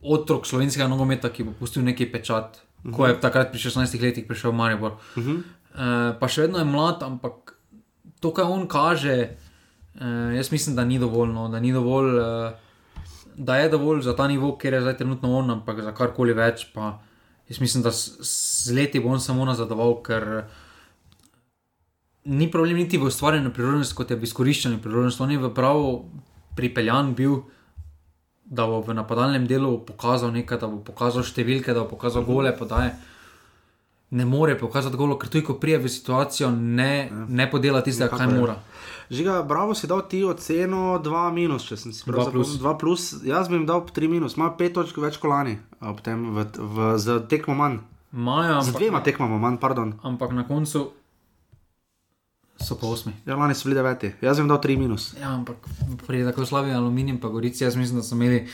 otrok 0.00 0.46
slovenskega 0.46 0.88
nogometa, 0.88 1.28
ki 1.28 1.44
bo 1.44 1.52
pustil 1.58 1.84
neki 1.84 2.08
pečat, 2.12 2.56
uh 2.56 2.90
-huh. 2.90 2.96
ko 2.96 3.06
je 3.06 3.20
takrat 3.20 3.50
pri 3.50 3.58
16 3.58 4.02
letih 4.02 4.24
prišel 4.26 4.50
v 4.50 4.54
Maribor. 4.54 4.92
Uh 5.16 5.24
-huh. 5.24 5.40
e, 5.40 6.18
pa 6.20 6.28
še 6.28 6.40
vedno 6.40 6.58
je 6.58 6.64
mlad, 6.64 7.02
ampak 7.02 7.56
to, 8.20 8.32
kar 8.34 8.44
on 8.44 8.68
kaže, 8.68 9.12
e, 9.12 10.36
jaz 10.36 10.52
mislim, 10.52 10.76
da 10.76 10.84
ni 10.84 10.98
dovolj. 10.98 11.32
No, 11.32 11.48
da 11.48 11.60
ni 11.60 11.72
dovolj 11.72 12.18
e, 12.18 12.52
da 13.36 13.56
je 13.56 13.68
dovolj 13.68 14.02
za 14.02 14.16
ta 14.16 14.28
nivo, 14.28 14.56
kjer 14.58 14.74
je 14.74 14.80
zdaj 14.80 14.96
trenutno 14.96 15.36
on, 15.38 15.50
ampak 15.50 15.82
za 15.82 15.92
karkoli 15.94 16.32
več. 16.32 16.66
Pa 16.74 16.98
jaz 17.48 17.60
mislim, 17.60 17.82
da 17.82 17.90
z 17.92 18.74
leti 18.76 19.00
bo 19.00 19.12
on 19.14 19.20
samo 19.20 19.44
nazadoval, 19.44 19.96
ker 20.02 20.26
ni 22.24 22.50
problem 22.50 22.76
niti 22.76 22.98
v 22.98 23.08
ustvarjanju 23.08 23.52
priložnosti, 23.54 23.96
kot 23.96 24.10
je 24.10 24.16
v 24.16 24.28
izkoriščanju 24.28 24.82
priložnosti. 24.82 25.22
On 25.22 25.30
je 25.30 25.38
v 25.38 25.54
pravu 25.54 25.86
pripeljan 26.56 27.14
bil, 27.14 27.40
da 28.44 28.66
bo 28.66 28.80
v 28.82 28.94
napadalnem 28.94 29.46
delu 29.46 29.78
pokazal 29.86 30.32
nekaj, 30.34 30.58
da 30.58 30.68
bo 30.68 30.82
pokazal 30.84 31.24
številke, 31.24 31.72
da 31.72 31.84
bo 31.84 31.94
pokazal 31.94 32.26
gole 32.26 32.52
podaje. 32.56 32.92
Ne 34.10 34.24
more 34.26 34.56
pokazati 34.58 34.98
golo, 34.98 35.14
ker 35.14 35.30
tudi 35.30 35.46
ko 35.46 35.54
prije 35.62 35.78
v 35.78 35.90
situacijo, 35.90 36.50
ne, 36.50 37.10
ne 37.30 37.46
podela 37.50 37.78
tistega, 37.86 38.10
kaj 38.10 38.26
Tako 38.26 38.34
je. 38.50 38.56
Žiga, 39.10 39.42
bravo, 39.42 39.74
si 39.74 39.88
dal 39.90 40.04
ti 40.06 40.22
oceno 40.24 41.00
2 41.02 41.32
minus, 41.34 41.64
če 41.66 41.76
sem 41.76 41.90
si 41.90 42.04
prav 42.06 42.28
zapomnil. 42.28 42.46
2 42.62 42.74
plus, 42.78 43.08
jaz 43.26 43.50
bi 43.50 43.58
jim 43.58 43.66
dal 43.66 43.82
3 43.82 44.06
minus, 44.06 44.36
ima 44.38 44.52
5 44.54 44.76
točk 44.76 45.00
več 45.02 45.18
kot 45.18 45.32
lani, 45.32 45.56
ob 45.82 45.98
tem 46.06 46.28
v, 46.30 46.46
v, 46.54 46.92
z 46.94 47.18
tekmo 47.26 47.58
manj. 47.58 47.80
Maja, 48.14 48.60
Z 48.62 48.74
dvema 48.74 49.02
tekmama 49.02 49.38
manj, 49.38 49.58
pardon. 49.62 49.94
ampak 50.02 50.30
na 50.34 50.42
koncu 50.46 50.90
so 52.60 52.76
pa 52.76 52.86
osmi. 52.86 53.14
Ja, 53.26 53.34
lani 53.40 53.54
so 53.54 53.66
bili 53.66 53.78
deveti, 53.78 54.12
jaz 54.22 54.38
bi 54.38 54.44
jim 54.44 54.50
dal 54.50 54.62
3 54.62 54.78
minus. 54.78 55.14
Ja, 55.18 55.34
ampak 55.34 55.58
pri 56.06 56.22
tako 56.26 56.46
slabem 56.46 56.76
aluminiju, 56.76 57.18
pa 57.18 57.28
gorici, 57.34 57.64
jaz 57.64 57.74
mislim, 57.74 57.98
da 57.98 58.06
so 58.06 58.14
imeli. 58.14 58.46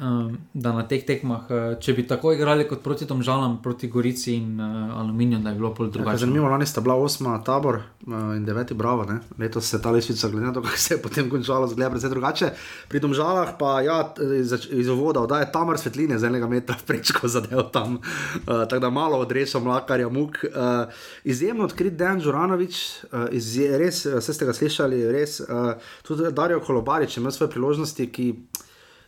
Um, 0.00 0.38
da 0.54 0.72
na 0.72 0.86
teh 0.88 1.02
tekmah, 1.04 1.42
eh, 1.52 1.74
če 1.76 1.92
bi 1.92 2.06
tako 2.08 2.30
igrali 2.32 2.64
kot 2.64 2.80
proti 2.80 3.04
Tomžalam, 3.04 3.58
proti 3.60 3.84
Gorici 3.88 4.32
in 4.32 4.54
uh, 4.56 4.94
Aluminiju, 4.96 5.42
da 5.44 5.50
je 5.50 5.56
bilo 5.58 5.74
pol 5.74 5.86
Ja, 5.86 5.92
drugače. 5.92 6.18
zanimivo, 6.22 6.48
lani 6.48 6.64
sta 6.66 6.80
bila 6.80 6.94
osma 6.94 7.34
tabor 7.44 7.76
uh, 7.76 8.14
in 8.36 8.44
deveti 8.44 8.74
bravo, 8.74 9.04
ne? 9.04 9.18
letos 9.38 9.68
se 9.68 9.82
ta 9.82 9.90
lestvica, 9.90 10.28
glede 10.28 10.46
na 10.46 10.52
to, 10.52 10.62
kako 10.62 10.76
se 10.76 10.94
je 10.94 11.02
potem 11.02 11.28
končalo, 11.30 11.68
zgleda 11.68 11.90
precej 11.90 12.10
drugače. 12.10 12.48
Pri 12.88 13.00
domžalah 13.00 13.52
pa 13.58 13.80
ja, 13.80 14.14
iz, 14.40 14.54
iz 14.70 14.88
uvoda, 14.88 15.26
da 15.26 15.42
je 15.42 15.50
tamar 15.52 15.78
svetline 15.78 16.18
z 16.18 16.24
enega 16.24 16.48
metra 16.48 16.76
prečko 16.86 17.28
zadev 17.28 17.68
tam, 17.72 18.00
uh, 18.00 18.46
tako 18.46 18.78
da 18.78 18.90
malo 18.90 19.18
odrešam 19.20 19.62
mlakarja 19.68 20.08
muk. 20.08 20.40
Uh, 20.48 20.88
izjemno 21.24 21.64
odkrit 21.68 21.92
Dejan 21.92 22.20
Žuranovič, 22.20 22.80
uh, 23.12 23.28
izje, 23.36 23.76
res, 23.78 24.06
uh, 24.06 24.16
ste 24.24 24.48
ga 24.48 24.56
slišali, 24.56 25.04
res, 25.12 25.40
uh, 25.44 25.74
tudi 26.08 26.32
Darijo 26.32 26.64
Kolobarič 26.64 27.20
ima 27.20 27.30
svoje 27.30 27.50
priložnosti, 27.50 28.08
ki 28.12 28.32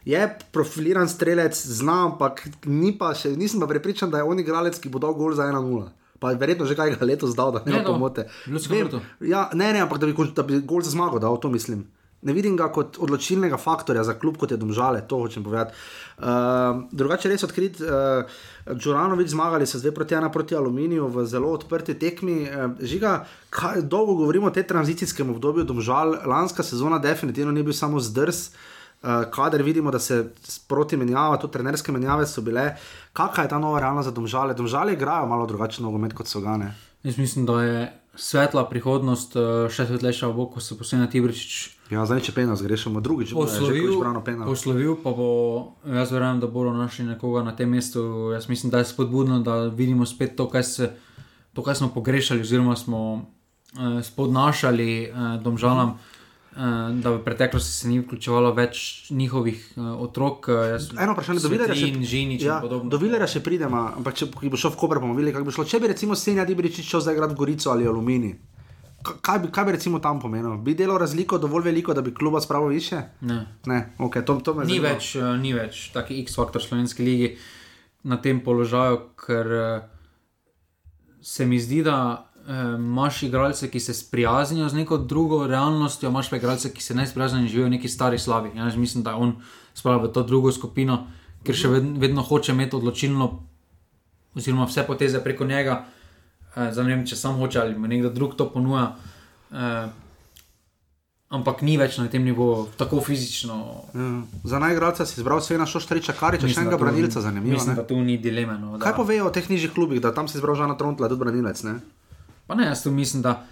je 0.05 0.39
profiliran 0.53 1.09
strelec, 1.09 1.55
zna, 1.55 2.05
ampak 2.11 2.45
ni 2.67 2.93
pa 2.99 3.13
še, 3.15 3.35
nisem 3.39 3.63
pa 3.63 3.71
prepričan, 3.71 4.11
da 4.11 4.23
je 4.23 4.29
on 4.29 4.41
igralec, 4.43 4.79
ki 4.83 4.91
bo 4.91 5.03
dal 5.03 5.15
gol 5.19 5.35
za 5.39 5.47
1-0. 5.51 5.89
Pa 6.23 6.35
verjetno 6.39 6.67
že 6.67 6.79
kaj 6.79 6.95
ga 6.95 7.07
letos 7.07 7.35
dal, 7.39 7.51
da 7.55 7.65
ne 7.67 7.81
bo 7.81 7.83
no, 7.83 7.97
pomote. 7.97 8.29
Ja, 9.27 9.49
ne, 9.55 9.73
ne, 9.75 9.83
ampak 9.83 10.03
da 10.03 10.07
bi, 10.07 10.15
da 10.35 10.47
bi 10.47 10.63
gol 10.63 10.83
za 10.83 10.95
zmago 10.95 11.23
dal, 11.23 11.39
to 11.43 11.51
mislim. 11.51 11.87
Ne 12.23 12.31
vidim 12.31 12.55
ga 12.55 12.69
kot 12.71 13.01
odločilnega 13.03 13.59
faktorja 13.59 14.05
za 14.07 14.15
klub, 14.15 14.37
kot 14.39 14.53
je 14.55 14.57
Domžale, 14.57 15.01
to 15.11 15.19
hočem 15.19 15.43
povedati. 15.43 15.75
Uh, 16.23 16.85
drugače 16.95 17.33
res 17.33 17.43
odkrit, 17.43 17.81
uh, 17.83 18.31
Džuranovič 18.71 19.33
zmagali 19.33 19.67
so 19.67 19.81
zdaj 19.83 19.91
proti 19.97 20.15
ena 20.15 20.31
proti 20.31 20.55
Aluminiju 20.55 21.09
v 21.11 21.25
zelo 21.27 21.51
odprti 21.51 21.97
tekmi. 21.99 22.37
Uh, 22.47 22.77
žiga, 22.79 23.25
kaj, 23.51 23.83
dolgo 23.83 24.15
govorimo 24.23 24.47
o 24.47 24.55
tem 24.55 24.63
tranzicijskem 24.63 25.35
obdobju 25.35 25.67
Domžal, 25.67 26.15
lanska 26.31 26.63
sezona 26.63 27.03
definitivno 27.03 27.51
ni 27.51 27.67
bil 27.67 27.75
samo 27.75 27.99
zdrs. 27.99 28.53
Uh, 28.53 28.82
kader 29.31 29.63
vidimo, 29.63 29.91
da 29.91 29.99
se 29.99 30.33
sproti 30.43 30.97
menjava, 30.97 31.37
tudi 31.37 31.53
trenerske 31.53 31.93
menjave 31.93 32.27
so 32.27 32.43
bile. 32.43 32.77
Kakšna 33.13 33.43
je 33.43 33.49
ta 33.49 33.59
nova 33.59 33.81
realnost 33.81 34.09
za 34.09 34.15
Domžale? 34.15 34.55
Domžale 34.55 34.93
igrajo 34.93 35.27
malo 35.27 35.47
drugačen 35.47 35.85
nogomet 35.85 36.15
kot 36.15 36.27
so 36.27 36.41
gane. 36.41 36.75
Jaz 37.03 37.19
mislim, 37.19 37.47
da 37.47 37.63
je 37.63 37.93
svetla 38.15 38.69
prihodnost, 38.71 39.37
eh, 39.37 39.69
še 39.71 39.87
svetlejša 39.87 40.33
bo, 40.33 40.47
ko 40.47 40.61
se 40.61 40.79
posebej 40.79 41.11
Tibričič 41.11 41.71
Ja, 41.93 42.07
zdaj 42.09 42.23
če 42.25 42.33
penal 42.33 42.57
zgrešimo, 42.57 43.03
drugič 43.05 43.35
bo 43.37 43.45
poslovil, 43.45 43.93
zbrano 43.93 44.23
penal. 44.25 44.49
poslovil, 44.49 44.97
pa 44.97 45.11
bo, 45.13 45.29
jaz 45.85 46.13
verjamem, 46.13 46.41
da 46.41 46.47
bodo 46.47 46.73
našli 46.73 47.05
nekoga 47.05 47.43
na 47.45 47.53
tem 47.53 47.69
mestu. 47.69 48.33
Jaz 48.33 48.49
mislim, 48.49 48.71
da 48.71 48.79
je 48.81 48.89
spodbudno, 48.89 49.41
da 49.41 49.69
vidimo 49.69 50.07
spet 50.07 50.37
to, 50.37 50.49
kaj, 50.49 50.63
se, 50.63 50.89
to, 51.53 51.63
kaj 51.63 51.75
smo 51.75 51.89
pogrešali, 51.93 52.41
oziroma 52.41 52.77
smo 52.77 53.29
eh, 53.77 54.01
spodnašali 54.03 54.89
eh, 55.05 55.13
domžalam. 55.45 55.99
eh, 55.99 56.12
Da 56.95 57.09
v 57.09 57.21
preteklosti 57.21 57.71
se 57.71 57.89
ni 57.89 57.99
vključevalo 57.99 58.51
več 58.53 58.81
njihovih 59.11 59.73
uh, 59.73 59.85
otrok, 59.99 60.49
eh, 60.51 60.77
Eno 60.99 61.13
vprašanje, 61.13 61.41
do 61.41 61.49
Vilerja 61.49 61.73
še, 61.73 61.81
Svetlin, 61.83 62.05
Žinič 62.05 62.43
ja, 62.43 62.55
in 62.55 62.63
podobno. 62.63 62.91
do 62.91 62.99
Vilerja 62.99 63.27
še 63.27 63.41
pridemo, 63.41 63.77
ampak 63.95 64.15
če 64.15 64.27
bo 64.29 64.57
šel 64.57 64.71
v 64.71 64.77
Koper, 64.77 64.99
bomo 64.99 65.15
videli, 65.15 65.33
kako 65.33 65.45
bi 65.45 65.53
šlo. 65.53 65.65
Če 65.65 65.79
bi 65.79 65.89
recimo 65.89 66.13
Senja 66.15 66.45
Dibričič 66.45 66.85
šel 66.85 67.01
zdaj 67.01 67.15
igrati 67.15 67.33
v 67.33 67.39
Gorico 67.39 67.71
ali 67.71 67.87
Aluminij, 67.87 68.35
k- 69.01 69.17
kaj 69.21 69.39
bi, 69.39 69.49
kaj 69.49 69.65
bi 69.65 69.73
recimo 69.73 69.99
tam 69.99 70.21
pomenilo? 70.21 70.59
Bi 70.59 70.75
delal 70.75 70.99
razliko 70.99 71.39
dovolj 71.39 71.65
veliko, 71.65 71.93
da 71.93 72.03
bi 72.03 72.13
kluba 72.13 72.39
spravil 72.39 72.69
više? 72.71 73.01
Ne. 73.23 73.41
Ne, 73.65 73.95
ok, 73.99 74.21
to, 74.23 74.37
to 74.43 74.53
Ni 74.55 74.67
zanima. 74.69 74.89
več, 74.91 75.17
eh, 75.17 75.33
ni 75.39 75.53
več 75.53 75.89
taki 75.91 76.21
X-faktor 76.21 76.61
slovenske 76.61 77.01
lige 77.01 77.37
na 78.05 78.17
tem 78.19 78.41
položaju, 78.41 78.99
ker 79.17 79.47
eh, 79.49 79.81
se 81.23 81.47
mi 81.47 81.59
zdi, 81.59 81.83
da 81.83 81.97
eh, 82.13 82.32
imaš 82.49 83.23
igralce, 83.23 83.71
ki 83.71 83.81
se 83.81 83.95
sprijaznijo 83.95 84.69
z 84.69 84.75
neko 84.75 84.99
drugo 84.99 85.47
realnostjo, 85.47 86.09
imaš 86.09 86.31
pa 86.31 86.37
igralce, 86.37 86.73
ki 86.75 86.83
se 86.83 86.95
ne 86.95 87.07
sprijaznijo 87.07 87.43
in 87.43 87.49
živijo 87.49 87.67
v 87.67 87.71
neki 87.71 87.89
stari 87.89 88.19
slavi. 88.19 88.51
Jaz 88.57 88.77
mislim, 88.77 89.05
da 89.05 89.11
je 89.11 89.17
on 89.17 89.35
spravil 89.75 90.09
v 90.09 90.13
to 90.13 90.23
drugo 90.23 90.53
skupino, 90.53 91.07
ker 91.47 91.57
še 91.57 91.69
vedno, 91.69 91.99
vedno 92.01 92.23
hoče 92.23 92.53
imeti 92.53 92.77
odločilno, 92.77 93.31
oziroma 94.35 94.67
vse 94.67 94.87
poteze 94.87 95.23
preko 95.23 95.45
njega. 95.45 95.85
Uh, 96.57 96.69
Zdaj 96.73 96.85
ne 96.85 96.97
vem, 96.97 97.07
če 97.07 97.17
sam 97.17 97.39
hoče 97.39 97.61
ali 97.61 97.79
mu 97.79 97.89
nekdo 97.89 98.11
drug 98.11 98.35
to 98.37 98.51
ponuja. 98.51 98.97
Uh, 99.51 99.89
ampak 101.33 101.63
ni 101.65 101.79
več 101.81 101.97
na 101.97 102.11
tem 102.13 102.25
nivoju, 102.25 102.67
tako 102.77 103.01
fizično. 103.01 103.57
Ja. 103.95 104.11
Za 104.45 104.59
najgradca 104.61 105.07
si 105.07 105.21
izbral 105.21 105.41
Svena 105.41 105.65
Šoštriča, 105.67 106.13
Kariča, 106.19 106.49
še 106.49 106.61
enega 106.61 106.77
branilca, 106.81 107.23
zanimivo. 107.25 107.57
Mislim, 107.57 107.73
ne? 107.73 107.81
da 107.81 107.87
tu 107.89 107.97
ni 107.97 108.19
dileme. 108.21 108.59
No, 108.61 108.77
da, 108.77 108.85
Kaj 108.85 108.99
povejo 108.99 109.31
o 109.31 109.33
teh 109.33 109.49
nižjih 109.49 109.73
klubih, 109.73 110.03
da 110.05 110.13
tam 110.13 110.29
si 110.29 110.37
izbral 110.37 110.59
Žana 110.59 110.77
Trontla, 110.77 111.09
tudi 111.09 111.25
branilec? 111.25 111.65
Ne? 111.65 111.79
Pa 112.47 112.55
ne, 112.55 112.67
jaz 112.67 112.83
tu 112.83 112.91
mislim, 112.91 113.23
da 113.23 113.45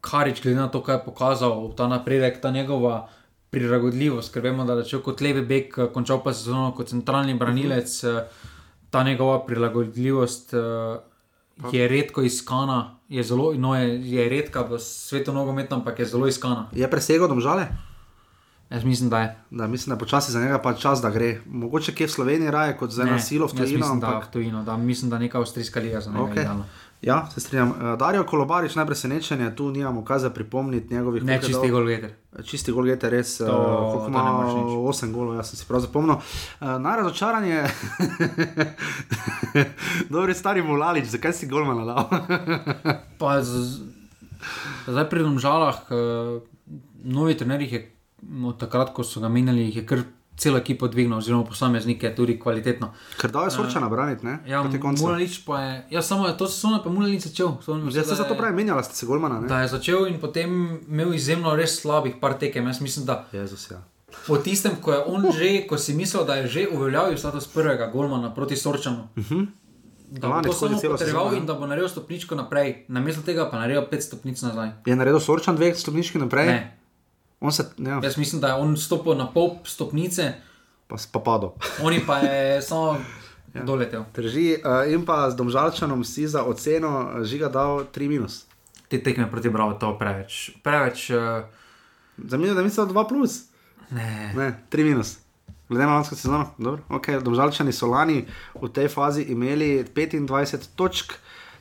Karič, 0.00 0.42
glede 0.42 0.60
na 0.60 0.68
to, 0.68 0.82
kaj 0.82 0.94
je 0.94 1.04
pokazal, 1.04 1.72
ta 1.76 1.88
napredek, 1.88 2.40
ta 2.40 2.50
njegova 2.50 3.08
prilagodljivost, 3.50 4.32
ker 4.32 4.42
vemo, 4.42 4.64
da 4.64 4.78
je 4.78 5.02
kot 5.04 5.20
levi 5.20 5.42
bek, 5.42 5.78
eh, 5.78 5.90
končal 5.92 6.22
pa 6.24 6.32
sezono 6.32 6.72
kot 6.76 6.88
centralni 6.88 7.34
branilec, 7.34 8.02
mm. 8.02 8.24
ta 8.90 9.02
njegova 9.02 9.44
prilagodljivost 9.46 10.54
eh, 10.54 10.98
je 11.72 11.88
redko 11.88 12.22
iskana, 12.22 12.96
je 13.08 13.22
zelo 13.22 13.52
no, 13.54 13.74
je, 13.76 14.10
je 14.10 14.28
redka 14.28 14.62
v 14.62 14.78
svetu 14.78 15.32
nogometno, 15.32 15.76
ampak 15.76 15.98
je 15.98 16.06
zelo 16.06 16.26
iskana. 16.26 16.68
Je 16.72 16.90
presegel 16.90 17.28
domžale? 17.28 17.66
Jaz 18.70 18.84
mislim, 18.84 19.10
da 19.10 19.18
je. 19.18 19.36
Da, 19.50 19.66
mislim, 19.66 19.90
da 19.90 19.94
je 19.94 19.98
počasi 19.98 20.32
za 20.32 20.40
njega 20.40 20.58
pa 20.58 20.74
čas, 20.74 21.02
da 21.02 21.10
gre. 21.10 21.40
Mogoče 21.46 21.94
kje 21.94 22.06
v 22.06 22.10
Sloveniji 22.10 22.50
raje 22.50 22.76
kot 22.76 22.90
za 22.90 23.02
eno 23.02 23.18
silo 23.18 23.46
v 23.46 23.50
tujino. 23.50 23.78
mislim, 23.78 24.00
da 24.00 24.06
Ampak... 24.06 24.28
v 24.28 24.32
tujino, 24.32 24.62
da 24.62 24.76
mislim, 24.76 25.10
da 25.10 25.18
neka 25.18 25.38
avstrijska 25.38 25.80
liga 25.80 26.00
za 26.00 26.10
njega 26.10 26.22
Okay. 26.22 26.46
okay. 26.46 26.62
Ja, 27.02 27.30
se 27.30 27.40
strinjam. 27.40 27.68
Uh, 27.70 27.98
Darijo 27.98 28.24
Kolobarič, 28.24 28.74
najpresenečenje, 28.74 29.56
tu 29.56 29.70
nimamo 29.70 30.04
kaj 30.04 30.18
za 30.18 30.30
pripomniti 30.30 30.94
njegovih 30.94 31.24
Ne 31.24 31.32
koliko 31.32 31.46
je 31.46 31.52
čisti 31.52 31.70
golgeter. 31.70 32.10
Čisti 32.44 32.72
gol 32.72 32.88
je 32.88 32.98
res, 33.02 33.38
To- 33.38 33.44
uh, 33.44 33.50
to 33.92 33.98
koliko 33.98 34.10
ne 34.10 34.18
ima. 34.18 34.44
8 34.84 35.12
golov, 35.12 35.34
jaz 35.34 35.48
sem 35.48 35.56
si 35.56 35.64
prav 35.68 35.80
zapomnil. 35.80 36.14
Uh, 36.14 36.68
najrazočaranje, 36.78 37.64
dobri 40.10 40.34
stari 40.34 40.62
Mulalič, 40.62 41.04
zakaj 41.06 41.32
si 41.32 41.46
golmana 41.46 41.84
dal? 41.84 42.04
Pa 43.20 43.40
z, 43.42 43.80
zdaj 44.86 45.08
pri 45.08 45.20
domžalah, 45.20 45.80
uh, 45.88 46.42
novi 47.02 47.34
trener 47.34 47.60
jih 47.60 47.72
je 47.72 47.82
od 48.44 48.60
takrat, 48.60 48.92
ko 48.92 49.04
so 49.04 49.20
ga 49.20 49.28
menjali, 49.28 49.64
jih 49.64 49.76
je 49.76 49.86
kar 49.86 50.04
celo 50.40 50.58
ekipo 50.58 50.88
dvignil, 50.88 51.18
oziroma 51.18 51.44
posameznike 51.44 52.14
tudi 52.16 52.38
kvalitetno. 52.40 52.92
Ker 53.20 53.30
dal 53.30 53.44
je 53.44 53.50
Sorčana 53.50 53.88
braniti, 53.88 54.24
ne? 54.26 54.38
Ja. 54.48 54.62
Mulalič 54.64 55.42
pa 55.44 55.60
je, 55.60 55.86
ja, 55.90 56.02
samo 56.02 56.30
to 56.32 56.48
sezono 56.48 56.80
pa 56.84 56.88
Mulalič 56.90 57.28
začel. 57.28 57.52
Zdaj 57.60 57.92
se 57.92 58.02
se 58.02 58.08
da 58.10 58.14
zato 58.14 58.34
je- 58.34 58.38
pravi, 58.38 58.56
menjala 58.56 58.82
ste 58.82 58.96
se 58.96 59.06
golmana, 59.06 59.40
ne? 59.40 59.48
Da 59.48 59.60
je 59.60 59.68
začel 59.68 60.06
in 60.06 60.20
potem 60.20 60.80
imel 60.88 61.14
izjemno 61.14 61.52
res 61.56 61.80
slabih 61.80 62.14
par 62.20 62.38
tekem. 62.38 62.66
Jaz 62.66 62.80
mislim, 62.80 63.06
da 63.06 63.28
Jezus, 63.32 63.70
ja. 63.70 63.82
po 64.26 64.36
tistem, 64.36 64.72
ko 64.82 64.92
je 64.92 65.04
on 65.06 65.32
že, 65.32 65.66
ko 65.68 65.78
si 65.78 65.94
mislil, 65.94 66.24
da 66.24 66.34
je 66.34 66.46
že 66.46 66.66
uveljavil 66.72 67.18
status 67.18 67.46
prvega 67.46 67.90
golmana 67.92 68.34
proti 68.34 68.56
Sorčanu. 68.56 69.08
Uh 69.16 69.24
-huh. 69.24 69.46
Da 70.10 70.28
bo 70.28 70.42
to 70.42 70.52
samo 70.52 70.72
potreboval 70.74 70.98
sezono, 70.98 71.32
ja. 71.32 71.38
in 71.38 71.46
da 71.46 71.54
bo 71.54 71.66
naredil 71.66 71.88
stopničko 71.88 72.34
naprej, 72.34 72.84
namesto 72.88 73.22
tega 73.22 73.50
pa 73.50 73.58
naredil 73.58 73.82
pet 73.90 74.02
stopnic 74.02 74.42
nazaj. 74.42 74.70
Je 74.86 74.96
naredil 74.96 75.20
Sorčan 75.20 75.56
dve 75.56 75.74
stopnički 75.74 76.18
naprej? 76.18 76.46
Ne. 76.46 76.79
On 77.40 77.52
se, 77.52 77.70
ja, 77.78 78.00
Jaz 78.04 78.16
mislim, 78.16 78.40
da 78.40 78.48
je 78.48 78.54
on 78.54 78.76
stopil 78.76 79.16
na 79.16 79.26
pol 79.32 79.50
stopnice, 79.64 80.32
pa, 80.86 80.96
pa 81.12 81.20
padel. 81.20 81.50
oni 81.82 82.02
pa 82.06 82.18
je 82.18 82.60
samo 82.68 82.98
ja. 83.54 83.64
doletel. 83.64 84.04
Drži, 84.14 84.60
uh, 84.60 84.92
in 84.92 85.06
pa 85.06 85.30
z 85.30 85.36
Domžalčanom 85.36 86.04
si 86.04 86.28
za 86.28 86.44
oceno 86.44 87.10
eh, 87.10 87.24
žiga 87.24 87.48
dal 87.48 87.88
3 87.88 88.08
minus. 88.08 88.44
Te 88.90 88.98
tekme 89.02 89.30
proti 89.30 89.48
Bravo, 89.48 89.72
to 89.78 89.94
preveč. 89.98 90.50
Preveč. 90.62 91.10
Uh, 91.10 91.46
Za 92.20 92.36
minus, 92.36 92.56
da 92.56 92.62
mislim 92.62 92.88
2 92.88 93.08
plus. 93.08 93.44
ne. 93.90 94.32
Ne, 94.36 94.60
3 94.70 94.84
minus. 94.84 95.18
Glede 95.70 95.86
na 95.86 95.94
lansko 95.94 96.14
sezono, 96.14 96.50
dobro. 96.58 96.82
Okay. 96.88 97.22
Domžalčani 97.22 97.72
so 97.72 97.86
lani 97.86 98.24
v 98.58 98.68
tej 98.68 98.88
fazi 98.90 99.22
imeli 99.22 99.84
25 99.86 100.74
točk, 100.74 101.14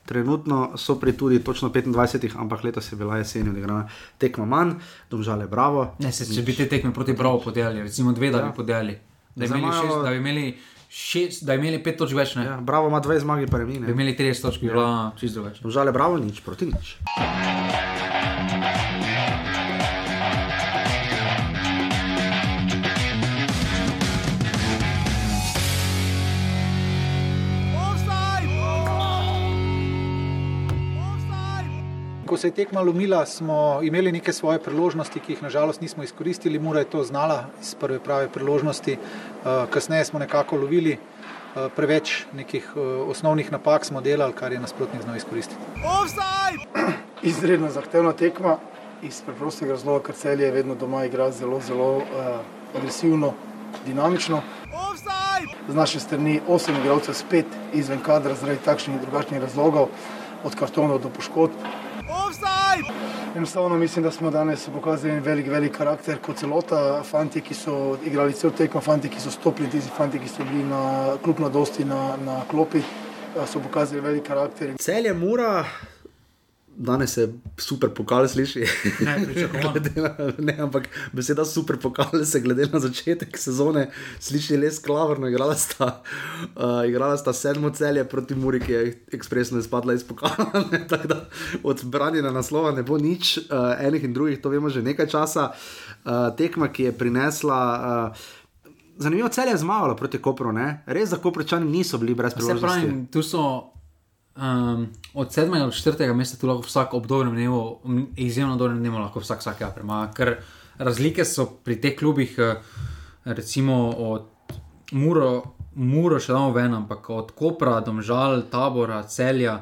trenutno 0.10 0.58
so 0.76 0.96
pri 0.96 1.14
tudi 1.14 1.38
točno 1.40 1.70
25, 1.70 2.34
ampak 2.36 2.64
letos 2.64 2.88
je 2.88 2.98
bila 2.98 3.18
jesen 3.18 3.50
odigrana 3.50 3.86
tekma 4.18 4.46
manj, 4.48 4.74
Domžale 5.08 5.46
bravo. 5.48 5.94
ne 6.00 6.12
se, 6.12 6.26
če 6.28 6.42
bi 6.42 6.54
te 6.54 6.66
tekme 6.68 6.90
proti 6.92 7.14
Bravo 7.14 7.40
podelili, 7.40 7.84
recimo 7.84 8.12
dve, 8.12 8.32
da 8.32 8.40
Ja. 8.40 8.46
bi 8.46 8.56
podelili. 8.56 8.98
Da 9.36 9.46
bi 9.46 9.52
imeli, 9.52 9.62
imajo- 9.62 9.82
šest, 9.84 10.04
da 10.04 10.10
bi 10.10 10.18
imeli, 10.18 10.46
šest, 10.92 11.44
da 11.44 11.54
bi 11.54 11.60
imeli 11.60 11.84
pet 11.84 11.98
točk 11.98 12.16
več, 12.16 12.36
ne. 12.36 12.46
Ja, 12.46 12.58
bravo 12.60 12.88
ima 12.88 13.00
dve 13.00 13.20
zmagi, 13.20 13.46
pa 13.46 13.58
Bi 13.58 13.64
remine. 13.64 13.92
imeli 13.92 14.16
30 14.16 14.42
točk, 14.42 14.62
bi 14.62 14.68
bila 14.68 15.12
čisto 15.16 15.42
več. 15.42 15.60
Domžale 15.60 15.92
bravo, 15.92 16.18
nič 16.18 16.42
proti 16.42 16.66
nič. 16.68 16.98
Ko 32.30 32.38
se 32.38 32.48
je 32.48 32.52
tekma 32.52 32.82
lomila, 32.82 33.26
smo 33.26 33.80
imeli 33.84 34.12
neke 34.12 34.34
svoje 34.34 34.60
priložnosti, 34.62 35.20
ki 35.20 35.32
jih 35.32 35.40
nažalost 35.44 35.82
nismo 35.82 36.04
izkoristili. 36.04 36.60
Mura 36.60 36.80
je 36.80 36.86
to 36.86 37.04
znala 37.04 37.46
iz 37.62 37.74
prve 37.76 38.00
prave 38.00 38.28
priložnosti. 38.30 38.94
Eh, 38.94 39.66
Kasneje 39.70 40.06
smo 40.06 40.20
nekako 40.20 40.58
lovili, 40.58 40.92
eh, 40.92 41.70
preveč 41.76 42.26
nekih 42.34 42.68
eh, 42.76 42.80
osnovnih 42.82 43.52
napak 43.52 43.86
smo 43.86 44.02
delali, 44.02 44.34
kar 44.34 44.52
je 44.52 44.60
nasprotnik 44.60 45.02
znal 45.02 45.18
izkoristiti. 45.18 45.62
izredno 47.32 47.70
zahtevna 47.70 48.14
tekma 48.14 48.58
iz 49.02 49.22
preprostega 49.26 49.72
razloga, 49.72 50.06
ker 50.06 50.16
celje 50.16 50.46
je 50.46 50.52
vedno 50.52 50.76
doma 50.76 51.06
igra 51.06 51.32
zelo, 51.32 51.60
zelo 51.66 51.96
uh, 51.98 52.04
agresivno, 52.78 53.34
dinamično. 53.86 54.42
Z 55.70 55.76
naše 55.76 56.00
strani 56.00 56.42
osem 56.48 56.76
igralcev 56.76 57.14
spet 57.14 57.46
izven 57.74 58.00
kadra 58.06 58.36
zaradi 58.36 58.60
takšnih 58.66 58.98
in 58.98 59.02
drugačnih 59.02 59.42
razlogov, 59.42 59.88
od 60.44 60.56
kartonov 60.56 61.00
do 61.00 61.10
poškodb. 61.10 61.79
Enostavno 63.36 63.78
mislim, 63.78 64.04
da 64.04 64.12
smo 64.12 64.32
danes 64.32 64.70
pokazali 64.74 65.14
en 65.14 65.24
velik, 65.24 65.48
velik 65.48 65.78
karakter 65.78 66.18
kot 66.26 66.38
celota. 66.38 67.04
Fanti, 67.04 67.42
ki 67.42 67.54
so 67.54 67.98
igrali 68.06 68.34
cel 68.34 68.52
tekmo, 68.52 68.82
fanti, 68.82 69.10
ki 69.10 69.22
so 69.22 69.32
stopili, 69.32 69.70
tisti 69.70 69.92
fanti, 69.98 70.20
ki 70.20 70.30
so 70.30 70.44
bili 70.44 70.64
na 70.64 70.82
kljub 71.24 71.40
mladosti 71.40 71.86
na, 71.86 72.18
na 72.26 72.42
klopi, 72.52 72.80
eh, 72.80 73.46
so 73.48 73.60
pokazali 73.60 74.02
velik 74.02 74.28
karakter. 74.28 74.74
Celje 74.82 75.14
mura, 75.14 75.66
danes 76.78 77.14
se 77.14 77.34
super 77.58 77.90
pokal 77.90 78.28
sliši. 78.28 78.64
Ne, 79.00 79.16
na, 79.96 80.12
ne, 80.38 80.56
ampak 80.60 80.90
beseda 81.14 81.46
super 81.46 81.78
pokal 81.78 82.26
se 82.26 82.40
glede 82.40 82.68
na 82.74 82.80
začetek 82.80 83.38
sezone 83.38 83.90
sliši 84.20 84.58
res 84.58 84.80
klavrno. 84.80 85.28
Igrala 85.28 85.56
sta, 85.56 86.02
uh, 86.56 86.88
igrala 86.88 87.18
sta 87.18 87.34
sedmo 87.34 87.70
celje 87.70 88.04
proti 88.04 88.36
Muri, 88.36 88.60
ki 88.60 88.72
je 88.72 88.84
ekspresno 89.12 89.60
izpadla 89.60 89.94
iz 89.94 90.04
pokala. 90.04 90.50
ne, 90.72 90.86
da 90.88 91.26
Od 91.64 91.84
branjenja 91.84 92.32
naslova 92.32 92.72
ne 92.72 92.84
bo 92.84 92.98
nič, 92.98 93.38
uh, 93.38 93.76
enih 93.80 94.04
in 94.04 94.14
drugih, 94.14 94.42
to 94.42 94.50
vemo 94.50 94.70
že 94.70 94.82
nekaj 94.82 95.08
časa. 95.08 95.52
Uh, 96.06 96.30
tekma, 96.38 96.72
ki 96.72 96.90
je 96.90 96.98
prinesla. 96.98 97.60
Uh, 98.14 98.38
Zanimivo, 99.00 99.30
cel 99.30 99.48
je 99.48 99.58
zmagalo 99.58 99.96
proti 99.96 100.20
Kopru, 100.20 100.52
ne? 100.52 100.84
res 100.86 101.10
za 101.10 101.18
Koprčani 101.18 101.72
niso 101.72 101.98
bili 101.98 102.16
brez 102.16 102.34
Se 102.34 102.36
priložnosti. 102.36 102.88
pravi, 102.88 103.06
tu 103.12 103.24
so 103.24 103.72
um, 104.40 104.88
od 105.14 105.34
sedmega 105.34 105.66
do 105.66 105.72
četrtega 105.72 106.14
mesta, 106.14 106.38
tu 106.38 106.48
lahko 106.48 106.64
vsak 106.68 106.94
ob 106.94 107.08
dobrem 107.08 107.36
dnevu, 107.36 107.80
m, 107.86 108.08
izjemno 108.16 108.56
dobrem 108.56 108.80
dnevu, 108.80 108.98
lahko 108.98 109.20
vsak 109.20 109.40
vsakega 109.40 109.72
premaga. 109.76 110.14
Ker 110.14 110.36
razlike 110.80 111.26
so 111.26 111.46
pri 111.64 111.82
teh 111.82 111.96
klubih, 112.00 112.36
eh, 112.40 112.56
recimo 113.26 113.90
od 113.90 114.28
Muro, 114.92 115.44
Muro 115.76 116.20
še 116.20 116.34
damo 116.34 116.52
ven, 116.52 116.74
ampak 116.74 117.10
od 117.10 117.32
Kopra, 117.32 117.80
Domžal, 117.80 118.42
Tabora, 118.52 119.04
Celja, 119.04 119.60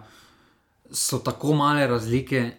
so 0.91 1.19
tako 1.19 1.53
male 1.53 1.87
razlike, 1.87 2.51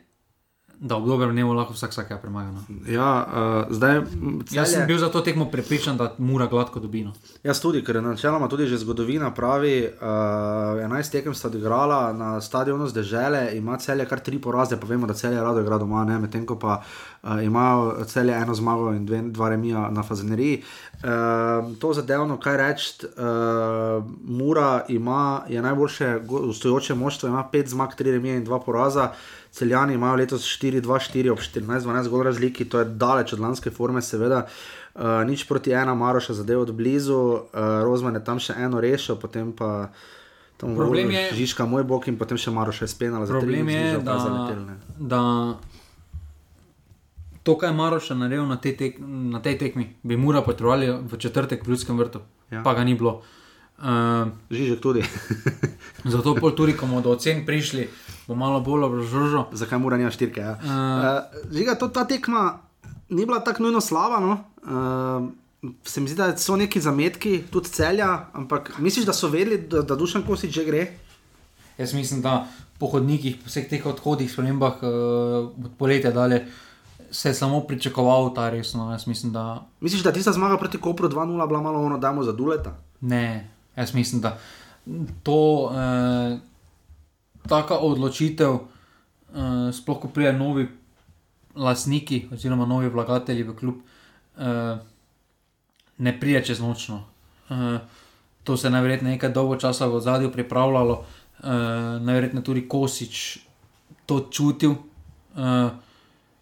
da 0.81 0.97
ob 0.97 1.07
dobrem 1.07 1.33
dnevu 1.33 1.53
lahko 1.53 1.75
vsak 1.75 1.91
vsakega 1.91 2.21
premaga. 2.23 2.51
No. 2.51 2.61
Ja, 2.87 3.27
uh, 3.27 3.75
zdaj. 3.75 3.97
m, 3.97 4.39
Jaz 4.51 4.73
sem 4.73 4.87
bil 4.87 4.99
za 4.99 5.09
to 5.11 5.21
tekmo 5.21 5.51
prepričan, 5.51 5.97
da 5.97 6.15
Mura 6.19 6.47
gladko 6.47 6.81
dobi. 6.81 7.03
No. 7.05 7.13
Jaz 7.43 7.61
tudi, 7.61 7.83
ker 7.85 7.97
je 7.97 8.03
načeloma 8.03 8.49
tudi 8.49 8.67
že 8.67 8.79
zgodovina 8.79 9.31
pravi, 9.35 9.89
uh, 10.01 10.07
11 10.79 11.11
tekem 11.13 11.35
sta 11.35 11.49
odigrala 11.49 12.13
na 12.13 12.41
stadionu 12.41 12.87
z 12.87 12.95
dežele, 12.95 13.57
ima 13.57 13.79
celje 13.79 14.07
kar 14.07 14.21
tri 14.21 14.39
poraze, 14.39 14.77
pa 14.81 14.87
vemo, 14.87 15.07
da 15.07 15.15
celje 15.15 15.41
rado 15.43 15.61
igra 15.61 15.79
doma, 15.79 16.05
medtem 16.05 16.47
ko 16.47 16.59
pa 16.59 16.83
uh, 17.23 17.43
imajo 17.45 18.05
celje 18.05 18.35
eno 18.35 18.55
zmago 18.55 18.93
in 18.93 19.07
dve, 19.07 19.23
dva 19.23 19.49
remija 19.49 19.89
na 19.91 20.03
fazeneriji. 20.03 20.63
Uh, 21.03 21.75
to 21.79 21.93
zadevno, 21.93 22.39
kaj 22.39 22.57
reči, 22.57 23.07
uh, 23.07 24.05
Mura 24.25 24.85
ima, 24.89 25.43
je 25.49 25.63
najboljše 25.63 26.21
gostujoče 26.25 26.95
moštvo, 26.95 27.29
ima 27.29 27.45
pet 27.53 27.69
zmag, 27.69 27.95
tri 27.97 28.11
remije 28.11 28.37
in 28.37 28.45
dva 28.45 28.61
poraza. 28.61 29.13
Celjani 29.59 29.95
imajo 29.95 30.17
letos 30.17 30.45
4-2-4 30.47 31.33
ob 31.33 31.39
14-12 31.43 32.09
gol 32.09 32.23
razliki, 32.23 32.65
to 32.65 32.79
je 32.79 32.85
daleč 32.85 33.33
od 33.35 33.41
lanske 33.43 33.71
forme, 33.75 34.03
seveda. 34.03 34.45
Uh, 34.95 35.23
nič 35.27 35.45
proti 35.49 35.75
ena, 35.75 35.95
Maroša 35.95 36.35
zadev 36.39 36.63
od 36.63 36.73
blizu, 36.75 37.19
uh, 37.19 37.41
Rozman 37.87 38.19
je 38.19 38.25
tam 38.25 38.39
še 38.43 38.55
eno 38.59 38.81
rešil, 38.83 39.19
potem 39.19 39.51
pa 39.53 39.91
tam 40.59 40.75
Problem 40.79 41.11
je- 41.11 41.33
Žižka, 41.39 41.67
moj 41.67 41.87
bok 41.87 42.07
in 42.09 42.19
potem 42.19 42.39
še 42.39 42.55
Maroša 42.55 42.87
je 42.87 42.93
spenala. 42.95 43.27
Problem 43.27 43.69
je, 43.69 43.99
da, 44.03 44.19
da 44.99 45.23
to, 47.43 47.55
kaj 47.59 47.71
je 47.71 47.75
Maroš 47.75 48.11
naredil 48.15 48.47
na, 48.47 48.59
tej 48.59 48.77
tek, 48.77 48.99
na 49.07 49.43
tej 49.43 49.59
tekmi, 49.59 49.97
bi 50.03 50.17
mora 50.17 50.43
potrebovali 50.43 50.91
v 51.03 51.19
četrtek 51.19 51.67
v 51.67 51.75
Ljudskem 51.75 51.99
vrtu, 51.99 52.23
ja. 52.51 52.63
pa 52.63 52.75
ga 52.75 52.85
ni 52.85 52.95
bilo. 52.95 53.23
Uh, 53.23 53.38
Žižek 54.51 54.81
tudi. 54.83 55.03
zato 56.13 56.35
pol 56.35 56.51
tudi, 56.55 56.75
ko 56.75 56.87
bomo 56.87 57.01
do 57.01 57.15
ocen 57.15 57.47
prišli, 57.47 57.87
bo 58.27 58.35
malo 58.35 58.59
bolj 58.61 58.91
obrožužo. 58.91 59.47
Zakaj 59.55 59.79
mora 59.79 59.97
nima 59.97 60.11
štirke? 60.11 60.41
Ja. 60.41 60.59
Uh, 60.59 60.69
Uh, 60.69 61.53
žiga, 61.55 61.79
to, 61.79 61.89
ta 61.89 62.05
tekma 62.05 62.59
ni 63.09 63.27
bila 63.27 63.39
tako 63.41 63.63
nujno 63.63 63.81
slaba. 63.81 64.19
No? 64.19 64.33
Uh, 64.67 65.31
se 65.87 66.01
mi 66.01 66.11
zdi, 66.11 66.19
da 66.19 66.37
so 66.37 66.57
neki 66.57 66.81
zametki, 66.81 67.43
tudi 67.51 67.71
celja, 67.71 68.31
ampak 68.35 68.79
misliš, 68.79 69.07
da 69.07 69.15
so 69.15 69.31
vedeli, 69.31 69.59
da, 69.71 69.83
da 69.83 69.97
Dušan 69.99 70.27
Kosič 70.27 70.55
že 70.55 70.65
gre? 70.67 70.83
Jaz 71.79 71.95
mislim, 71.95 72.23
da 72.23 72.47
po 72.79 72.87
hodnikih, 72.91 73.39
po 73.43 73.51
vseh 73.51 73.67
teh 73.71 73.87
odhodih, 73.87 74.31
spremembah 74.31 74.83
uh, 74.83 74.91
od 75.55 75.71
poletja 75.79 76.11
dalje, 76.11 76.47
se 77.11 77.31
je 77.31 77.35
samo 77.35 77.61
pričakoval 77.67 78.35
ta 78.35 78.51
resno. 78.51 78.91
Jaz 78.91 79.07
mislim, 79.07 79.33
da 79.33 79.63
Misliš, 79.81 80.03
da 80.03 80.13
tista 80.13 80.35
zmaga 80.35 80.59
proti 80.59 80.79
Kopru 80.79 81.09
2-0 81.09 81.49
bila 81.49 81.63
malo 81.63 81.83
ono, 81.83 81.99
damo 81.99 82.23
za 82.23 82.33
Duleta? 82.33 82.75
ne. 83.01 83.58
Jaz 83.79 83.95
mislim, 83.95 84.21
da 84.21 84.39
to 85.23 85.71
uh, 85.71 86.39
taka 87.49 87.79
odločitev, 87.79 88.53
uh, 88.55 89.71
sploh 89.73 90.01
ko 90.03 90.09
pride 90.09 90.33
novi 90.33 90.67
lastniki 91.55 92.27
oziroma 92.33 92.67
novi 92.67 92.91
vlagatelji 92.91 93.47
v 93.47 93.55
klub, 93.57 93.77
uh, 94.37 94.79
ne 95.99 96.15
pride 96.21 96.45
čez 96.51 96.61
nočno. 96.61 97.05
Uh, 97.49 97.79
to 98.45 98.57
se 98.57 98.67
je 98.67 98.71
najverjetneje 98.71 99.15
nekaj 99.15 99.33
dolgo 99.33 99.57
časa 99.57 99.87
v 99.87 100.01
zadju 100.01 100.33
pripravljalo, 100.33 100.99
uh, 100.99 101.49
najverjetneje 102.03 102.45
tudi 102.45 102.69
Kosič 102.69 103.39
to 104.07 104.27
čutil 104.31 104.71
uh, 104.71 105.71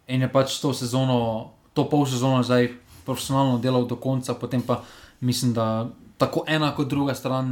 in 0.06 0.22
je 0.22 0.32
pač 0.32 0.60
to 0.62 0.72
sezono, 0.72 1.50
to 1.74 1.88
pol 1.90 2.06
sezono 2.06 2.42
zdaj 2.42 2.70
profesionalno 3.04 3.58
delal 3.58 3.86
do 3.86 3.96
konca, 3.96 4.34
potem 4.34 4.62
pa 4.62 4.82
mislim, 5.20 5.52
da 5.52 5.88
tako 6.18 6.44
ena 6.46 6.74
kot 6.74 6.88
druga 6.88 7.14
stran 7.14 7.48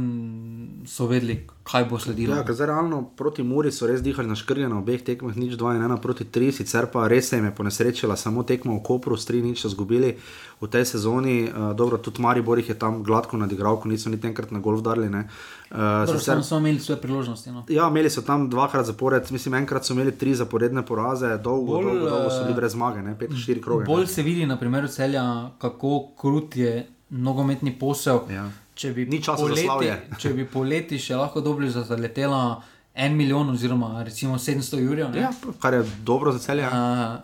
so 0.87 1.05
vedeli, 1.07 1.47
kaj 1.63 1.85
bo 1.85 1.99
sledilo. 1.99 2.35
Ja, 2.35 2.53
zdaj 2.53 2.67
realno 2.67 3.03
proti 3.17 3.43
Muri 3.43 3.71
so 3.71 3.87
res 3.87 4.01
dihali 4.01 4.27
na 4.29 4.35
škrge 4.35 4.69
na 4.69 4.79
obeh 4.79 5.03
tekmah, 5.05 5.37
nič 5.37 5.53
2 5.57 5.75
in 5.77 5.83
1 5.85 6.01
proti 6.01 6.25
3, 6.25 6.51
sicer 6.51 6.87
pa 6.93 7.07
res 7.07 7.29
se 7.29 7.37
jim 7.37 7.45
je 7.45 7.53
ponesrečila 7.55 8.17
samo 8.17 8.43
tekma 8.43 8.73
v 8.73 8.81
Kopru, 8.85 9.17
s 9.17 9.29
3 9.29 9.43
nič 9.45 9.65
izgubili 9.65 10.15
v 10.61 10.69
tej 10.69 10.85
sezoni. 10.85 11.45
Uh, 11.45 11.73
dobro, 11.77 11.97
tudi 11.97 12.21
Maribor 12.21 12.57
jih 12.57 12.69
je 12.69 12.77
tam 12.79 13.03
gladko 13.03 13.37
nadigral, 13.37 13.77
ko 13.81 13.89
niso 13.89 14.09
niti 14.09 14.27
enkrat 14.27 14.51
na 14.51 14.59
golf 14.59 14.81
darili. 14.81 15.09
Uh, 15.09 16.05
Dobro, 16.05 16.19
samo 16.19 16.43
so 16.43 16.57
imeli 16.57 16.79
svoje 16.79 17.01
priložnosti. 17.01 17.51
No. 17.51 17.65
Ja, 17.69 17.89
imeli 17.89 18.09
so 18.09 18.21
tam 18.21 18.49
dvakrat 18.49 18.85
zapored, 18.85 19.29
mislim, 19.29 19.53
enkrat 19.61 19.85
so 19.85 19.93
imeli 19.93 20.17
tri 20.17 20.33
zaporedne 20.35 20.85
poraze, 20.85 21.37
dolgo, 21.37 21.77
Bolj, 21.77 21.85
dolgo, 21.85 22.09
dolgo 22.09 22.29
so 22.29 22.41
bili 22.41 22.53
eh, 22.53 22.61
brez 22.61 22.73
zmage, 22.73 22.99
5-4 23.01 23.61
kroge. 23.61 23.85
ne. 23.85 23.93
Bolj 23.93 24.07
se 24.07 24.23
vidi 24.23 24.45
na 24.45 24.57
primeru 24.57 24.87
celja, 24.87 25.49
kako 25.61 26.15
krut 26.17 26.55
je 26.55 26.94
nogometni 27.09 27.71
posel. 27.79 28.19
Ja. 28.29 28.47
Če 28.75 28.91
bi, 28.91 29.05
poleti, 29.07 29.91
če 30.21 30.33
bi 30.33 30.45
poleti 30.45 30.97
še 30.99 31.15
lahko 31.15 31.41
dobili 31.41 31.69
za 31.71 31.83
zaletela 31.83 32.61
en 32.95 33.15
milijon, 33.15 33.49
oziroma 33.49 34.03
recimo 34.03 34.35
700 34.35 34.81
jurjev, 34.81 35.11
ne? 35.11 35.21
Ja, 35.21 35.31
kar 35.61 35.73
je 35.73 35.83
dobro 36.03 36.31
za 36.31 36.39
celje. 36.39 36.67
Uh, 36.67 37.15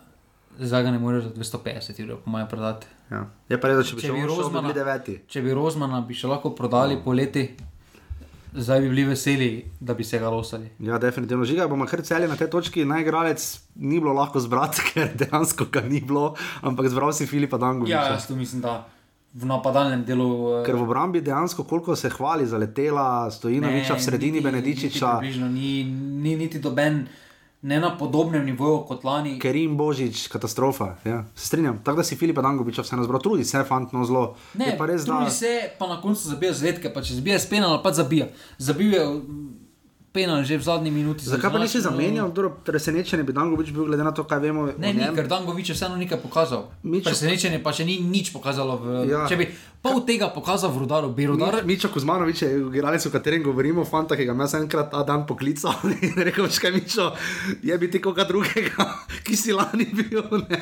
zdaj 0.60 0.82
ga 0.82 0.90
ne 0.90 0.98
moreš 0.98 1.24
za 1.24 1.58
250 1.58 2.00
jurjev, 2.00 2.22
po 2.24 2.30
mojem, 2.30 2.48
prodati. 2.48 2.86
Ja. 3.10 3.26
Je 3.48 3.60
pa 3.60 3.68
res, 3.68 3.76
da 3.76 3.84
če 3.84 3.96
bi 3.96 4.02
Če 4.02 4.12
bi 4.12 4.14
on 4.14 4.22
šel, 4.22 4.28
bi 4.28 4.38
Rozmana- 4.38 4.72
deveti. 4.72 5.18
Če 5.28 5.42
bi 5.42 5.52
Rozmana 5.52 6.00
bi 6.00 6.14
še 6.14 6.28
lahko 6.28 6.50
prodali 6.50 6.96
poleti, 7.04 7.44
zdaj 8.54 8.80
bi 8.80 8.88
bili 8.88 9.04
veseli, 9.04 9.50
da 9.80 9.94
bi 9.94 10.04
se 10.04 10.18
ga 10.18 10.28
losali. 10.28 10.70
Ja, 10.78 10.98
definitivno. 10.98 11.44
Žiga, 11.44 11.68
bomo 11.68 11.86
kar 11.86 12.00
celje 12.02 12.28
na 12.28 12.36
tej 12.36 12.48
točki. 12.48 12.84
Najigralec 12.84 13.44
ni 13.76 14.00
bilo 14.00 14.12
lahko 14.12 14.40
zbrati, 14.40 14.80
ker 14.88 15.12
dejansko 15.16 15.68
ga 15.68 15.80
ni 15.80 16.00
bilo, 16.00 16.32
ampak 16.62 16.88
zbral 16.88 17.12
si 17.12 17.26
Filipa 17.26 17.56
Dangoviča. 17.58 17.92
Ja, 17.94 18.12
jaz 18.12 18.26
tu 18.26 18.36
mislim, 18.36 18.60
da 18.60 18.84
v 19.34 19.44
napadalnem 19.44 20.04
delu. 20.04 20.28
eh, 20.54 20.64
Ker 20.64 20.74
v 20.74 20.82
obrambi 20.82 21.20
dejansko, 21.20 21.64
koliko 21.64 21.96
se 21.96 22.08
hvali 22.10 22.46
za 22.46 22.58
letela, 22.58 23.30
Stojinoviča 23.30 23.94
v 23.94 24.00
sredini, 24.00 24.32
niti- 24.32 24.44
Benedičiča, 24.44 25.20
Niti, 25.20 25.38
ni, 25.40 25.84
ni 26.20 26.36
niti 26.36 26.58
doben, 26.58 27.06
ne 27.62 27.80
na 27.80 27.92
podobnem 27.92 28.44
nivoju 28.44 28.84
kot 28.84 29.04
lani. 29.04 29.38
Kerim 29.38 29.76
Božič, 29.76 30.28
katastrofa. 30.28 30.96
Ja. 31.04 31.24
Se 31.34 31.46
strinjam. 31.46 31.78
Tako 31.78 31.96
da 31.96 32.04
si 32.04 32.16
Filipa 32.16 32.42
Dangoviča 32.42 32.82
vseeno 32.82 33.04
zbral, 33.04 33.20
trudi 33.20 33.44
se, 33.44 33.64
fant, 33.64 33.92
no 33.92 34.04
zelo. 34.04 34.34
Ne, 34.54 34.66
je 34.66 34.76
pa 34.76 34.86
res, 34.86 35.02
da 35.02 35.16
trudi 35.16 35.30
se, 35.32 35.50
pa 35.78 35.86
na 35.86 35.96
koncu 35.96 36.28
zabija 36.28 36.52
zvedke, 36.52 36.90
pa 36.90 37.00
če 37.00 37.14
zabija 37.14 37.38
s 37.38 37.46
penala, 37.46 37.78
pa 37.78 37.92
zabija. 37.92 38.26
Zabil 38.58 38.92
je 38.92 39.04
mm, 39.06 39.61
penal 40.12 40.42
že 40.42 40.54
v 40.54 40.62
zadnji 40.62 40.90
minuti. 40.90 41.22
za 41.22 41.34
Zakaj 41.34 41.48
pa 41.48 41.58
nisi 41.58 41.80
zamenjal? 41.80 42.28
Dobro, 42.28 42.52
Presenečen 42.58 43.16
je 43.16 43.24
bi 43.24 43.32
Dangovič 43.32 43.70
bil, 43.70 43.84
glede 43.84 44.00
na 44.00 44.10
to, 44.10 44.22
kaj 44.22 44.38
vemo. 44.40 44.68
Ne, 44.76 44.92
ni, 44.92 45.00
ker 45.10 45.24
Dangovič 45.26 45.66
je 45.66 45.74
vseeno 45.74 45.96
nekaj 45.96 46.18
pokazal. 46.18 46.68
Mičo- 46.82 47.08
Presenečenje 47.08 47.58
pa 47.58 47.70
še 47.70 47.82
ni 47.82 47.98
nič 47.98 48.28
pokazalo. 48.30 48.76
V, 48.76 48.84
Ja. 49.02 49.18
ja. 49.18 49.22
Če 49.24 49.36
bi 49.36 49.48
pol 49.78 50.02
tega 50.02 50.28
pokazal 50.28 50.68
v 50.68 50.78
Rudaru, 50.78 51.08
bi 51.10 51.24
Rudar. 51.24 51.58
Mi- 51.58 51.72
Mičo 51.72 51.88
Kuzmanovič 51.88 52.38
je 52.38 52.50
igralec, 52.54 53.00
o 53.00 53.10
katerem 53.10 53.40
govorimo, 53.40 53.82
fanta, 53.82 54.12
ki 54.12 54.22
ga 54.22 54.36
jaz 54.36 54.54
enkrat 54.54 54.88
ta 54.88 55.00
dan 55.02 55.24
poklical 55.24 55.72
in 55.98 56.14
rekel, 56.14 56.44
škaj 56.46 56.70
Mičo, 56.70 57.16
je 57.60 57.72
biti 57.74 57.96
koga 57.98 58.22
drugega, 58.22 58.84
ki 59.24 59.34
si 59.34 59.50
lani 59.50 59.88
bil, 59.88 60.22
ne. 60.44 60.60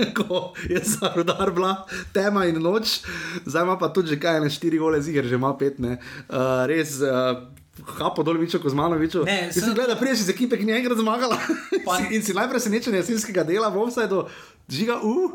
Ko 0.16 0.54
je 0.62 0.80
za 0.80 1.12
rudar 1.12 1.50
bila 1.50 1.84
tema 2.10 2.46
in 2.46 2.56
noč, 2.56 3.02
zdaj 3.42 3.62
ima 3.62 3.76
pa 3.76 3.88
tudi 3.88 4.08
že 4.08 4.16
kaj, 4.16 4.40
ne 4.40 4.48
štiri 4.48 4.78
gole 4.78 4.96
ziger, 4.98 5.20
že 5.22 5.34
ima 5.34 5.52
pet, 5.52 5.76
ne. 5.76 5.98
Uh, 6.26 6.64
res, 6.64 6.96
uh, 6.98 7.36
Kapo 7.84 8.22
dol, 8.22 8.38
Mičo 8.38 8.58
Kuzmanoviču. 8.58 9.24
Ne, 9.24 9.52
sem 9.52 9.62
sem- 9.62 9.74
gledal, 9.74 9.96
priješ 9.96 10.20
iz 10.20 10.28
ekipe, 10.28 10.56
ki 10.56 10.64
ni 10.64 10.72
enkrat 10.72 10.98
zmagala. 10.98 11.38
Si- 11.90 12.14
in 12.14 12.22
si 12.22 12.32
najpresenečen 12.32 12.94
jesenskega 12.94 13.42
dela 13.44 13.68
v 13.68 13.82
offsajdu, 13.82 14.26
žiga, 14.68 15.00
uh, 15.02 15.32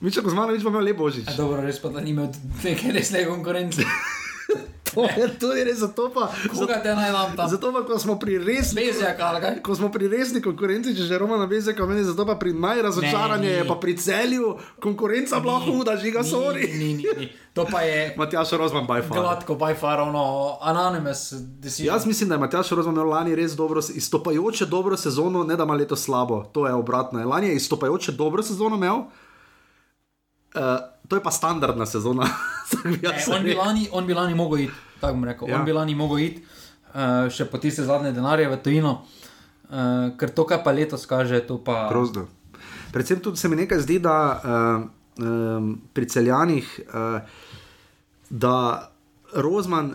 Mičo 0.00 0.22
Kuzmanovič 0.22 0.62
pa 0.62 0.68
imel 0.68 0.84
lep 0.84 0.96
božič. 0.98 1.24
A 1.28 1.34
dobro, 1.34 1.62
res 1.64 1.78
pa 1.80 1.88
da 1.88 2.00
ni 2.00 2.10
imel 2.12 2.28
neke 2.62 2.92
resne 2.92 3.24
konkurence. 3.24 3.80
To 4.94 5.02
je 5.02 5.28
tudi 5.38 5.64
res, 5.64 5.78
zato 5.78 6.08
pa. 6.14 6.30
Koga 6.48 6.78
te 6.82 6.94
naj 6.94 7.12
nam 7.12 7.36
tam? 7.36 7.48
Zato 7.50 7.72
pa, 7.72 7.82
ko 7.84 7.98
smo 7.98 8.16
pri 8.18 8.38
resni, 8.38 8.86
Bezjak 8.86 9.20
ali 9.20 9.40
kaj? 9.40 9.56
ko 9.62 9.74
smo 9.74 9.90
pri 9.92 10.08
resni 10.08 10.40
konkurenci, 10.40 10.94
če 10.96 11.04
že 11.10 11.18
Roma 11.18 11.36
na 11.36 11.46
Bezjaka 11.46 11.86
meni, 11.86 12.04
zato 12.06 12.24
pa 12.26 12.38
pri 12.40 12.54
najrazočaranje 12.54 13.50
je 13.50 13.64
pa 13.68 13.76
pri 13.76 13.96
celju 13.98 14.54
konkurenca 14.80 15.40
bila 15.40 15.58
huda, 15.60 15.96
žiga, 16.00 16.24
sorry. 16.24 16.70
Ni, 16.78 16.94
ni, 16.94 17.04
ni. 17.18 17.28
To 17.52 17.66
pa 17.68 17.82
je 17.84 18.08
Matjaš 18.20 18.56
Rozman 18.56 18.86
by 18.86 19.02
far. 19.04 19.20
gladko, 19.20 19.58
by 19.58 19.74
far, 19.76 20.00
ono, 20.00 20.56
anonymous 20.62 21.34
decision. 21.60 21.92
Jaz 21.92 22.06
mislim, 22.06 22.28
da 22.28 22.34
je 22.34 22.44
Matjaš 22.46 22.70
Rozman 22.70 22.94
imel 22.94 23.08
lani 23.08 23.36
res 23.36 23.52
dobro, 23.52 23.80
izstopajoče 23.80 24.66
dobro 24.66 24.96
sezono, 24.96 25.44
ne 25.44 25.56
da 25.56 25.64
ima 25.64 25.74
leto 25.74 25.96
slabo, 25.96 26.44
to 26.52 26.66
je 26.66 26.74
obratno. 26.74 27.28
Lani 27.28 27.48
je 27.48 27.56
izstopajoče 27.56 28.12
dobro 28.12 28.42
sezono 28.42 28.76
imel, 28.76 28.96
uh, 28.96 30.62
to 31.08 31.16
je 31.16 31.22
pa 31.22 31.30
standardna 31.30 31.86
sezona. 31.86 32.28
Ne, 32.84 33.14
on, 33.30 33.44
bi 33.44 33.54
lani, 33.54 33.88
on 33.92 34.06
bi 34.06 34.14
lani 34.14 34.34
mogel 34.34 34.64
iti, 34.66 34.74
tako 35.00 35.14
bom 35.14 35.24
rekel. 35.24 35.48
Ja. 35.48 35.54
Ja. 35.54 35.58
On 35.60 35.66
bi 35.66 35.72
lani 35.72 35.94
mogel 35.94 36.18
iti, 36.24 36.40
uh, 36.42 37.28
še 37.30 37.46
po 37.46 37.60
tiste 37.62 37.84
zadnje 37.86 38.10
denarje 38.12 38.48
v 38.50 38.58
tujino, 38.62 38.92
uh, 39.70 40.10
ker 40.18 40.32
to, 40.34 40.46
kar 40.50 40.64
pa 40.66 40.74
letos 40.74 41.06
kaže, 41.06 41.38
to 41.46 41.60
pa. 41.62 41.86
Grozno. 41.92 42.26
Predvsem 42.90 43.22
tudi 43.22 43.38
se 43.38 43.48
mi 43.48 43.58
nekaj 43.60 43.84
zdi, 43.86 44.00
da 44.02 44.16
uh, 44.34 44.88
um, 45.22 45.70
pri 45.94 46.10
celjanih, 46.10 46.66
uh, 46.90 47.22
da 48.30 48.90
Rozman, 49.36 49.94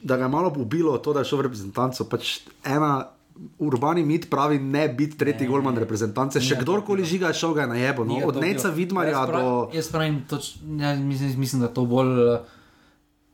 da 0.00 0.16
ga 0.16 0.24
je 0.24 0.32
malo 0.32 0.52
ubilo 0.56 0.96
to, 0.98 1.12
da 1.12 1.20
je 1.20 1.28
šel 1.28 1.42
v 1.42 1.46
reprezentanco. 1.48 2.08
Pač 2.08 2.38
ena 2.64 3.13
urbani 3.58 4.02
mit 4.02 4.30
pravi, 4.30 4.58
ne 4.58 4.88
biti 4.88 5.16
tretji 5.16 5.46
golman 5.46 5.76
reprezentance. 5.76 6.40
Še 6.40 6.54
Ni 6.54 6.60
kdorkoli 6.60 7.04
žiga, 7.04 7.28
je 7.28 7.34
šel 7.34 7.54
ga 7.54 7.60
je 7.60 7.66
na 7.66 7.74
jebo. 7.76 8.04
No? 8.04 8.18
Ga 8.20 8.26
Od 8.26 8.36
Neca. 8.36 8.68
Vidmarja 8.70 9.10
Jaz 9.12 9.28
pravim- 9.28 9.44
do. 9.44 9.70
Jaz 9.72 9.88
pravim, 9.88 10.24
toč, 10.28 10.54
ja, 10.78 10.94
mislim, 10.94 11.34
mislim, 11.38 11.60
da 11.60 11.68
to 11.68 11.84
bolj. 11.84 12.12
eh, 12.28 12.38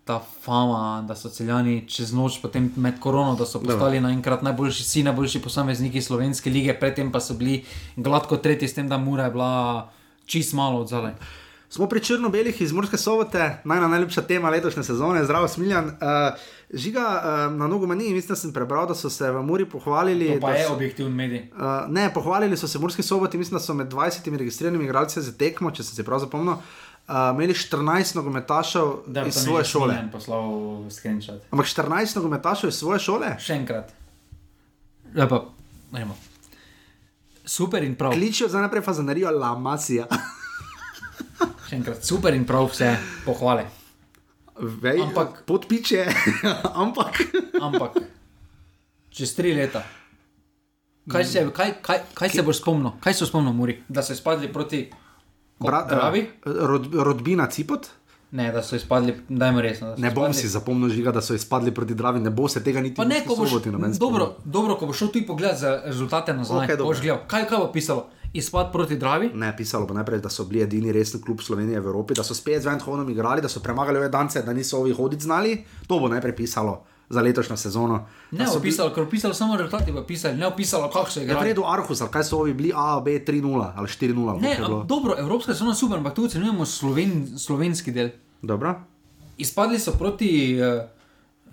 Ta 0.02 0.18
fama, 0.18 1.04
da 1.06 1.14
so 1.14 1.28
celjani 1.28 1.84
čez 1.86 2.12
noč, 2.12 2.40
potem 2.40 2.72
med 2.76 2.96
korono, 2.98 3.36
da 3.36 3.46
so 3.46 3.60
postali 3.60 4.00
naenkrat 4.00 4.42
najboljši, 4.42 4.82
vsi 4.82 5.02
najboljši 5.02 5.38
posamezniki 5.38 6.02
slovenske 6.02 6.50
lige, 6.50 6.74
predtem 6.74 7.12
pa 7.12 7.20
so 7.20 7.34
bili 7.34 7.60
gladko 7.96 8.36
tretji, 8.36 8.68
s 8.68 8.74
tem, 8.74 8.88
da 8.88 8.98
Mura 8.98 9.24
je 9.24 9.30
bila 9.30 9.90
čist 10.26 10.52
malo 10.52 10.80
odzadaj. 10.80 11.14
Smo 11.70 11.86
pri 11.86 12.00
črno-belih 12.02 12.60
iz 12.60 12.72
Murske 12.72 12.96
sobote, 12.96 13.58
najna 13.64 13.88
najljubša 13.88 14.22
tema 14.22 14.50
letošnje 14.50 14.82
sezone, 14.82 15.24
zdravo 15.24 15.48
Smiljan. 15.48 15.84
Uh, 15.84 15.92
žiga 16.70 17.22
uh, 17.22 17.54
na 17.54 17.66
nogomani, 17.66 18.14
mislim, 18.14 18.28
da 18.28 18.36
sem 18.36 18.52
prebral, 18.52 18.86
da 18.86 18.94
so 18.94 19.10
se 19.10 19.30
v 19.30 19.42
Muri 19.42 19.68
pohvalili. 19.68 20.34
To 20.34 20.40
pa 20.40 20.50
je 20.50 20.66
so- 20.68 20.72
objektivni 20.72 21.14
medij. 21.14 21.46
Uh, 21.52 21.62
ne, 21.88 22.10
pohvalili 22.14 22.56
so 22.56 22.68
se 22.68 22.78
v 22.78 22.80
Murski 22.80 23.02
soboti, 23.02 23.38
mislim, 23.38 23.58
da 23.58 23.62
so 23.62 23.74
med 23.74 23.86
20 23.86 24.36
registriranimi 24.36 24.84
igralci 24.84 25.22
za 25.22 25.32
tekmo, 25.32 25.70
če 25.70 25.82
sem 25.82 25.94
si 25.94 26.04
prav 26.04 26.18
zapomnil, 26.18 26.54
uh, 26.54 27.14
imeli 27.34 27.54
14 27.54 28.16
nogometašev 28.16 28.90
Da 29.06 29.26
iz 29.26 29.34
svoje 29.34 29.64
šole. 29.64 30.08
Poslal 30.12 30.50
screenshot. 30.90 31.46
Ampak 31.50 31.66
14 31.66 32.16
nogometašev 32.16 32.74
iz 32.74 32.82
svoje 32.82 32.98
šole? 32.98 33.36
Še 33.38 33.54
enkrat. 33.54 33.94
Ja, 35.14 35.30
pa, 35.30 35.44
najmo. 35.94 36.18
Super 37.44 37.86
in 37.86 37.94
prav. 37.94 38.12
Kličijo 38.12 38.48
za 38.48 38.60
naprej 38.60 38.82
fazanerijo 38.82 39.30
La 39.30 39.54
Masija. 39.58 40.10
Še 41.64 41.76
enkrat, 41.76 42.02
super 42.02 42.34
in 42.34 42.44
prav 42.44 42.66
vse 42.66 42.92
pohvale. 43.24 43.66
Vej, 44.60 45.00
Ampak- 45.02 45.42
podpiče, 45.44 46.04
ampak. 46.84 47.20
Ampak 47.58 47.96
čez 49.10 49.32
tri 49.32 49.54
leta, 49.54 49.82
Kaj 51.02 51.24
se, 51.24 51.40
kaj, 51.50 51.70
kaj, 51.82 51.98
kaj 52.14 52.28
se 52.30 52.42
boš 52.42 52.58
spomnil? 52.58 52.92
Kaj 53.00 53.14
se 53.14 53.26
spomnil, 53.26 53.52
Muri? 53.52 53.80
Da 53.88 53.98
so 54.00 54.12
izpadli 54.12 54.46
proti 54.48 54.90
Ko- 55.58 55.66
Bra, 55.66 55.80
Dravi? 55.84 56.20
eh, 56.20 56.28
rod, 56.44 56.86
rodbina 56.94 57.46
Cipot. 57.48 57.88
Ne, 58.30 58.52
da 58.52 58.62
so 58.62 58.76
izpadli, 58.76 59.16
dajmo 59.28 59.60
resno. 59.60 59.88
da 59.88 59.96
so 59.96 59.98
Ne 59.98 60.10
bom 60.10 60.24
izpadli. 60.24 60.34
si 60.36 60.48
zapomnil 60.48 60.88
žiga, 60.88 61.10
da 61.10 61.20
so 61.20 61.34
izpadli 61.34 61.72
proti 61.72 61.94
Dravi, 61.94 62.20
ne 62.20 62.30
bo 62.30 62.46
se 62.46 62.62
tega 62.62 62.80
niti 62.80 63.00
ne, 63.02 63.24
ko 63.26 63.34
boš, 63.34 63.50
dobro, 63.98 64.36
dobro, 64.44 64.76
ko 64.76 64.86
boš 64.86 64.98
šel 64.98 65.08
tu 65.08 65.20
pogledat 65.26 65.58
za 65.58 65.82
rezultate 65.84 66.32
nazaj, 66.32 66.68
okay, 66.68 66.78
boš 66.78 67.00
gledal, 67.00 67.24
kaj, 67.26 67.44
kaj 67.44 67.58
bo 67.58 67.72
pisalo? 67.72 68.06
Izpad 68.32 68.72
proti 68.72 68.96
Dravi? 68.96 69.30
Ne, 69.34 69.56
pisalo 69.56 69.86
bo 69.86 69.94
najprej, 69.94 70.20
da 70.20 70.28
so 70.28 70.44
bili 70.44 70.62
edini 70.62 70.92
resni 70.92 71.20
klub 71.20 71.40
Slovenije 71.40 71.80
v 71.80 71.86
Evropi, 71.86 72.14
da 72.14 72.22
so 72.22 72.34
spet 72.34 72.62
z 72.62 72.66
Vendhonom 72.66 73.10
igrali, 73.10 73.42
da 73.42 73.48
so 73.48 73.60
premagali 73.60 73.98
ove 73.98 74.08
dance, 74.08 74.42
da 74.42 74.52
niso 74.52 74.78
ovi 74.78 74.92
hoditi 74.92 75.22
znali. 75.22 75.56
To 75.86 75.98
bo 75.98 76.08
najprej 76.08 76.36
pisalo 76.36 76.76
za 77.08 77.20
letošnjo 77.20 77.56
sezono. 77.56 78.06
Ne, 78.30 78.46
so 78.46 78.58
opisalo, 78.58 78.90
ker 78.90 79.02
opisalo 79.02 79.34
samo 79.34 79.56
rezultati, 79.56 79.92
pa 79.92 80.02
pisali, 80.02 80.36
ne 80.36 80.46
opisalo, 80.46 80.86
kako 80.86 81.10
so 81.10 81.18
Je 81.18 81.24
v 81.24 81.28
igrali. 81.28 81.48
redu 81.48 81.64
Arhus, 81.64 82.00
ali 82.00 82.10
kaj 82.10 82.24
so 82.24 82.38
ovi 82.38 82.54
bili 82.54 82.70
A, 82.74 83.00
B, 83.00 83.10
3-0 83.20 83.42
ali 83.74 83.88
4-0. 83.88 83.98
ali 84.28 84.40
Ne, 84.40 84.46
koliko 84.46 84.62
je 84.62 84.66
bilo. 84.66 84.80
am- 84.80 84.86
dobro, 84.86 85.14
evropska 85.18 85.52
sezona 85.52 85.74
super, 85.74 85.98
ampak 85.98 86.14
tu 86.14 86.24
ocenjujemo 86.24 86.66
sloven, 86.66 87.10
slovenski 87.38 87.92
del. 87.92 88.08
Dobro. 88.42 88.74
Izpadli 89.38 89.78
so 89.78 89.92
proti 89.92 90.30
uh, 90.56 90.82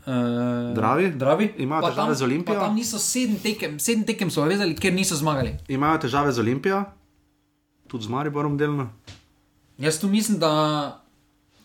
uh, 0.08 0.76
Dravi? 0.76 1.12
Dravi. 1.12 1.54
Imajo 1.58 1.82
Pa 1.82 1.90
težave 1.90 2.08
tam- 2.08 2.16
z 2.16 2.22
Olimpijo? 2.22 2.60
Tam 2.60 2.76
niso 2.76 3.00
sedem 3.00 3.36
tekem, 3.40 3.80
sedem 3.80 4.04
tekem 4.04 4.32
so 4.32 4.46
vezali, 4.48 4.76
ker 4.76 4.94
niso 4.94 5.16
zmagali. 5.16 5.58
Imajo 5.68 5.98
težave 6.08 6.32
z 6.32 6.40
Olimpijo, 6.40 6.84
tudi 7.88 8.04
z 8.04 8.10
Mariborom 8.10 8.58
delno. 8.58 8.90
Jaz 9.78 10.00
tu 10.00 10.08
mislim, 10.08 10.40
da, 10.40 11.04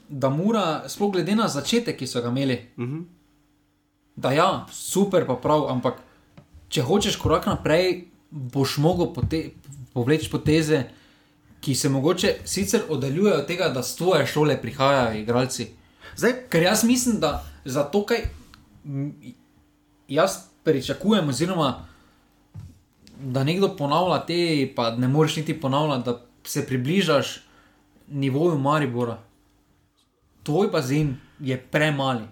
da 0.09 0.29
mora, 0.29 0.83
sploh 0.89 1.13
glede 1.13 1.35
na 1.35 1.49
začetek, 1.49 1.97
ki 1.97 2.07
so 2.07 2.21
ga 2.23 2.29
imeli, 2.29 2.59
uh 2.77 2.85
-huh. 2.85 3.05
da 4.17 4.33
ja, 4.33 4.67
super, 4.71 5.27
pa 5.27 5.35
prav, 5.37 5.71
ampak 5.71 5.95
če 6.69 6.83
hočeš 6.83 7.17
korak 7.17 7.47
naprej, 7.47 8.05
boš 8.31 8.79
mogel 8.79 9.13
pote 9.15 9.51
povleči 9.93 10.31
poteze, 10.31 10.85
ki 11.61 11.75
se 11.75 11.89
mogoče 11.89 12.35
sicer 12.45 12.83
oddaljujejo 12.89 13.39
od 13.39 13.47
tega, 13.47 13.69
da 13.69 13.83
z 13.83 13.97
tvoje 13.97 14.27
šole 14.27 14.61
prihajajo 14.63 15.19
igralci. 15.19 15.67
Zdaj, 16.17 16.33
Ker 16.49 16.63
jaz 16.63 16.85
mislim, 16.85 17.21
da 17.21 17.45
za 17.65 17.83
to, 17.85 18.05
kaj 18.05 18.19
jaz 20.09 20.31
pričakujem, 20.63 21.29
oziroma 21.29 21.85
da 23.21 23.45
nekdo 23.45 23.77
ponavlja 23.77 24.19
te, 24.21 24.39
pa 24.77 24.91
ne 24.93 25.09
moreš 25.09 25.37
niti 25.37 25.55
ponavljati, 25.57 26.05
da 26.05 26.15
se 26.45 26.67
približaš 26.67 27.41
nivoju 28.09 28.59
Maribora. 28.59 29.19
Tvoj 30.43 30.69
bazen 30.69 31.17
je 31.41 31.59
premali. 31.61 32.25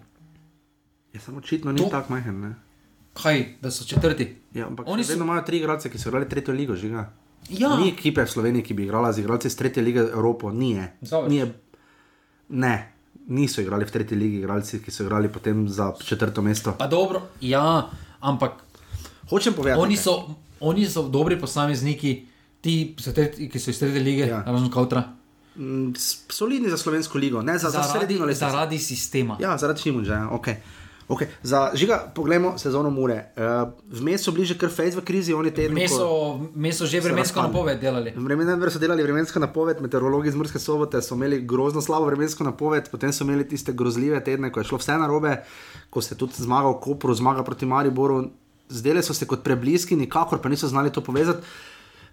je 1.13 1.19
samo 1.19 1.37
očitno 1.37 1.71
ni 1.71 1.77
To- 1.77 1.85
tako 1.85 2.13
majhen. 2.13 2.39
Ne? 2.39 2.55
Kaj, 3.13 3.45
da 3.61 3.71
so 3.71 3.83
četrti? 3.85 4.35
Ja, 4.53 4.67
ampak 4.67 4.87
Oni 4.87 5.03
so- 5.03 5.09
vedno 5.09 5.25
imajo 5.25 5.41
tri 5.41 5.57
igralce, 5.57 5.89
ki 5.89 5.97
so 5.97 6.09
igrali 6.09 6.29
tretjo 6.29 6.53
ligo, 6.53 6.75
žiga. 6.75 7.11
Ja. 7.49 7.77
Ni 7.77 7.89
ekipe 7.89 8.23
v 8.23 8.27
Sloveniji, 8.27 8.63
ki 8.63 8.73
bi 8.73 8.83
igrala 8.83 9.11
z 9.11 9.19
igralci 9.19 9.47
iz 9.47 9.57
tretje 9.57 9.83
lige 9.83 9.99
Evropo, 10.01 10.51
ni 10.51 10.71
je. 10.71 10.93
Zavrč. 11.01 11.29
Ni 11.29 11.37
je. 11.37 11.53
Ne, 12.49 12.93
niso 13.31 13.61
igrali 13.63 13.87
v 13.87 13.91
tretji 13.91 14.17
ligi 14.17 14.41
igralci, 14.43 14.81
ki 14.83 14.91
so 14.91 15.05
igrali 15.07 15.31
potem 15.31 15.63
za 15.69 15.93
četrto 16.03 16.41
mesto. 16.41 16.75
Pa 16.77 16.87
dobro, 16.87 17.21
ja, 17.41 17.87
ampak 18.19 18.51
Hočem 19.29 19.53
povedati, 19.53 19.79
oni 19.79 19.95
nekaj. 19.95 20.03
so, 20.03 20.35
oni 20.59 20.85
so 20.85 21.07
dobri 21.07 21.39
posamezniki, 21.39 22.25
ti, 22.61 22.95
ki 23.51 23.59
so 23.59 23.71
iz 23.71 23.79
tretje 23.79 24.03
lige, 24.03 24.27
ja. 24.27 24.43
razen 24.43 24.69
Kautra. 24.69 25.03
Mm, 25.55 25.93
solidni 26.29 26.69
za 26.69 26.77
slovensko 26.77 27.17
ligo, 27.17 27.41
ne 27.41 27.57
za, 27.57 27.69
za 27.69 27.81
Zaradi, 27.81 27.91
sredino 27.91 28.25
lestvico. 28.25 28.51
zaradi 28.51 28.79
sistema. 28.79 29.37
Ja, 29.39 29.57
zaradi 29.57 29.81
Šimunža. 29.81 30.13
Ja. 30.13 30.29
Okay. 30.29 30.55
Okay. 31.11 31.27
Za 31.43 31.71
žiga, 31.73 32.11
poglejmo 32.15 32.57
sezono 32.57 32.89
Mure. 32.89 33.33
Uh, 33.35 33.71
Vmes 33.99 34.23
so 34.23 34.31
bliže 34.31 34.55
kar 34.57 34.71
fejs 34.71 34.95
v 34.95 35.03
krizi, 35.03 35.33
oni 35.35 35.51
tedni. 35.51 35.83
Mi 35.83 35.87
so, 35.91 36.39
so 36.71 36.87
že 36.87 37.01
vremensko 37.03 37.43
napoved 37.43 37.81
delali. 37.83 38.13
Vremensko 38.15 38.71
so 38.71 38.79
delali 38.79 39.03
vremensko 39.03 39.41
napoved, 39.43 39.81
meteorologi 39.83 40.31
iz 40.31 40.37
Murske 40.39 40.59
sobote 40.59 41.01
so 41.03 41.17
imeli 41.19 41.41
grozno 41.43 41.83
slabo 41.83 42.07
vremensko 42.07 42.47
napoved, 42.47 42.87
potem 42.91 43.11
so 43.11 43.27
imeli 43.27 43.43
tiste 43.43 43.75
grozljive 43.75 44.23
tedne, 44.23 44.53
ko 44.55 44.63
je 44.63 44.69
šlo 44.71 44.79
vse 44.79 44.95
narobe, 45.03 45.35
ko 45.91 46.01
se 46.01 46.15
je 46.15 46.19
tudi 46.23 46.39
zmagal 46.39 46.79
Kopru, 46.79 47.13
zmaga 47.13 47.43
proti 47.43 47.67
Mariboru. 47.67 48.29
Zdele 48.71 49.03
so 49.03 49.11
se 49.13 49.27
kot 49.27 49.43
prebliski, 49.43 49.99
nikakor 49.99 50.39
pa 50.39 50.49
niso 50.49 50.71
znali 50.71 50.95
to 50.95 51.03
povezati. 51.03 51.43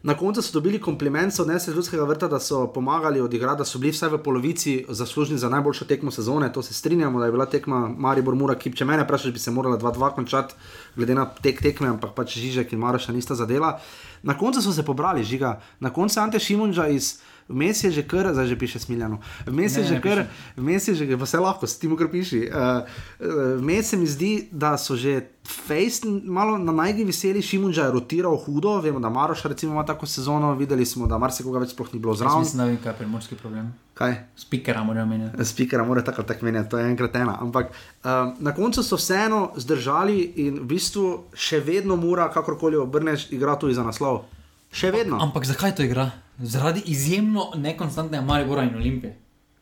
Na 0.02 0.14
koncu 0.14 0.42
so 0.42 0.52
dobili 0.52 0.78
kompliment 0.80 1.40
od 1.40 1.48
Nese 1.48 1.72
Ljudskega 1.72 2.04
vrta, 2.04 2.28
da 2.28 2.38
so 2.40 2.66
pomagali 2.72 3.20
odigrati, 3.20 3.58
da 3.58 3.64
so 3.64 3.78
bili 3.78 3.90
vsaj 3.92 4.08
v 4.08 4.20
polovici 4.22 4.84
zaslužni 4.88 5.38
za 5.38 5.48
najboljšo 5.48 5.84
tekmo 5.84 6.10
sezone. 6.10 6.52
To 6.52 6.62
se 6.62 6.74
strinjamo, 6.74 7.18
da 7.18 7.26
je 7.26 7.32
bila 7.32 7.46
tekma 7.46 7.88
Maribor 7.98 8.34
Mura, 8.34 8.54
ki 8.54 8.72
če 8.72 8.84
mene 8.84 9.02
vprašaš, 9.02 9.32
bi 9.32 9.42
se 9.42 9.50
morala 9.50 9.78
2-2 9.78 10.14
končati, 10.14 10.54
glede 10.96 11.14
na 11.18 11.26
tek 11.26 11.62
tekme, 11.62 11.88
ampak 11.88 12.14
pač 12.14 12.38
Žižek 12.38 12.72
in 12.72 12.78
Maroša 12.78 13.12
nista 13.12 13.34
zadela. 13.34 13.80
Na 14.22 14.38
koncu 14.38 14.62
so 14.62 14.72
se 14.72 14.86
pobrali, 14.86 15.24
žiga. 15.24 15.58
Na 15.80 15.90
koncu 15.90 16.20
Ante 16.20 16.38
Šimunža 16.38 16.86
iz 16.94 17.18
Vmes 17.48 17.84
je 17.84 17.90
že 17.90 18.02
kar, 18.04 18.28
zdaj 18.32 18.46
že 18.46 18.58
piše 18.58 18.78
Smiljano. 18.78 19.18
Vmes 19.46 19.76
je 19.76 19.82
Ne, 19.82 19.88
že 19.88 19.94
ne 19.94 20.00
kar, 20.00 20.26
vmes 20.56 20.88
je 20.88 20.94
že, 20.94 21.16
pa 21.18 21.26
se 21.26 21.40
lahko, 21.40 21.66
s 21.66 21.78
tem, 21.78 21.96
kar 21.96 22.10
piši. 22.12 22.48
Uh, 22.48 22.84
uh, 23.24 23.60
Vmes 23.60 23.88
se 23.88 23.96
mi 23.96 24.06
zdi, 24.06 24.48
da 24.52 24.76
so 24.76 24.96
že 24.96 25.32
fejst 25.48 26.04
malo 26.04 26.58
na 26.58 26.72
najgi 26.72 27.04
veseli, 27.08 27.42
Šimunža 27.42 27.88
je 27.88 27.92
rotiral 27.92 28.36
hudo, 28.36 28.80
vemo, 28.80 29.00
da 29.00 29.08
Maroša 29.08 29.48
recimo 29.48 29.72
ima 29.72 29.84
tako 29.84 30.06
sezono, 30.06 30.54
videli 30.54 30.86
smo, 30.86 31.06
da 31.06 31.18
marsikoga 31.18 31.58
več 31.58 31.72
sploh 31.72 31.88
ni 31.92 32.00
bilo 32.00 32.14
zraven. 32.14 32.44
mislim, 32.44 32.58
da 32.58 32.64
vem, 32.64 32.76
kaj 32.76 32.92
je 32.92 32.96
primorski 32.98 33.34
problem. 33.34 33.72
Kaj? 33.94 34.14
Spikera 34.36 34.84
morajo 34.84 35.06
menjati. 35.06 35.44
Spikera 35.44 35.84
mora 35.84 36.04
tako 36.04 36.22
tako 36.22 36.44
menjati, 36.44 36.70
to 36.70 36.78
je 36.78 36.90
enkrat 36.90 37.16
ena. 37.16 37.38
Ampak 37.40 37.72
um, 38.04 38.34
na 38.38 38.54
koncu 38.54 38.82
so 38.82 38.96
vseeno 38.96 39.50
zdržali 39.56 40.20
in 40.36 40.60
v 40.60 40.68
bistvu 40.76 41.06
še 41.34 41.60
vedno 41.64 41.96
mora, 41.96 42.28
kakorkoli 42.28 42.76
obrneš, 42.76 43.30
igra 43.32 43.56
tudi 43.56 43.74
za 43.74 43.82
naslov. 43.82 44.26
Še 44.70 44.90
vedno. 44.90 45.18
Ampak 45.18 45.44
zakaj 45.44 45.72
to 45.72 45.82
igra? 45.82 46.10
Zaradi 46.38 46.82
izjemno 46.86 47.50
nekonstantne 47.56 48.20
Maribora 48.20 48.62
in 48.62 48.74
Olimpije. 48.74 49.16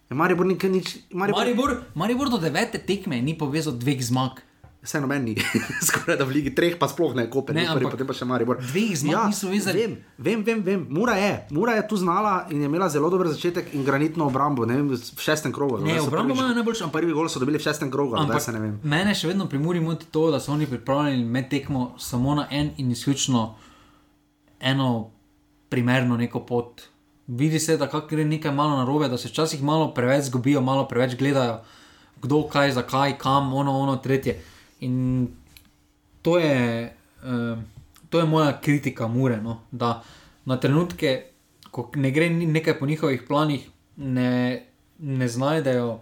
Ja, 0.06 0.14
Maribor 0.14 0.46
ni 0.46 0.54
kaj 0.54 0.70
nič. 0.70 0.96
Maribor, 1.10 1.40
Maribor, 1.40 1.70
Maribor 1.94 2.28
do 2.28 2.38
devete 2.38 2.78
tekme 2.78 3.18
ni 3.18 3.34
povezal 3.34 3.72
dveh 3.74 3.98
zmag. 4.00 4.42
Vseeno 4.82 5.08
meni, 5.08 5.32
skoraj 5.82 6.14
da 6.14 6.22
v 6.22 6.30
Ligi 6.30 6.52
treh, 6.54 6.76
pa 6.78 6.86
sploh 6.86 7.10
ne, 7.10 7.24
Koper, 7.26 7.50
Ne, 7.50 7.64
prvi, 7.66 7.88
potem 7.88 8.06
pa 8.06 8.14
še 8.14 8.22
Maribor. 8.22 8.60
dveh 8.60 8.92
zmag 8.94 9.32
niso 9.32 9.48
vezali. 9.48 9.82
Vem, 9.82 9.96
vem, 10.16 10.44
vem, 10.44 10.60
vem. 10.62 10.84
Mura 10.88 11.16
je, 11.16 11.32
Mura 11.50 11.74
je 11.74 11.88
tu 11.88 11.96
znala 11.96 12.46
in 12.50 12.60
je 12.60 12.66
imela 12.66 12.86
zelo 12.86 13.10
dober 13.10 13.26
začetek 13.26 13.74
in 13.74 13.82
granitno 13.82 14.26
obrambo, 14.26 14.62
ne 14.62 14.76
vem, 14.76 14.92
v 14.92 15.18
šestem 15.18 15.50
krogu. 15.50 15.80
Ne, 15.80 15.98
obrambo 15.98 16.36
imajo 16.36 16.54
najboljšo. 16.54 16.90
Prvi 16.90 17.10
gol 17.10 17.26
so 17.26 17.42
dobili 17.42 17.58
v 17.58 17.64
šestem 17.64 17.90
krogu, 17.90 18.14
Ampak 18.16 18.38
se 18.38 18.52
ne 18.52 18.60
vem. 18.60 18.78
mene 18.84 19.10
še 19.12 19.26
vedno 19.26 19.48
pri 19.48 19.58
Muri 19.58 19.80
moti 19.80 20.06
to, 20.06 20.30
da 20.30 20.38
so 20.38 20.52
oni 20.52 20.68
pripravljeni 20.68 21.24
med 21.26 21.50
tekmo 21.50 21.96
samo 21.98 22.36
na 22.36 22.46
en 22.52 22.70
in 22.76 22.92
izključno 22.92 23.56
eno 24.60 25.10
primerno 25.68 26.16
neko 26.16 26.40
pot. 26.46 26.82
Vidi 27.26 27.58
se, 27.58 27.76
da 27.76 27.88
gre 28.08 28.24
nekaj 28.24 28.52
malo 28.52 28.76
narobe, 28.76 29.08
da 29.08 29.18
se 29.18 29.28
včasih 29.28 29.62
malo 29.62 29.94
preveč 29.94 30.24
zgubijo, 30.24 30.60
malo 30.60 30.88
preveč 30.88 31.16
gledajo, 31.18 31.60
kdo 32.22 32.42
kaj, 32.48 32.72
zakaj, 32.72 33.18
kam, 33.18 33.54
ono, 33.54 33.78
ono, 33.78 33.96
tretje. 33.96 34.40
In 34.80 35.28
to 36.22 36.38
je, 36.38 36.96
uh, 37.22 37.58
to 38.10 38.18
je 38.18 38.24
moja 38.24 38.60
kritika 38.60 39.08
Mure, 39.08 39.40
no? 39.42 39.60
da 39.70 40.02
na 40.44 40.56
trenutke, 40.56 41.22
ko 41.70 41.90
ne 41.94 42.10
gre 42.10 42.30
nekaj 42.30 42.78
po 42.78 42.86
njihovih 42.86 43.22
planih, 43.28 43.68
ne, 43.96 44.66
ne 44.98 45.28
znajdejo, 45.28 45.98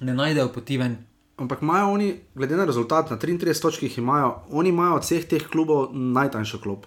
ne 0.00 0.14
najdejo 0.14 0.48
poti 0.48 0.78
ven. 0.78 0.96
Ampak 1.36 1.62
imajo 1.62 1.92
oni, 1.92 2.14
glede 2.34 2.56
na 2.56 2.64
rezultat, 2.64 3.10
na 3.10 3.18
33 3.18 3.62
točkih 3.62 3.98
imajo, 3.98 4.34
oni 4.50 4.68
imajo 4.68 4.94
od 4.94 5.02
vseh 5.02 5.24
teh 5.28 5.46
klubov 5.50 5.88
najtanjšo 5.92 6.60
klub. 6.62 6.86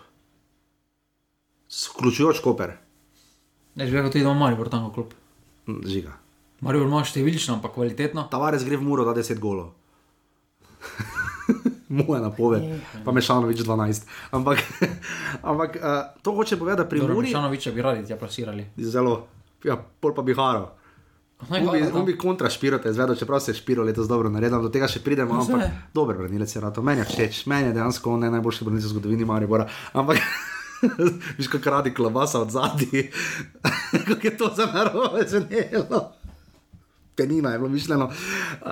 Vključujoč 1.67 2.39
Koper, 2.43 2.77
Ne, 3.77 3.85
že 3.85 3.93
rekel, 3.93 4.09
da 4.09 4.19
ima 4.19 4.33
Maribor 4.33 4.69
tam 4.69 4.89
klub. 4.93 5.13
Mm, 5.69 5.85
žiga. 5.85 6.15
Maribor 6.65 6.87
ima 6.89 7.03
številčno, 7.05 7.59
ampak 7.59 7.75
kvalitetno. 7.75 8.25
Tavares 8.31 8.65
gre 8.65 8.79
v 8.79 8.87
Muro, 8.87 9.05
da 9.05 9.13
10 9.13 9.37
golov. 9.37 9.75
Moja 11.97 12.19
napoved, 12.19 12.65
pa 13.05 13.13
Mešanovič 13.13 13.61
12. 13.61 14.09
Ampak, 14.35 14.65
ampak 15.53 15.77
uh, 15.77 16.09
to 16.25 16.33
hoče 16.33 16.57
povedati, 16.57 16.81
da 16.83 16.89
pri 16.89 17.05
Dobro, 17.05 17.15
Muri 17.15 17.29
Šanoviča 17.31 17.71
bi 17.71 17.85
radi 17.85 18.03
tja 18.09 18.17
plasirali. 18.17 18.65
zelo, 18.81 19.27
ja, 19.63 19.77
pol 19.77 20.17
pa 20.17 20.25
bi 20.25 20.33
haro. 20.35 20.73
On 21.47 21.69
bi, 21.69 22.11
bi 22.11 22.17
kontra 22.17 22.49
špirote 22.49 22.89
izvedel, 22.89 23.15
čeprav 23.15 23.39
se 23.39 23.53
je 23.53 23.61
špiro 23.61 23.83
letos 23.85 24.07
dobro 24.09 24.29
naredil, 24.29 24.57
do 24.57 24.73
tega 24.73 24.89
še 24.89 25.03
pridemo, 25.05 25.37
No, 25.37 25.45
ampak 25.45 25.93
dober 25.93 26.17
branilec 26.17 26.49
je 26.49 26.61
rato. 26.61 26.81
Meni 26.81 27.05
je 27.05 27.11
všeč, 27.13 27.45
meni 27.45 27.69
je 27.69 27.77
dejansko 27.77 28.09
on 28.09 28.25
najboljši 28.25 28.65
branilec 28.65 28.89
v 28.89 28.93
zgodovini 28.95 29.25
Maribora. 29.25 29.67
Ampak, 29.93 30.17
viš, 31.37 31.47
kako 31.47 31.69
radi 31.69 31.93
klobasa 31.93 32.41
od 32.41 32.51
zadnji, 32.51 33.09
kako 34.07 34.27
je 34.27 34.37
to 34.37 34.53
za 34.55 34.65
narobe 34.65 35.27
zvenelo. 35.27 36.11
Penina 37.15 37.49
je 37.49 37.57
bilo 37.57 37.69
mišljeno. 37.69 38.05
Uh, 38.05 38.69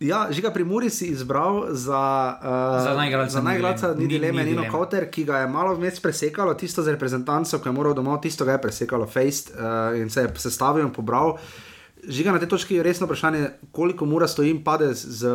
Ja, 0.00 0.28
žiga 0.30 0.50
pri 0.50 0.64
Muri 0.64 0.90
si 0.90 1.06
izbral 1.06 1.66
za, 1.70 2.34
uh, 2.36 2.84
Za 2.84 2.94
najgralca 2.94 3.32
za 3.32 3.40
ni 3.40 3.58
ni 3.94 4.02
Ni- 4.02 4.08
dileme, 4.08 4.44
ni 4.44 4.50
Nino. 4.50 4.64
Kauter, 4.70 5.10
ki 5.10 5.24
ga 5.24 5.38
je 5.38 5.48
malo 5.48 5.74
vmes 5.74 6.00
presekalo, 6.00 6.54
tisto 6.54 6.82
za 6.82 6.90
reprezentanco, 6.90 7.58
ki 7.58 7.68
je 7.68 7.72
moral 7.72 7.94
domov, 7.94 8.20
tisto 8.20 8.44
ga 8.44 8.52
je 8.52 8.62
presekalo, 8.62 9.06
Fejst 9.06 9.50
uh, 9.50 9.98
in 9.98 10.10
se 10.10 10.20
je 10.20 10.32
sestavil 10.36 10.84
in 10.84 10.92
pobral. 10.92 11.38
Žiga 12.02 12.32
na 12.32 12.38
tej 12.38 12.48
točki 12.48 12.74
je 12.74 12.82
resno 12.82 13.06
vprašanje, 13.06 13.48
koliko 13.72 14.04
mora 14.04 14.28
stoji 14.28 14.50
in 14.50 14.64
pade 14.64 14.94
z 14.94 15.30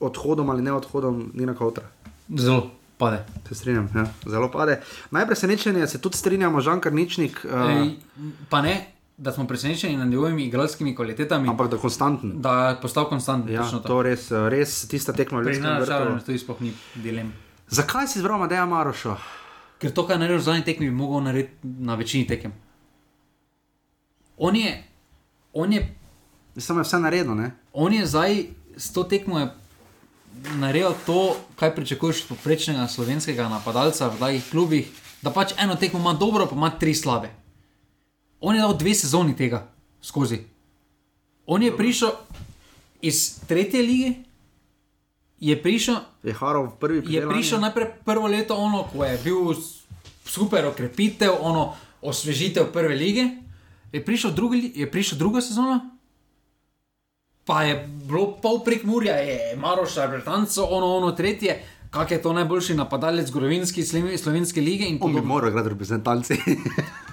odhodom 0.00 0.50
ali 0.50 0.62
ne 0.62 0.72
odhodom 0.72 1.30
Nina 1.34 1.54
Kautra. 1.54 1.84
Zelo 2.36 2.81
pade. 3.02 3.24
Se 3.48 3.54
strinjam, 3.54 3.88
ja. 3.94 4.06
zelo 4.30 4.50
pade. 4.50 4.80
Najpresenečenje 5.10 5.86
se 5.86 6.00
tudi 6.00 6.16
strinjamo, 6.16 6.60
Žan 6.60 6.80
Karničnik. 6.80 7.42
Uh, 7.44 7.70
Ej, 7.70 7.90
pa 8.48 8.62
ne, 8.62 8.76
da 9.16 9.32
smo 9.32 9.46
presenečeni 9.46 9.96
nad 9.96 10.08
njegovimi 10.08 10.44
igralskimi 10.44 10.94
kvalitetami, 10.96 11.48
ampak 11.48 11.70
da 11.70 11.76
konstanten. 11.76 12.32
da 12.42 12.68
je 12.68 12.80
postal 12.82 13.08
konstanten. 13.08 13.54
Ja, 13.54 13.62
točno 13.62 13.78
to 13.78 14.02
res, 14.02 14.30
eh, 14.30 14.48
res 14.48 14.88
tista 14.88 15.12
tekma 15.12 15.40
v 15.40 15.44
Pri 15.44 15.52
Ljudskem 15.52 15.70
nas 15.70 15.88
vrtu. 15.88 16.26
tudi 16.26 16.38
sploh 16.38 16.60
ni 16.60 16.72
dilem. 16.94 17.32
Zakaj 17.68 18.06
si 18.06 18.18
izbral 18.18 18.38
Madeja 18.38 18.66
Maroša? 18.66 19.16
Ker 19.78 19.90
to, 19.90 20.06
kar 20.06 20.16
je 20.16 20.20
naredil 20.20 20.38
v 20.38 20.44
zadnji 20.44 20.64
tekmi, 20.64 20.90
bi 20.90 20.94
mogel 20.94 21.24
narediti 21.26 21.56
na 21.62 21.94
večini 21.94 22.26
tekem. 22.26 22.52
On 24.36 24.56
je, 24.56 24.84
on 25.52 25.72
je, 25.72 25.82
Samo 26.56 26.80
je 26.80 26.84
vse 26.84 26.98
naredil, 27.00 27.34
ne? 27.34 27.50
on 27.72 27.92
je 27.92 28.06
zdaj 28.06 28.44
s 28.76 28.92
to 28.92 29.04
tekmo 29.04 29.38
je 29.38 29.48
naredil 30.56 30.94
to, 31.06 31.36
kar 31.56 31.74
pričakuješ 31.74 32.22
od 32.22 32.28
poprečnega 32.28 32.88
slovenskega 32.88 33.48
napadalca 33.48 34.08
v 34.08 34.18
takih 34.18 34.50
klubih, 34.50 34.88
da 35.22 35.30
pač 35.30 35.54
eno 35.58 35.76
tekmo 35.76 36.00
ima 36.00 36.12
dobro, 36.12 36.46
pa 36.46 36.56
ima 36.56 36.70
tri 36.70 36.94
slabe. 36.94 37.30
On 38.40 38.54
je 38.54 38.60
dal 38.60 38.74
dve 38.76 38.94
sezoni 38.94 39.36
tega 39.36 39.68
skozi. 40.02 40.38
On 41.46 41.62
je 41.62 41.76
prišel 41.76 42.10
iz 43.00 43.38
tretje 43.46 43.82
lige, 43.82 44.14
je 45.40 45.62
prišel 45.62 45.96
Je 46.22 46.34
Harov 46.34 46.78
prvi 46.78 46.96
je 46.96 47.02
pridelani. 47.02 47.34
prišel 47.34 47.60
najprej 47.60 47.86
prvo 48.04 48.26
leto, 48.26 48.54
ono, 48.56 48.86
ko 48.92 49.04
je 49.04 49.18
bil 49.24 49.54
super 50.24 50.66
okrepitev, 50.66 51.34
ono, 51.40 51.74
osvežitev 52.02 52.72
prve 52.72 52.94
lige, 52.94 53.26
je 53.92 54.04
prišel, 54.04 54.30
drugi, 54.30 54.72
je 54.74 54.90
prišel 54.90 55.18
druga 55.18 55.40
sezona, 55.40 55.90
pa 57.44 57.62
je 57.62 57.74
bilo 58.08 58.36
pol 58.42 58.60
prek 58.64 58.84
Murja, 58.84 59.14
je 59.14 59.56
Maroša, 59.56 60.06
Bretanco, 60.06 60.62
ono, 60.64 60.96
ono, 60.96 61.12
tretje, 61.12 61.62
kak 61.90 62.10
je 62.10 62.22
to 62.22 62.32
najboljši 62.32 62.74
napadalec 62.74 63.28
zgodovinski 63.28 63.82
sloven- 63.82 64.18
slovenske 64.18 64.60
lige 64.60 64.84
On 65.00 65.14
bi 65.14 65.20
moral 65.20 65.50
igrati 65.50 65.68
reprezentanci. 65.68 66.34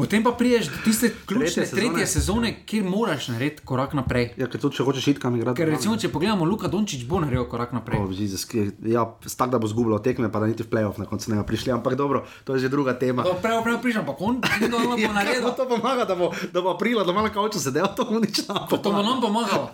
Potem 0.00 0.22
pa 0.22 0.32
priješ 0.32 0.66
do 0.66 0.76
tiste 0.80 1.10
ključne 1.20 1.38
Tretje 1.46 1.66
sezone. 1.66 1.82
tretje 1.84 2.06
sezone, 2.08 2.64
kjer 2.64 2.84
moraš 2.86 3.28
narediti 3.28 3.62
korak 3.62 3.92
naprej. 3.92 4.30
ja, 4.36 4.46
ker 4.46 4.58
tudi 4.58 4.76
če 4.76 4.82
hočeš 4.82 5.06
itkam 5.08 5.36
igrati. 5.36 5.56
Ker 5.56 5.68
recimo, 5.68 5.96
če 5.96 6.08
pogledamo, 6.08 6.44
Luka 6.44 6.68
Dončić 6.68 7.04
bo 7.04 7.20
naredil 7.20 7.44
korak 7.44 7.72
naprej. 7.72 7.98
Oh, 7.98 8.08
Jesus, 8.10 8.44
ki- 8.44 8.64
ja, 8.86 9.04
tak, 9.30 9.50
da 9.50 9.58
bo 9.58 9.66
zgubilo 9.66 9.98
tekme, 10.00 10.28
pa 10.28 10.38
da 10.38 10.46
niti 10.46 10.62
v 10.62 10.68
playoff 10.68 10.96
na 10.96 11.04
koncu 11.04 11.28
ne 11.28 11.36
bomo 11.36 11.46
prišli, 11.46 11.70
ampak 11.70 11.94
dobro, 11.94 12.24
to 12.42 12.54
je 12.54 12.60
že 12.60 12.68
druga 12.68 12.94
tema. 12.94 13.22
To 13.22 13.34
prej, 13.36 13.60
prej 13.60 13.78
prišel, 13.78 14.00
ampak 14.00 14.18
on 14.20 14.34
ni 14.36 14.66
to 14.66 14.78
Ja, 14.96 15.06
bo 15.06 15.12
naredil. 15.12 15.42
kako 15.42 15.50
to 15.54 15.64
pomaga, 15.68 16.04
da 16.04 16.14
bo, 16.14 16.26
da 16.48 16.60
bo 16.60 16.70
aprila 16.70 17.04
doma 17.04 17.22
na 17.22 17.30
kavču 17.30 17.58
sedel, 17.58 17.86
to 17.90 18.04
bo 18.04 18.18
nič 18.18 18.46
nam 18.46 18.64
To 18.66 18.78
bo 18.78 19.02
nam 19.02 19.20
pomagalo. 19.20 19.70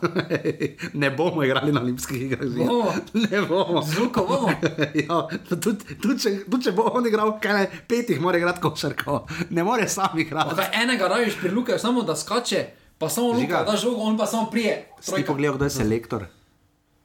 ne 0.95 1.11
bomo 1.11 1.43
igrali 1.43 1.71
na 1.71 1.81
olimpijskih 1.81 2.23
igrah. 2.23 2.49
Bomo. 2.49 2.93
Ne 3.15 3.41
bomo. 3.43 3.83
Z 3.83 3.99
Luko 3.99 4.21
bomo. 4.23 4.51
ja, 5.03 5.17
tudi, 5.51 5.71
tudi, 5.97 6.19
če, 6.19 6.31
tudi 6.45 6.65
če 6.65 6.73
bo 6.73 6.91
on 6.91 7.07
igral, 7.07 7.39
kaj 7.39 7.53
ne, 7.55 7.65
petih 7.87 8.21
mora 8.21 8.39
igrati 8.39 8.61
košarko. 8.61 9.21
Ne 9.51 9.63
more 9.63 9.89
sam 9.89 10.16
igrati. 10.21 10.51
Pa 10.51 10.57
da 10.57 10.71
enega 10.73 11.09
rajiš 11.09 11.39
pri 11.41 11.51
Luku, 11.51 11.73
samo 11.79 12.03
da 12.03 12.17
skače, 12.17 12.67
pa 12.99 13.09
samo. 13.09 13.33
Luka, 13.33 13.65
da 13.65 13.77
žogo, 13.77 14.03
on 14.03 14.19
pa 14.19 14.27
samo 14.27 14.51
prije. 14.51 14.89
Si 15.01 15.15
ti 15.15 15.25
pogledal, 15.27 15.57
kdo 15.57 15.65
je 15.65 15.71
selektor? 15.71 16.27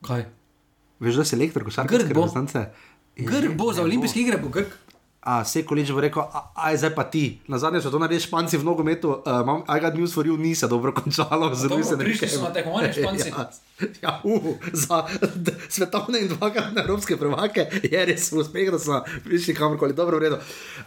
Kaj? 0.08 0.26
Veš, 1.00 1.14
kdo 1.14 1.22
je 1.22 1.26
selektor 1.26 1.64
košarkarske 1.64 2.04
Grk 2.04 2.16
bo. 2.16 2.22
reprezentance? 2.22 2.66
Grk 3.16 3.56
bo 3.58 3.74
za 3.74 3.82
olimpijske 3.82 4.20
igre, 4.22 4.38
bo 4.38 4.50
Grk. 4.50 4.78
A, 5.22 5.44
Sekolič 5.44 5.86
bo 5.88 6.00
rekel, 6.00 6.24
aj 6.56 6.78
zdaj 6.78 6.92
pa 6.92 7.04
ti. 7.04 7.38
Na 7.46 7.56
zadnje 7.56 7.78
so 7.80 7.90
to 7.90 7.98
naredili 7.98 8.20
Španci 8.20 8.58
v 8.58 8.64
nogometu, 8.64 9.12
uh, 9.16 9.38
imam 9.38 9.62
I 9.64 9.78
got 9.78 9.94
news 9.94 10.10
for 10.10 10.24
you, 10.24 10.34
ni 10.36 10.56
se 10.56 10.66
dobro 10.66 10.90
končalo. 10.92 11.54
z 11.54 11.62
dobro, 11.64 11.78
Luis 11.78 11.94
prišli 11.96 12.28
so 12.28 12.42
na 12.42 12.50
tekmovanje 12.50 12.90
Španci. 12.98 13.30
ja, 13.30 13.46
ja 14.02 14.22
uh, 14.24 14.42
za 14.74 15.06
svetovne 15.70 16.20
in 16.20 16.28
dvakratne 16.28 16.82
evropske 16.82 17.18
prvake 17.18 17.62
je 17.84 18.02
res 18.04 18.32
uspeh, 18.32 18.72
da 18.72 18.80
so 18.80 18.98
prišli 19.22 19.54
kamorkoli, 19.54 19.94
dobro 19.94 20.18
v 20.18 20.22
redu. 20.24 20.38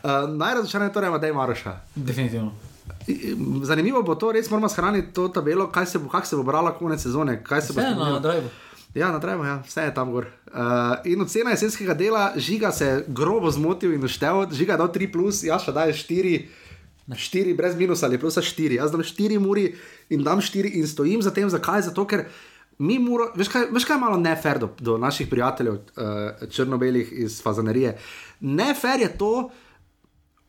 Uh, 0.02 0.10
Najrazočarnejše 0.28 0.90
je 0.90 0.94
torej 0.94 1.10
Matej 1.10 1.32
Maroša. 1.32 1.72
Definitivno. 1.94 2.50
Zanimivo 3.62 4.02
bo 4.02 4.14
to, 4.14 4.32
res 4.32 4.50
moramo 4.50 4.68
shraniti 4.68 5.12
to 5.12 5.28
tabelo, 5.28 5.66
kaj 5.66 5.86
se 5.86 5.98
bo, 5.98 6.08
kak 6.08 6.26
se 6.26 6.36
bo 6.36 6.42
brala 6.42 6.72
konec 6.72 7.00
sezone. 7.00 7.38
kaj 7.38 7.62
se 7.62 7.72
bo 7.72 7.78
Vse 7.78 7.86
spremenilo. 7.86 8.10
na 8.10 8.18
drive. 8.20 8.48
Ja, 8.94 9.10
na 9.10 9.18
treba, 9.18 9.46
ja. 9.46 9.56
vse 9.66 9.88
je 9.88 9.94
tam 9.94 10.12
gor. 10.14 10.28
Uh, 10.46 11.02
in 11.10 11.20
ocena 11.20 11.50
jesenskega 11.50 11.96
dela, 11.98 12.28
žiga 12.36 12.70
se 12.72 12.86
je 12.86 13.04
grobo 13.08 13.50
zmotil 13.50 13.92
in 13.94 14.04
uštev, 14.06 14.46
žiga 14.54 14.76
je 14.76 14.78
dal 14.78 14.92
3, 14.94 15.08
plus, 15.12 15.42
jaz 15.42 15.66
še 15.66 15.74
dajem 15.74 15.98
4. 15.98 16.34
Na 17.10 17.18
4, 17.18 17.56
brez 17.58 17.74
minusa 17.76 18.06
ali 18.06 18.20
plusa 18.22 18.40
4. 18.40 18.78
Jaz 18.78 18.94
dam 18.94 19.02
4 19.02 19.40
muri 19.42 19.72
in 20.14 20.22
dam 20.24 20.38
4 20.40 20.70
in 20.78 20.86
stojim 20.86 21.22
za 21.26 21.34
tem, 21.34 21.50
zakaj? 21.50 21.88
Zato, 21.90 22.06
ker 22.06 22.22
mi 22.78 23.00
mora, 23.02 23.26
veš 23.34 23.50
kaj, 23.50 23.66
veš 23.74 23.88
kaj 23.88 23.98
je 23.98 24.04
malo 24.06 24.20
nefer 24.22 24.62
do, 24.62 24.70
do 24.78 24.94
naših 24.98 25.28
prijateljev, 25.28 25.74
uh, 25.74 26.46
črnobelih 26.54 27.10
iz 27.26 27.42
Fazanerije. 27.42 27.96
Nefer 28.40 29.02
je 29.02 29.10
to, 29.18 29.34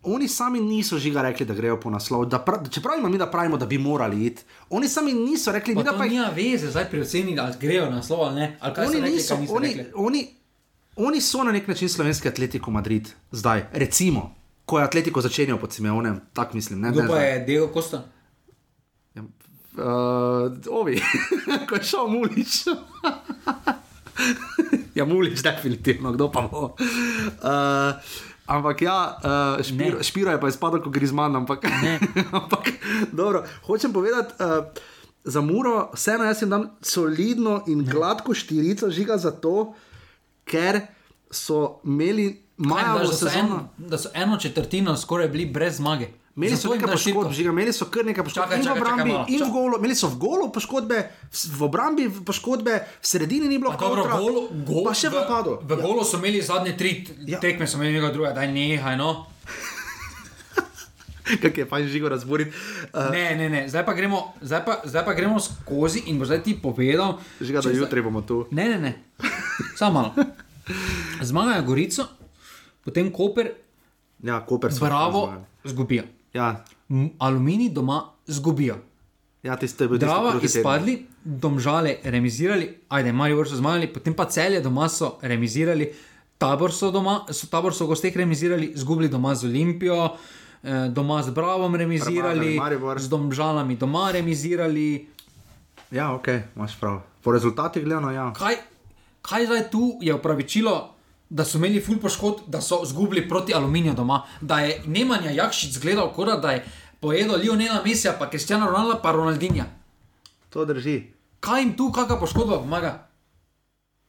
oni 0.05 0.27
sami 0.27 0.61
niso 0.61 0.99
žiga 0.99 1.21
rekli, 1.21 1.45
da 1.45 1.53
grejo 1.53 1.79
po 1.79 1.89
naslov. 1.89 2.25
Da 2.25 2.39
pra, 2.39 2.63
čeprav 2.71 2.97
imamo 2.97 3.11
mi, 3.11 3.17
da 3.17 3.27
pravimo, 3.31 3.57
da 3.57 3.65
bi 3.65 3.77
morali 3.77 4.25
iti, 4.25 4.43
oni 4.69 4.89
sami 4.89 5.13
niso 5.13 5.51
rekli, 5.51 5.73
Pa 5.73 5.79
mi 5.79 5.85
da 5.85 5.93
pa 5.97 6.05
jih 6.05 6.13
nima 6.13 6.29
veze, 6.35 6.71
zdaj 6.71 6.89
pri 6.89 7.01
oceni, 7.01 7.39
ali 7.39 7.53
grejo 7.59 7.89
na 7.89 8.03
slovo 8.03 8.23
ali 8.23 8.35
ne. 8.35 8.57
Ali 8.61 8.87
oni 8.87 8.99
rekli, 8.99 9.15
niso, 9.15 9.35
oni, 9.49 9.67
rekli. 9.67 9.91
oni, 9.95 10.27
oni 10.95 11.21
so 11.21 11.43
na 11.43 11.51
nek 11.51 11.67
način 11.67 11.89
slovenski 11.89 12.27
Atletico 12.27 12.71
Madrid, 12.71 13.09
zdaj, 13.31 13.65
recimo, 13.73 14.35
ko 14.65 14.79
je 14.79 14.85
Atletico 14.85 15.21
začenjal 15.21 15.57
pod 15.57 15.73
Simeonem, 15.73 16.21
tako 16.33 16.55
mislim. 16.55 16.81
Ne, 16.81 16.91
Kdo 16.91 17.01
ne 17.01 17.07
pa 17.07 17.13
zdaj. 17.13 17.31
je 17.31 17.39
Diego 17.39 17.69
Costa? 17.73 18.03
Uh, 19.77 20.51
ovi, 20.71 21.01
ko 21.69 21.75
je 21.75 21.83
šel 21.83 22.07
Mulič. 22.07 22.63
ja, 24.95 25.05
Mulič, 25.05 25.43
definitivno, 25.43 26.11
kdo 26.11 26.31
pa 26.31 26.47
bo. 26.47 26.75
Uh, 27.43 27.99
ampak 28.45 28.81
ja, 28.81 28.97
uh, 29.17 29.63
špiro, 29.65 30.03
špiro 30.03 30.31
je 30.31 30.41
pa 30.41 30.47
izpadel, 30.47 30.81
ko 30.83 30.89
Grizman, 30.89 31.35
ampak, 31.35 31.65
ampak 32.39 32.73
dobro, 33.11 33.45
hočem 33.65 33.93
povedati. 33.93 34.33
Uh, 34.39 34.65
Za 35.25 35.41
Muro, 35.41 35.89
vseeno 35.97 36.23
jaz 36.23 36.41
jim 36.41 36.49
dam 36.49 36.67
solidno 36.85 37.63
in 37.67 37.79
gladko 37.81 38.33
štirico 38.37 38.91
žiga 38.93 39.17
zato, 39.17 39.73
ker 40.45 40.81
so 41.33 41.79
imeli 41.81 42.27
majhno 42.57 43.07
sezono. 43.07 43.69
da 43.77 43.97
so 43.97 44.09
eno 44.13 44.37
četrtino 44.37 44.97
skoraj 44.97 45.27
bili 45.27 45.45
brez 45.45 45.77
zmage. 45.77 46.11
Imeli 46.35 46.51
so 46.53 46.67
nekaj 46.67 46.91
poškodb, 46.91 47.31
žiga, 47.31 47.49
imeli 47.49 47.71
so 47.71 47.85
kar 47.85 48.03
nekaj 48.03 48.19
poškodb 48.21 48.43
Čakaj, 48.43 48.57
in 48.57 48.61
v 48.61 48.65
čakaj, 48.65 48.75
čakaj 48.75 48.91
obrambi, 48.91 49.11
malo. 49.13 49.25
in 49.29 49.39
v 49.39 49.49
golu. 49.49 49.73
Imeli 49.77 49.95
so 49.95 50.07
v 50.07 50.17
golu 50.17 50.49
poškodbe, 50.49 50.97
v- 51.25 51.49
v 51.49 51.61
obrambi 51.61 52.03
poškodbe, 52.21 52.73
v 52.93 53.05
sredini 53.05 53.47
ni 53.47 53.55
bilo 53.55 53.71
Pa 53.71 53.79
dobro, 53.79 54.03
kontra, 54.03 54.17
golo, 54.17 54.41
golo, 54.61 54.83
pa 54.83 54.93
še 54.93 55.07
v 55.07 55.15
napadu. 55.15 55.51
V 55.61 55.71
golu 55.77 56.03
so 56.03 56.17
imeli 56.17 56.41
zadnje 56.41 56.73
tri 56.73 56.91
Ja. 57.23 57.39
tekme, 57.39 57.63
so 57.63 57.77
imeli 57.77 57.95
nekaj 57.95 58.11
drugega, 58.11 58.35
daj 58.35 58.47
nehaj. 58.49 58.95
No. 58.95 59.09
Kak 61.41 61.55
je 61.55 61.65
fajn 61.65 61.87
žigo 61.87 62.05
razboriti. 62.07 62.51
Uh, 62.91 63.09
Ne, 63.09 63.33
ne, 63.33 63.47
ne, 63.47 63.61
zdaj 63.65 63.81
pa, 63.81 63.93
gremo, 63.93 64.35
zdaj, 64.39 64.61
pa, 64.61 64.73
zdaj 64.83 65.03
pa 65.03 65.13
gremo 65.13 65.39
skozi 65.39 66.03
in 66.05 66.19
bo 66.19 66.25
zdaj 66.25 66.41
ti 66.41 66.53
povedal. 66.53 67.17
žiga, 67.39 67.61
da 67.61 67.71
jutri 67.71 68.01
bomo 68.01 68.21
tu. 68.21 68.43
Ne, 68.51 68.67
ne, 68.67 68.77
ne. 68.77 68.91
Samo 69.73 69.91
malo. 69.95 70.09
Zmagajo 71.23 71.63
Gorico, 71.63 72.03
potem 72.81 73.07
Koper, 73.07 73.55
Ja, 74.19 74.39
Koper 74.41 74.69
so. 74.69 74.81
Bravo, 74.81 75.31
zgubijo. 75.61 76.03
Ja, 76.35 76.65
Aluminij 77.19 77.69
doma 77.69 78.11
zgubijo. 78.27 78.75
ja 79.43 79.55
ti 79.55 79.67
ste 79.67 79.87
bili 79.87 79.99
Drava 79.99 80.33
izpadli, 80.41 81.05
domžale 81.23 81.95
remizirali, 82.03 82.77
ajde, 82.89 83.11
Marijo 83.11 83.45
so 83.45 83.55
zmagali, 83.55 83.87
potem 83.93 84.13
pa 84.13 84.25
celje 84.25 84.61
doma 84.61 84.89
so 84.89 85.17
remizirali, 85.21 85.91
tabor 86.37 86.73
so 86.73 86.91
doma, 86.91 87.25
so, 87.29 87.47
tabor 87.47 87.73
so 87.73 87.87
gosteh 87.87 88.15
remizirali, 88.17 88.71
zgubili 88.75 89.09
doma 89.09 89.35
z 89.35 89.45
Olimpijo, 89.45 90.09
eh, 90.63 90.89
doma 90.89 91.23
z 91.23 91.29
Bravom 91.29 91.75
remizirali, 91.75 92.57
Premagali 92.57 92.99
z 92.99 93.09
domžalami 93.09 93.75
doma 93.75 94.11
remizirali. 94.11 95.07
Ja, 95.91 96.13
ok, 96.13 96.27
imaš 96.55 96.79
prav. 96.79 97.01
Po 97.23 97.31
rezultatih 97.31 97.83
gledano, 97.83 98.11
ja. 98.11 98.33
Kaj, 98.33 98.55
kaj 99.21 99.45
zdaj 99.45 99.69
tu 99.69 99.97
je 100.01 100.13
upravičilo? 100.13 100.94
Da 101.29 101.45
so 101.45 101.57
imeli 101.57 101.81
ful 101.81 101.97
poškodb, 101.97 102.45
da 102.47 102.61
so 102.61 102.81
izgubili 102.83 103.29
proti 103.29 103.53
aluminiju 103.53 103.93
doma, 103.93 104.21
da 104.41 104.59
je 104.59 104.81
Nemanja 104.85 105.31
Jakšič 105.31 105.71
zgledal, 105.71 106.13
kot 106.13 106.41
da 106.41 106.51
je 106.51 106.65
pojedel 106.99 107.35
Lionela 107.35 107.81
Mesija, 107.85 108.13
pa 108.19 108.29
Kristjana 108.29 108.65
Ronalda, 108.65 108.99
pa 109.03 109.11
Ronaldinja. 109.11 109.65
To 110.49 110.65
drži. 110.65 111.03
Kaj 111.39 111.61
jim 111.61 111.77
tu, 111.77 111.91
kakšna 111.91 112.19
poškodba 112.19 112.57
pomaga? 112.57 113.07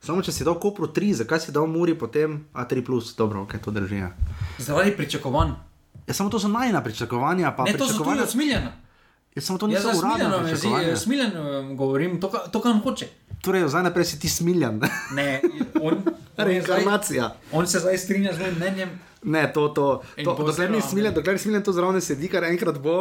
Samo 0.00 0.22
če 0.22 0.32
si 0.32 0.44
dal 0.44 0.54
Kopru 0.54 0.86
3, 0.86 1.12
zakaj 1.14 1.40
si 1.40 1.52
dal 1.52 1.66
Muri 1.66 1.94
potem 1.94 2.46
A3, 2.54 2.84
dobro, 3.16 3.42
ok, 3.42 3.58
to 3.58 3.70
drži. 3.70 3.96
Ja. 3.96 4.12
Zaradi 4.58 4.92
pričakovanj. 4.92 5.50
Ja, 6.06 6.14
samo 6.14 6.30
to 6.30 6.38
so 6.38 6.48
najna 6.48 6.82
pričakovanja, 6.82 7.54
Ne, 7.66 7.72
to 7.72 7.88
so 7.88 8.04
tudi 8.04 8.20
usmiljena. 8.22 8.72
Ja, 9.34 9.42
samo 9.42 9.58
to 9.58 9.66
niso 9.66 9.92
za 9.92 9.98
uradna 9.98 10.42
pričakovanja. 10.42 10.96
smiljeno 10.96 11.74
govorim, 11.74 12.20
to, 12.20 12.28
ka- 12.28 12.50
to 12.50 12.60
kar 12.60 12.78
hoče. 12.82 13.08
Torej, 13.42 13.68
zdaj 13.68 13.82
naprej 13.82 14.04
si 14.04 14.20
ti 14.20 14.28
smiljan. 14.28 14.80
Ne, 15.14 15.40
on, 15.82 16.02
Reinkarnacija. 16.46 17.34
On 17.52 17.66
se 17.66 17.78
zdaj 17.78 17.98
strinja 17.98 18.32
z 18.32 18.38
mojim 18.38 18.54
mnenjem. 18.54 18.90
Ne, 19.22 19.52
to, 19.52 19.68
to, 19.68 20.02
to, 20.16 20.34
to 20.34 20.44
dokler 20.44 20.70
ni 20.70 20.80
smiljen, 20.82 21.14
dokler 21.14 21.38
smiljen 21.40 21.62
to 21.64 21.72
zraven 21.72 22.00
sedi, 22.04 22.28
kar 22.30 22.44
enkrat 22.46 22.76
bo, 22.78 22.98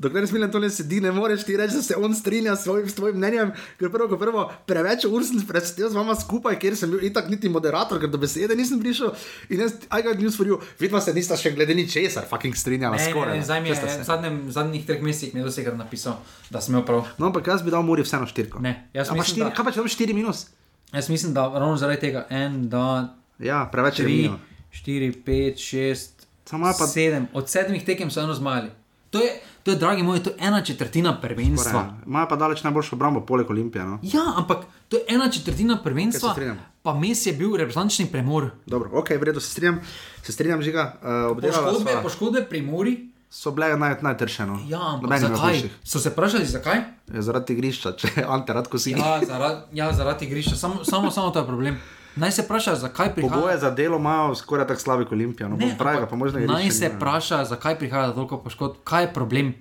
dokler 0.00 0.24
smiljen 0.26 0.50
to 0.50 0.58
le 0.58 0.70
sedi, 0.72 0.98
ne 1.04 1.12
moreš 1.12 1.44
ti 1.46 1.58
reči, 1.60 1.76
da 1.76 1.82
se 1.84 1.96
on 1.96 2.14
strinja 2.16 2.56
s 2.56 2.64
svojim, 2.64 2.88
s 2.88 2.96
tvojim 2.96 3.18
mnenjem, 3.20 3.52
ker 3.78 3.92
prvo, 3.92 4.08
ko 4.10 4.18
prvo, 4.18 4.46
preveč 4.66 5.04
ur 5.06 5.22
sem 5.28 5.44
predstavil 5.46 5.92
z 5.92 5.98
vama 5.98 6.16
skupaj, 6.18 6.56
ker 6.58 6.74
sem 6.78 6.90
bil 6.90 7.04
itak 7.06 7.28
niti 7.30 7.52
moderator, 7.52 8.00
ker 8.00 8.10
do 8.10 8.18
besede 8.18 8.56
nisem 8.58 8.80
prišel 8.80 9.12
in 9.52 9.62
jaz, 9.66 9.76
I 9.92 10.02
got 10.02 10.18
news 10.18 10.40
for 10.40 10.48
you, 10.48 10.58
vidva 10.80 11.04
se 11.04 11.14
nista 11.14 11.38
še 11.38 11.52
glede 11.54 11.76
ničesar, 11.78 12.26
fucking 12.26 12.56
strinjala 12.58 12.98
skoraj. 13.04 13.36
Ne, 13.36 13.46
zdaj 13.46 13.62
mi 13.62 13.70
je 13.70 13.78
v 13.78 14.08
zadnjem, 14.08 14.42
zadnjih 14.58 14.88
treh 14.88 15.04
mesecih 15.04 15.36
mi 15.36 15.44
je 15.44 15.50
dosekrat 15.52 15.78
napisal, 15.78 16.18
da 16.50 16.64
sem 16.64 16.74
imel 16.74 16.88
prav. 16.88 17.06
No, 17.20 17.28
ampak 17.30 17.52
jaz 17.52 17.62
bi 17.62 17.76
dal 17.76 17.86
Muri 17.86 18.02
vseeno 18.08 18.26
štirko. 18.26 18.64
Ne, 18.64 18.88
jaz 18.96 19.12
sem. 19.12 19.46
Kaj 19.52 19.62
pa 19.62 19.70
če 19.70 19.84
dam 19.84 19.94
štiri 19.94 20.16
minus? 20.16 20.48
Jaz 20.90 21.12
mislim, 21.12 21.36
da 21.36 21.46
ravno 21.52 21.76
zaradi 21.76 22.08
tega 22.08 22.26
en, 22.32 22.64
da. 22.72 23.14
Ja, 23.38 23.66
preveč 23.70 24.00
je 24.00 24.08
minus. 24.08 24.46
4, 24.70 25.12
5, 25.24 25.54
6, 25.56 26.28
Sama 26.48 26.72
pa... 26.78 26.86
sedem. 26.86 27.28
Od 27.32 27.48
sedmih 27.48 27.84
tekem 27.84 28.10
so 28.10 28.20
eno 28.20 28.34
zmagali. 28.34 28.70
To 29.10 29.18
je, 29.18 29.40
to 29.62 29.70
je, 29.70 29.76
dragi 29.76 30.02
moji, 30.02 30.22
to 30.22 30.30
je 30.30 30.36
ena 30.40 30.62
četrtina 30.64 31.20
prvenstva. 31.20 31.80
Ja. 31.80 31.96
Imajo 32.06 32.28
pa 32.28 32.36
daleč 32.36 32.62
najboljšo 32.62 32.96
obrambo, 32.96 33.20
poleg 33.20 33.50
Olimpije. 33.50 33.84
No? 33.84 33.98
Ja, 34.02 34.32
ampak 34.36 34.64
to 34.88 34.96
je 34.96 35.04
ena 35.08 35.30
četrtina 35.30 35.78
prvenstva. 35.82 36.34
Okay, 36.36 36.56
pa 36.82 36.94
mes 36.94 37.26
je 37.26 37.32
bil 37.32 37.56
reprezentančni 37.56 38.06
premor. 38.06 38.50
Dobro, 38.66 38.90
ok, 38.92 39.10
v 39.10 39.22
redu, 39.22 39.40
se 39.40 39.50
strinjam, 39.50 39.80
se 40.22 40.32
strinjam 40.32 40.62
žiga. 40.62 40.92
Uh, 41.02 41.36
poškodbe, 41.42 41.92
sva... 41.92 42.02
poškodbe 42.02 42.44
pri 42.48 42.62
Muri. 42.62 42.96
So 43.30 43.50
bile 43.52 43.76
naj, 43.76 43.98
najtršene. 44.02 44.48
No. 44.48 44.60
Ja, 44.68 44.80
ampak 44.80 45.20
zakaj? 45.20 45.62
So 45.84 46.00
se 46.00 46.10
vprašali, 46.10 46.46
zakaj? 46.48 46.80
Je 47.12 47.22
zaradi 47.22 47.52
igrišča, 47.52 47.92
če 47.92 48.24
Ante 48.28 48.56
rad 48.56 48.68
kosi. 48.72 48.96
Ja, 48.96 49.20
zaradi, 49.20 49.76
ja, 49.76 49.92
zaradi 49.92 50.24
igrišča, 50.24 50.56
samo, 50.56 50.84
samo, 50.84 51.10
samo 51.10 51.30
to 51.30 51.44
je 51.44 51.46
problem. 51.46 51.76
Naj 52.18 52.32
se 52.32 52.42
vpraša, 52.42 52.74
zakaj 52.74 53.14
prihaja. 53.14 53.34
Pogoje 53.34 53.58
za 53.58 53.70
delo 53.70 53.98
imajo 53.98 54.34
skoraj 54.34 54.66
tako 54.66 54.80
slabi 54.80 55.04
kot 55.04 55.12
Olimpija. 55.12 55.48
No, 55.48 55.56
Ne, 55.56 55.74
pravega, 55.78 56.06
pa 56.06 56.16
možno 56.16 56.40
Naj 56.40 56.70
se 56.70 56.90
vpraša, 56.96 57.44
zakaj 57.44 57.78
prihaja 57.78 58.12
toliko 58.12 58.38
poškodb, 58.42 58.82
kaj 58.84 59.04
je 59.04 59.12
problem. 59.14 59.54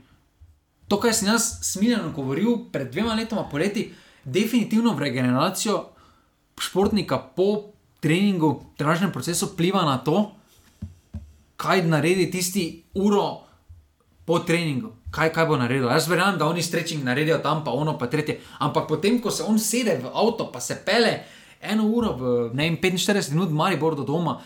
To, 0.88 1.00
kar 1.00 1.14
sem 1.14 1.28
jaz 1.28 1.60
smiljeno 1.62 2.12
govoril 2.16 2.58
pred 2.72 2.92
dvema 2.92 3.14
letoma 3.14 3.50
poleti, 3.50 3.94
definitivno 4.24 4.94
v 4.94 5.00
regeneracijo 5.00 5.86
športnika 6.60 7.18
po 7.36 7.74
treningu, 8.00 8.64
trenažnem 8.78 9.12
procesu 9.12 9.52
vpliva 9.54 9.86
na 9.86 9.98
to, 9.98 10.32
kaj 11.58 11.84
naredi 11.84 12.32
tisti 12.32 12.84
uro 12.94 13.42
po 14.26 14.40
treningu. 14.40 14.94
Kaj, 15.12 15.32
kaj 15.34 15.46
bo 15.46 15.58
naredil? 15.58 15.90
Jaz 15.90 16.08
verjamem, 16.08 16.38
da 16.40 16.48
oni 16.48 16.64
stretching 16.64 17.04
naredijo 17.04 17.38
tam, 17.44 17.64
pa 17.64 17.72
ono, 17.72 17.98
pa 17.98 18.08
tretje. 18.08 18.40
Ampak 18.60 18.88
potem, 18.88 19.22
ko 19.22 19.32
se 19.32 19.44
on 19.44 19.60
sede 19.60 20.00
v 20.04 20.12
avto, 20.14 20.50
pa 20.52 20.60
se 20.60 20.76
pele 20.86 21.20
eno 21.62 21.84
uro, 21.86 22.14
v, 22.14 22.24
ne 22.54 22.64
vem, 22.66 22.78
45 22.78 23.32
minut, 23.32 23.52
Maribor 23.52 23.96
do 23.96 24.04
doma, 24.04 24.40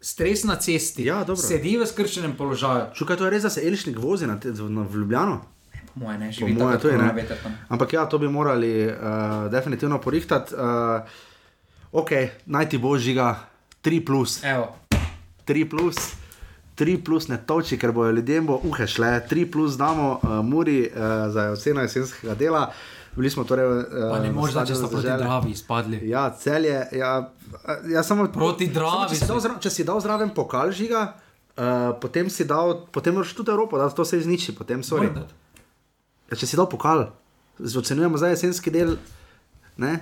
stres 0.00 0.44
na 0.44 0.56
cesti, 0.56 1.04
Ja, 1.04 1.20
dobro. 1.20 1.36
sedi 1.36 1.76
v 1.76 1.86
skrčenem 1.86 2.32
položaju. 2.32 2.94
Čukaj, 2.94 3.16
to 3.16 3.24
je 3.24 3.30
res, 3.30 3.42
da 3.42 3.50
se 3.50 3.60
Elšnik 3.60 3.98
vozi 3.98 4.26
na, 4.26 4.40
te, 4.40 4.48
na 4.48 4.82
v 4.82 4.96
Ljubljano? 4.96 5.40
Po 5.86 6.00
mojem, 6.00 6.20
ne, 6.20 6.26
Po 6.28 6.32
živi 6.32 6.52
moje 6.54 6.72
tako, 6.72 6.82
tudi 6.82 6.94
kot 6.94 7.02
ne. 7.02 7.12
veter 7.12 7.36
tam. 7.42 7.52
Ampak 7.68 7.92
ja, 7.92 8.06
to 8.06 8.18
bi 8.18 8.28
morali 8.28 8.86
uh, 8.86 8.94
definitivno 9.50 9.98
porihtati. 9.98 10.54
Uh, 10.54 11.02
ok, 11.92 12.10
naj 12.46 12.68
ti 12.68 12.78
bo 12.78 12.96
žiga 12.98 13.34
3 13.82 14.00
plus. 14.00 14.40
Evo. 14.44 14.70
3 15.46 15.64
plus. 15.66 15.96
3 16.76 17.04
plus 17.04 17.28
ne 17.28 17.36
toči, 17.38 17.76
ker 17.76 17.92
bojo 17.92 18.10
ljudem 18.10 18.46
bo 18.46 18.60
uhe 18.64 18.86
šle, 18.86 19.20
3 19.26 19.44
plus 19.46 19.76
damo 19.76 20.12
uh, 20.14 20.40
Muri 20.40 20.80
uh, 20.82 20.96
za 21.28 21.50
oceno 21.50 21.80
jesenskega 21.80 22.34
dela. 22.34 22.70
Bili 23.12 23.30
smo 23.30 23.44
torej. 23.44 23.66
Uh, 23.66 23.84
Pa 24.10 24.18
ne 24.18 24.30
moreš, 24.30 24.54
da 24.54 24.60
če 24.60 24.74
stadionu 24.74 24.86
so 24.86 24.92
proti. 24.92 25.06
Dravi 25.18 25.50
izpadli. 25.50 25.98
Ja, 26.04 26.30
celje. 26.32 26.86
Ja, 26.92 27.30
ja, 27.86 28.02
samo, 28.02 28.28
Proti 28.28 28.68
Dravi 28.68 28.90
Samo, 28.96 29.08
če, 29.08 29.16
si 29.16 29.20
so- 29.20 29.28
dal, 29.28 29.40
zra- 29.40 29.58
če 29.58 29.70
si 29.70 29.84
dal 29.84 30.00
zraven 30.00 30.30
pokal 30.30 30.70
žiga, 30.70 31.14
uh, 31.56 31.64
potem 31.96 32.30
si 32.30 32.44
dal, 32.44 32.86
potem 32.86 33.14
moraš 33.14 33.34
tudi 33.34 33.50
Evropo, 33.50 33.78
da 33.78 33.88
to 33.88 34.04
se 34.04 34.18
izniči. 34.18 34.54
Potem, 34.54 34.80
dati. 34.80 35.34
ja, 36.30 36.36
če 36.36 36.46
si 36.46 36.56
dal 36.56 36.66
pokal, 36.66 37.10
ocenjujemo 37.58 38.16
zdaj 38.16 38.30
jesenski 38.30 38.70
del. 38.70 38.96
Ne? 39.76 39.98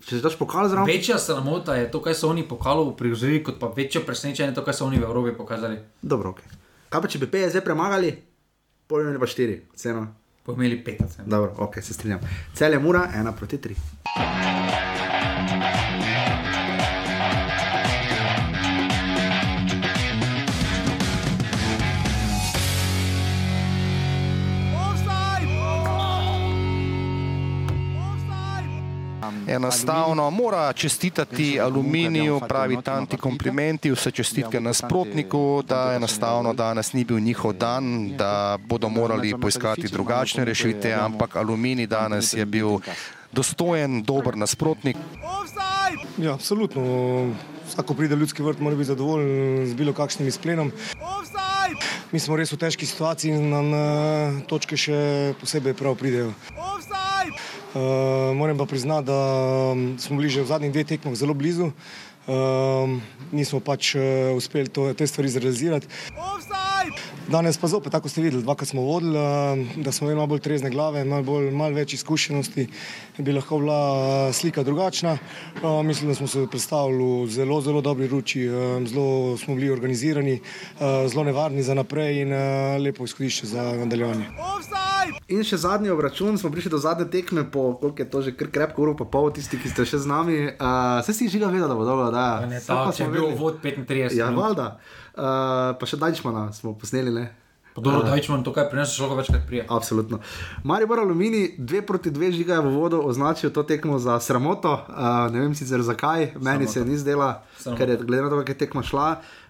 Če 0.00 0.18
si 0.18 0.22
daš 0.22 0.36
pokal 0.36 0.68
zraven. 0.68 0.86
Večja 0.86 1.18
sramota 1.18 1.74
je 1.74 1.90
to, 1.90 2.00
kaj 2.00 2.14
so 2.14 2.28
oni 2.28 2.44
pokalo 2.44 2.84
uprizorili, 2.84 3.42
kot 3.42 3.56
pa 3.58 3.66
večje 3.66 4.04
presenečenje 4.04 4.50
je 4.50 4.54
to, 4.54 4.62
kaj 4.62 4.74
so 4.74 4.84
oni 4.84 4.98
v 4.98 5.02
Evropi 5.02 5.32
pokazali. 5.32 5.78
Dobro, 6.02 6.30
ok. 6.30 6.40
Kaj 6.88 7.00
pa 7.00 7.08
če 7.08 7.18
bi 7.18 7.26
PSG 7.26 7.64
premagali, 7.64 8.12
pojjo 8.86 9.16
pa 9.16 9.26
štiri, 9.26 9.64
ceno. 9.74 10.12
Po 10.44 10.52
imeli 10.52 10.84
pet. 10.84 11.02
Dobro, 11.26 11.54
ok, 11.58 11.74
se 11.82 11.94
strinjam. 11.94 12.20
Cel 12.54 12.72
je 12.72 12.78
mura, 12.78 13.08
ena 13.14 13.32
proti 13.32 13.58
tri. 13.58 13.74
Enostavno 29.48 30.30
mora 30.30 30.72
čestitati 30.72 31.60
aluminiju, 31.60 32.40
pravi 32.48 32.82
tanti 32.82 33.16
komplimenti, 33.16 33.90
vse 33.90 34.10
čestitke 34.10 34.60
nasprotniku, 34.60 35.62
da 35.68 35.92
enostavno 35.96 36.52
danes 36.52 36.92
ni 36.92 37.04
bil 37.04 37.20
njihov 37.20 37.52
dan, 37.52 38.16
da 38.16 38.58
bodo 38.66 38.88
morali 38.88 39.34
poiskati 39.40 39.88
drugačne 39.88 40.44
rešitve, 40.44 40.92
ampak 40.92 41.36
aluminij 41.36 41.86
danes 41.86 42.32
je 42.34 42.46
bil 42.46 42.78
dostojen, 43.32 44.02
dober 44.02 44.36
nasprotnik. 44.36 44.96
Ja, 46.18 46.34
absolutno. 46.34 46.82
Vsako 47.68 47.94
pride 47.94 48.14
v 48.14 48.18
ljudski 48.18 48.42
vrt, 48.42 48.60
mora 48.60 48.76
biti 48.76 48.86
zadovoljen 48.86 49.66
z 49.66 49.74
bilo 49.74 49.92
kakšnim 49.92 50.28
izplenom. 50.28 50.72
Mi 52.12 52.20
smo 52.20 52.36
res 52.36 52.52
v 52.52 52.56
težki 52.56 52.86
situaciji 52.86 53.34
in 53.34 53.48
nam 53.50 53.74
eh, 53.74 54.42
točke 54.46 54.76
še 54.78 55.34
posebej 55.40 55.74
prav 55.74 55.96
pridejo. 55.98 56.30
Uh, 57.74 58.36
moram 58.36 58.58
pa 58.58 58.66
priznati, 58.66 59.06
da 59.06 59.18
mm, 59.74 59.98
smo 59.98 60.16
bili 60.16 60.28
že 60.30 60.42
v 60.42 60.46
zadnjih 60.46 60.72
dveh 60.72 60.86
tekmah 60.86 61.14
zelo 61.14 61.34
blizu. 61.34 61.72
Uh, 62.24 62.88
nismo 63.32 63.58
pač 63.60 63.94
uh, 63.98 64.30
uspeli 64.36 64.70
to, 64.70 64.94
te 64.94 65.06
stvari 65.06 65.28
zrealizirati. 65.28 65.90
Danes 67.28 67.56
pa 67.58 67.66
zopet, 67.66 67.92
tako 67.92 68.08
ste 68.08 68.20
videli, 68.20 68.42
dvakrat 68.42 68.68
smo 68.68 68.82
vodili, 68.82 69.16
uh, 69.16 69.82
da 69.84 69.92
smo 69.92 70.04
imeli 70.04 70.16
malo 70.16 70.26
bolj 70.26 70.40
trezne 70.40 70.70
glave, 70.70 71.04
malo, 71.04 71.22
bolj, 71.22 71.50
malo 71.50 71.74
več 71.74 71.94
izkušenosti, 71.96 72.66
bi 73.18 73.32
lahko 73.32 73.58
bila 73.58 73.78
uh, 73.92 74.34
slika 74.34 74.62
drugačna. 74.62 75.16
Uh, 75.62 75.80
mislim, 75.86 76.10
da 76.10 76.14
smo 76.14 76.26
se 76.26 76.46
predstavili 76.50 77.24
v 77.24 77.30
zelo, 77.30 77.60
zelo 77.60 77.80
dobri 77.80 78.08
ruči, 78.08 78.44
zelo 78.86 79.36
smo 79.36 79.54
bili 79.54 79.70
organizirani, 79.70 80.40
zelo 81.08 81.24
nevarni 81.24 81.62
za 81.62 81.74
naprej 81.74 82.20
in 82.22 82.34
lepo 82.84 83.04
izhodišče 83.04 83.46
za 83.46 83.62
nadaljevanje. 83.84 84.26
In 85.28 85.40
še 85.44 85.56
zadnji 85.56 85.90
obračun, 85.90 86.36
smo 86.38 86.50
prišli 86.52 86.70
do 86.74 86.78
zadnje 86.78 87.06
tekme, 87.10 87.46
po 87.50 87.72
koliko 87.80 88.02
je 88.02 88.10
to 88.10 88.22
že 88.22 88.34
kar 88.36 88.50
krepko 88.52 88.82
uro, 88.82 88.96
pa 88.96 89.04
pol, 89.04 89.30
tisti, 89.32 89.56
ki 89.60 89.72
ste 89.72 89.86
še 89.88 90.02
z 90.04 90.10
nami. 90.10 90.36
Uh, 90.52 91.00
se 91.06 91.16
si 91.16 91.28
žiga 91.32 91.48
vedel, 91.48 91.68
da 91.68 91.76
bo 91.76 91.88
dobro, 91.88 92.10
da 92.12 92.26
Pa 92.44 92.50
ne, 92.50 92.60
Saj 92.60 92.68
pa 92.68 92.82
tako, 92.82 92.96
če 92.96 93.04
je 93.04 93.10
bil 93.16 93.32
vod 93.40 93.62
35 93.64 94.18
Ja, 94.18 94.28
valjda. 94.34 94.68
Uh, 94.76 95.03
pa 95.14 95.86
še 95.86 96.00
Dajčmana 96.00 96.52
smo 96.52 96.74
posneli, 96.78 97.14
ne? 97.14 97.30
Dobro, 97.74 98.04
da 98.06 98.14
iščemo 98.14 98.38
to, 98.46 98.52
kaj 98.54 98.68
prinesel, 98.70 98.94
šlo 99.02 99.16
večkrat 99.18 99.46
prije. 99.46 99.64
Absolutno. 99.68 100.20
Maribor 100.62 101.00
Alumini, 101.02 101.48
dve 101.58 101.82
proti 101.82 102.10
dve 102.14 102.30
žiga 102.32 102.54
je 102.54 102.66
v 102.68 102.70
vodo 102.70 103.00
označil 103.02 103.50
to 103.50 103.62
tekmo 103.66 103.98
za 103.98 104.20
sramoto. 104.20 104.72
Uh, 104.72 105.32
ne 105.34 105.40
vem 105.40 105.54
sicer 105.58 105.82
zakaj, 105.82 106.36
meni 106.38 106.68
se 106.70 106.84
ni 106.84 106.98
zdela, 106.98 107.42
Sramota. 107.58 107.78
ker 107.78 107.90
je 107.90 107.96
glede 107.96 108.22
na 108.22 108.30
to, 108.30 108.38
kako 108.38 108.52
je 108.52 108.58
tekma 108.58 108.82
šla. 108.82 109.08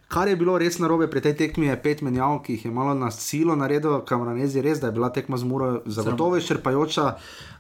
Kar 0.08 0.28
je 0.28 0.36
bilo 0.36 0.56
res 0.58 0.78
narobe 0.78 1.08
pri 1.10 1.20
tej 1.20 1.34
tekmi, 1.36 1.66
je 1.66 1.76
pet 1.82 2.00
menjav, 2.04 2.38
ki 2.44 2.56
jih 2.56 2.64
je 2.64 2.70
malo 2.72 2.94
na 2.94 3.10
silo 3.10 3.56
naredil, 3.56 4.00
kameranezi 4.08 4.62
res, 4.62 4.80
da 4.80 4.88
je 4.88 4.96
bila 4.96 5.10
tekma 5.12 5.36
z 5.36 5.44
Muro 5.44 5.82
zagotovo 5.86 6.36
izčrpajoča, 6.36 7.06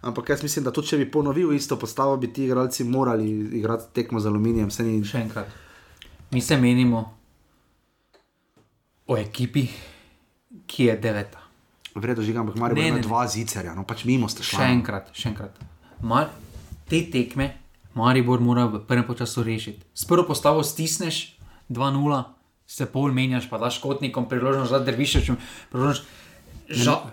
ampak 0.00 0.28
jaz 0.28 0.42
mislim, 0.42 0.64
da 0.64 0.72
tudi 0.72 0.92
če 0.92 1.00
bi 1.00 1.10
ponovil 1.10 1.52
isto 1.52 1.76
postavo, 1.76 2.16
bi 2.16 2.32
ti 2.32 2.44
igralci 2.44 2.84
morali 2.84 3.28
igrati 3.58 3.92
tekmo 3.92 4.20
z 4.20 4.32
aluminijem. 4.32 4.72
Ni... 4.78 5.04
Še 5.04 5.24
enkrat. 5.24 5.60
Mi 6.30 6.40
se 6.40 6.56
menimo 6.56 7.23
o 9.06 9.16
ekipi, 9.16 9.68
ki 10.66 10.84
je 10.90 10.96
deveta. 10.96 11.40
Vredo 11.94 12.22
žiga, 12.22 12.40
ampak 12.40 12.54
Ne, 12.54 12.60
ima 12.60 12.68
ne, 12.74 12.90
ne. 12.90 13.02
dva 13.02 13.26
zicerja, 13.28 13.74
no 13.74 13.84
pač 13.86 14.04
mimo 14.04 14.28
ste 14.28 14.42
šli. 14.42 14.58
Še 14.58 14.70
enkrat, 14.72 15.10
še 15.14 15.28
enkrat. 15.30 15.58
Mar, 16.02 16.30
te 16.90 17.04
tekme 17.06 17.52
Maribor 17.94 18.40
mora 18.42 18.66
v 18.66 18.80
prvem 18.82 19.06
času 19.14 19.44
rešiti. 19.46 19.84
S 19.94 20.02
prvo 20.04 20.26
postavo 20.26 20.64
stisneš 20.66 21.38
2-0, 21.70 22.24
se 22.66 22.86
pol 22.90 23.12
menjaš, 23.14 23.46
pa 23.46 23.60
daš 23.62 23.78
kotnikom 23.78 24.26
priložnost, 24.26 24.72
da 24.72 24.80
drviš, 24.82 25.30
priložnost. 25.70 26.02
Žal, 26.68 27.04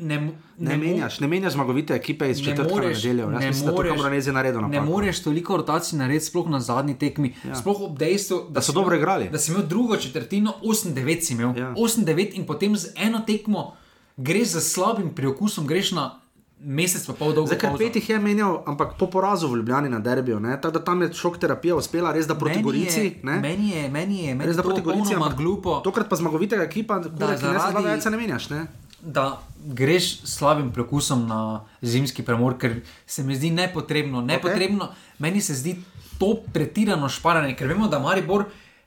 ne, 0.00 0.18
Ne, 0.18 0.32
ne 0.60 0.76
menjaš, 0.78 1.20
ne 1.20 1.28
menjaš 1.28 1.52
zmagovite 1.52 1.94
ekipe 1.94 2.30
iz 2.30 2.38
ne 2.38 2.44
četrtka 2.44 2.74
na 2.74 2.76
moreš- 2.76 2.96
nedeljo. 2.98 3.22
Jaz 3.24 3.40
ne 3.40 3.46
mislim, 3.48 3.66
da 3.66 3.72
to 3.72 3.78
moreš- 3.78 3.90
kameranezi 3.90 4.32
naredil 4.32 4.60
Ne 4.62 4.80
moreš 4.82 5.20
toliko 5.20 5.56
rotacij 5.56 5.98
narediti, 5.98 6.24
sploh 6.26 6.48
na 6.48 6.60
zadnji 6.60 6.94
tekmi, 6.96 7.34
ja. 7.44 7.54
sploh 7.54 7.80
ob 7.80 7.98
dejstvu, 7.98 8.46
Da 8.50 8.60
so 8.60 8.66
si 8.66 8.74
dobro 8.74 8.96
igrali. 8.96 9.28
Da 9.28 9.38
si 9.38 9.52
imel 9.52 9.62
drugo 9.64 9.96
četrtino, 9.96 10.54
8-9 10.62 11.20
si 11.20 11.32
imel. 11.32 11.52
Ja. 11.56 11.74
8-9 11.74 12.06
in 12.32 12.44
potem 12.44 12.76
z 12.76 12.92
eno 12.96 13.20
tekmo 13.20 13.72
greš 14.16 14.48
z 14.48 14.60
slabim 14.62 15.10
priokusom, 15.10 15.66
greš 15.66 15.92
na 15.92 16.16
mesec 16.60 17.06
pa 17.06 17.12
pol 17.14 17.28
dolgo. 17.28 17.46
Zdaj, 17.46 17.58
ker 17.58 17.68
pauzo. 17.68 17.78
pet 17.80 17.96
jih 17.96 18.08
je 18.10 18.18
menjal, 18.18 18.62
ampak 18.66 18.98
po 18.98 19.06
porazu 19.06 19.48
v 19.48 19.56
Ljubljani 19.56 19.88
na 19.88 19.98
derbiju, 19.98 20.40
ne? 20.40 20.60
tako 20.60 20.70
da 20.72 20.84
tam 20.84 21.02
je 21.02 21.08
šok 21.10 21.38
terapija 21.38 21.72
uspela, 21.74 22.12
res 22.12 22.26
da 22.26 22.34
proti 22.34 22.52
Meni 22.52 22.62
Gorici. 22.64 23.00
je- 23.00 23.14
ne? 23.22 23.40
Meni 23.40 23.70
je, 23.70 23.88
meni 23.88 24.18
je, 24.18 24.34
meni 24.34 24.44
Res 24.44 24.56
da 24.56 24.62
to 24.62 24.68
proti 24.68 24.82
Gorici, 24.82 25.02
popolnoma 25.04 25.26
ampak 25.26 25.38
glupo. 25.38 25.80
Tokrat 25.80 26.08
pa 26.08 26.16
zmagovitega 26.16 26.62
ekipa, 26.62 27.00
kure, 27.00 27.08
ki 27.08 27.22
ne 27.22 27.38
se 27.38 27.46
zaradi- 27.46 27.72
dva 27.72 27.80
jajca 27.82 28.10
ne 28.10 28.16
menjaš. 28.18 28.50
Ne? 28.50 28.66
Da 29.02 29.40
greš 29.64 30.20
s 30.22 30.36
slabim 30.38 30.72
prekusom 30.72 31.26
na 31.28 31.64
zimski 31.82 32.22
premor, 32.22 32.58
ker 32.58 32.80
se 33.06 33.22
mi 33.22 33.36
zdi 33.36 33.50
nepotrebno. 33.50 34.20
nepotrebno. 34.20 34.84
Okay. 34.84 35.18
Meni 35.18 35.40
se 35.40 35.54
zdi 35.54 35.76
to 36.18 36.34
pretirano 36.52 37.08
šparanje, 37.08 37.56
ker 37.56 37.68
vemo, 37.68 37.88
da 37.88 37.98
Maribor 37.98 38.44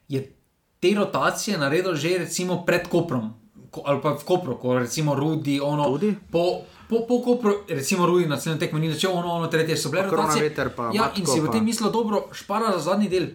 je 0.07 0.31
te 0.79 0.93
rotacije 0.95 1.57
naredil 1.57 1.95
že 1.95 2.17
recimo 2.17 2.65
pred 2.65 2.87
Koprom. 2.87 3.33
Ko, 3.71 3.81
ali 3.85 4.01
pa 4.01 4.13
v 4.13 4.23
Kopru, 4.23 4.53
ko 4.61 4.77
recimo 4.77 5.15
Rudi, 5.15 5.57
ono. 5.57 5.83
Tudi? 5.83 6.13
Po, 6.31 6.61
po, 6.89 7.07
po 7.09 7.21
Kopru, 7.25 7.65
recimo 7.69 8.05
Rudi 8.05 8.29
na 8.29 8.37
celem 8.37 8.59
tekmu 8.59 8.77
ni 8.77 8.91
začel, 8.93 9.09
ono, 9.09 9.33
ono, 9.33 9.47
tretje 9.47 9.77
so 9.77 9.89
bile 9.89 10.05
rotacije. 10.05 10.43
veter 10.43 10.69
pa 10.69 10.91
ja, 10.93 11.09
in 11.17 11.25
si 11.25 11.41
v 11.41 11.45
pa- 11.49 11.51
tem 11.51 11.65
mislil, 11.65 11.89
dobro, 11.89 12.29
špara 12.29 12.77
za 12.77 12.93
zadnji 12.93 13.09
del. 13.09 13.27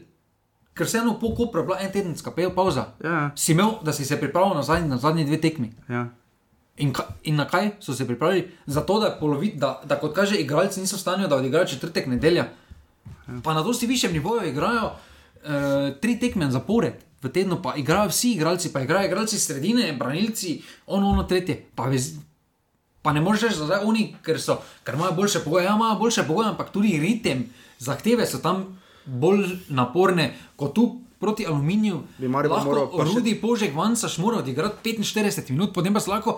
Ker 0.78 0.86
vseeno 0.86 1.18
po 1.18 1.34
Kopru 1.34 1.60
je 1.60 1.66
bila 1.66 1.78
en 1.82 1.90
tedenska 1.90 2.30
pauza. 2.54 2.94
Ja. 3.02 3.30
Si 3.34 3.52
imel, 3.52 3.82
da 3.82 3.90
si 3.92 4.04
se 4.04 4.14
pripravil 4.14 4.54
na 4.54 4.62
zadnji, 4.62 4.88
na 4.88 4.96
zadnji 4.96 5.24
dve 5.24 5.40
tekmi. 5.40 5.74
Ja. 5.88 6.06
In, 6.78 6.92
ka, 6.92 7.02
in 7.24 7.34
na 7.34 7.44
kaj 7.44 7.70
so 7.80 7.92
se 7.92 8.06
pripravili? 8.06 8.44
Zato, 8.66 9.00
da, 9.00 9.10
polovi, 9.10 9.52
da, 9.54 9.80
da 9.84 9.96
kot 9.96 10.14
kaže, 10.14 10.36
igralci 10.36 10.80
niso 10.80 10.96
v 10.96 11.00
stanju, 11.00 11.28
da 11.28 11.36
odigrajo 11.36 11.66
četrtek 11.66 12.06
nedelja. 12.06 12.48
Pa 13.42 13.54
na 13.54 13.62
dosti 13.62 13.86
višjem 13.86 14.12
nivoju 14.12 14.48
igrajo 14.48 14.84
uh, 14.84 15.50
tri 15.96 16.14
tekme 16.16 16.50
zapored 16.50 16.94
v 17.18 17.28
tednu, 17.28 17.58
pa 17.58 17.74
igrajo 17.74 18.08
vsi 18.08 18.32
igralci, 18.32 18.72
pa 18.72 18.80
igrajo 18.80 19.06
igralci 19.06 19.38
sredine, 19.38 19.92
branilci, 19.92 20.54
ono, 20.86 21.08
ono, 21.08 21.24
tretje. 21.24 21.66
Pa, 21.74 21.84
vez, 21.84 22.12
pa 23.02 23.12
ne 23.12 23.20
moreš 23.20 23.42
reči, 23.42 23.58
da 23.58 23.66
zdaj 23.66 23.84
oni, 23.84 24.14
ker, 24.22 24.38
so, 24.38 24.56
ker 24.82 24.94
imajo 24.94 25.12
boljše 25.12 25.40
pogoje, 25.40 25.64
ja, 25.64 25.74
imajo 25.74 25.98
boljše 25.98 26.22
pogoje, 26.22 26.48
ampak 26.48 26.70
tudi 26.70 26.94
ritem, 26.98 27.44
zahteve 27.78 28.26
so 28.26 28.38
tam 28.38 28.64
bolj 29.04 29.44
naporne 29.68 30.30
kot 30.56 30.74
tu. 30.74 30.86
Proti 31.18 31.42
aluminiju, 31.42 31.96
Bi 32.16 32.28
Maribor 32.28 32.62
moral 32.62 32.84
lahko 32.84 32.96
pa 32.96 33.04
še- 33.04 33.10
Rudi 33.10 33.32
Požek 33.34 33.72
Vansaš 33.74 34.18
mora 34.18 34.38
odigrati 34.38 34.94
45 34.94 35.50
minut, 35.50 35.72
potem 35.74 35.90
pa 35.90 35.98
se 35.98 36.06
lahko 36.06 36.36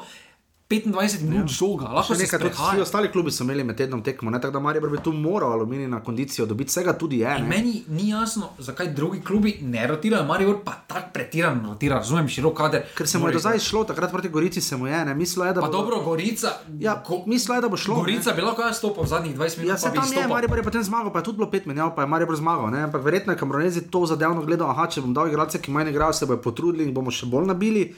25 0.70 1.22
minut 1.26 1.50
ja. 1.50 1.56
žoga, 1.58 1.88
lahko 1.90 2.14
Še 2.14 2.22
nekaj, 2.22 2.50
vsi 2.54 2.80
ostali. 2.80 3.08
klubi 3.10 3.32
so 3.34 3.42
imeli 3.42 3.64
med 3.66 3.74
tednom 3.76 4.02
tekmo, 4.06 4.30
ne? 4.30 4.38
tako 4.38 4.52
da 4.54 4.60
Maribor 4.62 4.90
bi 4.90 5.00
tu 5.02 5.10
moral 5.12 5.52
aluminij 5.52 5.88
na 5.90 5.98
kondicijo 5.98 6.46
dobiti, 6.46 6.70
vsega 6.70 6.92
tudi 6.94 7.18
je. 7.18 7.26
Ne. 7.28 7.46
meni 7.48 7.82
ni 7.88 8.10
jasno, 8.10 8.52
zakaj 8.58 8.92
drugi 8.94 9.20
klubi 9.20 9.56
ne 9.62 9.86
rotirajo, 9.86 10.24
Maribor 10.24 10.60
pa 10.64 10.76
tako 10.86 11.10
pretirano 11.12 11.72
rotira, 11.72 11.96
razumem, 11.96 12.28
širok 12.28 12.54
kader. 12.54 12.84
Ker 12.94 13.08
se 13.08 13.18
mu 13.18 13.28
je 13.28 13.32
do 13.32 13.38
zdaj 13.38 13.58
šlo, 13.58 13.82
takrat 13.84 14.12
proti 14.12 14.28
Gorici 14.28 14.60
se 14.60 14.76
mu 14.76 14.86
je, 14.86 15.04
ne 15.04 15.14
mislil 15.14 15.46
je, 15.46 15.52
da 15.52 15.60
Pa 15.60 15.66
bo. 15.66 15.72
dobro, 15.72 16.00
Gorica. 16.00 16.48
Ja, 16.78 17.02
Go, 17.08 17.22
mislil 17.26 17.56
je, 17.56 17.60
da 17.60 17.68
bo 17.68 17.76
šlo. 17.76 17.94
ne. 17.94 18.00
Gorica 18.00 18.32
bi 18.32 18.42
lahko 18.42 18.62
jaz 18.62 18.78
stopil 18.78 19.02
v 19.02 19.06
zadnjih 19.06 19.34
20 19.36 19.58
minut. 19.58 19.68
Ja, 19.68 19.74
pa 19.74 19.80
se 19.80 19.92
tam 19.92 20.12
je. 20.12 20.28
Maribor 20.28 20.58
je 20.58 20.62
potem 20.62 20.82
zmagal, 20.82 21.10
pa 21.10 21.18
je 21.18 21.24
tudi 21.24 21.36
bilo 21.36 21.50
pet 21.50 21.66
menjav, 21.66 21.90
pa 21.96 22.02
je 22.02 22.06
Maribor 22.06 22.36
zmagal. 22.36 22.70
Ne? 22.70 22.86
Ampak 22.86 23.02
verjetno 23.02 23.32
je 23.32 23.38
Kameronezi 23.38 23.90
to 23.90 24.06
zadevno 24.06 24.46
gledal, 24.46 24.70
aha, 24.70 24.86
če 24.86 25.02
bom 25.02 25.10
dal 25.10 25.26
igralce, 25.26 25.58
ki 25.58 25.74
manj 25.74 25.90
igrajo, 25.90 26.12
se 26.12 26.30
bojo 26.30 26.38
potrudili 26.38 26.86
in 26.86 26.94
bomo 26.94 27.10
še 27.10 27.26
bolj 27.26 27.50
nabili. 27.50 27.90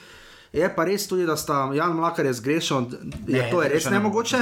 Je 0.52 0.68
pa 0.76 0.84
res 0.84 1.08
tudi, 1.08 1.24
da 1.26 1.36
sta 1.36 1.70
Jan 1.74 1.96
Mlakar 1.96 2.26
je 2.28 2.32
zgrešil, 2.36 2.92
je, 3.26 3.40
Ne, 3.40 3.48
to 3.50 3.62
je 3.62 3.68
res 3.68 3.84
zgrešil 3.84 3.92
ne 3.92 3.98
nemogoče. 3.98 4.40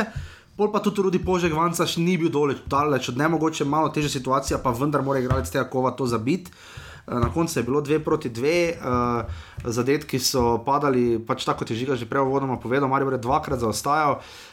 Pol 0.58 0.68
pa 0.72 0.82
tudi 0.82 1.00
Rudi 1.02 1.18
Požek 1.22 1.54
Vancaš 1.56 1.96
ni 1.96 2.18
bil 2.18 2.28
daleč, 2.28 2.58
daleč 2.66 3.08
od 3.08 3.16
nemogoče, 3.16 3.64
malo 3.64 3.88
težja 3.88 4.10
situacija, 4.18 4.58
pa 4.58 4.74
vendar 4.74 5.02
mora 5.02 5.22
igralec 5.22 5.48
tega 5.48 5.64
kova 5.70 5.94
to 5.96 6.06
zabiti. 6.06 6.50
Eh, 7.06 7.14
Na 7.14 7.30
koncu 7.32 7.58
je 7.58 7.62
bilo 7.62 7.80
dve 7.80 7.98
proti 8.04 8.28
dve, 8.28 8.74
uh, 8.76 9.24
zadetki 9.64 10.18
so 10.18 10.58
padali, 10.66 11.18
pač 11.18 11.46
tako 11.46 11.64
kot 11.64 11.70
je 11.70 11.76
Žiga 11.76 11.96
že 11.96 12.06
prej 12.10 12.26
uvodoma 12.26 12.58
povedal, 12.60 12.88
Marijo 12.90 13.10
je 13.10 13.18
dvakrat 13.18 13.62
zaostajal. 13.62 14.18
Uh, 14.18 14.49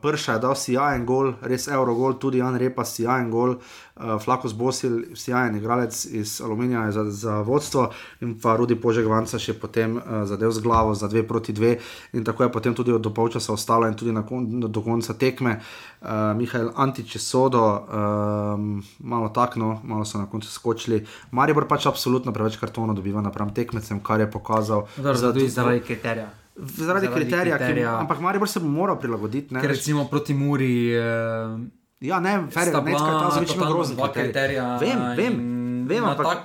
Prša 0.00 0.32
je 0.32 0.38
dal 0.42 0.54
sijajen 0.58 1.04
gol, 1.06 1.32
res 1.40 1.68
Eurogol, 1.68 2.16
tudi 2.18 2.38
Jan 2.38 2.56
Repa 2.58 2.84
sijajen 2.84 3.30
gol, 3.30 3.54
uh, 3.54 4.16
Flakus 4.18 4.52
Bosil, 4.58 5.14
sijajen 5.14 5.56
igralec 5.56 6.04
iz 6.04 6.40
Aluminija 6.44 6.90
za, 6.92 7.04
za 7.04 7.40
vodstvo 7.46 7.90
in 8.20 8.34
pa 8.42 8.56
Rudi 8.56 8.74
Požek 8.74 9.06
Vanca 9.06 9.38
še 9.38 9.54
potem 9.54 9.96
uh, 9.96 10.24
zadev 10.26 10.50
z 10.50 10.64
glavo 10.64 10.94
za 10.98 11.06
dve 11.08 11.22
proti 11.22 11.54
dve 11.54 11.76
in 12.12 12.24
tako 12.24 12.42
je 12.42 12.52
potem 12.52 12.74
tudi 12.74 12.98
do 12.98 13.14
polčasa 13.14 13.52
ostalo 13.52 13.86
in 13.86 13.94
tudi 13.94 14.12
na 14.12 14.24
kon, 14.26 14.48
do 14.60 14.82
konca 14.82 15.14
tekme. 15.14 15.60
Uh, 16.02 16.34
Mihajl 16.34 16.72
Antič 16.74 17.14
je 17.14 17.22
sodo, 17.22 17.62
um, 17.62 18.82
malo 18.98 19.30
takno, 19.30 19.78
malo 19.84 20.04
so 20.04 20.18
na 20.18 20.26
koncu 20.26 20.50
skočili. 20.50 21.04
Maribor 21.30 21.68
pač 21.70 21.86
absolutno 21.86 22.34
preveč 22.34 22.58
kartonov 22.58 22.98
dobiva 22.98 23.22
napram 23.22 23.54
tekmecem, 23.54 24.02
kar 24.02 24.20
je 24.20 24.30
pokazal. 24.30 24.86
Tudi 24.98 25.48
zaradi 25.48 25.86
kriterija. 25.86 26.30
Zaradi, 26.58 26.82
Zaradi 26.82 27.06
kriterija, 27.08 27.56
kriterija. 27.56 27.90
Ki, 27.90 28.00
ampak 28.00 28.20
Maribor 28.20 28.48
se 28.48 28.60
bo 28.60 28.66
moral 28.68 28.98
prilagoditi. 28.98 29.54
Ne? 29.54 29.60
Ker 29.60 29.70
recimo 29.70 30.04
proti 30.04 30.34
Muri. 30.34 30.90
Eh, 30.90 31.58
Ja, 32.00 32.20
ne, 32.20 32.46
fer, 32.46 32.62
sta 32.64 32.80
ne, 32.80 32.92
ta 32.92 32.98
totalno 32.98 33.66
grozni 33.66 33.96
dva 33.96 34.06
kriterij. 34.06 34.30
kriterija. 34.54 34.76
Vem, 34.76 34.98
vem, 35.16 35.32
in 35.34 35.86
vem, 35.88 35.98
na 36.00 36.10
ampak 36.10 36.26
tak, 36.28 36.38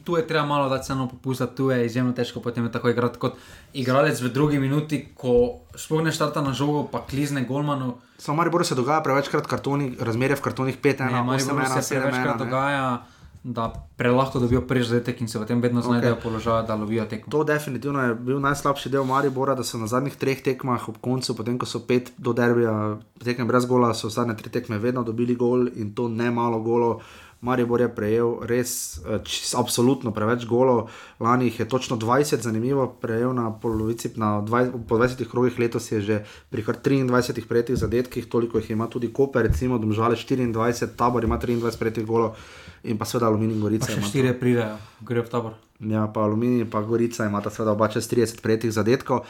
tu 0.00 0.16
je 0.16 0.22
treba 0.22 0.46
malo 0.46 0.68
dati 0.68 0.86
ceno 0.86 1.08
popustiti, 1.08 1.56
tu 1.56 1.70
je 1.70 1.86
izjemno 1.86 2.12
težko 2.12 2.40
potem 2.40 2.68
tako 2.68 2.88
igrati 2.88 3.18
kot 3.18 3.34
igralec 3.74 4.20
v 4.20 4.28
drugi 4.28 4.58
minuti, 4.58 5.08
ko 5.14 5.32
sploh 5.74 5.98
ne 6.00 6.10
štarta 6.10 6.40
na 6.40 6.52
žogo, 6.52 6.84
pa 6.84 7.02
klizne 7.02 7.42
golmanu. 7.42 7.94
samo 8.18 8.36
Maribor 8.36 8.62
se 8.62 8.74
dogaja 8.74 9.00
prevečkrat 9.00 9.46
kartoni, 9.46 9.96
razmerje 10.00 10.36
v 10.36 10.40
kartonih 10.40 10.78
5-1, 10.78 10.98
Ne, 11.02 11.18
8-1, 11.18 11.24
Mariboru 11.24 11.66
se 11.66 11.80
7-1. 11.90 12.00
prevečkrat 12.00 12.38
ne. 12.38 12.44
dogaja, 12.44 13.02
da 13.44 13.88
prelahko 13.96 14.38
dobijo 14.38 14.60
prvi 14.60 14.84
zadetek 14.84 15.20
in 15.20 15.28
se 15.28 15.38
potem 15.38 15.60
vedno 15.60 15.82
znajdejo 15.82 16.12
Ok. 16.12 16.18
okay. 16.18 16.22
položaja, 16.22 16.62
da 16.62 16.74
lovijo 16.74 17.04
tekmo. 17.04 17.30
To 17.30 17.44
definitivno 17.44 18.02
je 18.02 18.14
bil 18.14 18.40
najslabši 18.40 18.88
del 18.88 19.04
Maribora, 19.04 19.54
da 19.54 19.64
so 19.64 19.78
na 19.78 19.86
zadnjih 19.86 20.16
treh 20.16 20.42
tekmah 20.42 20.88
ob 20.88 20.96
koncu, 21.00 21.36
potem 21.36 21.58
ko 21.58 21.66
so 21.66 21.82
pet 21.86 22.12
do 22.16 22.32
derbija, 22.32 22.96
tekem 23.24 23.48
brez 23.48 23.66
gola, 23.66 23.92
so 23.94 24.08
zadnje 24.08 24.36
tri 24.36 24.50
tekme 24.50 24.78
vedno 24.78 25.02
dobili 25.04 25.34
gol 25.36 25.68
in 25.68 25.92
to 25.94 26.08
ne 26.08 26.30
malo 26.30 26.60
golo. 26.60 27.00
Maribor 27.44 27.80
je 27.80 27.90
prejel 27.92 28.38
res 28.48 28.96
eh, 29.04 29.18
čist, 29.20 29.52
absolutno 29.54 30.14
preveč 30.16 30.46
golov, 30.48 30.88
lani 31.20 31.50
jih 31.50 31.60
je 31.60 31.68
točno 31.68 31.96
20, 32.00 32.40
zanimivo, 32.40 32.86
prejel 33.00 33.34
na 33.36 33.50
polovici, 33.52 34.08
na 34.16 34.40
20, 34.40 34.88
po 34.88 34.96
20 34.96 35.28
krogih 35.28 35.58
letos 35.58 35.92
je 35.92 36.00
že 36.00 36.24
pri 36.50 36.64
kar 36.64 36.80
23 36.80 37.44
prejetih 37.48 37.76
zadetkih, 37.76 38.26
toliko 38.26 38.58
jih 38.58 38.70
ima 38.70 38.88
tudi 38.88 39.12
Koper, 39.12 39.44
recimo 39.44 39.78
Domžale 39.78 40.16
24, 40.16 40.96
Tabor 40.96 41.24
ima 41.24 41.38
23 41.38 41.78
prejetih 41.78 42.06
golov 42.06 42.40
in 42.84 42.98
pa 43.00 43.08
seveda 43.08 43.30
Aluminij 43.32 43.60
Gorica. 43.60 43.88
Pa 43.88 43.98
še 43.98 44.10
štiri 44.10 44.34
pridejo, 44.38 44.76
grejo 45.00 45.24
v 45.26 45.32
tabor. 45.32 45.58
Ja, 45.80 46.06
pa 46.12 46.24
Aluminij, 46.28 46.68
pa 46.70 46.84
Gorica 46.86 47.26
imata 47.26 47.50
seveda 47.50 47.74
oba 47.74 47.88
čez 47.92 48.08
30 48.10 48.42
prejetih 48.44 48.72
zadetkov. 48.72 49.24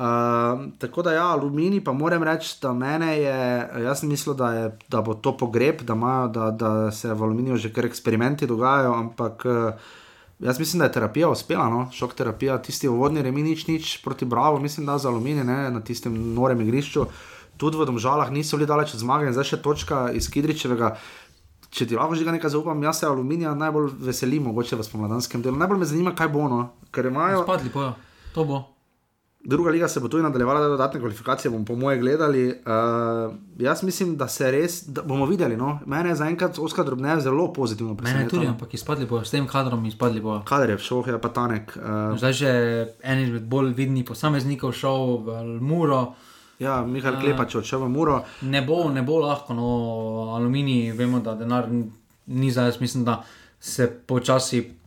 Uh, 0.00 0.70
tako 0.80 1.02
da, 1.02 1.12
ja, 1.12 1.26
Aluminij, 1.34 1.82
pa 1.84 1.92
moram 1.92 2.22
reči, 2.24 2.54
da 2.62 2.72
mene 2.72 3.10
je, 3.18 3.40
jaz 3.84 4.00
sem 4.00 4.08
mislil, 4.08 4.36
da, 4.38 4.52
je, 4.54 4.68
da 4.88 5.02
bo 5.04 5.18
to 5.18 5.34
pogreb, 5.36 5.82
da, 5.84 5.98
imajo, 5.98 6.28
da, 6.32 6.50
da 6.50 6.70
se 6.94 7.10
v 7.12 7.26
Aluminiju 7.26 7.58
že 7.60 7.72
kar 7.74 7.84
eksperimenti 7.84 8.48
dogajajo, 8.48 8.94
ampak 8.96 9.44
uh, 9.44 9.90
jaz 10.40 10.58
mislim, 10.58 10.78
da 10.78 10.88
je 10.88 10.92
terapija 10.92 11.28
uspela, 11.28 11.68
no? 11.68 11.88
šok 11.92 12.14
terapija, 12.14 12.58
tisti 12.62 12.88
uvodni 12.88 13.22
remi 13.22 13.42
nič, 13.42 13.66
nič 13.66 13.98
proti 14.04 14.24
Bravo, 14.24 14.58
mislim, 14.58 14.86
da 14.86 14.98
za 14.98 15.08
Aluminij 15.08 15.44
ne, 15.44 15.70
na 15.70 15.84
tistem 15.84 16.16
norem 16.34 16.60
igrišču. 16.60 17.06
Tudi 17.60 17.76
v 17.76 17.84
Domžalah 17.84 18.30
niso 18.32 18.56
bili 18.56 18.66
daleč 18.66 18.94
od 18.94 19.02
zmage 19.02 19.28
in 19.28 19.36
zdaj 19.36 19.50
še 19.50 19.60
točka 19.60 20.06
iz 20.16 20.30
Kidričevega. 20.32 20.94
Če 21.70 21.86
ti 21.86 21.94
lahko 21.94 22.18
že 22.18 22.26
nekaj 22.26 22.50
zaupam, 22.50 22.82
jaz 22.82 22.98
se 22.98 23.06
aluminija 23.06 23.54
najbolj 23.54 23.92
veselim, 24.02 24.48
mogoče 24.50 24.76
v 24.76 24.82
spomladanskem 24.82 25.42
delu. 25.42 25.56
Najbolj 25.56 25.78
me 25.78 25.86
zanima, 25.86 26.14
kaj 26.18 26.28
bo 26.28 26.48
no, 26.50 26.60
ker 26.90 27.06
imajo. 27.06 27.44
Spadli 27.46 27.70
bojo, 27.70 27.94
to 28.34 28.44
bo. 28.44 28.60
Druga 29.40 29.70
liga 29.70 29.88
se 29.88 30.00
bo 30.00 30.08
tudi 30.08 30.22
nadaljevala, 30.22 30.60
da 30.60 30.68
dodatne 30.68 31.00
kvalifikacije 31.00 31.50
bomo, 31.50 31.64
po 31.64 31.76
moje, 31.76 31.98
gledali. 31.98 32.42
Uh, 32.48 33.32
jaz 33.58 33.82
mislim, 33.82 34.16
da 34.16 34.28
se 34.28 34.50
res, 34.50 34.82
da 34.84 35.02
bomo 35.02 35.26
videli. 35.26 35.56
No. 35.56 35.78
Mene 35.86 36.10
je 36.10 36.18
zaenkrat 36.18 36.58
Oskar 36.58 36.84
Drobnev 36.84 37.20
zelo 37.20 37.52
pozitivno 37.52 37.94
Mene 37.94 38.02
tudi, 38.02 38.12
presenetilo. 38.12 38.50
ampak 38.50 38.74
izpadli 38.74 39.06
bojo, 39.06 39.24
s 39.24 39.30
tem 39.30 39.46
kadrom 39.48 39.86
izpadli 39.86 40.20
bojo. 40.20 40.42
Kader 40.44 40.70
je 40.70 40.78
šel, 40.78 41.06
je 41.06 41.20
pa 41.20 41.28
tanek. 41.28 41.72
Uh, 41.76 42.18
Zdaj 42.18 42.32
že 42.32 42.50
en 43.02 43.22
izmed 43.24 43.46
bolj 43.48 43.72
vidnih 43.78 44.04
posameznikov 44.04 44.72
šel 44.76 45.16
v 45.24 45.60
Muro. 45.60 46.02
Ja, 46.60 46.80
Mihajl 46.86 47.16
Eh. 47.16 47.20
Klepač 47.24 47.56
odšel 47.56 47.80
v 47.84 47.88
Muro. 47.88 48.24
Ne 48.42 48.62
bo, 48.62 48.88
ne 48.92 49.02
bo 49.02 49.18
lahko, 49.24 49.56
no, 49.56 49.68
aluminij, 50.36 50.92
vemo, 50.92 51.20
da 51.20 51.34
denar 51.34 51.68
ni 52.26 52.50
za, 52.50 52.68
jaz 52.68 52.80
mislim, 52.80 53.04
da 53.04 53.24
se 53.60 53.88
počasi 53.88 54.80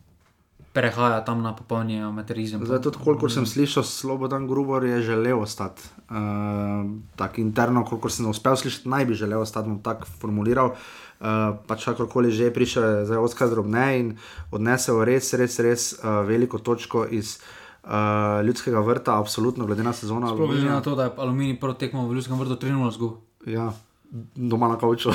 prehaja 0.74 1.22
tam 1.22 1.42
na 1.42 1.54
popolni 1.54 2.02
amaterizem. 2.02 2.58
Zdaj, 2.66 2.82
tudi 2.82 2.98
kolikor 2.98 3.30
sem 3.30 3.46
slišal, 3.46 3.86
Slobodan 3.86 4.48
Grubor 4.50 4.84
je 4.84 5.02
želel 5.06 5.38
ostati. 5.38 5.86
Uh, 6.10 6.98
tako 7.16 7.40
interno, 7.40 7.84
kolikor 7.86 8.10
sem 8.10 8.26
uspel 8.26 8.56
slišati, 8.58 8.88
naj 8.90 9.06
bi 9.06 9.14
želel 9.14 9.40
ostati, 9.40 9.70
bom 9.70 9.78
tako 9.82 10.10
formuliral. 10.18 10.74
Uh, 10.74 11.54
pač 11.70 11.86
kakorkoli 11.86 12.34
že 12.34 12.50
prišel, 12.50 13.06
zdaj 13.06 13.22
Oskar 13.22 13.48
drobne 13.48 13.86
in 14.00 14.08
odnesel 14.50 14.98
res, 15.06 15.30
res, 15.38 15.58
res 15.62 15.92
uh, 15.94 16.26
veliko 16.26 16.58
točko 16.58 17.06
iz 17.06 17.38
uh, 17.86 18.46
ljudskega 18.46 18.80
vrta, 18.80 19.18
absolutno, 19.18 19.66
glede 19.66 19.82
na 19.82 19.92
sezono. 19.92 20.28
Sploh 20.34 20.50
glede 20.50 20.68
na 20.68 20.80
to, 20.80 20.94
da 20.94 21.04
je 21.04 21.10
aluminij 21.16 21.60
prvo 21.60 21.74
tekmo 21.74 22.08
v 22.08 22.14
Ljudskem 22.14 22.38
vrtu 22.38 22.56
3-0 22.66 22.92
zgubil. 22.92 23.16
Ja, 23.46 23.72
doma 24.34 24.68
na 24.68 24.78
kavču. 24.78 25.10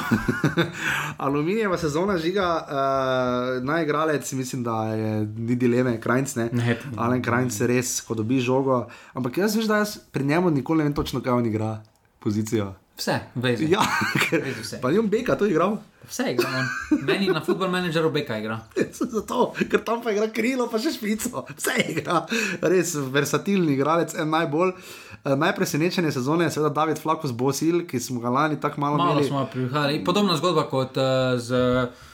Aluminijeva 1.18 1.78
sezona 1.78 2.18
žiga, 2.18 2.48
uh, 2.62 3.64
najigralec, 3.64 4.32
mislim, 4.34 4.64
da 4.64 4.84
je 4.86 5.26
ni 5.26 5.56
dileme, 5.56 6.02
krajc 6.02 6.36
ne. 6.36 6.50
Ne, 6.54 6.78
Alen 6.98 7.22
krajc 7.22 7.62
res, 7.62 8.02
ko 8.02 8.16
dobi 8.16 8.40
žogo. 8.40 8.86
Ampak 9.14 9.38
jaz 9.38 9.56
veš, 9.56 9.68
da 9.68 9.84
jaz 9.84 9.98
pri 10.12 10.26
njemu 10.26 10.50
nikoli 10.50 10.84
ne 10.84 10.90
vem 10.90 10.94
točno, 10.94 11.22
kaj 11.22 11.34
on 11.34 11.46
igra, 11.46 11.80
pozicijo. 12.20 12.74
Vse, 13.00 13.16
vezi. 13.36 13.70
Ja, 13.72 13.80
ker, 14.20 14.42
Vezi 14.44 14.62
vse. 14.62 14.80
pa 14.84 14.92
ni 14.92 15.00
on 15.00 15.08
beka 15.08 15.38
to 15.40 15.48
igral. 15.48 15.78
Vse 16.10 16.34
igra. 16.34 16.50
on. 16.60 16.66
Meni 17.06 17.30
na 17.30 17.40
futbol 17.40 17.70
menedžeru 17.72 18.10
beka 18.12 18.38
igra. 18.42 18.58
Zato, 18.98 19.54
ker 19.72 19.80
tam 19.82 20.02
pa 20.04 20.12
igra 20.12 20.28
krilo, 20.30 20.68
pa 20.68 20.82
še 20.82 20.92
špico, 20.92 21.46
vse 21.54 21.78
igra. 21.88 22.26
Res 22.62 22.96
versatilni 23.10 23.78
igralec, 23.78 24.16
en 24.18 24.30
najbolj. 24.30 24.74
Uh, 25.20 25.34
najpresenečenje 25.36 26.12
sezone 26.12 26.46
je 26.46 26.52
seveda 26.52 26.74
David 26.74 27.00
Flakus 27.00 27.32
Bosil, 27.32 27.86
ki 27.86 28.00
smo 28.00 28.20
ga 28.20 28.32
lani 28.32 28.56
tako 28.58 28.82
malo, 28.82 28.98
Malo 28.98 29.16
imeli. 29.16 29.28
smo 29.28 29.46
prihajali. 29.48 30.04
Podobna 30.04 30.36
zgodba 30.36 30.64
kot 30.66 30.98
uh, 30.98 31.36
z 31.38 31.52
uh, 31.52 32.08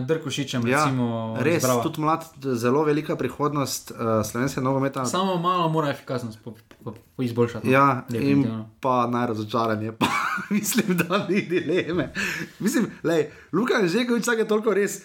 Drkošičem, 0.00 0.66
Ja, 0.66 0.84
recimo. 0.84 1.36
res, 1.40 1.62
Brava. 1.62 1.82
tudi 1.82 2.00
mlad, 2.00 2.24
zelo 2.54 2.84
velika 2.84 3.16
prihodnost 3.16 3.90
uh, 3.90 3.96
slovenskega 4.22 4.64
nogometa. 4.64 5.04
Samo 5.04 5.36
malo 5.36 5.68
mora 5.68 5.88
efikasnost 5.88 6.38
po, 6.44 6.52
po, 6.84 6.92
po 7.16 7.22
izboljšati. 7.22 7.70
Ja, 7.70 8.04
in 8.10 8.44
pa 8.80 9.06
najrazočaranje, 9.06 9.92
pa 9.92 10.06
mislim, 10.50 10.96
da 10.98 11.26
ni 11.28 11.42
dileme. 11.42 12.12
Mislim, 12.58 12.86
lej, 13.02 13.24
Luka 13.52 13.74
je 13.74 13.88
že, 13.88 14.06
ko 14.06 14.16
vsake 14.16 14.44
toliko 14.44 14.74
res. 14.74 15.00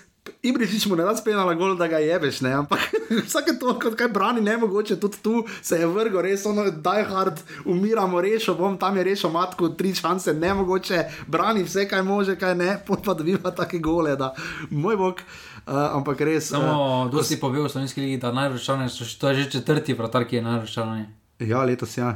Ibričič 0.46 0.86
mu 0.86 0.96
ne 0.96 1.04
da 1.04 1.16
spenala 1.18 1.54
gol, 1.54 1.76
da 1.78 1.88
ga 1.88 1.98
jebeš, 1.98 2.42
ne? 2.42 2.54
ampak 2.54 2.80
vsake 3.28 3.56
toliko, 3.60 3.92
kaj 3.98 4.08
brani, 4.14 4.42
ne 4.42 4.58
mogoče, 4.58 5.00
tudi 5.00 5.18
tu 5.22 5.44
se 5.62 5.80
je 5.80 5.88
vrgo, 5.88 6.22
res 6.22 6.46
ono, 6.46 6.66
die 6.70 7.04
hard, 7.06 7.42
umiramo, 7.66 8.22
rešil 8.22 8.56
bom, 8.58 8.78
tam 8.78 8.98
je 8.98 9.04
rešil 9.04 9.34
matko, 9.34 9.70
tri 9.78 9.94
šanse, 9.96 10.34
ne 10.34 10.54
mogoče, 10.54 11.04
brani 11.28 11.64
vse, 11.64 11.88
kaj 11.90 12.04
može, 12.04 12.36
kaj 12.42 12.56
ne, 12.56 12.78
pot 12.88 13.06
pa 13.06 13.14
dobiva 13.14 13.52
take 13.52 13.80
gole, 13.80 14.16
da 14.16 14.34
moj 14.70 14.98
bog, 14.98 15.22
uh, 15.22 15.74
ampak 15.98 16.22
res. 16.22 16.50
Samo 16.54 17.06
eh, 17.08 17.12
dosti 17.14 17.40
pove 17.42 17.62
v 17.62 17.70
slovenski 17.70 18.02
ligi, 18.02 18.22
da 18.22 18.34
najraščarnejši 18.34 18.98
so, 19.02 19.10
to 19.22 19.30
je 19.34 19.44
že 19.44 19.50
četrti 19.60 19.94
vratar, 19.98 20.26
ki 20.30 20.42
je 20.42 20.46
najraščarnejši. 20.46 21.12
Ja, 21.50 21.64
letos 21.66 21.98
ja. 21.98 22.16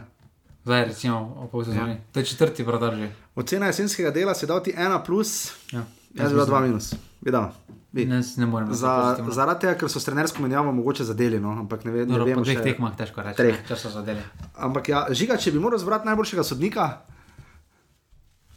Zdaj, 0.65 0.85
recimo, 0.91 1.17
o 1.39 1.47
pol 1.51 1.65
sezoni. 1.65 1.97
Ja. 1.97 2.05
To 2.13 2.19
je 2.19 2.25
četrti 2.25 2.63
vratar 2.63 2.95
že. 2.95 3.09
Ocena 3.35 3.69
jesenskega 3.71 4.11
dela 4.11 4.35
se 4.35 4.47
da 4.47 4.59
ti 4.63 4.73
ena 4.77 5.03
plus, 5.03 5.51
Ja. 5.71 5.85
jaz 6.13 6.31
bi 6.31 6.37
dal 6.37 6.45
dva 6.45 6.59
minus. 6.61 6.93
Dal. 7.21 7.51
Bi. 7.91 8.05
Ne, 8.05 8.19
ne 8.37 8.45
morem. 8.45 8.69
Za, 8.73 9.17
zaradi 9.33 9.63
tega, 9.63 9.73
ker 9.73 9.89
so 9.89 9.97
s 9.99 10.05
trenersko 10.05 10.43
menjavo 10.43 10.69
mogoče 10.71 11.03
zadeli, 11.03 11.39
no? 11.41 11.55
ampak 11.59 11.85
ne, 11.85 11.91
ve, 11.91 12.03
ne 12.05 12.11
Dobro, 12.13 12.25
vem. 12.25 12.35
po 12.37 12.43
dveh 12.43 12.61
tekmah 12.61 12.93
težko 12.95 13.23
reči, 13.25 13.37
Treh. 13.37 13.63
če 13.65 13.75
so 13.75 13.89
zadeli. 13.89 14.21
Ampak 14.57 14.89
ja, 14.89 14.99
žiga, 15.09 15.37
če 15.37 15.51
bi 15.51 15.59
moral 15.59 15.81
zbrati 15.81 16.05
najboljšega 16.05 16.43
sodnika, 16.43 16.89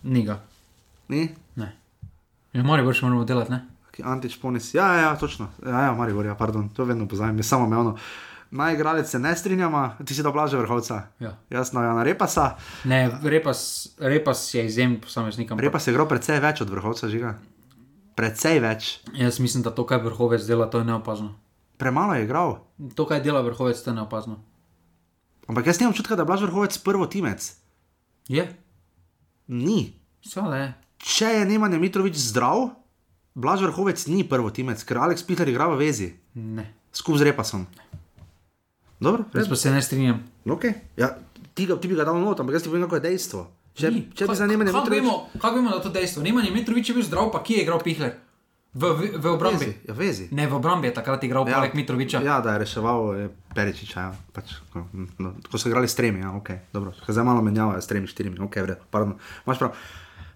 Ni 0.02 0.24
ga. 0.26 0.40
ni? 1.08 1.28
Ne. 1.56 1.72
Ja, 2.52 2.62
mora 2.62 2.82
boš 2.82 3.02
moramo 3.02 3.24
delati, 3.24 3.52
ne? 3.52 3.62
Antič 4.04 4.36
ponis. 4.36 4.74
Ja, 4.74 4.86
ja, 4.94 5.00
ja, 5.02 5.16
točno. 5.16 5.48
Ja, 5.62 5.80
ja, 5.82 5.94
Maribor, 5.94 6.26
ja, 6.26 6.34
pardon, 6.34 6.68
to 6.68 6.84
vedno 6.84 7.08
pozajam, 7.08 7.36
je 7.36 7.42
samo 7.44 7.66
mevno. 7.66 7.96
Naj 8.50 8.74
igralec 8.74 9.08
se 9.08 9.18
ne 9.18 9.36
strinjamo, 9.36 9.96
ti 10.04 10.14
si 10.14 10.22
da 10.22 10.30
blaže 10.30 10.58
vrhovca. 10.58 11.02
Ja. 11.20 11.36
Jasno, 11.50 11.82
Jana 11.82 12.02
Repasa. 12.02 12.50
Ne, 12.84 13.08
repas, 13.22 13.62
repas 13.98 14.54
je 14.54 14.66
izjemen 14.66 15.00
posameznik. 15.00 15.50
ampak 15.50 15.64
Repas 15.64 15.86
je 15.86 15.92
igral 15.92 16.08
precej 16.08 16.40
več 16.40 16.60
od 16.60 16.70
vrhovca, 16.70 17.08
žiga. 17.08 17.34
Precej 18.14 18.60
več. 18.60 19.00
Jaz 19.14 19.40
mislim, 19.40 19.62
da 19.62 19.70
to, 19.70 19.86
kaj 19.86 20.02
vrhovec 20.02 20.44
dela, 20.44 20.66
to 20.66 20.78
je 20.78 20.84
neopazno. 20.84 21.32
Premalo 21.76 22.14
je 22.14 22.24
igral. 22.24 22.58
To, 22.94 23.06
kaj 23.06 23.20
dela 23.20 23.40
vrhovec, 23.40 23.78
to 23.78 23.90
je 23.90 23.96
neopazno. 23.96 24.36
Ampak 25.48 25.66
jaz 25.66 25.80
nimam 25.80 25.90
občutka, 25.90 26.14
da 26.14 26.22
je 26.22 26.28
blaž 26.28 26.42
vrhovec 26.42 26.78
prvo 26.78 27.06
timec. 27.06 27.56
Je, 28.28 28.44
Ni. 29.48 29.96
seveda 30.22 30.56
je. 30.56 30.68
Če 30.98 31.26
je 31.26 31.46
Nemanja 31.46 31.78
Mitrovič 31.78 32.14
zdrav, 32.14 32.70
Blaž 33.34 33.64
Vrhovec 33.64 33.96
ni 34.06 34.22
prvo 34.28 34.52
timec, 34.52 34.84
ker 34.84 35.00
Aleks 35.00 35.24
Peter 35.24 35.48
igra 35.48 35.66
v 35.72 35.80
vezi, 35.80 36.12
Ne. 36.34 36.68
skupaj 36.92 37.18
z 37.18 37.22
Repasom. 37.24 37.66
Dobro, 39.00 39.24
Jaz 39.34 39.48
pa 39.48 39.56
se 39.56 39.70
ne 39.70 39.82
strinjam. 39.82 40.20
Okay. 40.46 40.74
Ja, 40.96 41.16
ti, 41.54 41.66
ti 41.66 41.88
bi 41.88 41.96
ga 41.96 42.04
dal 42.04 42.20
not, 42.20 42.38
ampak 42.38 42.54
jaz 42.54 42.62
ti 42.62 42.68
povem, 42.68 42.84
kako 42.84 43.00
je 43.00 43.00
dejstvo. 43.00 43.40
Če, 43.74 43.90
Ni. 43.90 44.02
če 44.14 44.24
bi 44.24 44.34
Ka- 44.34 44.36
za 44.36 44.46
Nemanja 44.46 44.72
kako 44.72 44.84
Mitrovič... 44.84 45.02
vemo, 45.02 45.28
kako 45.38 45.54
vemo, 45.56 45.70
da 45.70 45.76
je 45.76 45.82
to 45.82 45.88
dejstvo? 45.88 46.22
Nemanja 46.22 46.50
Mitrovič 46.52 46.88
je 46.88 46.94
bil 46.94 47.04
zdrav, 47.06 47.30
pa 47.32 47.40
kje 47.42 47.56
je 47.56 47.62
igral 47.62 47.80
Pihler? 47.80 48.12
V, 48.72 48.88
v, 48.88 49.00
v 49.20 49.26
obrambi. 49.28 49.64
Vezi, 49.68 49.76
ja, 49.84 49.94
vezi. 49.94 50.24
Ne, 50.32 50.46
v 50.48 50.56
obrambi 50.56 50.88
je 50.88 50.94
takrat 50.96 51.24
igral 51.24 51.44
ja. 51.44 51.60
poleg 51.60 51.74
Mitroviča. 51.76 52.22
Ja, 52.24 52.40
da 52.40 52.56
je 52.56 52.64
reševal 52.64 53.00
je 53.16 53.26
Peričiča. 53.52 54.00
Ja. 54.00 54.12
Pač, 54.32 54.54
ko, 54.72 54.88
no, 54.92 55.34
ko 55.44 55.60
so 55.60 55.68
igrali 55.68 55.88
s 55.88 55.96
tremi, 55.96 56.24
ja, 56.24 56.32
okay, 56.32 56.64
dobro. 56.72 56.92
Zdaj 57.04 57.24
malo 57.24 57.44
menjavajo 57.44 57.80
s 57.80 57.88
tremi, 57.88 58.08
štirimi, 58.08 58.40
ok, 58.40 58.56
vredno, 58.64 58.88
pardon. 58.88 59.18
Imaš 59.44 59.58
prav. 59.60 59.76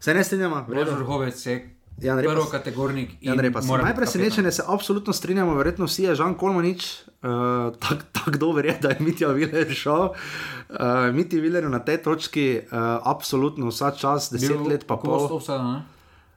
Se 0.00 0.14
ne 0.14 0.24
strinjamo. 0.24 0.64
Vrhovec 0.68 1.46
je 1.46 1.56
Jan 1.96 2.20
Repas. 2.20 2.34
prvo 2.34 2.44
kategornik. 2.52 3.10
in 3.20 3.32
Jan 3.32 3.40
Repas. 3.40 3.64
mora 3.64 3.82
biti 3.82 3.88
Najpresenečenje 3.88 4.52
se 4.52 4.62
absolutno 4.68 5.12
strinjamo, 5.12 5.54
verjetno 5.54 5.88
vsi 5.88 6.02
je 6.02 6.14
Žan 6.14 6.34
Kolmanič, 6.34 7.06
uh, 7.22 7.74
tako 7.82 8.02
tak 8.12 8.36
dober 8.36 8.66
je, 8.66 8.78
da 8.82 8.88
je 8.88 8.97
Mitja 9.01 9.28
Viler 9.28 9.74
šel. 9.74 10.09
Uh, 10.68 11.14
Miti 11.14 11.40
Viler 11.40 11.70
na 11.70 11.78
tej 11.78 12.02
točki 12.02 12.60
uh, 12.60 12.78
absolutno 13.05 13.70
vsa 13.70 13.90
čas, 13.90 14.32
deset 14.32 14.56
Bil 14.56 14.66
let 14.68 14.86
pa 14.86 14.97
pol. 14.97 15.28
ne? 15.48 15.82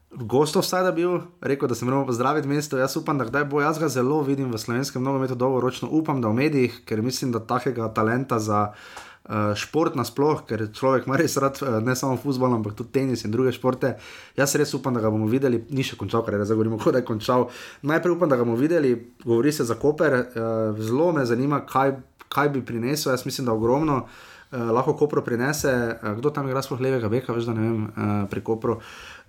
Gostov 0.09 0.65
vsaj 0.65 0.83
da 0.83 0.91
bil, 0.91 1.19
rekel, 1.41 1.69
da 1.69 1.75
se 1.75 1.85
moramo 1.85 2.05
pozdraviti 2.05 2.47
mesto. 2.47 2.77
Jaz 2.77 2.97
upam, 2.97 3.17
da 3.17 3.27
kdaj 3.29 3.45
bo. 3.45 3.61
Jaz 3.61 3.77
ga 3.77 3.87
zelo 3.87 4.23
vidim 4.25 4.49
v 4.49 4.57
slovenskem 4.57 5.03
nogometu 5.03 5.35
dolgoročno. 5.37 5.89
Upam, 5.91 6.21
da 6.21 6.31
v 6.33 6.33
medijih, 6.33 6.81
ker 6.85 7.01
mislim, 7.05 7.31
da 7.31 7.39
takega 7.45 7.91
talenta 7.93 8.39
za 8.39 8.71
uh, 8.73 9.08
šport 9.55 9.93
nasploh, 9.93 10.41
ker 10.49 10.63
človek 10.73 11.05
ima 11.05 11.17
res 11.19 11.37
rad 11.37 11.59
uh, 11.61 11.77
ne 11.85 11.93
samo 11.95 12.17
futbol, 12.17 12.49
ampak 12.55 12.73
tudi 12.77 12.95
tenis 12.97 13.25
in 13.25 13.33
druge 13.33 13.53
športe. 13.53 13.93
Jaz 14.37 14.55
res 14.57 14.73
upam, 14.73 14.95
da 14.97 15.03
ga 15.03 15.11
bomo 15.13 15.29
videli. 15.29 15.61
Ni 15.69 15.85
še 15.85 15.99
končal, 15.99 16.23
kar 16.25 16.33
je 16.33 16.47
zdaj 16.49 16.57
govorimo, 16.57 16.79
kot 16.83 16.97
da 16.97 17.03
je 17.03 17.09
končal. 17.09 17.49
Najprej 17.85 18.15
upam, 18.17 18.31
da 18.31 18.39
ga 18.39 18.47
bomo 18.47 18.57
videli, 18.57 18.95
govori 19.21 19.53
se 19.53 19.67
za 19.69 19.77
Koper. 19.77 20.17
Uh, 20.17 20.81
zelo 20.81 21.11
me 21.13 21.27
zanima, 21.29 21.61
kaj, 21.69 21.99
kaj 22.33 22.49
bi 22.57 22.65
prinesel. 22.65 23.13
Jaz 23.13 23.27
mislim, 23.29 23.45
da 23.45 23.53
ogromno. 23.53 24.01
Uh, 24.49 24.71
lahko 24.73 24.95
Kopro 24.97 25.21
prinese, 25.21 25.69
uh, 25.93 26.15
kdo 26.17 26.33
tam 26.33 26.49
igra 26.49 26.63
sploh 26.65 26.81
levega 26.81 27.05
beka, 27.05 27.35
veš, 27.37 27.51
da 27.51 27.53
ne 27.53 27.67
vem, 27.67 27.83
uh, 27.85 28.13
pri 28.31 28.41
Kopru. 28.41 28.79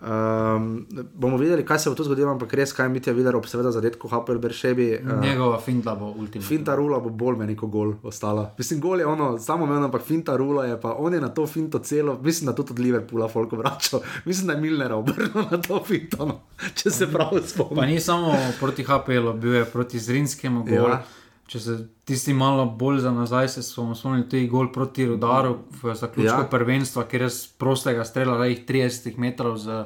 Um, 0.00 0.86
bomo 1.14 1.36
videli, 1.36 1.64
kaj 1.64 1.78
se 1.78 1.90
bo 1.90 1.94
tu 1.94 2.04
zgodilo, 2.04 2.30
ampak 2.32 2.54
res, 2.56 2.72
kaj 2.72 2.88
mi 2.88 3.02
je 3.06 3.12
videl, 3.12 3.36
ob 3.36 3.44
seveda 3.44 3.68
zadetku 3.70 4.08
Hapel 4.08 4.38
Beršebi. 4.38 4.86
Uh, 5.04 5.20
Njegova 5.20 5.60
finta 5.60 5.94
bo 5.94 6.06
ultimativna. 6.06 6.48
Finta 6.48 6.74
rula 6.74 7.00
bo 7.00 7.10
bolj 7.10 7.36
meni 7.36 7.56
kot 7.56 7.70
gol 7.70 7.92
ostala. 8.02 8.54
Mislim, 8.58 8.80
gol 8.80 9.00
je 9.00 9.06
ono, 9.06 9.38
samo 9.38 9.66
meni, 9.66 9.84
ampak 9.84 10.02
finta 10.02 10.36
rula 10.36 10.64
je 10.66 10.80
pa 10.80 10.94
on 10.98 11.14
je 11.14 11.20
na 11.20 11.28
to 11.28 11.46
finto 11.46 11.78
celo, 11.78 12.18
mislim, 12.22 12.46
da 12.46 12.54
tudi 12.54 12.72
od 12.72 12.78
Liverpoola 12.78 13.28
Folko 13.28 13.56
vračal. 13.56 14.00
Mislim, 14.24 14.46
da 14.46 14.52
je 14.52 14.60
Milner 14.60 14.92
obrnil 14.92 15.44
na 15.50 15.60
to 15.60 15.82
finto, 15.84 16.26
no, 16.26 16.40
če 16.74 16.90
se 16.90 17.06
prav 17.12 17.30
Pa 17.30 17.46
spomnim. 17.46 17.90
ni 17.90 18.00
samo 18.00 18.34
proti 18.60 18.84
HPL-u, 18.84 19.32
bil 19.32 19.54
je 19.54 19.64
proti 19.64 19.98
Zrinskemu 19.98 20.64
gol. 20.64 20.90
Ja. 20.90 21.02
Če 21.50 21.60
se 21.60 21.72
tisti 22.04 22.30
malo 22.30 22.62
bolj 22.68 23.00
za 23.00 23.10
nazaj, 23.10 23.48
se 23.48 23.62
smo 23.62 23.94
spomnili 23.94 24.28
tudi 24.28 24.46
gol 24.46 24.68
proti 24.72 25.06
Rudaru 25.06 25.56
v 25.82 25.94
zaključku 25.94 26.40
Ja. 26.40 26.46
prvenstva, 26.46 27.04
kjer 27.04 27.22
je 27.22 27.30
z 27.30 27.46
prostega 27.58 28.04
strela 28.04 28.36
lejih 28.38 28.60
30 28.62 29.18
metrov 29.18 29.56
z 29.56 29.84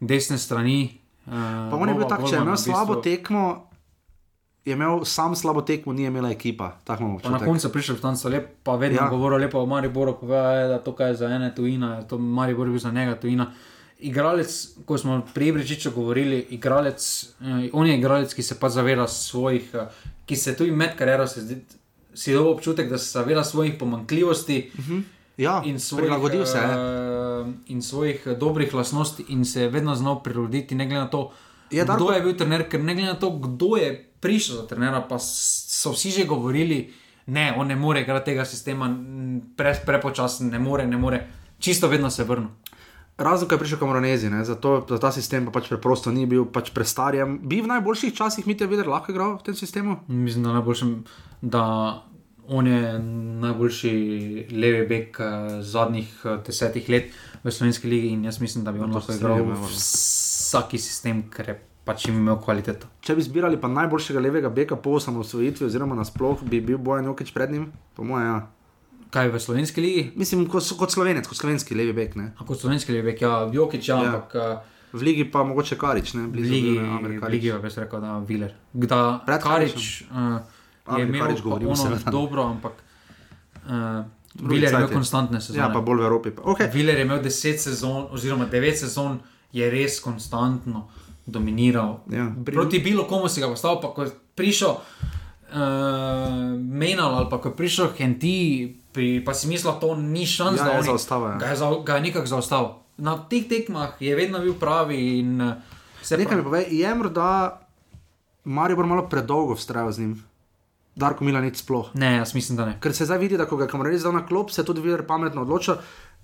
desne 0.00 0.36
strani. 0.36 0.98
Uh, 1.26 1.32
Pa 1.70 1.76
on 1.76 1.88
je 1.88 1.94
bil 1.94 2.04
tak, 2.04 2.20
če 2.20 2.34
je 2.34 2.42
imel 2.42 2.56
slabo 2.56 2.94
tekmo, 2.96 3.44
je 4.64 4.72
imel 4.72 5.04
sam 5.04 5.32
slabo 5.32 5.62
tekmo, 5.62 5.92
ni 5.92 6.04
imela 6.04 6.30
ekipa. 6.30 6.76
Na 7.24 7.40
koncu 7.40 7.68
prišel 7.68 7.96
v 7.96 8.00
tanco, 8.00 8.28
lep, 8.28 8.60
pa 8.62 8.76
vedno 8.76 9.00
Ja. 9.00 9.08
govoril 9.08 9.38
lepo 9.40 9.58
o 9.58 9.66
Mariboru, 9.66 10.18
povedal, 10.20 10.68
da 10.68 10.78
to 10.78 10.92
kaj 10.92 11.14
za 11.14 11.26
ene 11.28 11.54
tujina, 11.54 12.02
to 12.02 12.18
Maribor 12.18 12.66
je 12.66 12.70
bil 12.70 12.80
za 12.80 12.92
njega 12.92 13.16
tujina. 13.16 13.48
Igralec, 13.98 14.52
ko 14.84 14.98
smo 14.98 15.22
pri 15.34 15.48
Ibričiču 15.48 15.90
govorili, 15.90 16.46
igralec, 16.50 17.00
eh, 17.40 17.70
on 17.72 17.86
je 17.86 17.96
igralec, 17.96 18.34
ki 18.34 18.42
se 18.42 18.60
pa 18.60 18.68
zaveda 18.68 19.08
svojih, 19.08 19.70
eh, 19.74 19.88
ki 20.26 20.36
se 20.36 20.56
tudi 20.56 20.70
med 20.72 20.96
kariero 20.96 21.26
se 21.26 21.40
zdi, 21.40 21.56
si 22.14 22.32
dobil 22.32 22.50
občutek, 22.50 22.88
da 22.88 22.98
se 22.98 23.10
zaveda 23.10 23.44
svojih 23.44 23.74
pomankljivosti. 23.74 24.70
Ja, 25.38 25.62
in 25.62 25.78
svojih, 25.78 26.02
prilagodil 26.02 26.46
se 26.46 26.58
je. 26.58 26.64
eh, 26.64 27.44
in 27.66 27.82
svojih 27.82 28.22
eh, 28.26 28.34
dobrih 28.34 28.74
lastnosti, 28.74 29.24
in 29.28 29.44
se 29.44 29.62
je 29.62 29.68
vedno 29.68 29.94
znal 29.94 30.22
prilagoditi, 30.22 30.74
ne 30.74 30.86
glede 30.86 31.00
na 31.00 31.08
to, 31.08 31.30
Je, 31.68 31.82
Darko- 31.82 31.96
kdo 31.96 32.12
je 32.12 32.20
bil 32.22 32.34
trener, 32.34 32.62
ker 32.64 32.80
ne 32.80 32.94
glede 32.94 33.08
na 33.08 33.14
to, 33.16 33.30
kdo 33.32 33.76
je 33.76 33.88
prišel 34.20 34.56
za 34.56 34.66
trenera, 34.66 35.00
pa 35.02 35.18
so 35.18 35.90
vsi 35.90 36.10
že 36.12 36.24
govorili, 36.24 36.92
ne, 37.26 37.52
on 37.52 37.66
ne 37.66 37.76
more 37.76 38.00
igrati 38.00 38.24
tega 38.26 38.44
sistema, 38.44 38.86
pre, 39.56 39.74
prepočasen, 39.76 40.48
ne 40.48 40.58
more, 40.58 40.86
ne 40.86 40.96
more, 40.96 41.26
čisto 41.58 41.88
vedno 41.88 42.10
se 42.10 42.24
vrne. 42.24 42.46
Razlog 43.18 43.52
je 43.52 43.58
prišel 43.58 43.78
Kamoronezi, 43.78 44.30
ne, 44.30 44.44
zato 44.44 44.86
za 44.88 44.98
ta 45.00 45.08
sistem 45.12 45.46
pa 45.46 45.50
pač 45.50 45.70
preprosto 45.72 46.12
ni 46.12 46.26
bil 46.28 46.44
pač 46.52 46.68
prestarjen. 46.76 47.38
Bi 47.40 47.62
v 47.64 47.70
najboljših 47.70 48.12
časih 48.12 48.46
mi 48.46 48.56
te 48.56 48.68
videli 48.68 48.92
lahko 48.92 49.12
igral 49.12 49.38
v 49.38 49.46
tem 49.46 49.56
sistemu? 49.56 49.96
Mislim, 50.08 50.44
da, 50.44 50.52
najboljšem, 50.58 50.90
da 51.40 51.62
on 52.48 52.66
je 52.66 52.98
najboljši 53.40 53.92
levi 54.52 54.82
bek 54.88 55.20
eh, 55.20 55.46
zadnjih 55.62 56.10
eh, 56.24 56.36
desetih 56.46 56.90
let 56.92 57.16
v 57.44 57.50
slovenski 57.50 57.88
ligi 57.88 58.12
in 58.12 58.24
jaz 58.28 58.40
mislim, 58.40 58.64
da 58.64 58.72
bi 58.72 58.84
on 58.84 58.92
lahko 58.92 59.16
igral 59.16 59.40
v 59.40 59.56
evo. 59.56 59.70
vsaki 59.72 60.78
sistem, 60.78 61.24
ker 61.32 61.48
je 61.48 61.56
pač 61.86 62.08
imel 62.10 62.36
kvaliteto. 62.42 62.90
Če 63.00 63.16
bi 63.16 63.24
zbirali 63.24 63.56
pa 63.56 63.70
najboljšega 63.72 64.20
levega 64.20 64.50
beka 64.52 64.76
po 64.76 64.98
osamosvojitvi, 65.00 65.70
oziroma 65.70 65.96
nasploh, 65.96 66.44
bi 66.44 66.60
bil 66.60 66.76
Bojan 66.76 67.08
Jokič 67.08 67.32
pred 67.32 67.54
njim, 67.54 67.70
po 67.96 68.04
mojem. 68.04 68.28
Ja. 68.28 68.55
Kaj 69.16 69.28
v 69.28 69.38
slovenski 69.38 69.80
ligi? 69.80 70.02
Mislim, 70.14 70.44
kot, 70.46 70.60
kot 70.74 70.90
slovenec, 70.90 71.24
kot 71.24 71.36
slovenski 71.36 71.72
levi 71.74 71.92
bek. 71.94 72.14
Ne. 72.14 72.26
A 72.34 72.44
kot 72.44 72.58
slovenski 72.58 72.92
levi 72.92 73.06
bek, 73.06 73.22
ja, 73.22 73.48
Jokič, 73.50 73.84
ja, 73.86 73.96
Ja. 73.96 74.10
ampak. 74.12 74.34
eh, 74.36 74.56
V 74.92 75.02
ligi 75.02 75.24
pa 75.26 75.42
mogoče 75.42 75.76
Karič, 75.76 76.14
ne 76.14 76.26
blizu 76.26 76.48
ligi, 76.48 76.70
bil, 76.70 76.82
ne, 76.82 76.88
Amer 76.90 77.10
v 77.18 77.28
ligi 77.28 77.50
pa 77.50 77.58
bi 77.58 77.68
se 77.68 77.80
rekel, 77.80 78.00
da 78.00 78.18
Viler. 78.20 78.52
Da 78.72 78.98
Pred 79.20 79.40
Karič 79.42 79.80
uh, 80.04 80.38
Amer 80.86 81.00
je 81.00 81.06
imel 81.06 81.20
Karič 81.22 81.38
pa 81.38 81.44
govorimo, 81.44 81.70
ono 81.70 81.76
seveda. 81.78 82.10
dobro, 82.10 82.42
ampak 82.44 82.72
uh, 83.66 84.04
Viler 84.42 84.62
je 84.64 84.74
imel 84.74 84.88
konstantne 84.90 85.40
sezone. 85.40 85.58
Ja, 85.58 85.68
pa 85.68 85.80
bolj 85.80 85.98
v 85.98 86.04
Evropi. 86.04 86.30
pa- 86.30 86.42
Okay. 86.44 86.68
Viler 86.70 86.94
je 86.94 87.02
imel 87.02 87.20
10 87.20 87.32
sezon, 87.58 88.06
oziroma 88.10 88.46
9 88.46 88.76
sezon, 88.78 89.18
je 89.52 89.64
res 89.66 89.98
konstantno 89.98 90.86
dominiral. 91.26 92.00
Ja. 92.08 92.30
Proti 92.46 92.78
bilo 92.80 93.04
komu 93.04 93.28
si 93.28 93.40
ga 93.40 93.48
postavil, 93.48 93.80
pa 93.80 93.88
ko 93.90 94.02
je 94.02 94.10
prišel 94.34 94.70
uh, 94.70 94.80
Menal 96.56 97.14
ali 97.14 97.26
pa 97.26 97.38
ko 97.38 97.48
je 97.48 97.56
prišel 97.56 97.86
Henti, 97.92 98.36
pri, 98.96 99.20
pa 99.20 99.34
si 99.36 99.50
mislil, 99.50 99.74
da 99.74 99.80
to 99.82 99.92
ni 100.00 100.24
šans, 100.26 100.56
Ja, 100.56 100.70
da 100.70 100.80
je 100.80 100.86
zaustavil, 100.88 101.34
ja. 101.34 101.38
Ga 101.42 101.52
je, 101.52 101.56
za, 101.60 101.68
ga 101.84 101.98
je 101.98 102.04
nekako 102.08 102.30
zaustavil. 102.32 102.70
Na 102.96 103.18
teh 103.28 103.44
tekmah 103.44 104.00
je 104.00 104.16
vedno 104.16 104.40
bil 104.40 104.54
pravi 104.56 104.96
in 105.20 105.36
vse 106.00 106.16
Nekaj 106.16 106.40
mi 106.40 106.44
pove, 106.46 106.62
je 106.70 106.94
morda 106.96 107.28
Maribor 108.46 108.86
malo 108.88 109.04
predolgo 109.10 109.54
vztrajal 109.58 109.92
z 109.92 109.98
njim. 110.00 110.14
Darko 110.96 111.26
Milanic 111.28 111.60
sploh. 111.60 111.90
Ne, 111.94 112.14
jaz 112.16 112.32
mislim, 112.34 112.56
da 112.56 112.64
ne. 112.64 112.78
Ker 112.80 112.94
se 112.96 113.04
zdaj 113.04 113.18
vidi, 113.20 113.36
da 113.36 113.44
ko 113.44 113.58
ga 113.60 113.66
je 113.66 113.68
kamerali 113.68 113.98
zdaj 114.00 114.14
na 114.16 114.22
klop, 114.26 114.50
se 114.50 114.64
tudi 114.64 114.80
Viler 114.80 115.04
pametno 115.06 115.42
odloča. 115.44 115.76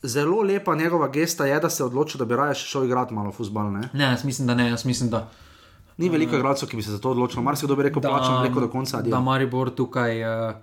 Zelo 0.02 0.40
lepa 0.42 0.74
njegova 0.74 1.10
gesta 1.12 1.44
je, 1.46 1.60
da 1.60 1.68
se 1.70 1.82
je 1.82 1.86
odločil, 1.86 2.18
da 2.18 2.24
bi 2.24 2.38
raje 2.40 2.54
še 2.56 2.70
šel 2.70 2.88
igrati 2.88 3.14
malo 3.14 3.34
futbol. 3.36 3.68
Ne? 3.74 3.90
Ne, 3.92 4.14
jaz 4.14 4.24
mislim, 4.24 4.48
da 4.48 4.54
ne. 4.54 4.70
Jaz 4.72 4.86
mislim, 4.88 5.10
da, 5.12 5.28
Ni 6.00 6.08
veliko 6.08 6.36
igralcev, 6.36 6.68
ki 6.68 6.76
bi 6.76 6.82
se 6.82 6.90
za 6.90 6.98
to 6.98 7.10
odločili. 7.10 7.42
Mar 7.44 7.56
si 7.56 7.66
kdo 7.66 7.76
bi 7.76 7.82
rekel, 7.82 8.02
plačam 8.02 8.40
mleko 8.40 8.60
do 8.60 8.68
konca. 8.68 8.98
adijo. 8.98 9.12
Da 9.12 9.20
Maribor 9.20 9.70
tukaj 9.70 10.22
uh, 10.24 10.54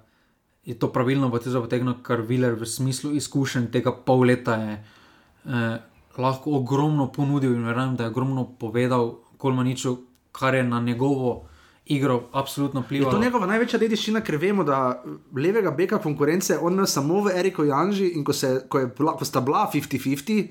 je 0.65 0.75
to 0.79 0.91
pravilno 0.93 1.31
potegnil, 1.31 1.99
ker 2.03 2.21
Viler 2.21 2.53
v 2.53 2.65
smislu 2.65 3.13
izkušenj 3.15 3.71
tega 3.71 3.91
pol 3.91 4.27
leta 4.27 4.55
je 4.55 4.73
uh, 4.79 5.77
lahko 6.17 6.51
ogromno 6.59 7.11
ponudil 7.11 7.55
in 7.55 7.65
verjamem, 7.65 7.95
da 7.95 8.03
je 8.03 8.09
ogromno 8.09 8.45
povedal 8.59 9.15
Kolmaniču, 9.37 9.97
kar 10.31 10.55
je 10.55 10.63
na 10.63 10.79
njegovo 10.79 11.49
igro 11.89 12.23
absolutno 12.31 12.79
Je 12.79 12.85
vplivalo. 12.85 13.11
to 13.11 13.23
njegova 13.23 13.47
največja 13.47 13.79
dediščina, 13.79 14.21
ker 14.21 14.37
vemo, 14.37 14.63
da 14.63 15.03
levega 15.35 15.71
beka 15.71 15.97
konkurence 15.97 16.57
on 16.61 16.73
imel 16.73 16.85
samo 16.85 17.23
v 17.25 17.33
Eriku 17.39 17.63
Janži 17.65 18.11
in 18.15 18.23
ko, 18.23 18.33
se, 18.33 18.65
ko, 18.69 18.79
je 18.79 18.91
ko 18.95 19.25
sta 19.25 19.41
bila 19.41 19.65
50-50. 19.73 20.47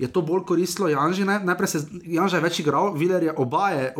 Je 0.00 0.08
to 0.08 0.22
bolj 0.24 0.46
koristilo 0.48 0.88
Janži, 0.88 1.26
naj, 1.28 1.42
najprej 1.44 1.68
se 1.68 1.80
Janža 2.08 2.38
je 2.38 2.44
več 2.46 2.60
igral, 2.62 2.94
Viler 2.96 3.26
je 3.28 3.34
oba, 3.36 3.66
je, 3.76 3.90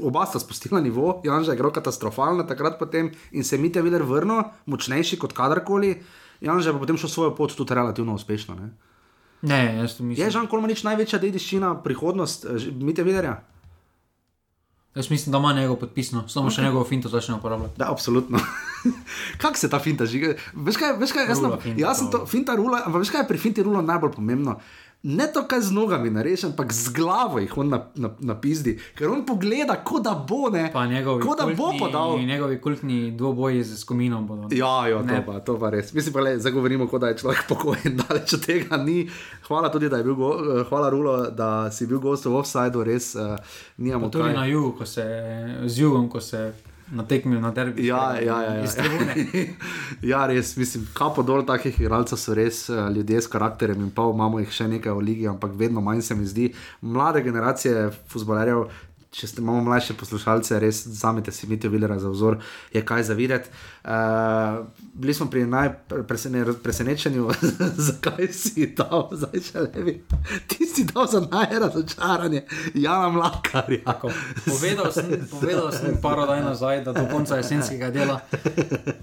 oba, 0.00 0.24
sta 0.24 0.40
spustila 0.40 0.80
nivo, 0.80 1.18
Janža 1.26 1.52
je 1.52 1.60
igral 1.60 1.74
katastrofalno 1.76 2.46
takrat 2.48 2.78
potem 2.80 3.10
in 3.36 3.44
se 3.44 3.60
Mitja 3.60 3.82
Viler 3.84 4.02
vrnil, 4.08 4.46
močnejši 4.64 5.20
kot 5.20 5.36
kadarkoli, 5.36 5.98
Janža 6.40 6.72
je 6.72 6.78
potem 6.80 6.96
šel 6.96 7.12
svojo 7.12 7.34
pot 7.36 7.52
tudi 7.52 7.76
relativno 7.76 8.16
uspešno. 8.16 8.56
Ne? 8.56 8.72
Ne, 9.42 9.76
jaz 9.76 10.00
mislim. 10.00 10.24
Je 10.24 10.30
Žan 10.30 10.46
Kolmanič 10.48 10.86
največja 10.86 11.20
dediščina, 11.20 11.74
prihodnost 11.84 12.46
eh, 12.46 12.70
Mitja 12.72 13.04
Vilerja? 13.04 13.40
Jaz 14.94 15.08
mislim, 15.10 15.32
da 15.32 15.38
ima 15.38 15.52
njegov 15.52 15.76
podpisno, 15.80 16.26
samo 16.28 16.48
okay. 16.48 16.54
še 16.56 16.62
njegovo 16.62 16.84
finto 16.84 17.08
začne 17.08 17.34
uporabljati. 17.34 17.78
Da, 17.80 17.90
absolutno. 17.90 18.38
Kako 19.42 19.56
se 19.56 19.70
ta 19.70 19.78
finta 19.80 20.06
žiga? 20.06 20.34
Veš 20.52 20.76
kaj, 20.76 20.96
veš 21.00 21.14
kaj 21.16 21.28
jaz, 21.28 21.40
Rula 21.40 21.56
sem, 21.56 21.60
finta, 21.62 21.80
jaz 21.80 21.98
sem 21.98 22.10
to, 22.12 22.20
finta 22.28 22.56
rula, 22.56 22.82
ampak 22.86 23.00
veš 23.00 23.12
kaj 23.14 23.24
je 23.24 23.28
pri 23.30 23.40
finti 23.40 23.64
rula 23.64 23.80
najbolj 23.82 24.12
pomembno? 24.18 24.58
Ne 25.04 25.26
to, 25.26 25.42
kaj 25.42 25.60
z 25.60 25.72
nogami 25.72 26.10
nareš, 26.10 26.44
ampak 26.44 26.72
z 26.72 26.88
glavo 26.88 27.38
jih 27.38 27.58
on 27.58 27.72
napizdi, 28.20 28.70
na, 28.70 28.82
na 28.82 28.92
ker 28.94 29.08
on 29.08 29.26
pogleda, 29.26 29.76
kot 29.76 30.02
da 30.02 30.14
bo 30.28 30.48
ne. 30.48 30.70
Pa 30.72 30.86
njegovi 30.86 31.22
Kot 31.22 31.38
da 31.38 31.46
bo 31.46 31.52
kultni- 31.64 31.78
podal. 31.80 32.18
Njegovi 32.18 32.60
kultni 32.60 33.10
dvoboji 33.10 33.64
z 33.64 33.76
skominom 33.76 34.26
bodo. 34.26 34.48
Ja, 34.52 34.86
jo, 34.86 34.98
to, 34.98 35.04
Ne. 35.04 35.26
pa, 35.26 35.40
to 35.40 35.58
pa 35.58 35.70
res. 35.70 35.92
Mislim 35.92 36.12
pa, 36.12 36.20
le, 36.20 36.38
zdaj 36.38 36.52
govorimo, 36.52 36.86
kot 36.86 37.00
da 37.00 37.08
je 37.08 37.18
človek 37.18 37.44
pokojen, 37.48 37.96
daleč 38.00 38.32
od 38.32 38.46
tega 38.46 38.76
ni. 38.76 39.08
Hvala 39.42 39.68
tudi, 39.68 39.88
da 39.88 39.96
je 39.96 40.04
bil, 40.04 40.14
go, 40.14 40.30
eh, 40.34 40.64
hvala 40.64 40.90
Rulo, 40.90 41.30
da 41.30 41.70
si 41.70 41.86
bil 41.86 41.98
gost 41.98 42.24
v 42.24 42.36
offsajdu, 42.36 42.84
res 42.84 43.14
uh, 43.14 43.34
nimamo 43.78 44.08
tudi 44.08 44.24
kaj. 44.24 44.34
na 44.34 44.46
jugu, 44.46 44.72
ko 44.72 44.86
se 44.86 45.02
z 45.66 45.78
jugom, 45.78 46.08
ko 46.08 46.20
se 46.20 46.52
natekmijo 46.92 47.40
na 47.40 47.50
derbi. 47.50 47.86
Ja, 47.86 48.20
ja, 48.20 48.42
ja, 48.42 48.54
ja. 48.54 48.66
ja, 50.12 50.26
res, 50.26 50.56
mislim, 50.56 50.86
kapo 50.94 51.22
dol 51.22 51.46
takih 51.48 51.80
igralcev 51.80 52.20
so 52.20 52.34
res 52.36 52.66
uh, 52.70 52.88
ljudje 52.92 53.22
s 53.22 53.30
karakterjem 53.32 53.86
in 53.86 53.90
pa 53.90 54.04
imamo 54.12 54.42
jih 54.42 54.52
še 54.52 54.68
nekaj 54.76 54.96
v 54.98 55.06
ligi, 55.08 55.28
ampak 55.28 55.56
vedno 55.56 55.80
manj 55.80 56.02
se 56.04 56.14
mi 56.14 56.28
zdi. 56.28 56.50
Mlade 56.82 57.22
generacije 57.24 57.88
futbolerjev, 58.12 58.66
če 59.12 59.28
ste 59.28 59.42
imamo 59.42 59.60
mlajše 59.66 59.94
poslušalce, 60.00 60.56
res 60.62 60.78
zamete 60.88 61.32
si 61.32 61.46
Mitijo 61.46 61.70
Vilera 61.70 61.98
za 62.00 62.08
vzor, 62.08 62.38
je 62.72 62.80
kaj 62.84 63.02
za 63.10 63.14
videti. 63.14 63.50
Uh, 63.84 64.64
bili 64.94 65.14
smo 65.14 65.26
pri 65.30 65.44
najpresenečenju, 65.46 67.28
zakaj 67.88 68.30
si 68.32 68.70
dal, 68.76 69.10
zdaj 69.12 69.42
še 69.44 69.64
levi. 69.66 69.98
Ti 70.48 70.68
si 70.68 70.86
dal 70.88 71.10
za 71.12 71.20
najrazočaranje, 71.26 72.46
Jana 72.74 73.10
Mlakarja. 73.12 73.98
Povedal 74.48 74.88
sem, 74.96 75.12
povedal 75.28 75.68
sem 75.76 75.98
par 76.00 76.22
dni 76.24 76.40
nazaj, 76.46 76.80
da 76.86 76.96
do 76.96 77.04
konca 77.12 77.36
jesenskega 77.42 77.92
dela 77.92 78.16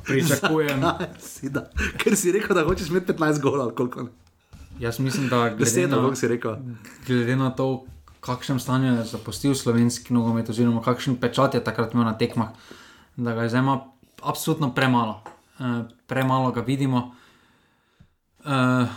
pričakujem. 0.09 0.81
Si 1.21 1.53
da, 1.53 1.67
ker 2.01 2.17
si 2.17 2.33
rekel, 2.33 2.57
da 2.57 2.65
hočeš 2.65 2.89
imeti 2.89 3.13
15 3.13 3.45
golov, 3.45 3.75
koliko 3.77 4.09
ne. 4.09 4.17
Jaz 4.79 4.99
mislim, 4.99 5.27
da 5.27 5.49
glede 5.49 5.63
Deset, 5.65 5.91
na, 5.91 6.15
si 6.15 6.27
rekel. 6.27 6.55
glede 7.07 7.35
na 7.35 7.49
to, 7.51 7.85
kakšnem 8.19 8.59
stanju 8.59 8.93
je 8.93 9.03
zapustil 9.03 9.55
slovenski 9.55 10.13
nogomet, 10.13 10.49
oziroma 10.49 10.81
kakšen 10.83 11.17
pečat 11.19 11.55
je 11.55 11.63
takrat 11.63 11.93
imel 11.93 12.05
na 12.05 12.17
tekmah, 12.17 12.49
da 13.15 13.33
ga 13.33 13.43
je 13.43 13.49
zdaj 13.49 13.79
absolutno 14.23 14.73
premalo. 14.75 15.21
Uh, 15.59 15.87
premalo 16.07 16.51
ga 16.51 16.61
vidimo. 16.61 17.11
Uh, 18.45 18.87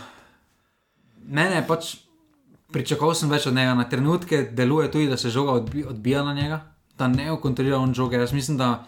mene 1.27 1.55
je 1.55 1.67
pač 1.67 1.95
pričakoval 2.73 3.15
sem 3.15 3.29
več 3.29 3.45
od 3.47 3.55
njega, 3.55 3.75
na 3.77 3.85
trenutke 3.89 4.41
deluje 4.51 4.91
tudi, 4.91 5.07
da 5.07 5.17
se 5.17 5.29
žoga 5.29 5.59
odbi, 5.61 5.83
odbija 5.85 6.23
na 6.23 6.33
njega, 6.33 6.61
da 6.97 7.07
ne 7.07 7.29
kontrolira 7.41 7.77
on 7.77 7.93
žoge. 7.93 8.17
Jaz 8.17 8.33
mislim, 8.33 8.57
da 8.57 8.85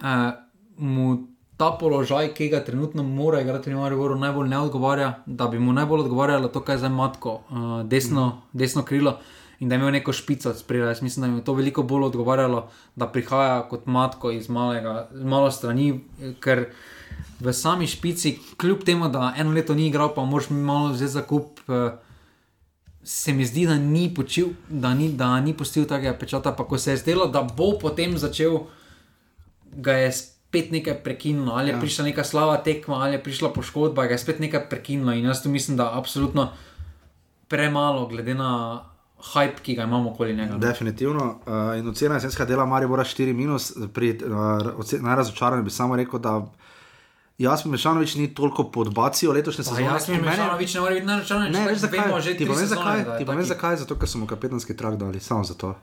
uh, 0.00 0.06
mu 0.76 1.26
ta 1.56 1.70
položaj, 1.80 2.34
ki 2.34 2.48
ga 2.52 2.60
trenutno 2.64 3.02
mora 3.02 3.40
igrati 3.40 3.72
v 3.72 3.80
Mariboru, 3.80 4.18
najbolj 4.18 4.48
ne 4.48 4.58
odgovarja, 4.58 5.12
da 5.26 5.48
bi 5.48 5.58
mu 5.58 5.72
najbolj 5.72 6.00
odgovarjalo 6.00 6.48
to, 6.48 6.60
kaj 6.60 6.74
je 6.74 6.78
zdaj 6.84 6.92
matko, 6.92 7.40
uh, 7.48 7.80
desno, 7.88 8.42
desno 8.52 8.84
krilo. 8.84 9.18
In 9.60 9.68
da 9.68 9.74
je 9.74 9.80
imel 9.80 9.92
neko 9.92 10.12
špico 10.12 10.52
spredaj. 10.54 10.90
Jaz 10.90 11.02
mislim, 11.02 11.30
da 11.30 11.38
je 11.38 11.44
to 11.44 11.54
veliko 11.56 11.82
bolj 11.82 12.10
odgovarjalo, 12.10 12.68
da 12.96 13.08
prihaja 13.08 13.62
kot 13.70 13.86
matko 13.86 14.30
iz 14.30 14.50
malega, 14.52 15.08
malo 15.14 15.50
strani, 15.50 16.00
ker 16.44 16.66
v 17.40 17.52
sami 17.52 17.86
špici, 17.86 18.34
kljub 18.60 18.84
temu, 18.84 19.08
da 19.08 19.32
eno 19.36 19.56
leto 19.56 19.74
ni 19.74 19.88
igral, 19.88 20.12
pa 20.14 20.24
moraš 20.24 20.50
malo 20.50 20.92
vzeti 20.92 21.12
za 21.12 21.22
kup. 21.22 21.60
Uh, 21.66 21.88
se 23.02 23.32
mi 23.32 23.46
zdi, 23.46 23.64
da 23.66 23.78
ni 23.78 24.10
počil, 24.14 24.48
da 24.68 24.94
ni, 24.94 25.08
da 25.08 25.40
ni 25.40 25.56
pustil 25.56 25.86
takega 25.88 26.18
pečata. 26.18 26.52
Pa 26.52 26.64
ko 26.68 26.78
se 26.78 26.90
je 26.90 26.96
zdelo, 26.96 27.26
da 27.26 27.42
bo 27.42 27.78
potem 27.80 28.18
začel, 28.18 28.66
ga 29.72 29.92
je 29.92 30.12
spet 30.12 30.35
nekaj 30.52 30.94
prekinilo, 30.96 31.52
ali 31.52 31.68
je 31.68 31.72
Ja. 31.72 31.80
prišla 31.80 32.04
neka 32.04 32.24
slava 32.24 32.56
tekma, 32.58 32.94
ali 32.96 33.12
je 33.12 33.22
prišla 33.22 33.48
poškodba, 33.50 34.06
ga 34.06 34.12
je 34.12 34.18
spet 34.18 34.38
nekaj 34.38 34.68
prekinilo. 34.68 35.12
In 35.12 35.24
jaz 35.24 35.42
tu 35.42 35.48
mislim, 35.48 35.76
da 35.76 35.90
absolutno 35.92 36.48
premalo, 37.46 38.06
glede 38.06 38.34
na 38.34 38.80
hype, 39.24 39.60
ki 39.60 39.74
ga 39.74 39.82
imamo 39.82 40.10
okoli 40.10 40.34
njega. 40.34 40.52
no. 40.52 40.58
Definitivno. 40.58 41.24
Uh, 41.42 41.78
in 41.78 41.88
ocena 41.88 42.14
jesenskega 42.14 42.46
dela 42.46 42.66
Maribora 42.66 43.04
4 43.04 43.32
minus, 43.32 43.72
pri 43.88 44.18
uh, 44.18 45.02
najrazočaranju 45.02 45.62
bi 45.62 45.70
samo 45.72 45.96
rekel, 45.96 46.18
da 46.20 46.46
Jasmin 47.38 47.72
Mešanovič 47.72 48.14
ni 48.14 48.34
toliko 48.34 48.64
pod 48.64 48.94
bacijo 48.94 49.32
letošnje 49.32 49.58
Pa 49.58 49.62
sezone. 49.64 49.82
Jasmin 49.84 50.16
Mene- 50.16 50.30
Mešanovič 50.30 50.74
ne 50.74 50.80
more 50.80 50.94
biti 50.94 51.06
naročen, 51.06 51.42
Ne, 51.42 51.66
veš 51.66 51.78
zakaj? 51.78 52.20
že 52.20 52.30
Ti 52.30 52.36
tri 52.36 52.46
pa 52.46 52.52
veš 52.52 52.60
sezone, 52.60 52.80
zakaj? 52.80 53.04
da 53.04 53.12
je 53.12 53.18
Ti 53.18 53.24
pa 53.26 53.32
veš 53.32 53.38
taki. 53.38 53.48
zakaj? 53.50 53.76
Zato, 53.76 53.94
ker 53.94 54.08
so 54.08 54.18
mu 54.18 54.26
kapetanski 54.26 54.72
trak 54.74 54.96
dali, 54.96 55.20
samo 55.20 55.44
zato. 55.44 55.74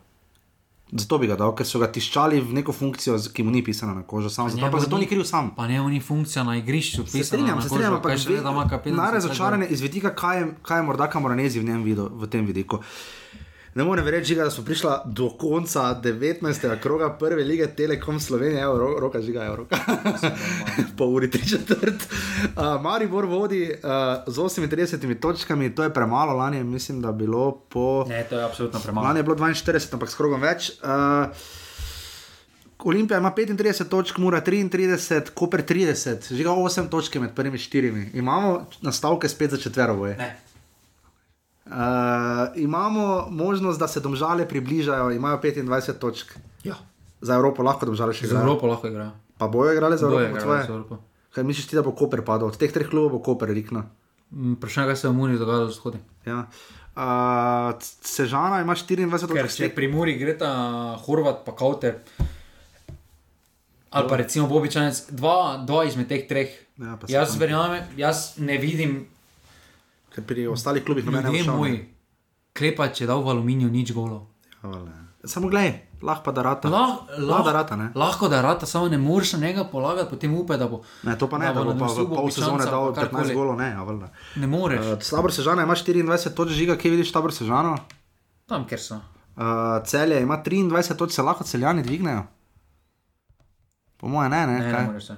Zato 0.91 1.17
bi 1.17 1.27
ga 1.27 1.35
dal, 1.35 1.55
ker 1.55 1.65
so 1.65 1.79
ga 1.79 1.87
tiščali 1.87 2.41
v 2.41 2.53
neko 2.53 2.71
funkcijo, 2.71 3.15
ki 3.33 3.43
mu 3.43 3.51
ni 3.51 3.63
pisana 3.63 3.93
na 3.93 4.03
kožo, 4.03 4.29
samo 4.29 4.49
zato, 4.49 4.71
pa 4.71 4.79
zato 4.79 4.97
ni 4.97 5.05
kriv 5.05 5.23
sam. 5.23 5.55
Pa 5.55 5.67
njemu 5.67 5.89
ni 5.89 5.99
funkcija 5.99 6.43
na 6.43 6.57
igrišču, 6.57 7.07
Se 7.07 7.23
strinjam, 7.23 7.61
se 7.61 7.67
strinjam, 7.67 7.93
ampak 7.93 8.17
še 8.17 8.29
vedno 8.29 8.51
ima 8.51 8.67
kapetan. 8.69 8.97
najrazočaranje 8.97 9.67
iz 9.67 9.81
vidika, 9.81 10.13
kaj 10.15 10.39
je, 10.39 10.53
kaj 10.61 10.77
je 10.77 10.83
morda 10.83 11.09
Kamoranezi 11.09 11.59
v, 11.59 11.63
njem 11.63 11.83
videl, 11.83 12.09
v 12.13 12.27
tem 12.27 12.45
vidiku. 12.45 12.79
Ne 13.75 13.83
morem 13.83 14.07
reči, 14.07 14.35
da 14.35 14.49
smo 14.49 14.63
prišli 14.63 14.89
do 15.05 15.29
konca 15.29 16.01
19. 16.03 16.79
kroga 16.79 17.09
prve 17.09 17.43
lige 17.43 17.67
Telekom 17.67 18.19
Slovenije, 18.19 18.61
evo, 18.61 18.77
ro, 18.77 18.99
roka 18.99 19.21
žiga, 19.21 19.45
evo, 19.45 19.55
roka. 19.55 19.77
po 20.97 21.05
uri 21.05 21.27
3 21.27 21.49
četrt. 21.49 21.95
Uh, 21.95 22.81
Maribor 22.81 23.25
vodi 23.25 23.71
uh, 23.73 24.33
z 24.33 24.39
38 24.39 25.19
točkami, 25.19 25.75
to 25.75 25.83
je 25.83 25.93
premalo, 25.93 26.33
lani 26.33 26.57
je, 26.57 26.63
mislim, 26.63 27.01
da 27.01 27.11
bilo 27.11 27.51
po. 27.69 28.05
Ne, 28.09 28.23
to 28.29 28.37
je 28.37 28.43
absolutno 28.43 28.79
premalo. 28.79 29.07
Lani 29.07 29.19
je 29.19 29.23
bilo 29.23 29.35
42, 29.35 29.93
ampak 29.93 30.09
s 30.09 30.15
krogom 30.15 30.41
več. 30.41 30.71
Uh, 30.83 31.33
Olimpija 32.83 33.17
ima 33.17 33.31
35 33.37 33.89
točk, 33.89 34.17
Mura 34.17 34.41
33, 34.41 35.29
Koper 35.33 35.65
30, 35.65 36.33
žiga 36.33 36.49
8 36.49 36.89
točk 36.89 37.15
med 37.15 37.35
prvimi 37.35 37.57
štirimi. 37.57 38.09
Imamo 38.13 38.65
nastavke 38.81 39.29
spet 39.29 39.51
za 39.51 39.57
četverovo. 39.57 40.13
Uh, 41.65 41.71
imamo 42.55 43.27
možnost, 43.29 43.79
da 43.79 43.87
se 43.87 43.99
domžale 43.99 44.47
približajo, 44.47 45.11
imajo 45.11 45.37
25 45.37 45.93
točk. 45.99 46.35
Ja. 46.63 46.75
Za 47.21 47.35
Evropo 47.35 47.63
lahko 47.63 47.85
domžale 47.85 48.13
še 48.13 48.27
Za 48.27 48.35
igrajo. 48.35 48.43
Evropo 48.43 48.67
lahko 48.67 48.87
igrajo. 48.87 49.11
Pa 49.37 49.47
bojo 49.47 49.71
igrali 49.73 49.97
za 49.97 50.07
Bojo 50.07 50.19
Evropo, 50.19 50.37
igrali 50.37 50.43
tvoje? 50.43 50.63
za 50.67 50.73
Evropo. 50.73 50.97
Kaj 51.33 51.43
misliš 51.43 51.67
ti, 51.67 51.75
da 51.75 51.81
bo 51.81 51.95
Koper 51.95 52.21
padel? 52.21 52.51
Od 52.51 52.57
teh 52.59 52.71
treh 52.71 52.87
klubov 52.89 53.15
bo 53.15 53.23
Koper 53.23 53.49
rikno. 53.49 53.85
Mm, 54.31 54.57
Vprašanje, 54.59 54.87
kaj 54.91 54.95
se 54.95 55.09
v 55.09 55.13
Muri 55.13 55.39
dogaja 55.39 55.63
v 55.63 55.71
vzhodi. 55.71 55.99
Ja. 56.25 56.45
Uh, 56.93 57.73
Sežana 57.81 58.61
ima 58.61 58.75
24 58.75 59.09
Ker 59.33 59.47
točk. 59.47 59.57
če 59.57 59.71
pri 59.73 59.87
Muri 59.87 60.17
gre 60.19 60.35
ta 60.37 60.51
Horvat, 61.07 61.41
pa 61.47 61.55
Kauter. 61.55 62.03
Ali 63.93 64.09
pa 64.09 64.17
recimo 64.17 64.47
Bobičanec, 64.49 65.13
dva, 65.13 65.63
dva 65.65 65.85
izmed 65.85 66.09
teh 66.09 66.27
treh. 66.27 66.49
Ja, 66.81 66.97
jaz 67.07 67.37
verjamem, 67.37 67.85
jaz 67.97 68.35
ne 68.41 68.57
vidim, 68.57 69.05
Ker 70.13 70.23
pri 70.23 70.47
ostalih 70.47 70.83
klubih 70.85 71.05
nobene 71.05 71.27
ljudje 71.27 71.43
vprašanja. 71.43 71.57
moj, 71.57 71.79
klepač 72.53 73.01
je 73.01 73.07
dal 73.07 73.23
v 73.23 73.29
aluminiju 73.29 73.69
nič 73.71 73.93
golo. 73.93 74.27
Ja. 74.63 74.83
Samo 75.25 75.47
gledaj, 75.47 75.71
lahko 76.03 76.23
pa 76.23 76.31
da 76.31 76.41
rata. 76.43 76.69
Lah, 76.69 76.97
Lahko 77.17 77.43
da 77.47 77.51
rata, 77.55 77.75
ne? 77.79 77.87
lahko 77.95 78.27
da 78.29 78.41
rata, 78.41 78.65
samo 78.65 78.89
ne 78.91 78.97
moreš 78.97 79.33
na 79.33 79.39
njega 79.39 79.63
polagati, 79.63 80.09
potem 80.09 80.33
upe, 80.35 80.57
da 80.57 80.67
bo. 80.67 80.81
Ne, 81.03 81.17
to 81.17 81.29
pa 81.31 81.37
ne, 81.37 81.47
da 81.47 81.53
da 81.53 81.63
bo 81.63 81.65
pa 81.65 81.71
v 81.71 81.73
nadomestil 81.73 82.07
pol 82.11 82.31
sezone 82.31 82.65
dal 82.65 82.93
pa 82.93 83.01
karkoli. 83.01 83.31
15 83.31 83.33
golov, 83.33 83.55
ne, 83.57 83.69
valjda. 83.75 84.09
Ne 84.35 84.47
moreš. 84.47 84.85
Uh, 84.85 85.01
Slabor 85.01 85.31
Sežana 85.33 85.63
ima 85.63 85.75
24 85.75 86.33
točk 86.35 86.51
žiga, 86.51 86.75
kje 86.77 86.91
vidiš 86.91 87.11
Tabor 87.11 87.33
Sežano? 87.33 87.77
Tam, 88.45 88.67
ker 88.67 88.79
so. 88.79 88.99
Uh, 89.35 89.79
celje 89.87 90.19
ima 90.21 90.37
23 90.45 90.97
točk, 90.97 91.15
se 91.15 91.21
lahko 91.23 91.43
celjani 91.43 91.83
dvignejo. 91.83 92.23
Po 93.97 94.07
mojem, 94.07 94.31
ne, 94.31 94.47
ne. 94.47 94.59
Ne, 94.59 94.71
ne. 94.71 95.17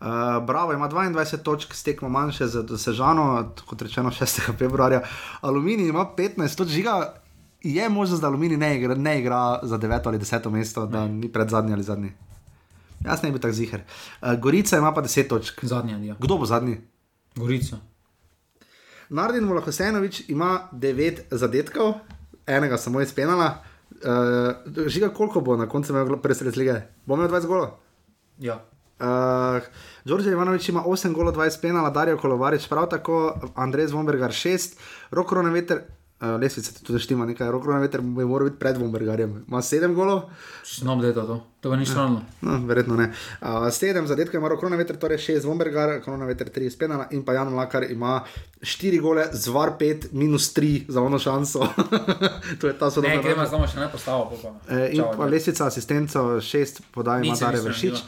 Uh, 0.00 0.06
Bravo 0.46 0.72
ima 0.72 0.88
22 0.88 1.42
točk, 1.42 1.74
stekmo 1.74 2.08
manjše 2.08 2.46
za 2.46 2.78
Sežano, 2.78 3.52
kot 3.66 3.82
rečeno 3.82 4.10
6. 4.10 4.56
februarja. 4.58 5.02
Aluminij 5.40 5.88
ima 5.88 6.06
15 6.16 6.56
točk, 6.56 6.70
žiga 6.70 7.14
je 7.62 7.88
možnost, 7.88 8.20
da 8.20 8.26
Aluminij 8.26 8.56
ne 8.56 8.76
igra, 8.78 8.94
ne 8.94 9.20
igra 9.20 9.60
za 9.62 9.78
9 9.78 10.00
ali 10.04 10.18
10 10.18 10.50
mesto, 10.50 10.86
da 10.86 11.06
ni 11.08 11.32
pred 11.32 11.48
zadnji 11.48 11.72
ali 11.72 11.82
zadnji. 11.82 12.12
Jaz 13.04 13.22
ne 13.22 13.30
bi 13.30 13.40
tako 13.40 13.52
ziger. 13.52 13.80
Uh, 14.22 14.34
Gorica 14.40 14.78
ima 14.78 14.94
pa 14.94 15.02
10 15.02 15.28
točk. 15.28 15.64
Zadnji 15.64 15.94
adijo. 15.94 16.14
Kdo 16.18 16.38
bo 16.38 16.46
zadnji? 16.46 16.80
Gorica. 17.36 17.76
Nardin 19.08 19.48
Vlahosenovič 19.48 20.28
ima 20.28 20.68
9 20.72 21.20
zadetkov, 21.30 21.94
enega 22.46 22.76
samo 22.76 23.00
iz 23.00 23.14
penala. 23.14 23.62
Uh, 23.90 24.88
žiga, 24.88 25.08
koliko 25.08 25.40
bo 25.40 25.56
na 25.56 25.68
koncu 25.68 25.92
imel 25.92 26.16
presred 26.22 26.56
lige? 26.56 26.80
Bo 27.06 27.14
imel 27.14 27.28
20 27.28 27.46
golov? 27.46 27.68
Ja. 28.38 28.64
Uh, 28.98 29.62
Đorđe 30.04 30.30
Ivanovič 30.30 30.68
ima 30.68 30.82
8 30.82 31.12
golov, 31.12 31.34
20 31.34 31.60
penala, 31.60 31.90
Darijo 31.90 32.16
Kolovarič 32.18 32.68
prav 32.68 32.88
tako, 32.88 33.18
Andrej 33.54 33.86
Zvombergar 33.86 34.30
6, 34.30 34.76
Rok 35.10 35.32
Roneveter, 35.32 35.80
uh, 36.20 36.28
lesvica 36.30 36.70
tudi 36.80 36.98
štima 36.98 37.26
nekaj, 37.26 37.50
Rok 37.50 37.64
Roneveter 37.64 38.00
bi 38.00 38.24
moral 38.24 38.46
biti 38.46 38.58
pred 38.58 38.76
Vombergarjem, 38.76 39.44
ima 39.48 39.58
7 39.58 39.94
golov, 39.94 40.22
Znam, 40.66 41.00
da 41.00 41.06
je 41.06 41.14
to 41.14 41.22
to. 41.22 41.36
To 41.60 41.76
ni 41.76 41.86
sramno. 41.86 42.22
no, 42.40 42.60
verjetno 42.62 42.96
ne. 42.96 43.10
Uh, 43.40 43.48
7 43.48 44.04
zadetkov 44.04 44.38
ima 44.38 44.48
Rok 44.48 44.62
Roneveter, 44.62 44.96
torej 44.96 45.18
6 45.18 45.44
Vombergar, 45.44 46.00
Roneveter 46.06 46.48
3 46.48 46.60
iz 46.62 46.76
penala 46.76 47.06
in 47.10 47.24
pa 47.24 47.32
Jan 47.32 47.54
Lakar 47.54 47.84
ima 47.84 48.22
4 48.60 49.00
gole, 49.00 49.26
zvar 49.32 49.70
5, 49.78 50.06
minus 50.12 50.54
3 50.54 50.84
za 50.88 51.02
ono 51.02 51.18
šanso. 51.18 51.66
to 52.60 52.66
je 52.66 52.74
ta 52.74 52.84
Ne, 52.84 52.90
sodobna. 52.90 53.22
gremo 53.22 53.46
samo 53.46 53.66
še 53.66 53.78
ne 53.78 53.88
postavo. 53.88 54.32
Pa. 54.42 54.48
Eh, 54.70 54.88
In 54.90 54.96
Čau, 54.96 55.12
pa 55.16 55.24
ne. 55.24 55.30
lesica 55.30 55.66
asistenco, 55.66 56.40
šest 56.40 56.80
podaj 56.90 57.22
ima 57.22 57.34
Dare 57.36 57.60
Vršič. 57.60 57.90
bila. 57.92 58.00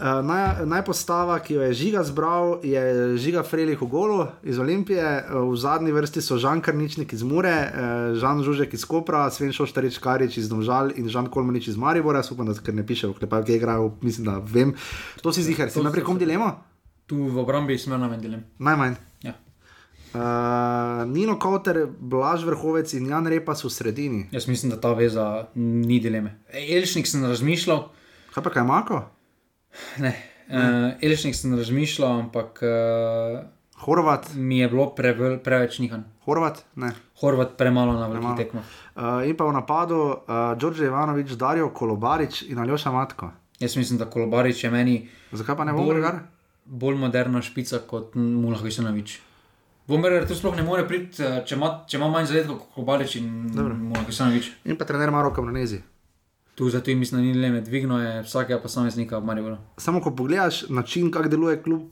Uh, 0.00 0.24
naj, 0.24 0.64
najpostava, 0.64 1.34
ki 1.44 1.54
jo 1.54 1.62
je 1.62 1.74
žiga 1.76 2.00
zbral, 2.00 2.64
je 2.64 2.80
žiga 3.20 3.42
Frelih 3.44 3.76
v 3.76 3.86
golu 3.86 4.24
iz 4.42 4.56
Olimpije, 4.58 5.04
uh, 5.04 5.44
v 5.52 5.56
zadnji 5.60 5.92
vrsti 5.92 6.22
so 6.24 6.38
Žan 6.40 6.62
Karničnik 6.64 7.12
iz 7.12 7.20
Mure, 7.22 7.52
uh, 7.52 8.16
Žan 8.16 8.40
Žužek 8.40 8.72
iz 8.72 8.86
Kopra, 8.88 9.26
Sven 9.30 9.52
Šoštarič 9.52 9.98
Karič 10.00 10.38
iz 10.40 10.48
Domžal 10.48 10.96
in 10.96 11.08
Žan 11.12 11.28
Kolmanič 11.28 11.68
iz 11.68 11.76
Maribora. 11.76 12.24
Jaz 12.24 12.32
upam, 12.32 12.48
da 12.48 12.56
ker 12.56 12.72
ne 12.72 12.86
piše 12.86 13.12
v 13.12 13.18
klepaju, 13.20 13.44
ki 13.44 13.52
je 13.52 13.60
igral, 13.60 13.92
mislim, 14.00 14.24
da 14.24 14.38
vem. 14.40 14.72
To 15.20 15.36
si 15.36 15.44
zihar, 15.44 15.68
si 15.68 15.76
so- 15.76 16.04
kom 16.04 16.16
dilemo? 16.16 16.48
Tu 17.04 17.20
v 17.20 17.36
obrambi 17.44 17.76
smo 17.78 18.00
na 18.00 18.08
mendelem. 18.08 18.48
Najmanj. 18.56 18.96
Ja. 19.20 19.36
Uh, 20.16 21.04
Nino 21.12 21.36
Kauter, 21.36 21.84
Blaž 21.86 22.48
Vrhovec 22.48 22.88
in 22.96 23.12
Jan 23.12 23.28
Repa 23.28 23.52
so 23.54 23.68
v 23.68 23.76
sredini. 23.76 24.28
Jaz 24.32 24.48
mislim, 24.48 24.72
da 24.72 24.80
ta 24.80 24.96
veza 24.96 25.46
ni 25.54 26.00
dileme. 26.00 26.40
Elšnik 26.48 27.04
sem 27.06 27.20
razmišljal, 27.20 27.90
Kaj 28.30 28.44
pa 28.44 28.50
kaj 28.50 28.64
Mako? 28.64 29.02
Ne, 30.04 30.12
uh, 30.48 30.98
Elšnik 31.02 31.36
sem 31.36 31.56
razmišljal, 31.58 32.20
ampak 32.26 32.62
uh, 32.66 33.40
Horvat, 33.80 34.34
mi 34.34 34.58
je 34.58 34.68
bilo 34.68 34.90
prevel, 34.92 35.38
preveč 35.40 35.78
nihan. 35.80 36.04
Horvat, 36.26 36.64
ne. 36.76 36.90
Horvat 37.20 37.56
premalo 37.56 37.94
na 37.96 38.10
velikih 38.12 38.36
tekmah. 38.36 38.66
Uh, 38.92 39.22
in 39.24 39.38
pa 39.38 39.46
v 39.48 39.54
napadu 39.56 40.00
uh, 40.04 40.52
Đorđe 40.60 40.90
Ivanovič, 40.90 41.32
Darijo 41.40 41.70
Kolobarič 41.72 42.42
in 42.52 42.60
Aljoša 42.60 42.92
Matko. 42.92 43.30
Jaz 43.60 43.76
mislim, 43.76 43.98
da 43.98 44.10
Kolobarič 44.10 44.64
je 44.64 44.70
meni 44.70 45.08
Zakaj 45.32 45.56
pa 45.56 45.64
ne 45.64 45.72
bo 45.72 45.84
bolj, 45.84 46.04
bolj 46.64 46.96
moderna 46.96 47.42
špica 47.42 47.78
kot 47.86 48.14
Mulah 48.14 48.62
Visanovič. 48.62 49.20
Bomber 49.86 50.26
tu 50.26 50.34
sploh 50.34 50.56
ne 50.56 50.62
more 50.62 50.86
priti, 50.88 51.22
eh, 51.22 51.40
če 51.46 51.56
ima, 51.56 51.70
če 51.86 51.98
ima 51.98 52.08
manj 52.10 52.30
zadetkov 52.30 52.58
kot 52.58 52.74
Kolobarič 52.74 53.16
in 53.20 53.30
Mulah 53.54 54.06
Visanovič. 54.06 54.50
In 54.64 54.76
pa 54.76 54.84
trener 54.84 55.10
Maro 55.10 55.30
Kamronezi. 55.34 55.82
Tu 56.60 56.68
zato 56.68 56.90
jim 56.90 56.98
mislim, 56.98 57.22
ni 57.24 57.32
dileme, 57.32 57.60
dvigno 57.60 58.02
je 58.02 58.22
vsakega 58.22 58.58
posameznika 58.60 59.18
v 59.18 59.24
Mariboru. 59.24 59.56
Samo 59.76 60.00
ko 60.00 60.10
pogledaš 60.10 60.68
način, 60.68 61.10
kako 61.10 61.28
deluje 61.28 61.62
klub, 61.62 61.82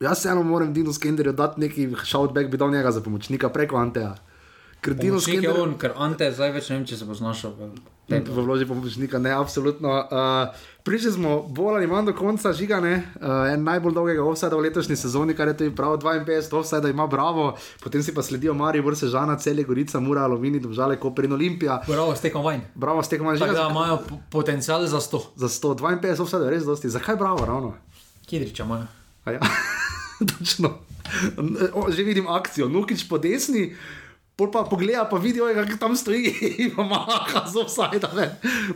jaz 0.00 0.18
se 0.18 0.28
eno 0.28 0.42
moram 0.42 0.72
Dino 0.72 0.92
Skenderju 0.92 1.32
dati 1.32 1.60
neki 1.60 1.90
shoutback, 2.04 2.48
bi 2.48 2.56
dal 2.56 2.70
njega 2.70 2.90
za 2.90 3.00
pomočnika 3.00 3.48
preko 3.48 3.76
Anteja. 3.76 4.14
Ker 4.84 4.92
Dino 4.94 5.14
Pomočnik 5.14 5.34
je 5.34 5.40
Skender 5.42 5.62
on, 5.62 5.74
ker 5.74 5.92
Ante 5.96 6.28
zdaj 6.28 6.52
več 6.52 6.68
ne 6.68 6.76
vem, 6.76 6.84
če 6.84 6.96
se 6.96 7.04
bo 7.04 7.14
znašel. 7.14 7.52
v 8.04 8.20
vloži 8.36 8.66
pomočnika, 8.66 9.16
ne, 9.18 9.32
absolutno. 9.32 9.88
Uh, 9.88 10.52
Prišli 10.82 11.12
smo 11.12 11.40
bolj 11.42 11.78
ali 11.78 11.86
manj 11.86 12.06
do 12.06 12.12
konca 12.12 12.52
žiga, 12.52 12.76
ne, 12.76 12.92
uh, 13.16 13.48
en 13.48 13.64
najbolj 13.64 13.94
dolgega 13.94 14.20
offsajda 14.22 14.52
v 14.52 14.60
letošnji 14.60 14.92
sezoni, 14.94 15.32
kar 15.32 15.48
je 15.48 15.56
tudi 15.56 15.72
prav 15.72 15.96
52 15.96 16.52
offsajda 16.52 16.92
ima 16.92 17.06
Bravo, 17.06 17.46
potem 17.80 18.02
si 18.02 18.12
pa 18.12 18.20
sledijo 18.20 18.52
Maribor, 18.52 18.92
Sežana, 18.92 19.38
Celje, 19.38 19.64
Gorica, 19.64 20.00
Mura, 20.00 20.20
Aluminij, 20.22 20.60
Domžale, 20.60 21.00
Koper 21.00 21.24
in 21.24 21.32
Olimpija. 21.32 21.80
Bravo, 21.88 22.12
stekom 22.12 22.44
vanj. 22.44 22.60
Bravo, 22.74 23.00
s 23.00 23.08
tekom 23.08 23.26
Tako 23.26 23.40
žiga. 23.40 23.52
da 23.54 23.68
imajo 23.70 23.96
po- 24.04 24.20
potencial 24.30 24.84
za 24.84 25.00
100. 25.00 25.22
Za 25.36 25.48
152 25.48 26.20
offsajda 26.20 26.44
je 26.44 26.50
res 26.50 26.64
dosti. 26.64 26.92
Zakaj 26.92 27.16
bravo 27.16 27.40
ravno? 27.40 27.72
Kidriča 28.26 28.64
imajo. 28.64 28.84
Ja, 29.26 29.40
točno. 30.30 30.76
O, 31.72 31.88
že 31.88 32.02
vidim 32.02 32.28
akcijo, 32.28 32.68
Nukič 32.68 33.08
po 33.08 33.16
desni. 33.16 33.72
Pol 34.36 34.50
pa 34.50 34.64
pogleda, 34.66 35.04
pa 35.10 35.16
vidijo, 35.16 35.46
kako 35.54 35.78
tam 35.80 35.96
stoji 35.96 36.34
in 36.58 36.72
pa 36.76 36.82
maha 36.82 37.44
z 37.46 37.60
offside, 37.62 38.00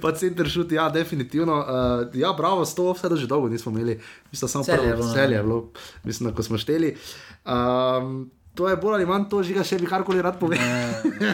pa 0.00 0.12
center 0.14 0.46
šut, 0.50 0.72
ja, 0.72 0.88
definitivno. 0.88 1.56
Uh, 1.58 2.20
ja, 2.20 2.32
bravo, 2.32 2.64
100 2.64 2.90
offside 2.90 3.16
že 3.16 3.26
dolgo 3.26 3.48
nismo 3.48 3.72
imeli, 3.72 4.00
mislim, 4.30 4.48
samo 4.48 4.64
prvo 4.64 5.06
ne. 5.06 5.12
celje 5.14 5.34
je 5.34 5.42
bilo, 5.42 5.70
mislim, 6.04 6.30
da 6.30 6.36
ko 6.36 6.42
smo 6.42 6.58
šteli. 6.58 6.96
Um, 7.44 8.30
to 8.58 8.66
je 8.66 8.76
bolj 8.76 8.94
ali 8.96 9.06
manj 9.06 9.28
to, 9.28 9.38
žiga 9.40 9.62
še 9.62 9.78
bi 9.78 9.86
karkoli 9.86 10.18
rad 10.20 10.34
povedal. 10.42 10.66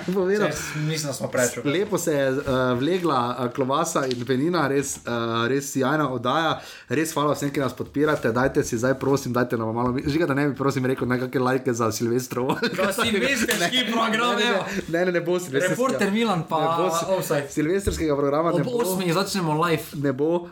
povedal. 0.07 0.49
Mislim, 0.83 1.07
da 1.07 1.15
smo 1.15 1.29
preveč. 1.29 1.57
Lepo 1.65 1.97
se 1.99 2.13
je 2.13 2.27
uh, 2.33 2.39
vlegla 2.75 3.19
uh, 3.31 3.49
klovasa 3.51 4.05
in 4.07 4.21
penina, 4.23 4.67
res, 4.69 4.99
uh, 4.99 5.13
res 5.47 5.73
sjajna 5.73 6.11
oddaja. 6.11 6.59
Res 6.91 7.13
hvala 7.13 7.33
vsem, 7.33 7.49
ki 7.51 7.59
nas 7.59 7.73
podpirate. 7.73 8.29
Dajte 8.31 8.61
si 8.63 8.77
zdaj, 8.77 8.95
prosim, 8.97 9.33
dajte 9.33 9.57
nam 9.57 9.73
malo. 9.73 9.95
Žiga, 9.99 10.27
da 10.27 10.35
ne 10.35 10.49
bi, 10.49 10.55
prosim, 10.55 10.85
rekel 10.85 11.07
nekakšne 11.07 11.41
lajke 11.43 11.73
za 11.73 11.89
Silvestrovo. 11.91 12.59
Silvestrski 12.95 13.87
program, 13.91 14.37
ne, 14.37 14.45
ne, 14.45 14.61
ne, 14.91 15.05
ne, 15.07 15.13
ne 15.13 15.21
bo 15.23 15.39
silvestrskega. 15.39 15.71
Reporter 15.71 16.11
Milan 16.11 16.45
pa 16.45 16.61
Ne 16.61 16.69
bo 16.77 16.91
si- 16.91 17.07
offside. 17.09 17.49
Silvestrskega 17.49 18.17
programa 18.17 18.51
ne 18.51 18.61
Ob 18.61 18.65
bo. 18.65 18.85
8. 18.85 19.13
začnemo 19.15 19.57
live. 19.59 19.83
Ne 19.97 20.13
bo, 20.15 20.31
uh, 20.35 20.49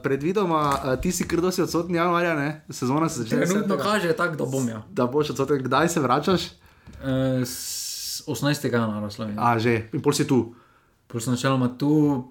predvidoma, 0.00 0.60
uh, 0.74 0.96
ti 0.96 1.12
si 1.12 1.24
krdo 1.24 1.50
si 1.50 1.62
odsotni 1.62 1.96
januarja, 1.96 2.34
ne? 2.34 2.48
sezona 2.68 3.08
se 3.08 3.22
začne. 3.22 3.44
Trenutno 3.44 3.76
10., 3.76 3.82
kaže 3.84 4.12
tako, 4.14 4.34
da 4.34 4.44
bom 4.46 4.68
ja. 4.68 4.82
Da 4.90 5.06
boš 5.06 5.30
odsoten, 5.30 5.62
kdaj 5.62 5.88
se 5.88 6.00
vračaš? 6.00 6.15
Uh, 7.02 7.42
18. 8.26 8.72
januarja 8.72 9.10
Slovenija. 9.10 9.42
A, 9.42 9.58
že, 9.58 9.88
in 9.92 10.02
pol 10.02 10.12
si 10.12 10.26
tu. 10.26 10.54
Pol 11.06 11.20
sem 11.20 11.34
načeloma 11.36 11.68
tu, 11.78 12.24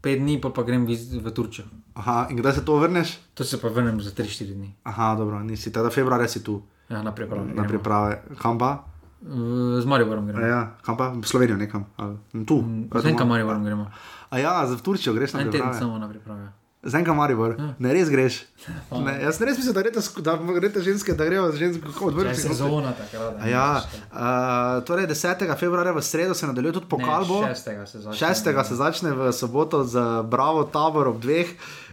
pet 0.00 0.18
dni 0.20 0.40
pa, 0.40 0.48
pa 0.50 0.62
grem 0.62 0.86
v, 0.86 0.96
v 0.96 1.28
Turčijo. 1.34 1.66
Aha, 1.96 2.28
in 2.30 2.36
kdaj 2.36 2.60
se 2.60 2.64
to 2.64 2.76
vrneš? 2.76 3.18
To 3.34 3.44
se 3.44 3.60
pa 3.60 3.68
vrnem 3.68 4.00
za 4.00 4.10
3-4 4.12 4.52
dni. 4.54 4.68
Aha, 4.84 5.14
dobro, 5.16 5.40
nisi, 5.42 5.72
teda 5.72 5.90
februarja 5.90 6.28
si 6.28 6.44
tu. 6.44 6.62
Ja, 6.88 7.02
na 7.02 7.12
priprave. 7.12 7.52
Na 7.54 7.64
priprave, 7.64 8.22
kam 8.38 8.58
pa? 8.58 8.84
Uh, 9.26 9.80
z 9.80 9.84
Mariborom 9.88 10.24
A 10.24 10.32
gremo. 10.32 10.46
Ja, 10.46 10.60
kam 10.84 10.96
pa? 10.96 11.10
V 11.10 11.24
Slovenijo 11.24 11.56
nekam. 11.56 11.88
Ali, 11.96 12.16
tu. 12.46 12.62
Z 12.92 13.04
enkam 13.10 13.28
Mariborom 13.28 13.64
gremo. 13.64 13.90
A 14.30 14.38
ja, 14.38 14.66
za 14.66 14.76
Turčijo 14.76 15.12
greš 15.16 15.32
na 15.32 15.40
En 15.40 15.50
teden 15.50 15.66
priprave. 15.66 15.78
samo 15.80 15.98
na 15.98 16.08
priprave. 16.08 16.52
Z 16.86 16.94
enkam 16.94 17.16
Maribor. 17.16 17.56
Ne, 17.78 17.92
res 17.92 18.08
greš. 18.08 18.44
Ne, 19.06 19.12
jaz 19.22 19.40
res 19.40 19.58
mislim, 19.58 19.74
da 19.74 20.00
sk- 20.00 20.22
da 20.22 20.34
greste 20.36 20.80
ženske, 20.80 21.12
da 21.12 21.24
grejo 21.24 21.52
ženske 21.52 21.82
Če 21.82 22.04
odvrniti. 22.04 22.40
je 22.40 22.48
sezona 22.48 22.92
takrat. 22.92 23.42
Ja, 23.44 23.82
uh, 24.12 24.84
torej 24.84 25.06
10. 25.06 25.56
februarja 25.56 25.92
v 25.92 26.02
sredo 26.02 26.34
se 26.34 26.46
nadaljuje 26.46 26.72
tudi 26.72 26.86
pokal. 26.88 27.24
bo. 27.24 27.42
6. 27.42 27.86
se 27.86 27.98
začne. 28.00 28.28
6. 28.28 28.64
se 28.64 28.74
začne 28.74 29.12
v 29.12 29.32
soboto 29.32 29.84
z 29.84 29.98
Bravo 30.22 30.64
tabor 30.64 31.08
ob 31.08 31.20
dveh, 31.20 31.46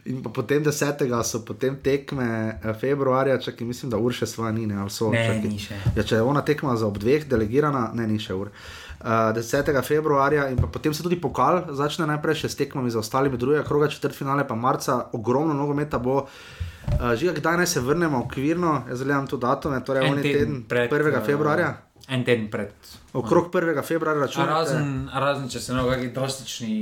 in 0.06 0.24
potem 0.24 0.64
10. 0.64 1.24
so 1.24 1.42
potem 1.42 1.76
tekme 1.76 2.28
eh, 2.56 2.74
februarja, 2.74 3.38
čakaj, 3.38 3.68
mislim, 3.68 3.92
da 3.92 3.98
ur 3.98 4.14
še 4.14 4.26
sva 4.26 4.52
ni, 4.52 4.66
ne, 4.66 4.76
ali 4.76 4.90
so. 4.90 5.12
Ne, 5.12 5.42
ni 5.42 5.60
še. 5.60 5.76
Ja, 5.96 6.04
če 6.04 6.16
je 6.16 6.22
ona 6.22 6.42
tekma 6.42 6.76
za 6.76 6.88
ob 6.88 6.98
dveh, 6.98 7.26
delegirana, 7.26 7.92
ne, 7.94 8.08
ni 8.08 8.20
še 8.20 8.34
ur. 8.34 8.48
Uh, 8.48 8.83
10. 9.04 9.84
februarja 9.84 10.48
in 10.50 10.58
potem 10.58 10.94
se 10.94 11.04
tudi 11.04 11.20
pokal 11.22 11.76
začne 11.76 12.08
najprej 12.08 12.44
še 12.44 12.50
s 12.50 12.56
tekmami 12.56 12.92
za 12.92 13.00
ostalimi, 13.04 13.38
drugega 13.38 13.64
kroga, 13.68 13.92
četrt 13.92 14.16
finale 14.16 14.48
pa 14.48 14.56
marca, 14.56 15.10
ogromno 15.14 15.54
nogometa 15.54 16.00
bo. 16.00 16.24
Uh, 16.84 17.14
Žiga, 17.16 17.38
kdaj 17.40 17.58
naj 17.58 17.68
se 17.68 17.80
vrnemo 17.80 18.20
okvirno, 18.26 18.84
jaz 18.90 19.04
gledam 19.04 19.28
tu 19.28 19.38
datume, 19.38 19.80
torej 19.84 20.08
En 20.08 20.20
teden, 20.20 20.34
teden 20.34 20.64
pred, 20.68 20.92
1. 20.92 21.16
eh, 21.16 21.24
februarja. 21.26 21.70
En 22.08 22.24
teden 22.24 22.50
pred 22.52 23.03
Okrog 23.14 23.52
1. 23.52 23.84
februarja 23.84 24.22
računate. 24.22 24.52
Razen, 24.52 25.10
razen, 25.14 25.50
če 25.50 25.60
se 25.60 25.74
ne 25.74 25.84
bo 25.84 25.90
kakšen 25.92 26.14
drastični 26.14 26.78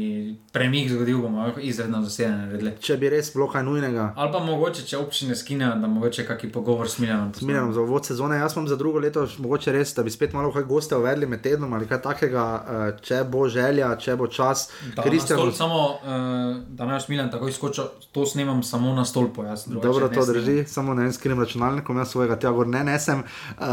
premik 0.56 0.88
zgodil, 0.91 1.18
bomo 1.26 1.49
izredno 1.60 1.99
zasedanje 2.06 2.45
naredili. 2.45 2.72
Če 2.80 2.95
bi 3.02 3.10
res 3.12 3.34
bilo 3.34 3.49
kaj 3.52 3.66
nujnega. 3.68 4.06
Ali 4.16 4.32
pa 4.32 4.40
mogoče, 4.40 4.86
če 4.88 4.99
občine 5.02 5.36
skinejo, 5.36 5.74
da 5.82 5.90
mogoče 5.91 6.24
kakšen 6.30 6.53
pogovor 6.56 6.88
s 6.90 7.02
Miljanom. 7.03 7.34
Smiljam 7.36 7.74
za 7.76 7.84
uvod 7.84 8.08
sezone. 8.08 8.38
Jaz 8.40 8.56
imam 8.56 8.70
za 8.72 8.78
drugo 8.80 9.02
leto 9.03 9.26
mogoče 9.44 9.74
res, 9.76 9.91
da 9.98 10.06
bi 10.08 10.14
spet 10.14 10.32
malo 10.34 10.53
kaj 10.56 10.64
goste 10.70 10.95
uvedli 10.95 11.28
med 11.28 11.44
tednom 11.44 11.74
ali 11.74 11.90
kaj 11.90 11.99
takega, 12.06 12.45
eh, 12.62 13.03
če 13.03 13.26
bo 13.28 13.44
želja, 13.52 13.91
če 13.99 14.16
bo 14.16 14.30
čas. 14.32 14.70
Da, 14.95 15.03
Kristjan, 15.03 15.36
stol, 15.36 15.52
samo, 15.52 15.82
uh, 15.99 16.64
da 16.70 16.88
boš 16.88 17.10
Miljan 17.12 17.32
takoj 17.32 17.52
skočil, 17.52 17.91
to 18.16 18.24
snemam 18.26 18.64
samo 18.64 18.95
na 18.95 19.03
stolpu. 19.06 19.44
Jaz, 19.44 19.68
Dobro, 19.68 20.08
to 20.08 20.24
snemam. 20.24 20.32
drži, 20.32 20.58
samo 20.68 20.95
ne 20.95 21.10
vem, 21.10 21.14
skrinem 21.14 21.44
računalnikom, 21.44 21.99
jaz 21.99 22.16
svojega 22.16 22.40
tega 22.40 22.66
ne 22.72 22.88
nesem. 22.88 23.28
Uh, 23.60 23.68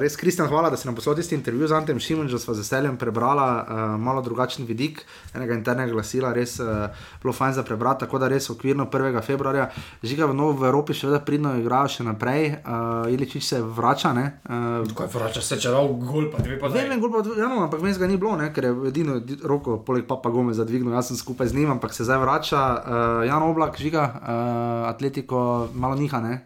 res, 0.00 0.16
Kristjan, 0.16 0.48
hvala, 0.48 0.72
da 0.72 0.80
si 0.80 0.88
nam 0.88 0.96
poslal 0.96 1.20
tisti 1.20 1.36
intervju 1.36 1.73
z 1.74 1.82
Antem 1.82 1.98
Šimunžem, 1.98 2.38
sva 2.38 2.54
z 2.54 2.62
veseljem 2.62 2.94
prebrala 2.94 3.46
uh, 3.58 3.64
malo 3.98 4.22
drugačen 4.22 4.62
vidik 4.66 5.02
enega 5.34 5.56
internega 5.58 5.90
glasila, 5.90 6.30
res 6.32 6.60
uh, 6.62 6.86
bilo 7.22 7.34
fajn 7.34 7.58
za 7.58 7.62
prebrati, 7.66 8.04
tako 8.06 8.20
da 8.22 8.28
res 8.30 8.46
okvirno 8.50 8.86
1. 8.86 9.18
februarja. 9.26 9.66
Žiga 10.02 10.30
v, 10.30 10.36
Novo, 10.38 10.54
v 10.62 10.68
Evropi 10.70 10.94
še 10.94 11.08
vedno 11.10 11.20
pridno 11.26 11.54
igrajo 11.58 11.90
še 11.96 12.06
naprej, 12.06 12.60
uh, 12.62 13.10
Iličič 13.10 13.42
se 13.42 13.58
vrača, 13.58 14.12
ne? 14.14 14.26
Uh, 14.46 14.86
Kaj 14.94 15.10
vrača 15.10 15.42
se, 15.42 15.58
če 15.58 15.74
dal 15.74 15.90
gol, 15.98 16.30
pa 16.30 16.42
dve 16.44 16.60
pa 16.62 16.70
Vem, 16.70 16.92
vem, 16.94 17.02
gol 17.02 17.10
pa, 17.10 17.24
ja, 17.34 17.48
no, 17.50 17.64
ampak 17.66 17.82
vmes 17.82 17.98
ga 17.98 18.06
ni 18.06 18.20
bilo, 18.20 18.36
ne, 18.38 18.52
ker 18.54 18.70
je 18.70 18.74
edino 18.92 19.18
edi- 19.18 19.40
roko, 19.42 19.80
poleg 19.82 20.06
Papa 20.06 20.30
Gome, 20.30 20.54
zadvignil, 20.54 20.94
jaz 20.94 21.10
sem 21.10 21.18
skupaj 21.18 21.50
z 21.50 21.58
njim, 21.58 21.74
ampak 21.74 21.96
se 21.96 22.06
zdaj 22.06 22.22
vrača. 22.22 22.62
Uh, 22.62 23.26
Jan 23.26 23.42
Oblak, 23.42 23.80
žiga, 23.82 24.06
uh, 24.14 24.92
Atletiko, 24.92 25.72
malo 25.74 25.98
niha, 25.98 26.22
ne, 26.22 26.38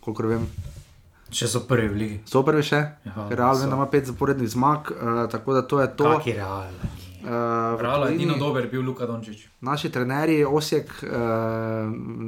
kolikor 0.00 0.32
vem. 0.32 0.48
Če 1.36 1.48
so 1.48 1.60
prvi 1.60 1.88
v 1.88 1.94
ligi. 1.94 2.18
So 2.24 2.40
prvi 2.42 2.62
še, 2.64 2.78
Ja, 3.04 3.26
Real 3.30 3.52
vem, 3.52 3.60
so. 3.60 3.68
da 3.68 3.76
ima 3.76 3.86
pet 3.86 4.06
zaporednih 4.06 4.48
zmag, 4.48 4.88
uh, 4.90 5.26
tako 5.28 5.52
da 5.52 5.62
to 5.62 5.80
je 5.80 5.88
to. 5.92 6.04
Kaki 6.14 6.32
real. 6.32 6.70
Uh, 7.26 7.32
v 7.72 7.80
Real 7.80 8.00
je 8.00 8.06
tujini- 8.06 8.14
edino 8.16 8.34
dober 8.36 8.68
bil 8.68 8.82
Luka 8.82 9.02
Dončić. 9.02 9.48
Naši 9.60 9.90
trenerji, 9.90 10.44
Osijek, 10.46 10.86
uh, 11.02 11.10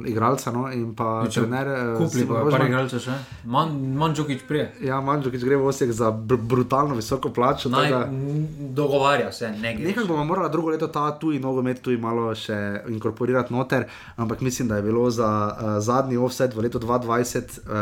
igralca 0.05 0.51
no, 0.51 0.67
in 0.69 0.93
pa 0.93 1.23
Če 1.23 1.41
trener. 1.41 1.67
eh, 1.67 1.97
Kupli 1.97 2.09
Simon 2.19 2.27
pa 2.29 2.41
Rožman. 2.41 2.51
par 2.53 2.67
igralcev 2.67 2.99
še. 2.99 3.13
Man- 3.45 3.71
Mandžukić 3.93 4.39
prije. 4.43 4.65
Ja, 4.81 4.99
Mandžukič 4.99 5.39
gre 5.41 5.55
v 5.55 5.65
Osijek 5.65 5.91
za 5.91 6.11
br 6.11 6.35
brutalno 6.37 6.95
visoko 6.95 7.29
plačo. 7.29 7.69
Naj, 7.69 7.91
n- 8.03 8.47
dogovarja 8.71 9.31
se, 9.31 9.49
ne 9.51 9.73
gre. 9.73 9.85
Nekaj 9.85 10.03
bomo 10.05 10.23
morali 10.25 10.51
drugo 10.51 10.69
leto 10.69 10.87
ta 10.89 11.11
tuji 11.11 11.39
nogomet 11.39 11.81
tuji 11.81 11.97
malo 11.97 12.35
še 12.35 12.59
inkorporirati 12.89 13.53
noter, 13.53 13.85
ampak 14.15 14.41
mislim, 14.41 14.67
da 14.67 14.75
je 14.75 14.81
bilo 14.83 15.09
za 15.09 15.29
uh, 15.49 15.79
zadnji 15.79 16.17
offset 16.17 16.53
v 16.53 16.59
letu 16.59 16.79
2020, 16.79 17.59
uh, 17.59 17.73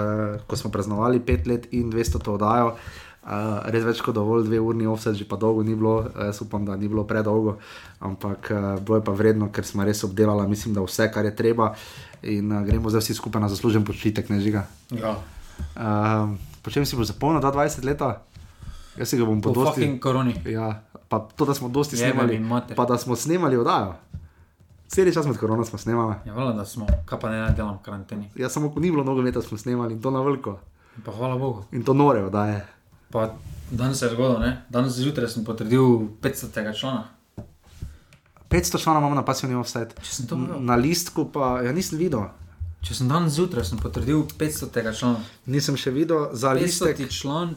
ko 0.43 0.55
smo 0.55 0.69
praznovali 0.69 1.19
pet 1.19 1.47
let 1.47 1.67
in 1.71 1.89
200 1.89 2.19
to 2.19 2.33
oddajo. 2.33 2.75
Uh, 3.27 3.59
res 3.67 3.83
več 3.83 3.99
kot 3.99 4.15
dovolj, 4.15 4.45
dve 4.47 4.59
urni 4.63 4.85
offset, 4.87 5.17
že 5.19 5.25
pa 5.27 5.35
dolgo 5.35 5.59
ni 5.59 5.73
bilo, 5.75 6.05
jaz 6.15 6.37
upam, 6.45 6.63
da 6.63 6.77
ni 6.79 6.87
bilo 6.87 7.03
predolgo, 7.03 7.57
ampak 7.99 8.51
uh, 8.55 8.67
bo 8.79 8.95
je 8.95 9.03
pa 9.03 9.11
vredno, 9.11 9.49
ker 9.51 9.67
smo 9.67 9.83
res 9.83 9.99
obdelali, 10.07 10.45
mislim, 10.47 10.71
da 10.71 10.79
vse, 10.85 11.09
kar 11.11 11.27
je 11.27 11.33
treba 11.35 11.73
in 12.23 12.47
uh, 12.47 12.63
gremo 12.63 12.87
zdaj 12.87 13.03
vsi 13.03 13.17
skupaj 13.19 13.43
na 13.43 13.49
zaslužen 13.51 13.83
počitek, 13.83 14.31
ne 14.31 14.39
žiga. 14.39 14.63
Ja. 14.95 15.17
Uh, 15.75 16.39
po 16.63 16.71
čem 16.71 16.87
si 16.87 16.95
bo 16.95 17.03
zapolnil 17.03 17.43
20 17.43 17.83
let? 17.83 17.99
Jaz 18.95 19.11
si 19.11 19.19
ga 19.19 19.27
bom 19.27 19.43
Po 19.43 19.51
podosti. 19.51 19.83
fucking 19.83 19.99
koroni. 19.99 20.33
Ja, 20.47 20.87
pa 21.11 21.19
to, 21.19 21.43
da 21.43 21.51
smo 21.51 21.67
dosti 21.67 21.99
Jebe 21.99 22.15
snemali, 22.15 22.39
pa 22.79 22.87
da 22.87 22.95
smo 22.95 23.11
snemali 23.11 23.59
oddajo. 23.59 23.99
Cel 24.87 25.11
čas 25.11 25.27
med 25.27 25.35
korono 25.35 25.67
smo 25.67 25.75
snemali. 25.75 26.15
Ja, 26.23 26.31
hvala, 26.31 26.55
da 26.55 26.63
smo, 26.63 26.87
kaj 27.03 27.19
pa 27.19 27.27
ne 27.27 27.43
delam 27.51 27.75
v 27.75 27.83
karanteni. 27.83 28.31
Ja, 28.39 28.47
samo 28.47 28.71
ko 28.71 28.79
ni 28.79 28.87
bilo 28.87 29.03
nogometa, 29.03 29.43
smo 29.43 29.59
snemali 29.59 29.93
in 29.93 30.01
to 30.01 30.15
na 30.15 30.23
veliko. 30.23 30.59
Pa 31.03 31.11
hvala 31.11 31.35
Bogu. 31.35 31.67
In 31.75 31.83
to 31.83 31.91
nore 31.93 32.23
oddaje. 32.23 32.76
Pa 33.11 33.35
danes 33.71 33.99
se 33.99 34.05
je 34.05 34.11
zgodilo, 34.11 34.39
ne? 34.39 34.65
Danes 34.69 34.93
zjutraj 34.93 35.27
sem 35.27 35.45
potrdil 35.45 35.83
500. 36.21 36.79
člana. 36.79 37.07
500 38.49 38.83
članov 38.83 39.01
imamo 39.01 39.15
na 39.15 39.25
pasivni 39.25 39.55
offset. 39.55 39.93
to 40.27 40.35
videl? 40.35 40.61
Na 40.61 40.75
listku 40.75 41.31
pa, 41.31 41.61
ja 41.61 41.71
nisem 41.71 41.99
videl. 41.99 42.29
Če 42.81 42.93
sem 42.93 43.09
danes 43.09 43.33
zjutraj 43.33 43.65
sem 43.65 43.79
potrdil 43.79 44.23
500. 44.39 44.93
člana. 44.99 45.19
Nisem 45.45 45.77
še 45.77 45.91
videl 45.91 46.29
za 46.33 46.53
listek. 46.53 46.97
500. 46.97 47.11
član 47.11 47.55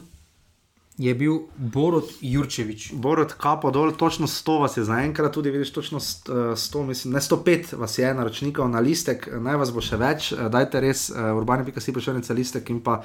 je 1.01 1.13
bil 1.15 1.37
Borod 1.57 2.05
Jurčevič. 2.21 2.91
Borod 2.93 3.33
kapo 3.33 3.71
dol, 3.71 3.91
točno 3.97 4.27
100 4.27 4.57
vas 4.61 4.77
je 4.77 4.83
zaenkrat, 4.83 5.33
tudi 5.33 5.49
vidiš, 5.51 5.73
točno 5.73 5.99
st- 5.99 6.29
eh, 6.29 6.55
100, 6.55 6.83
mislim, 6.83 7.13
ne 7.13 7.21
105 7.21 7.73
vas 7.77 7.97
je 7.97 8.13
naročnikov 8.13 8.69
na 8.69 8.79
listek, 8.79 9.29
naj 9.33 9.57
vas 9.57 9.71
bo 9.73 9.81
še 9.81 9.97
več, 9.97 10.31
eh, 10.31 10.49
dajte 10.49 10.79
res 10.81 11.09
uh, 11.09 11.33
urbani.si 11.37 11.93
pošiljnica 11.93 12.33
listek 12.33 12.69
in 12.69 12.81
pa, 12.85 12.99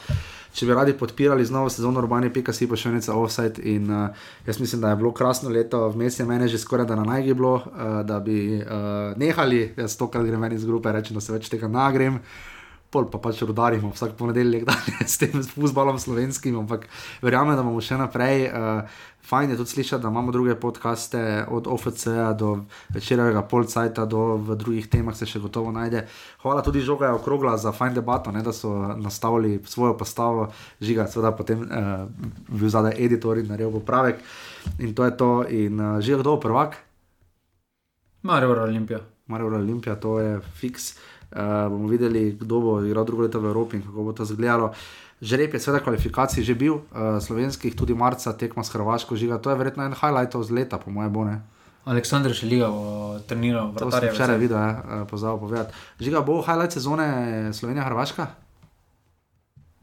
če 0.53 0.67
bi 0.67 0.75
radi 0.77 0.93
podpirali 0.93 1.45
z 1.45 1.51
novo 1.51 1.71
sezono 1.73 2.03
urbani.si 2.05 2.69
pošiljnica 2.69 3.15
offside 3.17 3.63
in 3.65 3.89
uh, 3.91 4.09
jaz 4.47 4.61
mislim, 4.61 4.81
da 4.81 4.91
je 4.93 4.97
bilo 4.97 5.13
krasno 5.13 5.51
leto, 5.51 5.89
vmes 5.89 6.19
je 6.21 6.27
mene 6.27 6.49
že 6.49 6.59
skoraj 6.59 6.87
da 6.87 6.97
na 6.97 7.05
najgi 7.05 7.35
bilo, 7.35 7.55
uh, 7.55 8.03
da 8.05 8.21
bi 8.21 8.61
uh, 8.61 9.17
nehali, 9.17 9.73
jaz 9.77 9.97
to, 9.97 10.11
kar 10.11 10.25
grem 10.27 10.41
ven 10.43 10.53
iz 10.53 10.65
grupe, 10.65 10.93
rečem, 10.93 11.17
da 11.17 11.25
se 11.25 11.33
več 11.33 11.49
tega 11.49 11.69
nagrem. 11.69 12.21
Pol 12.97 13.11
pa 13.13 13.21
pač 13.21 13.43
rudarimo 13.45 13.91
vsak 13.93 14.15
ponedeljek, 14.17 14.65
da 14.65 14.73
ne 14.73 15.05
s 15.13 15.21
tem 15.21 15.35
futbalom 15.37 16.01
slovenskim, 16.01 16.57
ampak 16.63 16.89
verjamem, 17.21 17.53
da 17.53 17.65
bomo 17.67 17.83
še 17.85 17.99
naprej. 18.01 18.49
Uh, 18.49 19.03
fajn 19.27 19.51
je 19.53 19.57
tudi 19.59 19.71
slišati, 19.71 20.01
da 20.03 20.09
imamo 20.09 20.33
druge 20.33 20.55
podcaste, 20.55 21.45
od 21.53 21.67
OFC-ja 21.69 22.31
do 22.33 22.65
večerjega 22.95 23.43
polcajta, 23.43 24.07
do 24.09 24.39
v 24.41 24.57
drugih 24.57 24.89
temah 24.89 25.17
se 25.19 25.29
še 25.29 25.43
gotovo 25.45 25.75
najde. 25.77 26.07
Hvala 26.41 26.63
tudi 26.65 26.81
Žoga 26.81 27.11
okrogla 27.19 27.57
za 27.61 27.75
fajn 27.77 27.99
debato, 27.99 28.33
ne, 28.33 28.41
da 28.47 28.55
so 28.57 28.73
nastavili 28.97 29.59
svojo 29.67 29.97
postavo, 29.99 30.47
žiga, 30.81 31.05
seveda 31.11 31.35
potem 31.37 31.67
uh, 31.67 32.07
bil 32.49 32.73
zadaj 32.73 32.97
editor 32.97 33.43
in 33.43 33.51
naredil 33.53 33.75
popravek. 33.77 34.25
In 34.79 34.95
to 34.97 35.05
je 35.05 35.17
to, 35.21 35.31
in 35.51 35.77
uh, 35.77 35.99
žiga, 36.01 36.23
kdo 36.23 36.39
bo 36.39 36.41
prvak? 36.47 36.81
Marijo 38.25 38.57
Olimpija. 38.63 39.03
Marijo 39.27 39.53
Olimpija, 39.53 40.01
to 40.01 40.17
je 40.21 40.41
fiks. 40.57 40.95
Uh, 41.33 41.67
bomo 41.71 41.89
videli, 41.91 42.37
kdo 42.39 42.61
bo 42.61 42.73
igral 42.87 43.05
drugo 43.05 43.27
leto 43.27 43.41
v 43.41 43.51
Evropi 43.51 43.77
in 43.77 43.83
kako 43.83 44.05
bo 44.05 44.13
to 44.13 44.23
izgledalo. 44.23 44.73
Žreb 45.21 45.55
je 45.55 45.61
seveda 45.61 45.83
kvalifikacij 45.83 46.45
že 46.45 46.55
bil, 46.55 46.75
uh, 46.75 47.19
slovenskih, 47.19 47.75
tudi 47.75 47.95
marca 47.95 48.33
tekma 48.33 48.63
s 48.63 48.71
Hrvaško 48.71 49.17
žiga. 49.17 49.39
To 49.43 49.51
je 49.51 49.57
verjetno 49.57 49.85
en 49.85 49.97
highlight 49.97 50.37
z 50.37 50.51
leta, 50.51 50.79
po 50.79 50.91
mojem, 50.91 51.13
bone. 51.13 51.37
Aleksandr 51.87 52.35
Šeliga 52.35 52.67
bo 52.67 53.19
treniral 53.31 53.71
To 53.79 53.91
sem 53.91 54.11
včeraj 54.11 54.39
videl, 54.39 54.59
ja, 54.59 54.71
uh, 54.75 55.03
pozabil 55.07 55.39
povedati. 55.39 55.71
Žiga 56.03 56.21
bo 56.21 56.43
highlight 56.43 56.75
sezone 56.75 57.07
Slovenija-Hrvaška? 57.55 58.27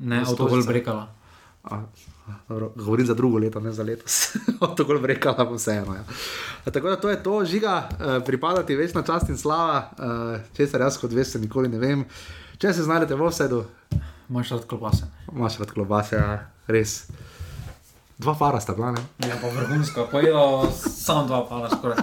Ne, 0.04 0.20
avtogol 0.22 0.60
stolici. 0.60 0.68
brekala. 0.68 1.08
A, 1.64 1.88
dobro, 2.50 2.72
govorim 2.76 3.06
za 3.06 3.14
drugo 3.14 3.38
leto, 3.38 3.60
ne 3.60 3.72
za 3.72 3.84
letos. 3.84 4.36
to 4.78 4.86
bolj 4.86 5.02
brekala, 5.02 5.36
pa 5.36 5.56
vseeno. 5.56 5.96
Ja. 5.96 6.04
Tako 6.72 6.90
da 6.90 6.96
to 6.96 7.10
je 7.10 7.24
to, 7.24 7.46
žiga, 7.46 7.90
uh, 7.92 8.24
pripadati 8.26 8.76
večna 8.76 9.04
čast 9.04 9.30
in 9.30 9.38
slava, 9.38 9.92
uh, 9.98 10.56
česar 10.58 10.82
jaz 10.82 10.98
kot 10.98 11.12
veste, 11.12 11.40
nikoli 11.40 11.70
ne 11.70 11.80
vem. 11.80 12.06
Če 12.58 12.74
se 12.74 12.84
znajdete 12.84 13.16
v 13.16 13.26
offsetu, 13.28 13.64
Imaš 14.30 14.50
rad 14.50 14.66
klobase. 14.66 15.06
imaš 15.36 15.60
rad 15.60 15.72
klobase, 15.72 16.16
ja, 16.16 16.50
res. 16.68 17.08
Dva 18.18 18.36
para 18.40 18.60
sta 18.62 18.74
bila, 18.74 18.92
ne? 18.92 19.02
Ja, 19.28 19.36
pa 19.42 19.50
vrhunsko, 19.50 20.08
pojedo 20.12 20.70
samo 20.72 21.28
dva 21.28 21.46
pala 21.50 21.70
skoraj. 21.70 21.98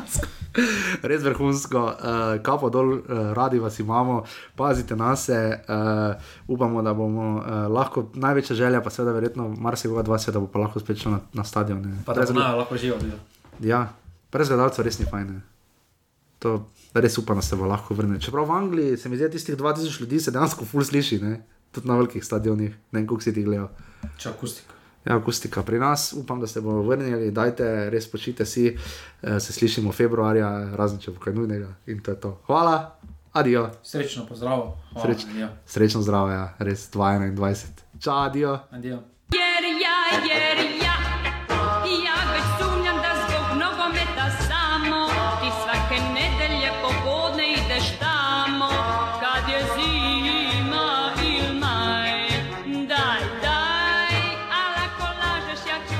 Res 1.06 1.22
vrhunsko, 1.22 1.78
uh, 1.78 2.42
kapo 2.42 2.70
dol, 2.70 2.92
uh, 2.98 3.30
radi 3.36 3.58
vas 3.62 3.78
imamo, 3.78 4.24
pazite 4.58 4.96
na 4.96 5.14
se, 5.16 5.38
uh, 5.68 6.18
upamo, 6.48 6.82
da 6.82 6.94
bomo 6.94 7.36
uh, 7.38 7.44
lahko, 7.70 8.08
največja 8.14 8.56
želja 8.56 8.80
pa 8.82 8.90
seveda 8.90 9.14
verjetno 9.14 9.48
marsikoga 9.48 10.02
dva 10.02 10.18
se, 10.18 10.32
da 10.32 10.42
bo 10.42 10.50
pa 10.50 10.58
lahko 10.58 10.82
spet 10.82 10.98
šel 10.98 11.12
na, 11.12 11.20
na 11.32 11.44
stadion. 11.44 11.80
ne. 11.86 12.02
Pa 12.06 12.14
da 12.14 12.20
Brez- 12.24 12.32
znajo 12.34 12.58
lahko 12.58 12.74
videti. 12.74 13.12
Ja, 13.60 13.92
brez 14.32 14.48
gledalcev 14.48 14.84
res 14.84 14.98
ni 14.98 15.06
fajn. 15.06 15.40
To 16.42 16.56
res 16.94 17.18
upam, 17.18 17.38
da 17.38 17.42
se 17.46 17.56
bo 17.56 17.70
lahko 17.70 17.94
vrnil. 17.94 18.18
Čeprav 18.18 18.48
v 18.48 18.56
Angliji 18.58 18.96
se 18.96 19.08
mi 19.08 19.16
zdi, 19.16 19.28
da 19.28 19.30
tistih 19.30 19.56
2000 19.56 20.00
ljudi 20.00 20.20
se 20.20 20.30
dejansko 20.34 20.64
ful 20.64 20.84
sliši, 20.84 21.22
ne? 21.22 21.40
tudi 21.70 21.86
na 21.86 21.94
velikih 21.94 22.24
stadionih, 22.24 22.74
ne 22.90 22.98
vem, 22.98 23.06
koliko 23.06 23.22
si 23.22 23.34
ti 23.34 23.44
gledal. 23.46 23.68
Če 24.18 24.32
akustika. 24.32 24.79
Ja, 25.04 25.16
akustika 25.16 25.62
pri 25.62 25.78
nas, 25.78 26.12
upam, 26.12 26.40
da 26.40 26.46
se 26.46 26.60
bomo 26.60 26.82
vrnili, 26.82 27.30
dajte 27.30 27.90
res 27.90 28.10
počite 28.10 28.46
si, 28.46 28.76
eh, 29.22 29.40
se 29.40 29.52
slišimo 29.52 29.92
februarja, 29.92 30.76
razen 30.76 30.98
če 30.98 31.10
bo 31.10 31.20
kaj 31.20 31.34
nujnega 31.34 31.74
in 31.86 32.02
to 32.02 32.10
je 32.10 32.20
to. 32.20 32.40
Hvala, 32.46 32.96
adijo, 33.32 33.70
Srečno, 33.82 34.26
pozdrav. 34.26 34.76
Hvala, 34.92 35.06
Sreč, 35.06 35.24
adijo. 35.30 35.48
srečno 35.66 36.02
zdravo, 36.02 36.28
ja, 36.28 36.54
res 36.58 36.90
2021. 36.90 37.84
Čau, 38.00 38.18
adijo. 38.18 38.58
Adijo. 38.70 38.98
Yeah, 39.32 39.62
yeah, 39.62 40.82
yeah. 40.82 41.09